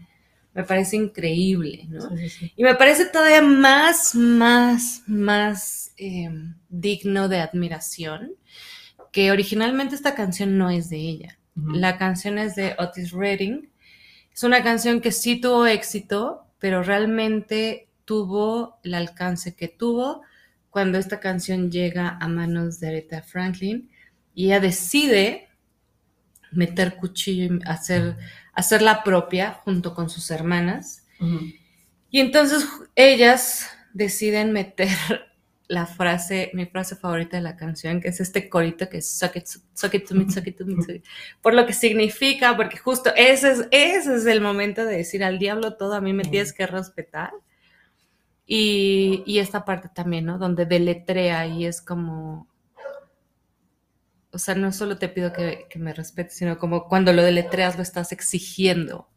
me 0.54 0.64
parece 0.64 0.96
increíble, 0.96 1.86
¿no? 1.88 2.00
Sí, 2.10 2.16
sí, 2.16 2.28
sí. 2.28 2.52
Y 2.56 2.62
me 2.62 2.74
parece 2.74 3.06
todavía 3.06 3.42
más, 3.42 4.14
más, 4.14 5.02
más 5.06 5.92
eh, 5.96 6.30
digno 6.68 7.28
de 7.28 7.40
admiración 7.40 8.32
que 9.12 9.30
originalmente 9.30 9.94
esta 9.94 10.14
canción 10.14 10.58
no 10.58 10.70
es 10.70 10.90
de 10.90 10.98
ella. 10.98 11.38
La 11.54 11.98
canción 11.98 12.38
es 12.38 12.54
de 12.54 12.76
Otis 12.78 13.10
Redding. 13.10 13.68
Es 14.32 14.44
una 14.44 14.62
canción 14.62 15.00
que 15.00 15.10
sí 15.10 15.40
tuvo 15.40 15.66
éxito, 15.66 16.46
pero 16.58 16.82
realmente 16.82 17.88
tuvo 18.04 18.78
el 18.84 18.94
alcance 18.94 19.56
que 19.56 19.68
tuvo 19.68 20.22
cuando 20.70 20.98
esta 20.98 21.18
canción 21.18 21.70
llega 21.70 22.16
a 22.20 22.28
manos 22.28 22.78
de 22.78 22.88
Aretha 22.88 23.22
Franklin 23.22 23.90
y 24.34 24.46
ella 24.46 24.60
decide 24.60 25.47
meter 26.52 26.96
cuchillo 26.96 27.54
y 27.54 27.60
hacer, 27.66 28.16
hacerla 28.52 29.02
propia 29.02 29.54
junto 29.64 29.94
con 29.94 30.10
sus 30.10 30.30
hermanas. 30.30 31.06
Ujú. 31.20 31.40
Y 32.10 32.20
entonces 32.20 32.66
ellas 32.94 33.68
deciden 33.92 34.52
meter 34.52 34.88
la 35.68 35.86
frase, 35.86 36.50
mi 36.54 36.64
frase 36.66 36.96
favorita 36.96 37.36
de 37.36 37.42
la 37.42 37.56
canción, 37.56 38.00
que 38.00 38.08
es 38.08 38.20
este 38.20 38.48
corito 38.48 38.88
que 38.88 38.98
es 38.98 39.18
suck 39.18 39.36
it, 39.36 39.46
suck 39.74 39.94
it 39.94 40.08
to 40.08 40.14
me, 40.14 40.30
suck 40.30 40.46
it 40.46 40.56
to 40.56 40.64
me, 40.64 40.82
suck 40.82 40.96
it", 40.96 41.04
por 41.42 41.52
lo 41.52 41.66
que 41.66 41.74
significa, 41.74 42.56
porque 42.56 42.78
justo 42.78 43.12
ese 43.14 43.52
es, 43.52 43.68
ese 43.70 44.14
es 44.16 44.26
el 44.26 44.40
momento 44.40 44.86
de 44.86 44.96
decir 44.96 45.22
al 45.22 45.38
diablo 45.38 45.76
todo, 45.76 45.94
a 45.94 46.00
mí 46.00 46.14
me 46.14 46.24
tienes 46.24 46.52
que 46.52 46.66
respetar. 46.66 47.32
Y, 48.50 49.22
y 49.26 49.40
esta 49.40 49.66
parte 49.66 49.90
también, 49.94 50.24
¿no? 50.24 50.38
Donde 50.38 50.64
deletrea 50.64 51.46
y 51.46 51.66
es 51.66 51.82
como, 51.82 52.48
o 54.38 54.40
sea, 54.40 54.54
no 54.54 54.70
solo 54.70 54.98
te 54.98 55.08
pido 55.08 55.32
que, 55.32 55.66
que 55.68 55.80
me 55.80 55.92
respetes, 55.92 56.36
sino 56.36 56.58
como 56.58 56.86
cuando 56.86 57.12
lo 57.12 57.24
deletreas 57.24 57.74
lo 57.74 57.82
estás 57.82 58.12
exigiendo. 58.12 59.08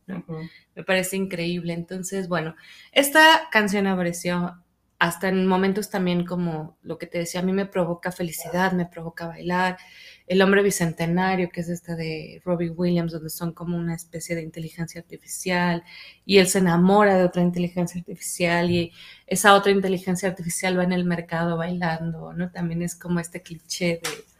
Me 0.75 0.83
parece 0.83 1.15
increíble. 1.15 1.73
Entonces, 1.73 2.27
bueno, 2.27 2.55
esta 2.91 3.47
canción 3.51 3.85
apareció 3.85 4.63
hasta 4.97 5.29
en 5.29 5.45
momentos 5.45 5.91
también 5.91 6.25
como 6.25 6.79
lo 6.81 6.97
que 6.97 7.05
te 7.05 7.19
decía, 7.19 7.41
a 7.41 7.43
mí 7.43 7.51
me 7.53 7.67
provoca 7.67 8.11
felicidad, 8.11 8.71
me 8.71 8.87
provoca 8.87 9.27
bailar. 9.27 9.77
El 10.25 10.41
hombre 10.41 10.63
bicentenario, 10.63 11.51
que 11.51 11.61
es 11.61 11.69
esta 11.69 11.95
de 11.95 12.41
Robbie 12.43 12.71
Williams, 12.71 13.11
donde 13.11 13.29
son 13.29 13.53
como 13.53 13.77
una 13.77 13.93
especie 13.93 14.35
de 14.35 14.41
inteligencia 14.41 15.01
artificial 15.01 15.83
y 16.25 16.39
él 16.39 16.47
se 16.47 16.57
enamora 16.59 17.15
de 17.15 17.25
otra 17.25 17.43
inteligencia 17.43 17.99
artificial 17.99 18.71
y 18.71 18.91
esa 19.27 19.53
otra 19.53 19.71
inteligencia 19.71 20.29
artificial 20.29 20.79
va 20.79 20.83
en 20.83 20.93
el 20.93 21.05
mercado 21.05 21.57
bailando, 21.57 22.33
¿no? 22.33 22.49
También 22.49 22.81
es 22.81 22.95
como 22.95 23.19
este 23.19 23.43
cliché 23.43 24.01
de. 24.03 24.30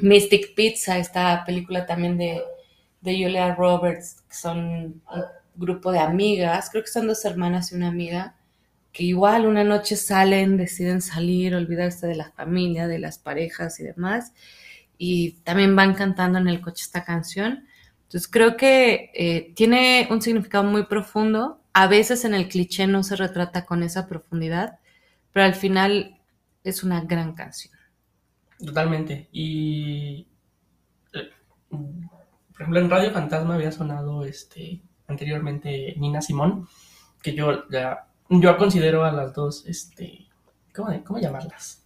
Mystic 0.00 0.54
Pizza, 0.54 0.98
esta 0.98 1.44
película 1.44 1.86
también 1.86 2.16
de, 2.16 2.42
de 3.00 3.12
Julia 3.12 3.54
Roberts, 3.54 4.22
son 4.30 4.58
un 4.58 5.02
grupo 5.54 5.92
de 5.92 5.98
amigas, 5.98 6.70
creo 6.70 6.84
que 6.84 6.90
son 6.90 7.06
dos 7.06 7.24
hermanas 7.24 7.72
y 7.72 7.76
una 7.76 7.88
amiga, 7.88 8.36
que 8.92 9.04
igual 9.04 9.46
una 9.46 9.64
noche 9.64 9.96
salen, 9.96 10.56
deciden 10.56 11.00
salir, 11.00 11.54
olvidarse 11.54 12.06
de 12.06 12.16
la 12.16 12.30
familia, 12.32 12.88
de 12.88 12.98
las 12.98 13.18
parejas 13.18 13.78
y 13.80 13.84
demás, 13.84 14.32
y 14.98 15.32
también 15.44 15.76
van 15.76 15.94
cantando 15.94 16.38
en 16.38 16.48
el 16.48 16.60
coche 16.60 16.82
esta 16.82 17.04
canción. 17.04 17.66
Entonces 18.02 18.28
creo 18.28 18.56
que 18.56 19.10
eh, 19.14 19.52
tiene 19.54 20.08
un 20.10 20.20
significado 20.20 20.64
muy 20.64 20.86
profundo, 20.86 21.60
a 21.72 21.86
veces 21.86 22.24
en 22.24 22.34
el 22.34 22.48
cliché 22.48 22.86
no 22.86 23.02
se 23.04 23.16
retrata 23.16 23.64
con 23.64 23.82
esa 23.82 24.08
profundidad, 24.08 24.78
pero 25.32 25.46
al 25.46 25.54
final 25.54 26.18
es 26.64 26.82
una 26.82 27.00
gran 27.02 27.34
canción. 27.34 27.79
Totalmente. 28.64 29.28
Y, 29.32 30.26
eh, 31.14 31.30
por 31.70 32.60
ejemplo, 32.62 32.80
en 32.80 32.90
Radio 32.90 33.10
Fantasma 33.10 33.54
había 33.54 33.72
sonado 33.72 34.24
este, 34.24 34.82
anteriormente 35.06 35.94
Nina 35.98 36.20
Simón, 36.20 36.66
que 37.22 37.34
yo 37.34 37.68
ya, 37.70 38.06
yo 38.28 38.56
considero 38.56 39.04
a 39.04 39.12
las 39.12 39.34
dos, 39.34 39.64
este, 39.66 40.26
¿cómo, 40.74 40.90
de- 40.90 41.02
cómo 41.02 41.18
llamarlas? 41.18 41.84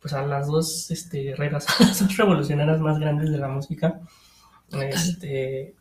Pues 0.00 0.12
a 0.14 0.24
las 0.24 0.46
dos 0.46 0.90
este, 0.90 1.22
guerreras, 1.22 1.66
a 1.80 1.84
las 1.84 1.98
dos 2.00 2.16
revolucionarias 2.16 2.80
más 2.80 2.98
grandes 2.98 3.30
de 3.30 3.38
la 3.38 3.48
música, 3.48 4.00
este, 4.94 5.74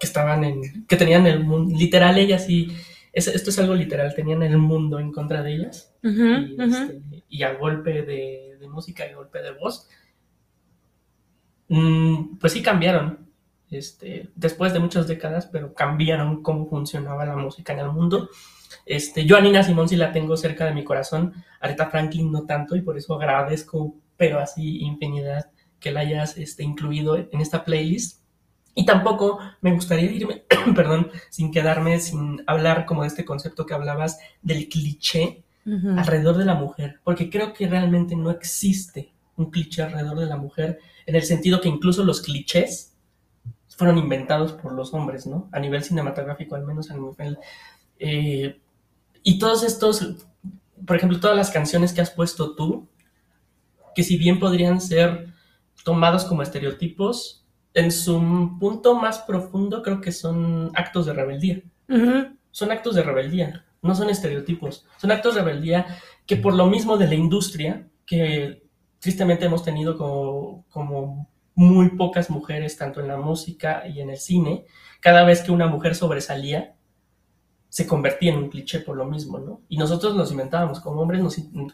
que 0.00 0.06
estaban 0.06 0.44
en, 0.44 0.86
que 0.86 0.96
tenían 0.96 1.26
el 1.26 1.44
mundo, 1.44 1.76
literal 1.78 2.18
ellas 2.18 2.48
y, 2.48 2.68
es- 3.12 3.28
esto 3.28 3.50
es 3.50 3.58
algo 3.58 3.74
literal, 3.74 4.14
tenían 4.14 4.42
el 4.42 4.58
mundo 4.58 4.98
en 4.98 5.10
contra 5.12 5.42
de 5.42 5.54
ellas 5.54 5.94
y, 6.50 6.56
este, 6.82 7.02
y 7.28 7.42
a 7.42 7.54
golpe 7.54 8.02
de, 8.02 8.45
de 8.58 8.68
música 8.68 9.06
y 9.06 9.14
golpe 9.14 9.42
de 9.42 9.52
voz, 9.52 9.88
mm, 11.68 12.38
pues 12.38 12.52
sí 12.52 12.62
cambiaron. 12.62 13.26
Este, 13.70 14.30
después 14.36 14.72
de 14.72 14.78
muchas 14.78 15.08
décadas, 15.08 15.46
pero 15.46 15.74
cambiaron 15.74 16.42
cómo 16.42 16.66
funcionaba 16.66 17.26
la 17.26 17.36
música 17.36 17.72
en 17.72 17.80
el 17.80 17.90
mundo. 17.90 18.28
Este, 18.84 19.24
yo 19.24 19.36
a 19.36 19.40
Nina 19.40 19.62
Simón 19.62 19.88
sí 19.88 19.96
la 19.96 20.12
tengo 20.12 20.36
cerca 20.36 20.66
de 20.66 20.74
mi 20.74 20.84
corazón, 20.84 21.34
Aretha 21.60 21.90
Franklin 21.90 22.30
no 22.30 22.46
tanto, 22.46 22.76
y 22.76 22.82
por 22.82 22.96
eso 22.96 23.14
agradezco, 23.14 23.96
pero 24.16 24.38
así 24.38 24.78
infinidad, 24.78 25.50
que 25.80 25.90
la 25.90 26.00
hayas 26.00 26.36
este, 26.38 26.62
incluido 26.62 27.16
en 27.16 27.40
esta 27.40 27.64
playlist. 27.64 28.22
Y 28.74 28.84
tampoco 28.84 29.40
me 29.62 29.72
gustaría 29.72 30.10
irme, 30.10 30.44
perdón, 30.74 31.10
sin 31.30 31.50
quedarme, 31.50 31.98
sin 31.98 32.42
hablar 32.46 32.84
como 32.86 33.02
de 33.02 33.08
este 33.08 33.24
concepto 33.24 33.66
que 33.66 33.74
hablabas 33.74 34.18
del 34.42 34.68
cliché, 34.68 35.44
Alrededor 35.66 36.36
de 36.36 36.44
la 36.44 36.54
mujer, 36.54 37.00
porque 37.02 37.28
creo 37.28 37.52
que 37.52 37.66
realmente 37.66 38.14
no 38.14 38.30
existe 38.30 39.12
un 39.36 39.50
cliché 39.50 39.82
alrededor 39.82 40.20
de 40.20 40.26
la 40.26 40.36
mujer, 40.36 40.78
en 41.06 41.16
el 41.16 41.22
sentido 41.22 41.60
que 41.60 41.68
incluso 41.68 42.04
los 42.04 42.22
clichés 42.22 42.96
fueron 43.68 43.98
inventados 43.98 44.52
por 44.52 44.72
los 44.72 44.94
hombres, 44.94 45.26
¿no? 45.26 45.48
A 45.52 45.58
nivel 45.58 45.82
cinematográfico, 45.82 46.54
al 46.54 46.64
menos 46.64 46.90
a 46.90 46.94
nivel... 46.94 47.38
eh, 47.98 48.60
y 49.22 49.38
todos 49.40 49.64
estos, 49.64 50.26
por 50.86 50.96
ejemplo, 50.96 51.18
todas 51.18 51.36
las 51.36 51.50
canciones 51.50 51.92
que 51.92 52.00
has 52.00 52.10
puesto 52.10 52.54
tú, 52.54 52.88
que 53.94 54.04
si 54.04 54.16
bien 54.16 54.38
podrían 54.38 54.80
ser 54.80 55.32
tomados 55.84 56.24
como 56.24 56.42
estereotipos, 56.42 57.44
en 57.74 57.90
su 57.90 58.56
punto 58.58 58.94
más 58.94 59.18
profundo 59.18 59.82
creo 59.82 60.00
que 60.00 60.12
son 60.12 60.70
actos 60.74 61.06
de 61.06 61.12
rebeldía. 61.12 61.62
Son 62.50 62.70
actos 62.70 62.94
de 62.94 63.02
rebeldía, 63.02 63.65
no 63.86 63.94
son 63.94 64.10
estereotipos, 64.10 64.86
son 64.98 65.10
actos 65.10 65.34
de 65.34 65.42
rebeldía 65.42 65.86
que 66.26 66.36
por 66.36 66.54
lo 66.54 66.66
mismo 66.66 66.96
de 66.96 67.06
la 67.06 67.14
industria, 67.14 67.88
que 68.04 68.62
tristemente 68.98 69.46
hemos 69.46 69.64
tenido 69.64 69.96
como, 69.96 70.64
como 70.70 71.28
muy 71.54 71.90
pocas 71.90 72.28
mujeres, 72.28 72.76
tanto 72.76 73.00
en 73.00 73.08
la 73.08 73.16
música 73.16 73.86
y 73.86 74.00
en 74.00 74.10
el 74.10 74.18
cine, 74.18 74.66
cada 75.00 75.24
vez 75.24 75.42
que 75.42 75.52
una 75.52 75.66
mujer 75.66 75.94
sobresalía, 75.94 76.74
se 77.68 77.86
convertía 77.86 78.32
en 78.32 78.38
un 78.38 78.48
cliché 78.48 78.80
por 78.80 78.96
lo 78.96 79.04
mismo, 79.04 79.38
¿no? 79.38 79.60
Y 79.68 79.76
nosotros 79.76 80.14
nos 80.14 80.30
inventábamos 80.30 80.80
como 80.80 81.02
hombres, 81.02 81.22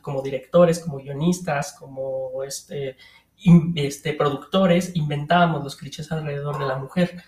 como 0.01 0.23
directores, 0.23 0.81
como 0.81 0.99
guionistas, 0.99 1.77
como 1.79 2.43
este, 2.45 2.97
este, 3.75 4.13
productores, 4.15 4.97
inventábamos 4.97 5.63
los 5.63 5.77
clichés 5.77 6.11
alrededor 6.11 6.59
de 6.59 6.67
la 6.67 6.77
mujer 6.77 7.23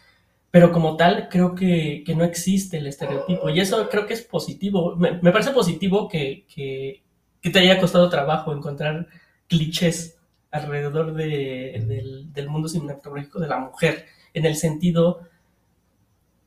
pero 0.54 0.70
como 0.70 0.96
tal 0.96 1.28
creo 1.28 1.52
que, 1.56 2.04
que 2.06 2.14
no 2.14 2.22
existe 2.22 2.76
el 2.76 2.86
estereotipo 2.86 3.48
y 3.50 3.58
eso 3.58 3.88
creo 3.88 4.06
que 4.06 4.14
es 4.14 4.22
positivo. 4.22 4.94
Me, 4.94 5.20
me 5.20 5.32
parece 5.32 5.50
positivo 5.50 6.08
que, 6.08 6.46
que- 6.46 7.02
que 7.42 7.50
te 7.50 7.58
haya 7.58 7.80
costado 7.80 8.08
trabajo 8.08 8.52
encontrar 8.52 9.08
clichés 9.48 10.16
alrededor 10.52 11.12
de- 11.14 11.84
del, 11.88 12.32
del 12.32 12.48
mundo 12.48 12.68
cinematográfico 12.68 13.40
de 13.40 13.48
la 13.48 13.58
mujer, 13.58 14.06
en 14.32 14.46
el 14.46 14.54
sentido 14.54 15.22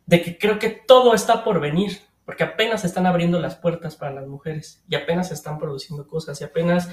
de 0.06 0.22
que 0.22 0.38
creo 0.38 0.58
que 0.58 0.70
todo 0.70 1.14
está 1.14 1.44
por 1.44 1.60
venir, 1.60 2.00
porque 2.26 2.46
apenas 2.46 2.82
se 2.82 2.88
están 2.88 3.06
abriendo 3.08 3.42
las 3.42 3.58
puertas 3.58 3.98
para 3.98 4.14
las 4.14 4.28
mujeres 4.28 4.86
y 4.88 4.96
apenas 4.96 5.28
se 5.28 5.34
están 5.34 5.60
produciendo 5.60 6.08
cosas 6.08 6.40
y 6.40 6.46
apenas 6.46 6.90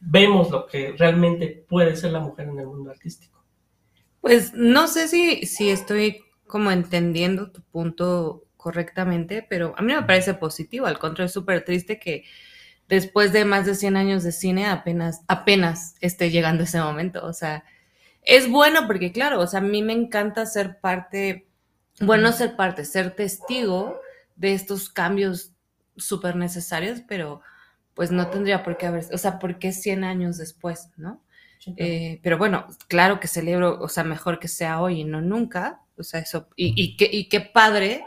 vemos 0.00 0.50
lo 0.50 0.66
que 0.66 0.94
realmente 0.96 1.66
puede 1.68 1.94
ser 1.96 2.12
la 2.12 2.20
mujer 2.20 2.48
en 2.48 2.58
el 2.58 2.66
mundo 2.66 2.90
artístico. 2.90 3.44
Pues 4.22 4.54
no 4.54 4.88
sé 4.88 5.08
si, 5.08 5.44
si 5.44 5.68
estoy 5.68 6.20
como 6.54 6.70
entendiendo 6.70 7.50
tu 7.50 7.62
punto 7.62 8.44
correctamente, 8.56 9.44
pero 9.50 9.74
a 9.76 9.82
mí 9.82 9.92
me 9.92 10.04
parece 10.04 10.34
positivo, 10.34 10.86
al 10.86 11.00
contrario, 11.00 11.26
es 11.26 11.32
súper 11.32 11.64
triste 11.64 11.98
que 11.98 12.22
después 12.88 13.32
de 13.32 13.44
más 13.44 13.66
de 13.66 13.74
100 13.74 13.96
años 13.96 14.22
de 14.22 14.30
cine 14.30 14.66
apenas, 14.66 15.22
apenas 15.26 15.96
esté 16.00 16.30
llegando 16.30 16.62
ese 16.62 16.78
momento, 16.78 17.26
o 17.26 17.32
sea, 17.32 17.64
es 18.22 18.48
bueno 18.48 18.86
porque 18.86 19.10
claro, 19.10 19.40
o 19.40 19.48
sea, 19.48 19.58
a 19.58 19.64
mí 19.64 19.82
me 19.82 19.94
encanta 19.94 20.46
ser 20.46 20.78
parte, 20.78 21.48
bueno, 21.98 22.22
no 22.22 22.32
ser 22.32 22.54
parte, 22.54 22.84
ser 22.84 23.16
testigo 23.16 24.00
de 24.36 24.54
estos 24.54 24.88
cambios 24.88 25.54
súper 25.96 26.36
necesarios, 26.36 27.00
pero 27.08 27.40
pues 27.94 28.12
no 28.12 28.28
tendría 28.28 28.62
por 28.62 28.76
qué 28.76 28.86
haber, 28.86 29.06
o 29.12 29.18
sea, 29.18 29.40
¿por 29.40 29.58
qué 29.58 29.72
100 29.72 30.04
años 30.04 30.36
después, 30.36 30.90
no? 30.96 31.20
Eh, 31.76 32.20
pero 32.22 32.38
bueno, 32.38 32.68
claro 32.86 33.18
que 33.18 33.26
celebro, 33.26 33.80
o 33.80 33.88
sea, 33.88 34.04
mejor 34.04 34.38
que 34.38 34.46
sea 34.46 34.80
hoy 34.80 35.00
y 35.00 35.04
no 35.04 35.20
nunca, 35.20 35.80
o 35.96 36.02
sea, 36.02 36.20
eso, 36.20 36.48
y, 36.56 36.74
y, 36.82 36.96
qué, 36.96 37.08
y 37.12 37.28
qué 37.28 37.40
padre 37.40 38.04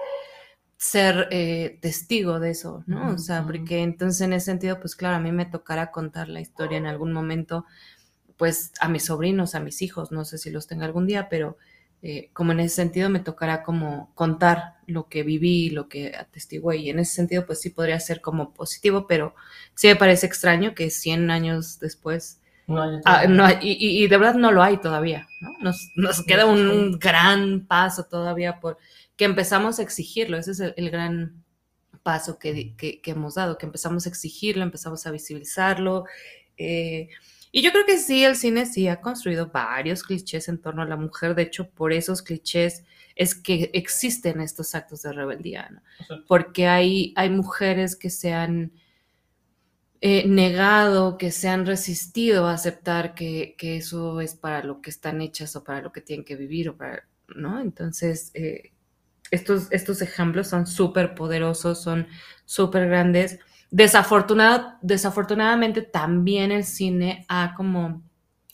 ser 0.78 1.28
eh, 1.32 1.80
testigo 1.82 2.40
de 2.40 2.52
eso, 2.52 2.84
¿no? 2.86 3.14
O 3.14 3.18
sea, 3.18 3.44
porque 3.46 3.82
entonces 3.82 4.22
en 4.22 4.34
ese 4.34 4.46
sentido, 4.48 4.80
pues 4.80 4.96
claro, 4.96 5.16
a 5.18 5.20
mí 5.20 5.32
me 5.32 5.46
tocará 5.46 5.92
contar 5.92 6.30
la 6.30 6.40
historia 6.40 6.78
en 6.78 6.86
algún 6.86 7.14
momento, 7.14 7.66
pues 8.38 8.72
a 8.80 8.90
mis 8.90 9.06
sobrinos, 9.06 9.56
a 9.56 9.60
mis 9.60 9.82
hijos, 9.82 10.12
no 10.12 10.26
sé 10.26 10.38
si 10.38 10.52
los 10.52 10.68
tenga 10.68 10.86
algún 10.86 11.08
día, 11.08 11.30
pero 11.30 11.58
eh, 12.04 12.30
como 12.34 12.52
en 12.52 12.60
ese 12.60 12.76
sentido 12.76 13.10
me 13.10 13.20
tocará 13.20 13.64
como 13.64 14.12
contar 14.14 14.76
lo 14.86 15.10
que 15.10 15.24
viví, 15.24 15.72
lo 15.72 15.90
que 15.90 16.16
atestigué, 16.16 16.78
y 16.78 16.90
en 16.92 17.00
ese 17.00 17.16
sentido, 17.16 17.46
pues 17.48 17.60
sí 17.62 17.72
podría 17.72 18.00
ser 18.00 18.22
como 18.22 18.54
positivo, 18.54 19.08
pero 19.08 19.34
sí 19.74 19.88
me 19.88 19.96
parece 19.96 20.28
extraño 20.28 20.76
que 20.76 20.92
100 20.92 21.32
años 21.32 21.80
después 21.80 22.40
No 22.68 22.84
hay- 22.84 23.00
Ah, 23.06 23.26
no, 23.28 23.48
y, 23.62 24.08
de 24.08 24.18
verdad 24.18 24.36
no 24.36 24.52
lo 24.52 24.62
hay 24.62 24.78
todavía, 24.78 25.26
¿no? 25.42 25.52
Nos, 25.62 25.90
nos 25.96 26.24
queda 26.26 26.46
un, 26.46 26.68
un 26.68 27.00
gran 27.00 27.66
paso 27.66 28.04
todavía 28.06 28.60
por 28.60 28.78
que 29.16 29.26
empezamos 29.26 29.80
a 29.80 29.84
exigirlo, 29.84 30.38
ese 30.38 30.52
es 30.52 30.60
el, 30.60 30.74
el 30.78 30.90
gran 30.92 31.44
paso 32.04 32.38
que, 32.38 32.76
que- 32.76 33.02
que 33.02 33.12
hemos 33.12 33.36
dado, 33.36 33.58
que 33.58 33.66
empezamos 33.66 34.06
a 34.06 34.10
exigirlo, 34.10 34.64
empezamos 34.64 35.06
a 35.08 35.12
visibilizarlo. 35.12 36.06
eh, 36.58 37.10
y 37.52 37.62
yo 37.62 37.72
creo 37.72 37.86
que 37.86 37.98
sí, 37.98 38.24
el 38.26 38.36
cine 38.36 38.66
sí 38.66 38.88
ha 38.90 39.00
construido 39.02 39.48
varios 39.48 40.04
clichés 40.04 40.50
en 40.50 40.58
torno 40.60 40.82
a 40.82 40.86
la 40.86 40.98
mujer, 40.98 41.34
de 41.34 41.44
hecho, 41.44 41.70
por 41.70 41.94
esos 41.94 42.22
clichés 42.22 42.84
es 43.16 43.34
que 43.34 43.72
existen 43.74 44.42
estos 44.42 44.76
actos 44.76 45.02
de 45.04 45.14
rebeldía, 45.14 45.70
¿no? 45.72 45.82
Porque 46.28 46.68
hay, 46.68 47.14
hay 47.16 47.30
mujeres 47.30 47.96
que 47.96 48.10
se 48.10 48.34
han 48.34 48.74
eh, 50.02 50.28
negado, 50.28 51.18
que 51.18 51.32
se 51.32 51.50
han 51.50 51.66
resistido 51.66 52.48
a 52.48 52.54
aceptar 52.54 53.16
que, 53.16 53.56
que 53.58 53.78
eso 53.78 54.22
es 54.22 54.36
para 54.36 54.64
lo 54.64 54.82
que 54.82 54.90
están 54.90 55.22
hechas 55.22 55.56
o 55.56 55.64
para 55.64 55.82
lo 55.82 55.92
que 55.92 56.02
tienen 56.02 56.26
que 56.26 56.36
vivir, 56.36 56.70
o 56.70 56.78
para, 56.78 57.08
¿no? 57.36 57.60
Entonces, 57.60 58.32
eh, 58.34 58.74
estos, 59.32 59.72
estos 59.72 60.02
ejemplos 60.02 60.48
son 60.48 60.68
súper 60.68 61.16
poderosos, 61.16 61.82
son 61.82 62.08
súper 62.46 62.88
grandes. 62.88 63.40
Desafortunado, 63.72 64.74
desafortunadamente 64.82 65.82
también 65.82 66.52
el 66.52 66.64
cine 66.64 67.26
ha 67.28 67.54
como 67.56 68.04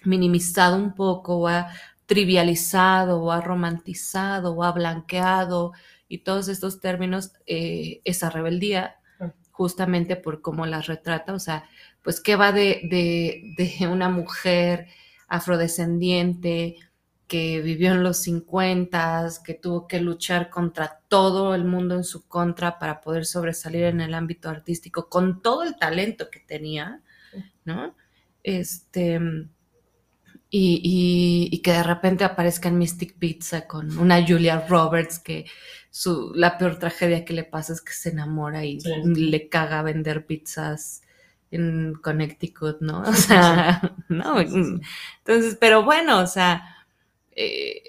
minimizado 0.03 0.75
un 0.77 0.95
poco 0.95 1.47
ha 1.47 1.69
trivializado 2.05 3.31
ha 3.31 3.39
romantizado 3.41 4.63
ha 4.63 4.71
blanqueado 4.71 5.71
y 6.07 6.19
todos 6.19 6.47
estos 6.47 6.79
términos, 6.79 7.31
eh, 7.47 8.01
esa 8.03 8.29
rebeldía, 8.29 8.97
justamente 9.63 10.17
por 10.17 10.41
cómo 10.41 10.65
las 10.65 10.87
retrata, 10.87 11.33
o 11.33 11.39
sea, 11.39 11.63
pues 12.01 12.19
qué 12.19 12.35
va 12.35 12.51
de, 12.51 12.81
de, 12.83 13.55
de 13.79 13.87
una 13.87 14.09
mujer 14.09 14.87
afrodescendiente 15.29 16.75
que 17.27 17.61
vivió 17.61 17.93
en 17.93 18.03
los 18.03 18.17
50, 18.17 19.29
que 19.45 19.53
tuvo 19.53 19.87
que 19.87 20.01
luchar 20.01 20.49
contra 20.49 20.99
todo 21.07 21.55
el 21.55 21.63
mundo 21.63 21.95
en 21.95 22.03
su 22.03 22.27
contra 22.27 22.77
para 22.77 22.99
poder 22.99 23.25
sobresalir 23.25 23.85
en 23.85 24.01
el 24.01 24.13
ámbito 24.15 24.49
artístico 24.49 25.07
con 25.07 25.41
todo 25.41 25.63
el 25.63 25.77
talento 25.77 26.29
que 26.29 26.41
tenía, 26.41 27.01
¿no? 27.63 27.95
Este, 28.43 29.17
y, 30.55 30.79
y- 30.83 31.55
y 31.55 31.59
que 31.63 31.71
de 31.71 31.83
repente 31.83 32.23
aparezca 32.23 32.69
en 32.69 32.77
Mystic 32.77 33.15
Pizza 33.17 33.65
con 33.67 33.97
una 33.97 34.23
Julia 34.25 34.65
Roberts 34.69 35.17
que 35.19 35.45
su, 35.89 36.31
la 36.35 36.57
peor 36.59 36.77
tragedia 36.77 37.25
que 37.25 37.33
le 37.33 37.43
pasa 37.43 37.73
es 37.73 37.81
que 37.81 37.93
se 37.93 38.09
enamora 38.09 38.63
y 38.65 38.79
Sí. 38.81 38.89
le 39.15 39.49
caga 39.49 39.81
vender 39.81 40.25
pizzas 40.27 41.01
en 41.51 41.93
Connecticut, 42.01 42.81
¿no? 42.81 43.01
O 43.07 43.13
sea, 43.13 43.95
no, 44.09 44.39
Sí, 44.41 44.47
sí, 44.47 44.63
sí. 44.63 44.81
entonces, 45.19 45.57
pero 45.59 45.83
bueno, 45.83 46.19
o 46.19 46.27
sea, 46.27 46.63
eh, 47.35 47.83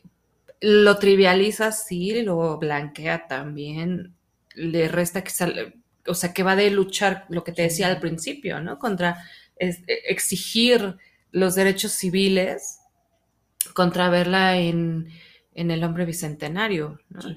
lo 0.61 0.99
trivializa, 0.99 1.73
sí, 1.73 2.23
lo 2.23 2.59
blanquea 2.59 3.27
también, 3.27 4.15
le 4.55 4.89
resta 4.89 5.23
que 5.23 5.31
sal- 5.31 5.75
o 6.07 6.15
sea, 6.15 6.33
que 6.33 6.43
va 6.43 6.57
de 6.57 6.71
luchar, 6.71 7.27
lo 7.29 7.45
que 7.45 7.53
te 7.53 7.63
decía 7.63 7.89
al 7.89 8.01
principio, 8.01 8.61
¿no? 8.61 8.79
Contra 8.79 9.23
es- 9.57 9.81
eh, 9.87 9.99
exigir 10.09 10.97
los 11.35 11.57
derechos 11.57 11.93
civiles, 11.93 12.79
contra 13.75 14.09
verla 14.09 14.57
en, 14.57 15.09
en 15.53 15.71
el 15.71 15.83
hombre 15.83 16.05
bicentenario, 16.05 17.01
¿no? 17.11 17.23
Sí. 17.23 17.37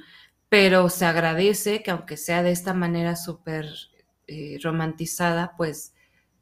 Pero 0.50 0.90
se 0.90 1.06
agradece 1.06 1.84
que 1.84 1.92
aunque 1.92 2.16
sea 2.16 2.42
de 2.42 2.52
esta 2.52 2.74
manera 2.74 3.16
súper 3.16 3.68
eh, 4.28 4.60
romantizada, 4.62 5.56
pues 5.58 5.94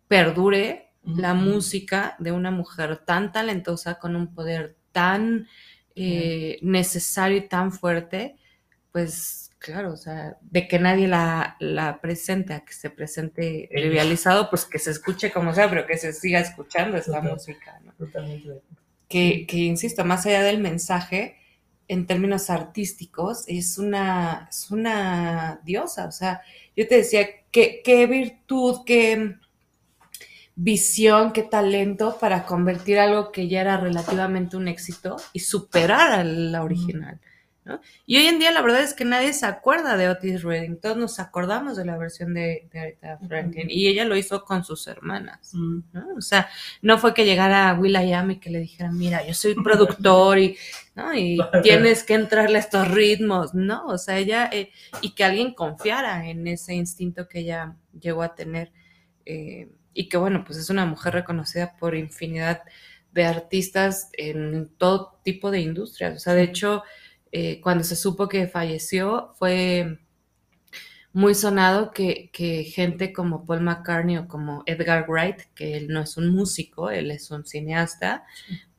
perdure 0.07 0.91
la 1.03 1.33
música 1.33 2.15
de 2.19 2.31
una 2.31 2.51
mujer 2.51 2.97
tan 3.05 3.31
talentosa, 3.31 3.99
con 3.99 4.15
un 4.15 4.33
poder 4.33 4.75
tan 4.91 5.47
eh, 5.95 6.59
necesario 6.61 7.37
y 7.37 7.47
tan 7.47 7.71
fuerte, 7.71 8.35
pues 8.91 9.44
claro, 9.65 9.93
o 9.93 9.97
sea, 9.97 10.37
de 10.41 10.67
que 10.67 10.77
nadie 10.79 11.07
la, 11.07 11.57
la 11.59 11.99
presente, 11.99 12.53
a 12.53 12.63
que 12.63 12.73
se 12.73 12.89
presente 12.89 13.67
trivializado, 13.71 14.49
pues 14.49 14.65
que 14.65 14.79
se 14.79 14.91
escuche 14.91 15.31
como 15.31 15.53
sea, 15.53 15.69
pero 15.69 15.87
que 15.87 15.97
se 15.97 16.13
siga 16.13 16.39
escuchando 16.39 16.97
esta 16.97 17.13
Total. 17.13 17.33
música, 17.33 17.79
¿no? 17.83 17.91
Totalmente 17.93 18.61
que, 19.07 19.45
que, 19.47 19.57
insisto, 19.57 20.03
más 20.05 20.25
allá 20.25 20.43
del 20.43 20.59
mensaje, 20.59 21.37
en 21.87 22.05
términos 22.07 22.49
artísticos, 22.49 23.43
es 23.47 23.77
una, 23.77 24.47
es 24.49 24.71
una 24.71 25.61
diosa. 25.63 26.07
O 26.07 26.11
sea, 26.11 26.41
yo 26.75 26.87
te 26.87 26.97
decía, 26.97 27.27
qué, 27.51 27.81
qué 27.83 28.07
virtud, 28.07 28.79
qué 28.85 29.35
visión, 30.55 31.33
qué 31.33 31.43
talento 31.43 32.17
para 32.19 32.45
convertir 32.45 32.97
algo 32.97 33.31
que 33.31 33.47
ya 33.47 33.61
era 33.61 33.77
relativamente 33.77 34.57
un 34.57 34.67
éxito 34.67 35.17
y 35.33 35.39
superar 35.39 36.11
a 36.11 36.23
la 36.23 36.63
original. 36.63 37.19
¿No? 37.65 37.81
Y 38.05 38.17
hoy 38.17 38.27
en 38.27 38.39
día 38.39 38.51
la 38.51 38.61
verdad 38.61 38.81
es 38.81 38.93
que 38.93 39.03
nadie 39.03 39.33
se 39.33 39.45
acuerda 39.45 39.97
de 39.97 40.07
Otis 40.07 40.43
Redding, 40.43 40.79
todos 40.79 40.95
nos 40.97 41.19
acordamos 41.19 41.75
de 41.75 41.83
la 41.83 41.97
versión 41.97 42.33
de, 42.33 42.67
de 42.71 42.79
Aretha 42.79 43.17
Franklin 43.27 43.69
y 43.69 43.87
ella 43.87 44.05
lo 44.05 44.15
hizo 44.15 44.45
con 44.45 44.63
sus 44.63 44.87
hermanas. 44.87 45.51
Mm, 45.53 45.79
¿no? 45.91 46.07
O 46.15 46.21
sea, 46.21 46.47
no 46.81 46.99
fue 46.99 47.13
que 47.13 47.25
llegara 47.25 47.73
Will.i.am 47.73 48.31
y 48.31 48.39
que 48.39 48.51
le 48.51 48.59
dijera, 48.59 48.91
mira, 48.91 49.25
yo 49.25 49.33
soy 49.33 49.55
productor 49.55 50.37
y, 50.37 50.57
¿no? 50.93 51.13
y 51.13 51.37
tienes 51.63 52.03
que 52.03 52.13
entrarle 52.13 52.57
a 52.57 52.61
estos 52.61 52.87
ritmos, 52.89 53.53
¿no? 53.53 53.87
O 53.87 53.97
sea, 53.97 54.17
ella, 54.17 54.49
eh, 54.53 54.71
y 55.01 55.15
que 55.15 55.23
alguien 55.23 55.53
confiara 55.53 56.29
en 56.29 56.47
ese 56.47 56.75
instinto 56.75 57.27
que 57.27 57.39
ella 57.39 57.75
llegó 57.99 58.21
a 58.21 58.35
tener, 58.35 58.71
eh, 59.25 59.69
y 59.93 60.07
que 60.09 60.17
bueno, 60.17 60.43
pues 60.45 60.59
es 60.59 60.69
una 60.69 60.85
mujer 60.85 61.13
reconocida 61.13 61.75
por 61.77 61.95
infinidad 61.95 62.61
de 63.15 63.25
artistas 63.25 64.09
en 64.13 64.69
todo 64.77 65.19
tipo 65.23 65.49
de 65.49 65.61
industrias. 65.61 66.17
O 66.17 66.19
sea, 66.19 66.33
de 66.33 66.43
hecho, 66.43 66.83
eh, 67.37 67.59
cuando 67.59 67.83
se 67.83 67.97
supo 67.97 68.29
que 68.29 68.47
falleció, 68.47 69.33
fue 69.37 69.99
muy 71.11 71.35
sonado 71.35 71.91
que, 71.91 72.29
que, 72.31 72.63
gente 72.63 73.11
como 73.11 73.45
Paul 73.45 73.59
McCartney 73.59 74.15
o 74.19 74.27
como 74.29 74.63
Edgar 74.65 75.05
Wright, 75.09 75.41
que 75.53 75.75
él 75.75 75.89
no 75.89 75.99
es 75.99 76.15
un 76.15 76.29
músico, 76.33 76.89
él 76.89 77.11
es 77.11 77.31
un 77.31 77.45
cineasta, 77.45 78.23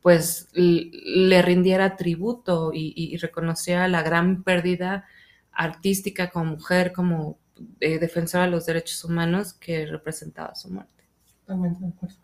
pues 0.01 0.49
le 0.55 1.43
rindiera 1.43 1.97
tributo 1.97 2.70
y, 2.73 2.95
y 2.97 3.19
reconociera 3.19 3.89
la 3.89 4.03
gran 4.03 4.43
pérdida 4.43 5.05
artística 5.53 6.31
como 6.31 6.53
mujer, 6.53 6.95
como 6.95 7.39
eh, 7.78 7.99
defensora 7.99 8.45
de 8.45 8.53
los 8.53 8.65
derechos 8.65 9.05
humanos 9.05 9.53
que 9.53 9.85
representaba 9.85 10.55
su 10.55 10.70
muerte. 10.70 11.05
Totalmente 11.41 11.85
de 11.85 11.89
acuerdo. 11.89 12.16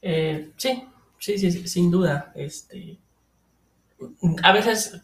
Eh, 0.00 0.52
sí, 0.56 0.82
sí, 1.18 1.36
sí, 1.36 1.52
sí, 1.52 1.68
sin 1.68 1.90
duda. 1.90 2.32
Este, 2.34 2.98
a 4.42 4.52
veces 4.52 5.02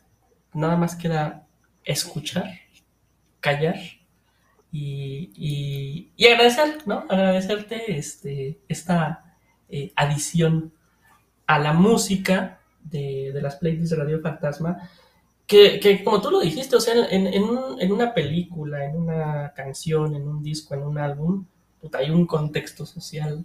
nada 0.53 0.77
más 0.77 0.97
queda 0.97 1.47
escuchar, 1.85 2.47
callar 3.41 3.77
y, 4.73 5.31
y, 5.35 6.13
y 6.17 6.27
agradecer, 6.27 6.87
¿no? 6.87 7.05
Agradecerte 7.09 7.97
este, 7.97 8.61
esta 8.69 9.37
eh, 9.69 9.93
adición 9.97 10.73
a 11.47 11.59
la 11.59 11.73
música 11.73 12.61
de, 12.85 13.33
de, 13.33 13.43
las 13.43 13.57
playlists 13.57 13.91
de 13.91 13.97
Radio 13.97 14.21
Fantasma, 14.21 14.91
que, 15.47 15.81
que 15.81 16.05
como 16.05 16.21
tú 16.21 16.31
lo 16.31 16.41
dijiste, 16.41 16.77
o 16.77 16.81
sea, 16.81 16.95
en, 17.11 17.27
en, 17.27 17.45
en, 17.81 17.93
una 17.93 18.13
película, 18.13 18.85
en 18.85 18.97
una 18.97 19.53
canción, 19.55 20.15
en 20.15 20.29
un 20.29 20.43
disco, 20.43 20.75
en 20.75 20.83
un 20.83 20.99
álbum, 20.99 21.47
puta, 21.81 21.99
hay 21.99 22.11
un 22.11 22.27
contexto 22.27 22.85
social 22.85 23.45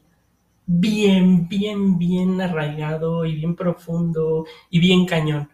bien, 0.65 1.47
bien, 1.47 1.97
bien 1.97 2.41
arraigado 2.41 3.25
y 3.25 3.35
bien 3.35 3.55
profundo 3.55 4.45
y 4.69 4.79
bien 4.79 5.05
cañón. 5.05 5.49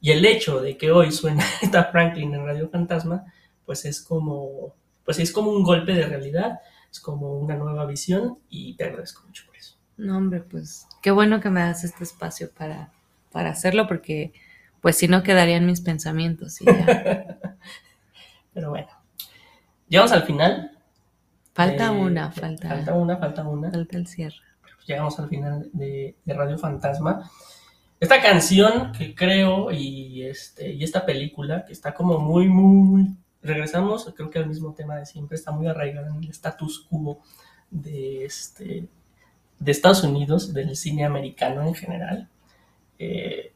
Y 0.00 0.12
el 0.12 0.24
hecho 0.24 0.60
de 0.60 0.76
que 0.76 0.90
hoy 0.90 1.12
suena 1.12 1.44
esta 1.62 1.84
Franklin 1.84 2.34
en 2.34 2.44
Radio 2.44 2.68
Fantasma, 2.68 3.24
pues 3.66 3.84
es 3.84 4.00
como, 4.00 4.74
pues 5.04 5.18
es 5.18 5.32
como 5.32 5.50
un 5.50 5.62
golpe 5.62 5.92
de 5.92 6.06
realidad, 6.06 6.60
es 6.90 7.00
como 7.00 7.34
una 7.34 7.56
nueva 7.56 7.86
visión 7.86 8.38
y 8.48 8.74
te 8.74 8.84
agradezco 8.84 9.22
mucho 9.26 9.44
por 9.46 9.56
eso. 9.56 9.76
No, 9.96 10.16
hombre, 10.16 10.40
pues 10.40 10.86
qué 11.02 11.10
bueno 11.10 11.40
que 11.40 11.50
me 11.50 11.60
das 11.60 11.84
este 11.84 12.04
espacio 12.04 12.50
para, 12.50 12.92
para 13.30 13.50
hacerlo 13.50 13.86
porque 13.86 14.32
pues 14.80 14.96
si 14.96 15.08
no 15.08 15.22
quedarían 15.22 15.66
mis 15.66 15.82
pensamientos 15.82 16.60
y 16.62 16.64
ya. 16.64 17.36
Pero 18.54 18.70
bueno, 18.70 18.88
llegamos 19.88 20.12
al 20.12 20.22
final. 20.22 20.72
Falta 21.52 21.86
eh, 21.86 21.90
una, 21.90 22.32
falta. 22.32 22.68
Falta 22.68 22.94
una, 22.94 23.16
falta 23.18 23.42
una. 23.46 23.70
Falta 23.70 23.96
el 23.98 24.06
cierre. 24.06 24.36
Llegamos 24.86 25.18
al 25.20 25.28
final 25.28 25.68
de, 25.72 26.16
de 26.24 26.34
Radio 26.34 26.58
Fantasma. 26.58 27.30
Esta 28.00 28.22
canción 28.22 28.92
que 28.92 29.14
creo 29.14 29.70
y, 29.70 30.22
este, 30.24 30.72
y 30.72 30.82
esta 30.82 31.04
película 31.04 31.66
que 31.66 31.74
está 31.74 31.92
como 31.92 32.18
muy, 32.18 32.48
muy... 32.48 33.14
Regresamos, 33.42 34.10
creo 34.16 34.30
que 34.30 34.38
al 34.38 34.46
mismo 34.46 34.72
tema 34.72 34.96
de 34.96 35.06
siempre, 35.06 35.36
está 35.36 35.50
muy 35.50 35.66
arraigada 35.66 36.08
en 36.08 36.24
el 36.24 36.30
status 36.30 36.86
quo 36.88 37.20
de, 37.70 38.24
este, 38.24 38.86
de 39.58 39.70
Estados 39.70 40.02
Unidos, 40.02 40.52
del 40.54 40.74
cine 40.76 41.04
americano 41.04 41.62
en 41.62 41.74
general. 41.74 42.28
Eh, 42.98 43.52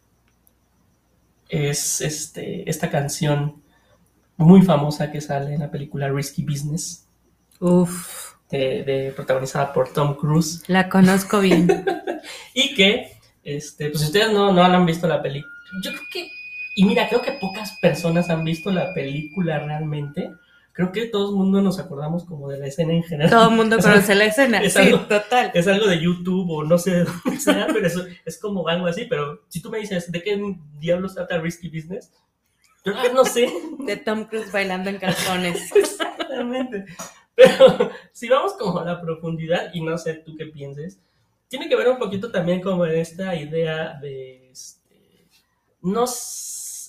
es 1.48 2.00
este, 2.00 2.68
esta 2.68 2.90
canción 2.90 3.62
muy 4.36 4.62
famosa 4.62 5.10
que 5.10 5.20
sale 5.20 5.54
en 5.54 5.60
la 5.60 5.70
película 5.70 6.08
Risky 6.08 6.42
Business. 6.42 7.06
Uf. 7.60 8.34
De, 8.50 8.84
de, 8.84 9.12
protagonizada 9.16 9.72
por 9.72 9.92
Tom 9.92 10.14
Cruise. 10.14 10.62
La 10.66 10.88
conozco 10.88 11.40
bien. 11.40 11.84
y 12.54 12.74
que, 12.74 13.13
este, 13.44 13.90
pues 13.90 14.02
ustedes 14.02 14.32
no, 14.32 14.52
no 14.52 14.64
han 14.64 14.86
visto 14.86 15.06
la 15.06 15.22
película, 15.22 15.54
yo 15.82 15.90
creo 15.90 16.02
que, 16.12 16.30
y 16.76 16.84
mira, 16.84 17.08
creo 17.08 17.22
que 17.22 17.32
pocas 17.32 17.78
personas 17.80 18.30
han 18.30 18.44
visto 18.44 18.70
la 18.70 18.92
película 18.94 19.58
realmente. 19.58 20.32
Creo 20.72 20.90
que 20.90 21.06
todo 21.06 21.30
el 21.30 21.36
mundo 21.36 21.62
nos 21.62 21.78
acordamos 21.78 22.24
como 22.24 22.48
de 22.48 22.58
la 22.58 22.66
escena 22.66 22.94
en 22.94 23.04
general. 23.04 23.30
Todo 23.30 23.48
el 23.48 23.54
mundo 23.54 23.78
conoce 23.82 24.14
la 24.16 24.24
escena, 24.24 24.58
es 24.58 24.72
sí, 24.72 24.80
algo, 24.80 25.00
total. 25.06 25.52
Es 25.54 25.68
algo 25.68 25.86
de 25.86 26.02
YouTube 26.02 26.50
o 26.50 26.64
no 26.64 26.78
sé 26.78 26.90
de 26.90 27.04
dónde 27.04 27.40
sea, 27.40 27.66
pero 27.72 27.86
eso 27.86 28.04
es 28.24 28.38
como 28.38 28.66
algo 28.66 28.86
así. 28.86 29.04
Pero 29.08 29.44
si 29.48 29.62
tú 29.62 29.70
me 29.70 29.78
dices, 29.78 30.10
¿de 30.10 30.20
qué 30.20 30.56
diablos 30.80 31.14
trata 31.14 31.38
Risky 31.38 31.68
Business? 31.68 32.12
Yo 32.84 32.92
no 33.12 33.24
sé. 33.24 33.50
De 33.86 33.96
Tom 33.96 34.24
Cruise 34.24 34.50
bailando 34.50 34.90
en 34.90 34.98
calzones. 34.98 35.74
Exactamente. 35.74 36.84
Pero 37.34 37.90
si 38.12 38.28
vamos 38.28 38.54
como 38.54 38.80
a 38.80 38.84
la 38.84 39.00
profundidad, 39.00 39.70
y 39.72 39.80
no 39.80 39.96
sé 39.96 40.14
tú 40.14 40.36
qué 40.36 40.46
pienses, 40.46 41.00
tiene 41.54 41.68
que 41.68 41.76
ver 41.76 41.88
un 41.88 41.98
poquito 41.98 42.32
también 42.32 42.60
como 42.60 42.84
en 42.84 42.98
esta 42.98 43.36
idea 43.36 43.96
de, 44.02 44.50
este, 44.50 45.28
no, 45.82 46.04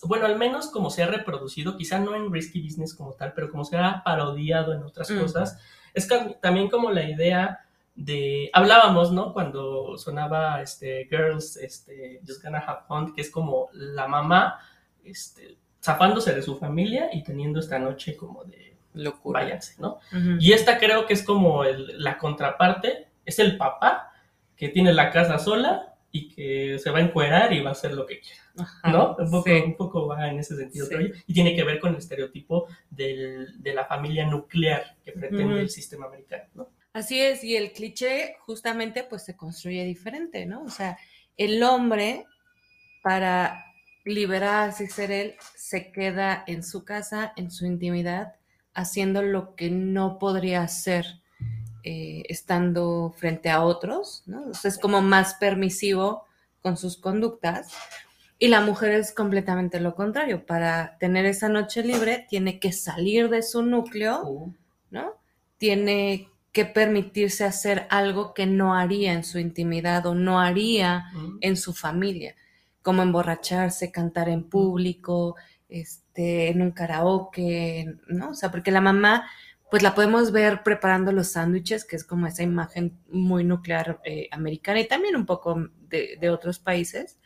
bueno, 0.07 0.25
al 0.25 0.39
menos 0.39 0.71
como 0.71 0.89
se 0.89 1.03
ha 1.03 1.07
reproducido, 1.07 1.77
quizá 1.77 1.99
no 1.99 2.15
en 2.15 2.33
Risky 2.33 2.63
Business 2.63 2.95
como 2.95 3.13
tal, 3.13 3.33
pero 3.33 3.51
como 3.51 3.63
se 3.63 3.77
ha 3.77 4.01
parodiado 4.03 4.73
en 4.73 4.81
otras 4.81 5.11
mm. 5.11 5.19
cosas, 5.19 5.59
es 5.93 6.09
también 6.41 6.67
como 6.67 6.89
la 6.89 7.07
idea 7.07 7.59
de 7.93 8.49
hablábamos, 8.53 9.11
¿no? 9.11 9.33
Cuando 9.33 9.99
sonaba 9.99 10.63
este 10.63 11.05
Girls, 11.11 11.57
este 11.57 12.21
Just 12.27 12.43
Gonna 12.43 12.57
Have 12.57 12.85
Fun, 12.87 13.13
que 13.13 13.21
es 13.21 13.29
como 13.29 13.69
la 13.71 14.07
mamá, 14.07 14.57
este, 15.03 15.57
zafándose 15.79 16.33
de 16.33 16.41
su 16.41 16.57
familia 16.57 17.09
y 17.13 17.21
teniendo 17.21 17.59
esta 17.59 17.77
noche 17.77 18.17
como 18.17 18.43
de 18.45 18.75
Locura. 18.95 19.41
váyanse, 19.41 19.75
¿no? 19.77 19.99
Ujú. 20.11 20.37
Y 20.39 20.53
esta 20.53 20.79
creo 20.79 21.05
que 21.05 21.13
es 21.13 21.21
como 21.21 21.63
el- 21.65 22.03
la 22.03 22.17
contraparte, 22.17 23.09
es 23.27 23.37
el 23.37 23.57
papá 23.57 24.11
que 24.56 24.69
tiene 24.69 24.94
la 24.94 25.11
casa 25.11 25.38
sola 25.40 25.94
y 26.11 26.30
que 26.30 26.80
se 26.80 26.90
va 26.91 26.99
a 26.99 27.02
encuerar 27.02 27.52
y 27.52 27.61
va 27.61 27.69
a 27.69 27.73
hacer 27.73 27.94
lo 27.94 28.06
que 28.06 28.22
quiera, 28.22 28.41
Ajá, 28.57 28.90
¿no? 28.90 29.15
Un 29.19 29.30
poco, 29.32 29.44
sí. 29.49 29.52
un 29.65 29.76
poco 29.76 30.07
va 30.07 30.30
en 30.30 30.40
ese 30.40 30.56
sentido, 30.56 30.86
Sí. 30.86 30.95
y 31.27 31.34
tiene 31.34 31.56
que 31.56 31.64
ver 31.65 31.80
con 31.80 31.91
el 31.91 31.98
estereotipo 31.98 32.68
del- 32.90 33.61
de 33.61 33.73
la 33.73 33.86
familia 33.86 34.26
nuclear 34.26 34.95
que 35.03 35.11
pretende 35.11 35.60
el 35.60 35.69
sistema 35.69 36.06
americano, 36.06 36.45
¿no? 36.53 36.69
Así 36.94 37.19
es, 37.19 37.44
y 37.44 37.57
el 37.57 37.73
cliché 37.73 38.38
justamente 38.45 39.03
pues 39.03 39.26
se 39.26 39.36
construye 39.36 39.84
diferente, 39.84 40.45
¿no? 40.45 40.64
O 40.64 40.69
sea, 40.69 40.98
el 41.36 41.61
hombre 41.64 42.23
para 43.03 43.65
liberarse 44.06 44.86
y 44.86 44.88
ser 44.88 45.11
él 45.11 45.36
se 45.56 45.91
queda 45.91 46.44
en 46.48 46.64
su 46.64 46.86
casa, 46.86 47.34
en 47.36 47.52
su 47.52 47.65
intimidad, 47.65 48.36
haciendo 48.73 49.22
lo 49.22 49.56
que 49.56 49.69
no 49.69 50.18
podría 50.19 50.61
hacer 50.61 51.06
eh, 51.86 52.24
estando 52.30 53.14
frente 53.16 53.49
a 53.49 53.64
otros, 53.64 54.24
sea, 54.53 54.70
es 54.70 54.78
como 54.80 55.02
más 55.02 55.36
permisivo 55.36 56.26
con 56.62 56.78
sus 56.78 56.98
conductas. 56.98 57.72
Y 58.40 58.48
la 58.49 58.60
mujer 58.60 58.91
es 58.91 59.14
completamente 59.14 59.80
lo 59.80 59.95
contrario. 59.95 60.45
Para 60.45 60.98
tener 60.98 61.26
esa 61.26 61.48
noche 61.48 61.84
libre, 61.84 62.26
tiene 62.28 62.60
que 62.60 62.74
salir 62.74 63.30
de 63.30 63.41
su 63.44 63.62
núcleo 63.62 64.52
¿no? 64.90 65.14
Tiene 65.57 66.28
que 66.52 66.66
permitirse 66.66 67.44
hacer 67.45 67.86
algo 67.90 68.34
que 68.34 68.45
no 68.45 68.74
haría 68.76 69.14
en 69.14 69.24
su 69.24 69.40
intimidad 69.40 70.06
o 70.06 70.16
no 70.16 70.40
haría 70.40 71.06
Mm. 71.14 71.38
en 71.41 71.57
su 71.57 71.74
familia, 71.74 72.36
como 72.82 73.03
emborracharse, 73.03 73.91
cantar 73.91 74.30
en 74.30 74.44
público, 74.49 75.36
este, 75.70 76.49
en 76.49 76.62
un 76.62 76.72
karaoke, 76.72 77.95
¿no? 78.07 78.30
O 78.32 78.34
sea, 78.34 78.52
porque 78.52 78.72
la 78.72 78.82
mamá, 78.82 79.30
pues 79.71 79.83
la 79.83 79.95
podemos 79.95 80.31
ver 80.31 80.63
preparando 80.63 81.11
los 81.11 81.29
sándwiches, 81.33 81.85
que 81.85 81.95
es 81.95 82.03
como 82.03 82.27
esa 82.27 82.43
imagen 82.43 82.97
muy 83.09 83.43
nuclear 83.43 83.99
eh, 84.05 84.27
americana 84.31 84.79
y 84.79 84.87
también 84.87 85.15
un 85.15 85.25
poco 85.25 85.69
de, 85.89 86.17
de 86.19 86.29
otros 86.29 86.59
países, 86.59 87.19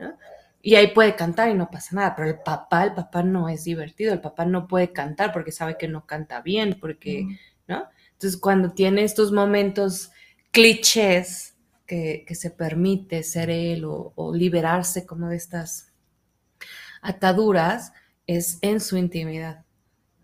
¿no? 0.00 0.16
Y 0.62 0.76
ahí 0.76 0.88
puede 0.94 1.14
cantar 1.14 1.50
y 1.50 1.54
no 1.54 1.70
pasa 1.70 1.94
nada, 1.94 2.16
pero 2.16 2.28
el 2.28 2.38
papá, 2.40 2.84
el 2.84 2.94
papá 2.94 3.22
no 3.22 3.50
es 3.50 3.64
divertido, 3.64 4.14
el 4.14 4.20
papá 4.22 4.46
no 4.46 4.66
puede 4.66 4.92
cantar 4.92 5.30
porque 5.32 5.52
sabe 5.52 5.76
que 5.78 5.88
no 5.88 6.06
canta 6.06 6.40
bien, 6.40 6.78
porque, 6.80 7.24
Mm. 7.24 7.36
¿no? 7.68 7.84
Entonces, 8.12 8.40
cuando 8.40 8.72
tiene 8.72 9.04
estos 9.04 9.30
momentos 9.32 10.10
clichés 10.52 11.54
que, 11.86 12.24
que 12.26 12.34
se 12.34 12.50
permite 12.50 13.22
ser 13.22 13.50
él 13.50 13.84
o, 13.84 14.12
o 14.16 14.34
liberarse 14.34 15.04
como 15.04 15.28
de 15.28 15.36
estas 15.36 15.92
ataduras, 17.02 17.92
es 18.26 18.58
en 18.62 18.80
su 18.80 18.96
intimidad, 18.96 19.64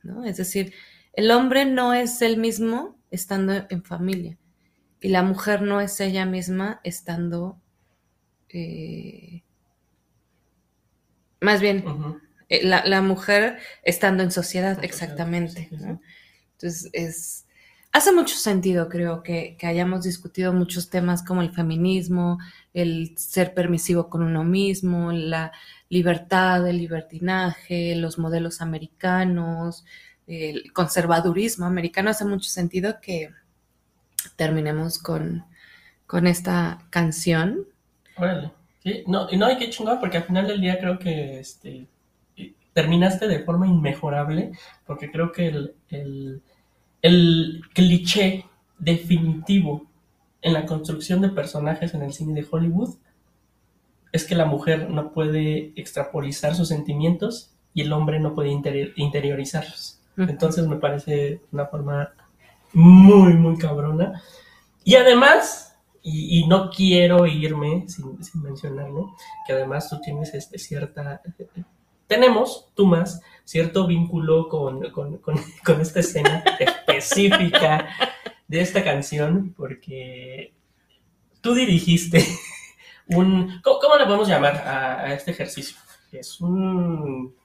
¿no? 0.02 0.24
Es 0.24 0.38
decir, 0.38 0.72
el 1.20 1.30
hombre 1.30 1.64
no 1.66 1.94
es 1.94 2.22
el 2.22 2.36
mismo 2.38 2.98
estando 3.10 3.66
en 3.70 3.82
familia 3.84 4.38
y 5.00 5.08
la 5.10 5.22
mujer 5.22 5.62
no 5.62 5.80
es 5.80 6.00
ella 6.00 6.26
misma 6.26 6.80
estando... 6.84 7.60
eh, 8.50 9.42
más 11.40 11.60
bien, 11.60 11.84
eh, 12.48 12.64
la, 12.66 12.84
la 12.84 13.02
mujer 13.02 13.58
estando 13.82 14.22
en 14.22 14.30
sociedad, 14.30 14.82
En 14.82 14.92
sociedad, 14.92 15.24
exactamente. 15.24 15.68
sí, 15.68 15.78
sí, 15.78 15.86
¿no? 15.86 16.00
Entonces, 16.52 16.90
es, 16.92 17.46
hace 17.92 18.12
mucho 18.12 18.36
sentido, 18.36 18.88
creo, 18.88 19.22
que, 19.22 19.56
que 19.58 19.66
hayamos 19.66 20.04
discutido 20.04 20.52
muchos 20.52 20.90
temas 20.90 21.22
como 21.24 21.42
el 21.42 21.52
feminismo, 21.52 22.38
el 22.74 23.16
ser 23.18 23.54
permisivo 23.54 24.10
con 24.10 24.22
uno 24.22 24.44
mismo, 24.44 25.12
la 25.12 25.52
libertad, 25.88 26.66
el 26.68 26.78
libertinaje, 26.78 27.96
los 27.96 28.18
modelos 28.18 28.60
americanos, 28.60 29.84
el 30.30 30.72
conservadurismo 30.72 31.66
americano. 31.66 32.10
Hace 32.10 32.24
mucho 32.24 32.48
sentido 32.48 33.00
que 33.00 33.30
terminemos 34.36 34.98
con, 34.98 35.44
con 36.06 36.26
esta 36.26 36.86
canción. 36.90 37.66
Órale. 38.16 38.52
Sí, 38.82 39.04
no, 39.06 39.28
y 39.30 39.36
no 39.36 39.46
hay 39.46 39.58
que 39.58 39.68
chingar 39.70 40.00
porque 40.00 40.16
al 40.18 40.24
final 40.24 40.46
del 40.46 40.60
día 40.60 40.78
creo 40.78 40.98
que 40.98 41.38
este, 41.40 41.86
terminaste 42.72 43.28
de 43.28 43.40
forma 43.40 43.66
inmejorable 43.66 44.52
porque 44.86 45.10
creo 45.10 45.32
que 45.32 45.48
el, 45.48 46.42
el, 47.02 47.62
cliché 47.74 48.46
definitivo 48.78 49.86
en 50.42 50.54
la 50.54 50.64
construcción 50.64 51.20
de 51.20 51.28
personajes 51.28 51.92
en 51.92 52.02
el 52.02 52.12
cine 52.12 52.40
de 52.40 52.46
Hollywood 52.50 52.94
es 54.12 54.24
que 54.24 54.34
la 54.34 54.46
mujer 54.46 54.88
no 54.88 55.12
puede 55.12 55.72
extrapolizar 55.76 56.54
sus 56.54 56.68
sentimientos 56.68 57.52
y 57.74 57.82
el 57.82 57.92
hombre 57.92 58.18
no 58.18 58.34
puede 58.34 58.50
interi- 58.50 58.92
interiorizarlos. 58.96 59.99
Entonces 60.28 60.66
me 60.66 60.76
parece 60.76 61.40
una 61.52 61.66
forma 61.66 62.12
muy, 62.72 63.34
muy 63.34 63.56
cabrona. 63.56 64.22
Y 64.84 64.96
además, 64.96 65.76
y, 66.02 66.46
no 66.46 66.70
quiero 66.70 67.26
irme 67.26 67.84
sin, 67.88 68.22
sin 68.22 68.42
mencionarlo, 68.42 69.14
que 69.46 69.52
además 69.52 69.88
tú 69.88 70.00
tienes 70.00 70.34
este, 70.34 70.58
cierta... 70.58 71.20
Tenemos, 72.06 72.68
tú 72.74 72.86
más, 72.86 73.20
cierto 73.44 73.86
vínculo 73.86 74.48
con, 74.48 74.90
con, 74.90 75.18
con, 75.18 75.36
con 75.64 75.80
esta 75.80 76.00
escena 76.00 76.42
específica 76.58 77.88
de 78.48 78.60
esta 78.60 78.82
canción, 78.82 79.54
porque 79.56 80.52
tú 81.40 81.54
dirigiste 81.54 82.24
un... 83.08 83.60
¿Cómo, 83.62 83.78
cómo 83.78 83.96
le 83.96 84.06
podemos 84.06 84.28
llamar 84.28 84.56
a, 84.56 85.00
a 85.02 85.14
este 85.14 85.30
ejercicio? 85.32 85.76
Es 86.12 86.40
un... 86.40 87.39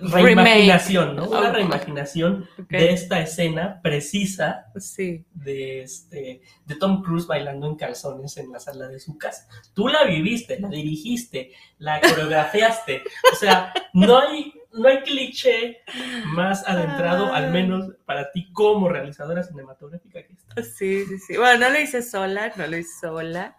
Reimaginación, 0.00 1.16
¿no? 1.16 1.28
Una 1.28 1.52
reimaginación 1.52 2.48
de 2.68 2.92
esta 2.92 3.20
escena 3.20 3.80
precisa 3.82 4.66
Sí. 4.76 5.24
de, 5.34 5.82
este, 5.82 6.40
de 6.66 6.74
Tom 6.76 7.02
Cruise 7.02 7.26
bailando 7.26 7.66
en 7.66 7.74
calzones 7.76 8.36
en 8.36 8.52
la 8.52 8.60
sala 8.60 8.86
de 8.88 9.00
su 9.00 9.18
casa. 9.18 9.48
Tú 9.74 9.88
la 9.88 10.04
viviste, 10.04 10.60
la 10.60 10.68
dirigiste, 10.68 11.50
la 11.78 12.00
coreografiaste. 12.00 13.02
O 13.32 13.34
sea, 13.34 13.72
no 13.92 14.20
hay, 14.20 14.52
no 14.72 14.86
hay 14.88 14.98
cliché 15.00 15.78
más 16.26 16.66
adentrado, 16.68 17.34
al 17.34 17.50
menos 17.50 17.90
para 18.04 18.30
ti 18.30 18.52
como 18.52 18.88
realizadora 18.88 19.42
cinematográfica 19.42 20.22
que 20.22 20.32
esta. 20.32 20.62
Sí, 20.62 21.04
sí, 21.06 21.18
sí. 21.18 21.36
Bueno, 21.36 21.66
no 21.66 21.72
lo 21.72 21.80
hice 21.80 22.02
sola, 22.02 22.52
no 22.56 22.66
lo 22.68 22.76
hice 22.76 23.00
sola. 23.00 23.56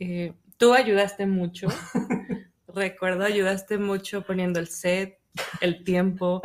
Eh, 0.00 0.32
tú 0.56 0.74
ayudaste 0.74 1.26
mucho. 1.26 1.68
Recuerdo, 2.74 3.24
ayudaste 3.24 3.78
mucho 3.78 4.22
poniendo 4.22 4.58
el 4.60 4.66
set, 4.68 5.19
el 5.60 5.84
tiempo. 5.84 6.42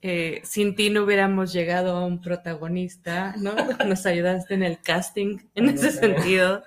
Eh, 0.00 0.40
sin 0.44 0.76
ti 0.76 0.90
no 0.90 1.02
hubiéramos 1.02 1.52
llegado 1.52 1.96
a 1.96 2.06
un 2.06 2.20
protagonista, 2.20 3.34
¿no? 3.38 3.54
Nos 3.86 4.06
ayudaste 4.06 4.54
en 4.54 4.62
el 4.62 4.80
casting, 4.80 5.38
en 5.54 5.68
ese 5.68 5.90
sentido. 5.90 6.62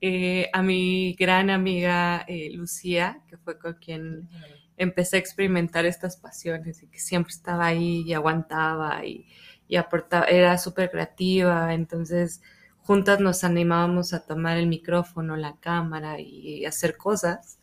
Eh, 0.00 0.50
a 0.52 0.62
mi 0.62 1.14
gran 1.14 1.48
amiga 1.48 2.24
eh, 2.28 2.50
Lucía, 2.52 3.22
que 3.28 3.38
fue 3.38 3.58
con 3.58 3.74
quien 3.74 4.28
empecé 4.76 5.16
a 5.16 5.20
experimentar 5.20 5.86
estas 5.86 6.18
pasiones 6.18 6.82
y 6.82 6.88
que 6.88 6.98
siempre 6.98 7.32
estaba 7.32 7.66
ahí 7.66 8.02
y 8.02 8.12
aguantaba 8.12 9.04
y, 9.06 9.26
y 9.68 9.76
aportaba, 9.76 10.26
era 10.26 10.58
súper 10.58 10.90
creativa, 10.90 11.72
entonces 11.72 12.42
juntas 12.82 13.20
nos 13.20 13.42
animábamos 13.42 14.12
a 14.12 14.24
tomar 14.24 14.58
el 14.58 14.66
micrófono, 14.66 15.36
la 15.36 15.56
cámara 15.56 16.20
y 16.20 16.66
hacer 16.66 16.96
cosas. 16.98 17.55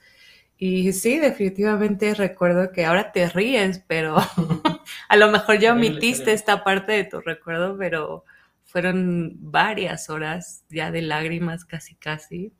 Y 0.66 0.94
sí, 0.94 1.20
definitivamente 1.20 2.14
recuerdo 2.14 2.72
que 2.72 2.86
ahora 2.86 3.12
te 3.12 3.28
ríes, 3.28 3.84
pero 3.86 4.16
a 5.10 5.18
lo 5.18 5.30
mejor 5.30 5.60
ya 5.60 5.74
omitiste 5.74 6.32
esta 6.32 6.64
parte 6.64 6.94
de 6.94 7.04
tu 7.04 7.20
recuerdo, 7.20 7.78
pero 7.78 8.24
fueron 8.64 9.34
varias 9.42 10.10
horas 10.10 10.64
ya 10.70 10.90
de 10.90 11.02
lágrimas 11.02 11.66
casi 11.66 11.96
casi. 11.96 12.54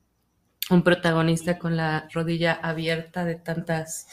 Un 0.70 0.84
protagonista 0.84 1.58
con 1.58 1.78
la 1.78 2.10
rodilla 2.14 2.52
abierta 2.52 3.24
de 3.24 3.36
tantas 3.36 4.06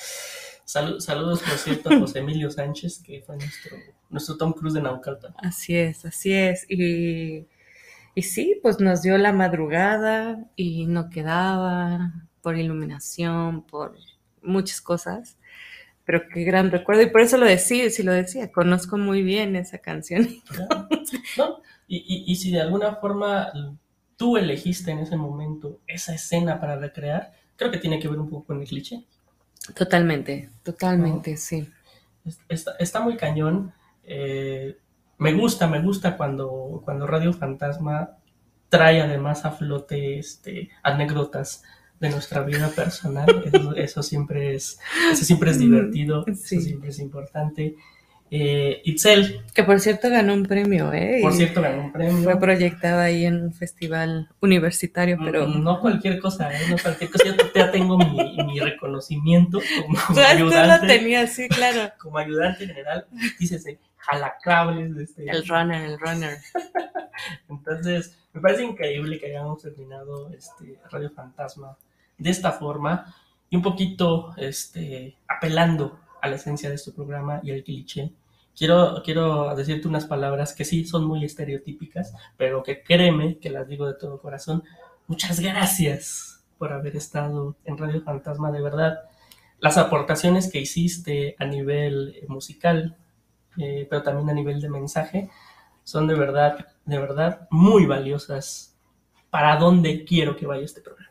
Salu- 0.65 1.01
saludos, 1.01 1.43
por 1.43 1.59
cierto, 1.59 1.91
a 1.91 1.99
José 1.99 2.21
Emilio 2.21 2.49
Sánchez, 2.49 3.03
que 3.05 3.23
fue 3.23 3.37
nuestro, 3.39 3.77
nuestro 4.09 4.37
Tom 4.37 4.53
Cruise 4.53 4.75
de 4.75 4.83
Naucalpan. 4.83 5.35
Así 5.39 5.77
es, 5.77 6.05
así 6.05 6.33
es. 6.33 6.65
Y, 6.71 7.49
y 8.15 8.23
sí, 8.23 8.61
pues 8.63 8.79
nos 8.79 9.03
dio 9.03 9.19
la 9.19 9.33
madrugada 9.33 10.45
y 10.55 10.87
no 10.87 11.11
quedaba 11.11 12.13
por 12.43 12.57
iluminación, 12.57 13.63
por 13.63 13.97
muchas 14.43 14.81
cosas. 14.81 15.37
Pero 16.05 16.23
qué 16.33 16.45
gran 16.45 16.71
recuerdo. 16.71 17.03
Y 17.03 17.11
por 17.11 17.21
eso 17.21 17.37
lo 17.39 17.47
decía, 17.47 17.89
sí 17.91 18.03
lo 18.03 18.13
decía, 18.13 18.51
conozco 18.53 18.99
muy 18.99 19.23
bien 19.23 19.57
esa 19.57 19.79
canción. 19.79 20.29
¿no? 21.37 21.61
Y, 21.87 21.99
y- 21.99 22.25
y 22.33 22.37
si 22.37 22.51
de 22.53 22.61
alguna 22.61 22.97
forma 22.97 23.53
tú 24.17 24.37
elegiste 24.37 24.91
en 24.91 25.01
ese 25.01 25.17
momento 25.17 25.81
esa 25.87 26.15
escena 26.15 26.61
para 26.61 26.77
recrear, 26.77 27.33
creo 27.57 27.71
que 27.71 27.79
tiene 27.79 27.99
que 27.99 28.09
ver 28.09 28.19
un 28.19 28.29
poco 28.29 28.45
con 28.47 28.61
el 28.61 28.69
cliché. 28.69 29.05
Totalmente, 29.75 30.51
totalmente, 30.63 31.37
sí. 31.37 31.69
Es- 32.25 32.39
Está, 32.49 32.73
está 32.79 33.01
muy 33.01 33.17
cañón. 33.17 33.73
eh, 34.05 34.77
me 35.19 35.35
gusta, 35.35 35.67
me 35.69 35.81
gusta 35.83 36.17
cuando, 36.17 36.81
cuando 36.85 37.07
Radio 37.07 37.33
Fantasma 37.33 38.17
trae 38.71 39.03
además 39.03 39.45
a 39.45 39.51
flote 39.53 40.19
este, 40.19 40.71
anécdotas 40.83 41.63
de 42.01 42.11
nuestra 42.11 42.43
vida 42.43 42.69
personal. 42.71 43.29
Eso, 43.53 43.75
eso 43.77 44.03
siempre 44.03 44.55
es, 44.55 44.79
eso 45.13 45.25
siempre 45.25 45.51
es 45.51 45.59
divertido, 45.59 46.25
Sí. 46.35 46.57
eso 46.57 46.65
siempre 46.67 46.91
es 46.91 46.99
importante. 46.99 47.77
Eh, 48.33 48.81
Itzel, 48.85 49.43
Que 49.53 49.65
por 49.65 49.81
cierto 49.81 50.09
ganó 50.09 50.35
un 50.35 50.45
premio, 50.45 50.93
¿eh? 50.93 51.19
por 51.21 51.33
cierto, 51.33 51.61
ganó 51.61 51.83
un 51.87 51.93
premio. 51.93 52.23
Fue 52.23 52.39
proyectada 52.39 53.03
ahí 53.03 53.25
en 53.25 53.43
un 53.43 53.53
festival 53.53 54.29
universitario, 54.41 55.19
pero 55.25 55.49
Mm, 55.49 55.65
No 55.65 55.81
cualquier 55.81 56.21
cosa, 56.21 56.49
¿eh? 56.55 56.61
No 56.71 56.77
cualquier 56.81 57.11
cosa. 57.11 57.25
Ya, 57.25 57.37
ya 57.55 57.71
tengo 57.73 57.99
mi, 57.99 58.37
mi 58.45 58.61
reconocimiento 58.61 59.59
como, 59.83 59.99
tú 60.07 60.15
lo 60.15 60.21
ayudante. 60.21 60.87
tenías, 60.87 61.33
sí, 61.33 61.49
claro. 61.49 61.93
Como 61.99 62.19
ayudante 62.19 62.67
general, 62.69 63.05
dícese 63.41 63.81
jalacrables 63.97 64.95
de 64.95 65.03
este. 65.05 65.29
El 65.29 65.47
runner, 65.49 65.83
el 65.91 65.99
runner. 65.99 66.39
Entonces, 67.49 68.17
me 68.33 68.41
parece 68.41 68.63
increíble 68.63 69.19
que 69.19 69.27
hayamos 69.27 69.61
terminado 69.63 70.31
este 70.33 70.79
Radio 70.91 71.11
Fantasma 71.11 71.77
de 72.21 72.31
esta 72.31 72.53
forma 72.53 73.13
y 73.49 73.57
un 73.57 73.63
poquito 73.63 74.33
este, 74.37 75.17
apelando 75.27 75.99
a 76.23 76.29
la 76.29 76.37
esencia 76.37 76.69
de 76.69 76.77
este 76.77 76.93
programa 76.93 77.41
y 77.43 77.51
al 77.51 77.65
cliché. 77.65 78.13
Quiero, 78.57 79.03
quiero 79.05 79.55
decirte 79.57 79.89
unas 79.89 80.05
palabras 80.05 80.55
que 80.55 80.65
sí 80.65 80.85
son 80.85 81.05
muy 81.05 81.25
estereotípicas, 81.25 82.15
pero 82.37 82.63
que 82.63 82.83
créeme 82.83 83.39
que 83.39 83.51
las 83.51 83.67
digo 83.67 83.87
de 83.87 83.95
todo 83.95 84.21
corazón. 84.21 84.63
Muchas 85.07 85.41
gracias 85.41 86.45
por 86.59 86.73
haber 86.73 86.95
estado 86.95 87.57
en 87.65 87.79
Radio 87.79 88.03
Fantasma, 88.03 88.53
de 88.53 88.61
verdad. 88.61 89.01
Las 89.61 89.79
aportaciones 89.79 90.53
que 90.53 90.61
hiciste 90.61 91.37
a 91.39 91.47
nivel 91.47 92.15
eh, 92.17 92.27
musical, 92.29 92.97
eh, 93.57 93.87
pero 93.89 94.03
también 94.03 94.29
a 94.31 94.35
nivel 94.35 94.61
de 94.61 94.69
mensaje, 94.69 95.31
son 95.85 96.07
de 96.07 96.15
verdad, 96.15 96.67
de 96.85 96.99
verdad 96.99 97.49
muy 97.51 97.87
valiosas 97.87 98.77
para 99.31 99.57
dónde 99.57 100.05
quiero 100.05 100.37
que 100.37 100.47
vaya 100.47 100.65
este 100.65 100.83
programa. 100.83 101.10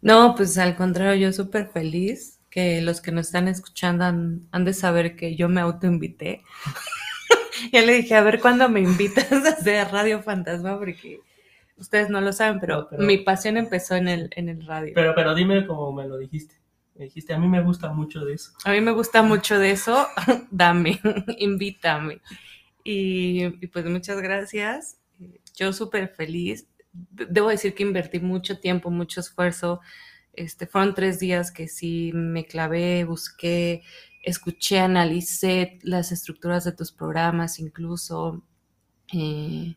No, 0.00 0.34
pues 0.36 0.56
al 0.58 0.76
contrario, 0.76 1.14
yo 1.16 1.32
súper 1.32 1.68
feliz 1.68 2.38
que 2.50 2.80
los 2.80 3.00
que 3.00 3.12
nos 3.12 3.26
están 3.26 3.48
escuchando 3.48 4.04
han, 4.04 4.48
han 4.52 4.64
de 4.64 4.72
saber 4.74 5.16
que 5.16 5.36
yo 5.36 5.48
me 5.48 5.60
autoinvité. 5.60 6.42
ya 7.72 7.82
le 7.82 7.94
dije, 7.94 8.14
a 8.14 8.22
ver 8.22 8.40
cuándo 8.40 8.68
me 8.68 8.80
invitas 8.80 9.30
a 9.32 9.48
hacer 9.50 9.88
Radio 9.88 10.22
Fantasma, 10.22 10.78
porque 10.78 11.20
ustedes 11.76 12.08
no 12.10 12.20
lo 12.20 12.32
saben, 12.32 12.60
pero- 12.60 12.88
mi 12.98 13.18
pasión 13.18 13.56
empezó 13.56 13.94
en 13.96 14.08
el, 14.08 14.30
en 14.36 14.48
el 14.48 14.64
radio. 14.66 14.92
Pero, 14.94 15.14
pero 15.14 15.34
dime 15.34 15.66
como 15.66 15.92
me 15.92 16.06
lo 16.06 16.18
dijiste. 16.18 16.54
Me 16.94 17.04
dijiste, 17.04 17.34
a 17.34 17.38
mí 17.38 17.46
me 17.46 17.60
gusta 17.62 17.92
mucho 17.92 18.24
de 18.24 18.34
eso. 18.34 18.52
A 18.64 18.72
mí 18.72 18.80
me 18.80 18.92
gusta 18.92 19.22
mucho 19.22 19.58
de 19.58 19.72
eso, 19.72 20.06
dame, 20.50 20.98
invítame. 21.38 22.20
Y, 22.84 23.44
y 23.44 23.66
pues 23.66 23.84
muchas 23.86 24.20
gracias. 24.22 24.96
Yo 25.56 25.72
súper 25.72 26.08
feliz. 26.08 26.66
De- 27.10 27.26
Debo 27.26 27.48
decir 27.50 27.74
que 27.74 27.82
invertí 27.82 28.20
mucho 28.20 28.58
tiempo, 28.60 28.90
mucho 28.90 29.20
esfuerzo. 29.20 29.80
Este, 30.32 30.66
fueron 30.66 30.94
tres 30.94 31.18
días 31.18 31.50
que 31.52 31.68
sí 31.68 32.12
me 32.14 32.44
clavé, 32.46 33.04
busqué, 33.04 33.82
escuché, 34.22 34.80
analicé 34.80 35.78
las 35.82 36.12
estructuras 36.12 36.64
de 36.64 36.72
tus 36.72 36.92
programas 36.92 37.58
incluso. 37.58 38.42
Eh, 39.12 39.76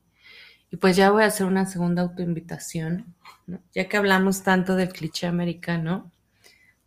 y 0.72 0.78
pues 0.78 0.96
ya 0.98 1.12
voy 1.12 1.24
a 1.24 1.28
hacer 1.28 1.48
una 1.48 1.66
segunda 1.66 2.04
autoinvitación, 2.04 3.16
¿no? 3.48 3.62
Ya 3.74 3.88
que 3.90 3.98
hablamos 3.98 4.44
tanto 4.44 4.76
del 4.76 4.90
cliché 4.94 5.28
americano, 5.28 6.12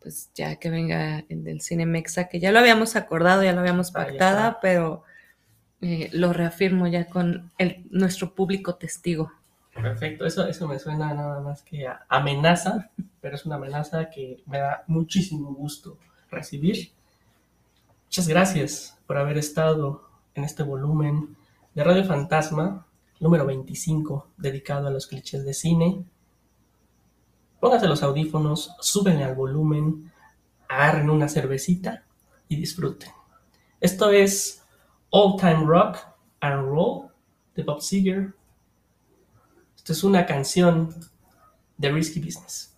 pues 0.00 0.30
ya 0.34 0.56
que 0.56 0.70
venga 0.70 1.20
el 1.28 1.44
del 1.44 1.60
cine 1.60 1.86
mexa, 1.86 2.28
que 2.28 2.40
ya 2.40 2.52
lo 2.52 2.58
habíamos 2.60 2.96
acordado, 2.96 3.44
ya 3.44 3.52
lo 3.52 3.60
habíamos 3.60 3.92
pactada, 3.92 4.60
pero 4.60 5.04
eh, 5.80 6.10
lo 6.12 6.32
reafirmo 6.32 6.86
ya 6.88 7.06
con 7.08 7.52
el, 7.58 7.86
nuestro 7.90 8.34
público 8.34 8.76
testigo. 8.76 9.32
Perfecto, 9.74 10.26
eso, 10.26 10.46
eso 10.46 10.68
me 10.68 10.78
suena 10.78 11.14
nada 11.14 11.40
más 11.40 11.62
que 11.62 11.86
a 11.86 12.04
amenaza, 12.08 12.90
pero 13.20 13.36
es 13.36 13.46
una 13.46 13.56
amenaza 13.56 14.10
que 14.10 14.42
me 14.46 14.58
da 14.58 14.84
muchísimo 14.86 15.54
gusto 15.54 15.98
recibir. 16.30 16.92
Muchas 18.06 18.28
gracias 18.28 18.98
por 19.06 19.16
haber 19.16 19.38
estado 19.38 20.08
en 20.34 20.44
este 20.44 20.62
volumen 20.62 21.36
de 21.74 21.84
Radio 21.84 22.04
Fantasma, 22.04 22.86
número 23.20 23.46
25, 23.46 24.28
dedicado 24.36 24.88
a 24.88 24.90
los 24.90 25.06
clichés 25.06 25.44
de 25.44 25.54
cine. 25.54 26.04
Pónganse 27.60 27.88
los 27.88 28.02
audífonos, 28.02 28.74
súbenle 28.80 29.24
al 29.24 29.34
volumen, 29.34 30.12
agarren 30.68 31.08
una 31.08 31.28
cervecita 31.28 32.04
y 32.48 32.56
disfruten. 32.56 33.10
Esto 33.80 34.10
es 34.10 34.62
All 35.10 35.36
Time 35.38 35.64
Rock 35.64 35.98
and 36.40 36.68
Roll 36.68 37.08
de 37.54 37.62
Bob 37.62 37.80
Seger. 37.80 38.34
Esto 39.82 39.94
es 39.94 40.04
una 40.04 40.26
canción 40.26 40.94
de 41.76 41.90
Risky 41.90 42.20
Business. 42.20 42.72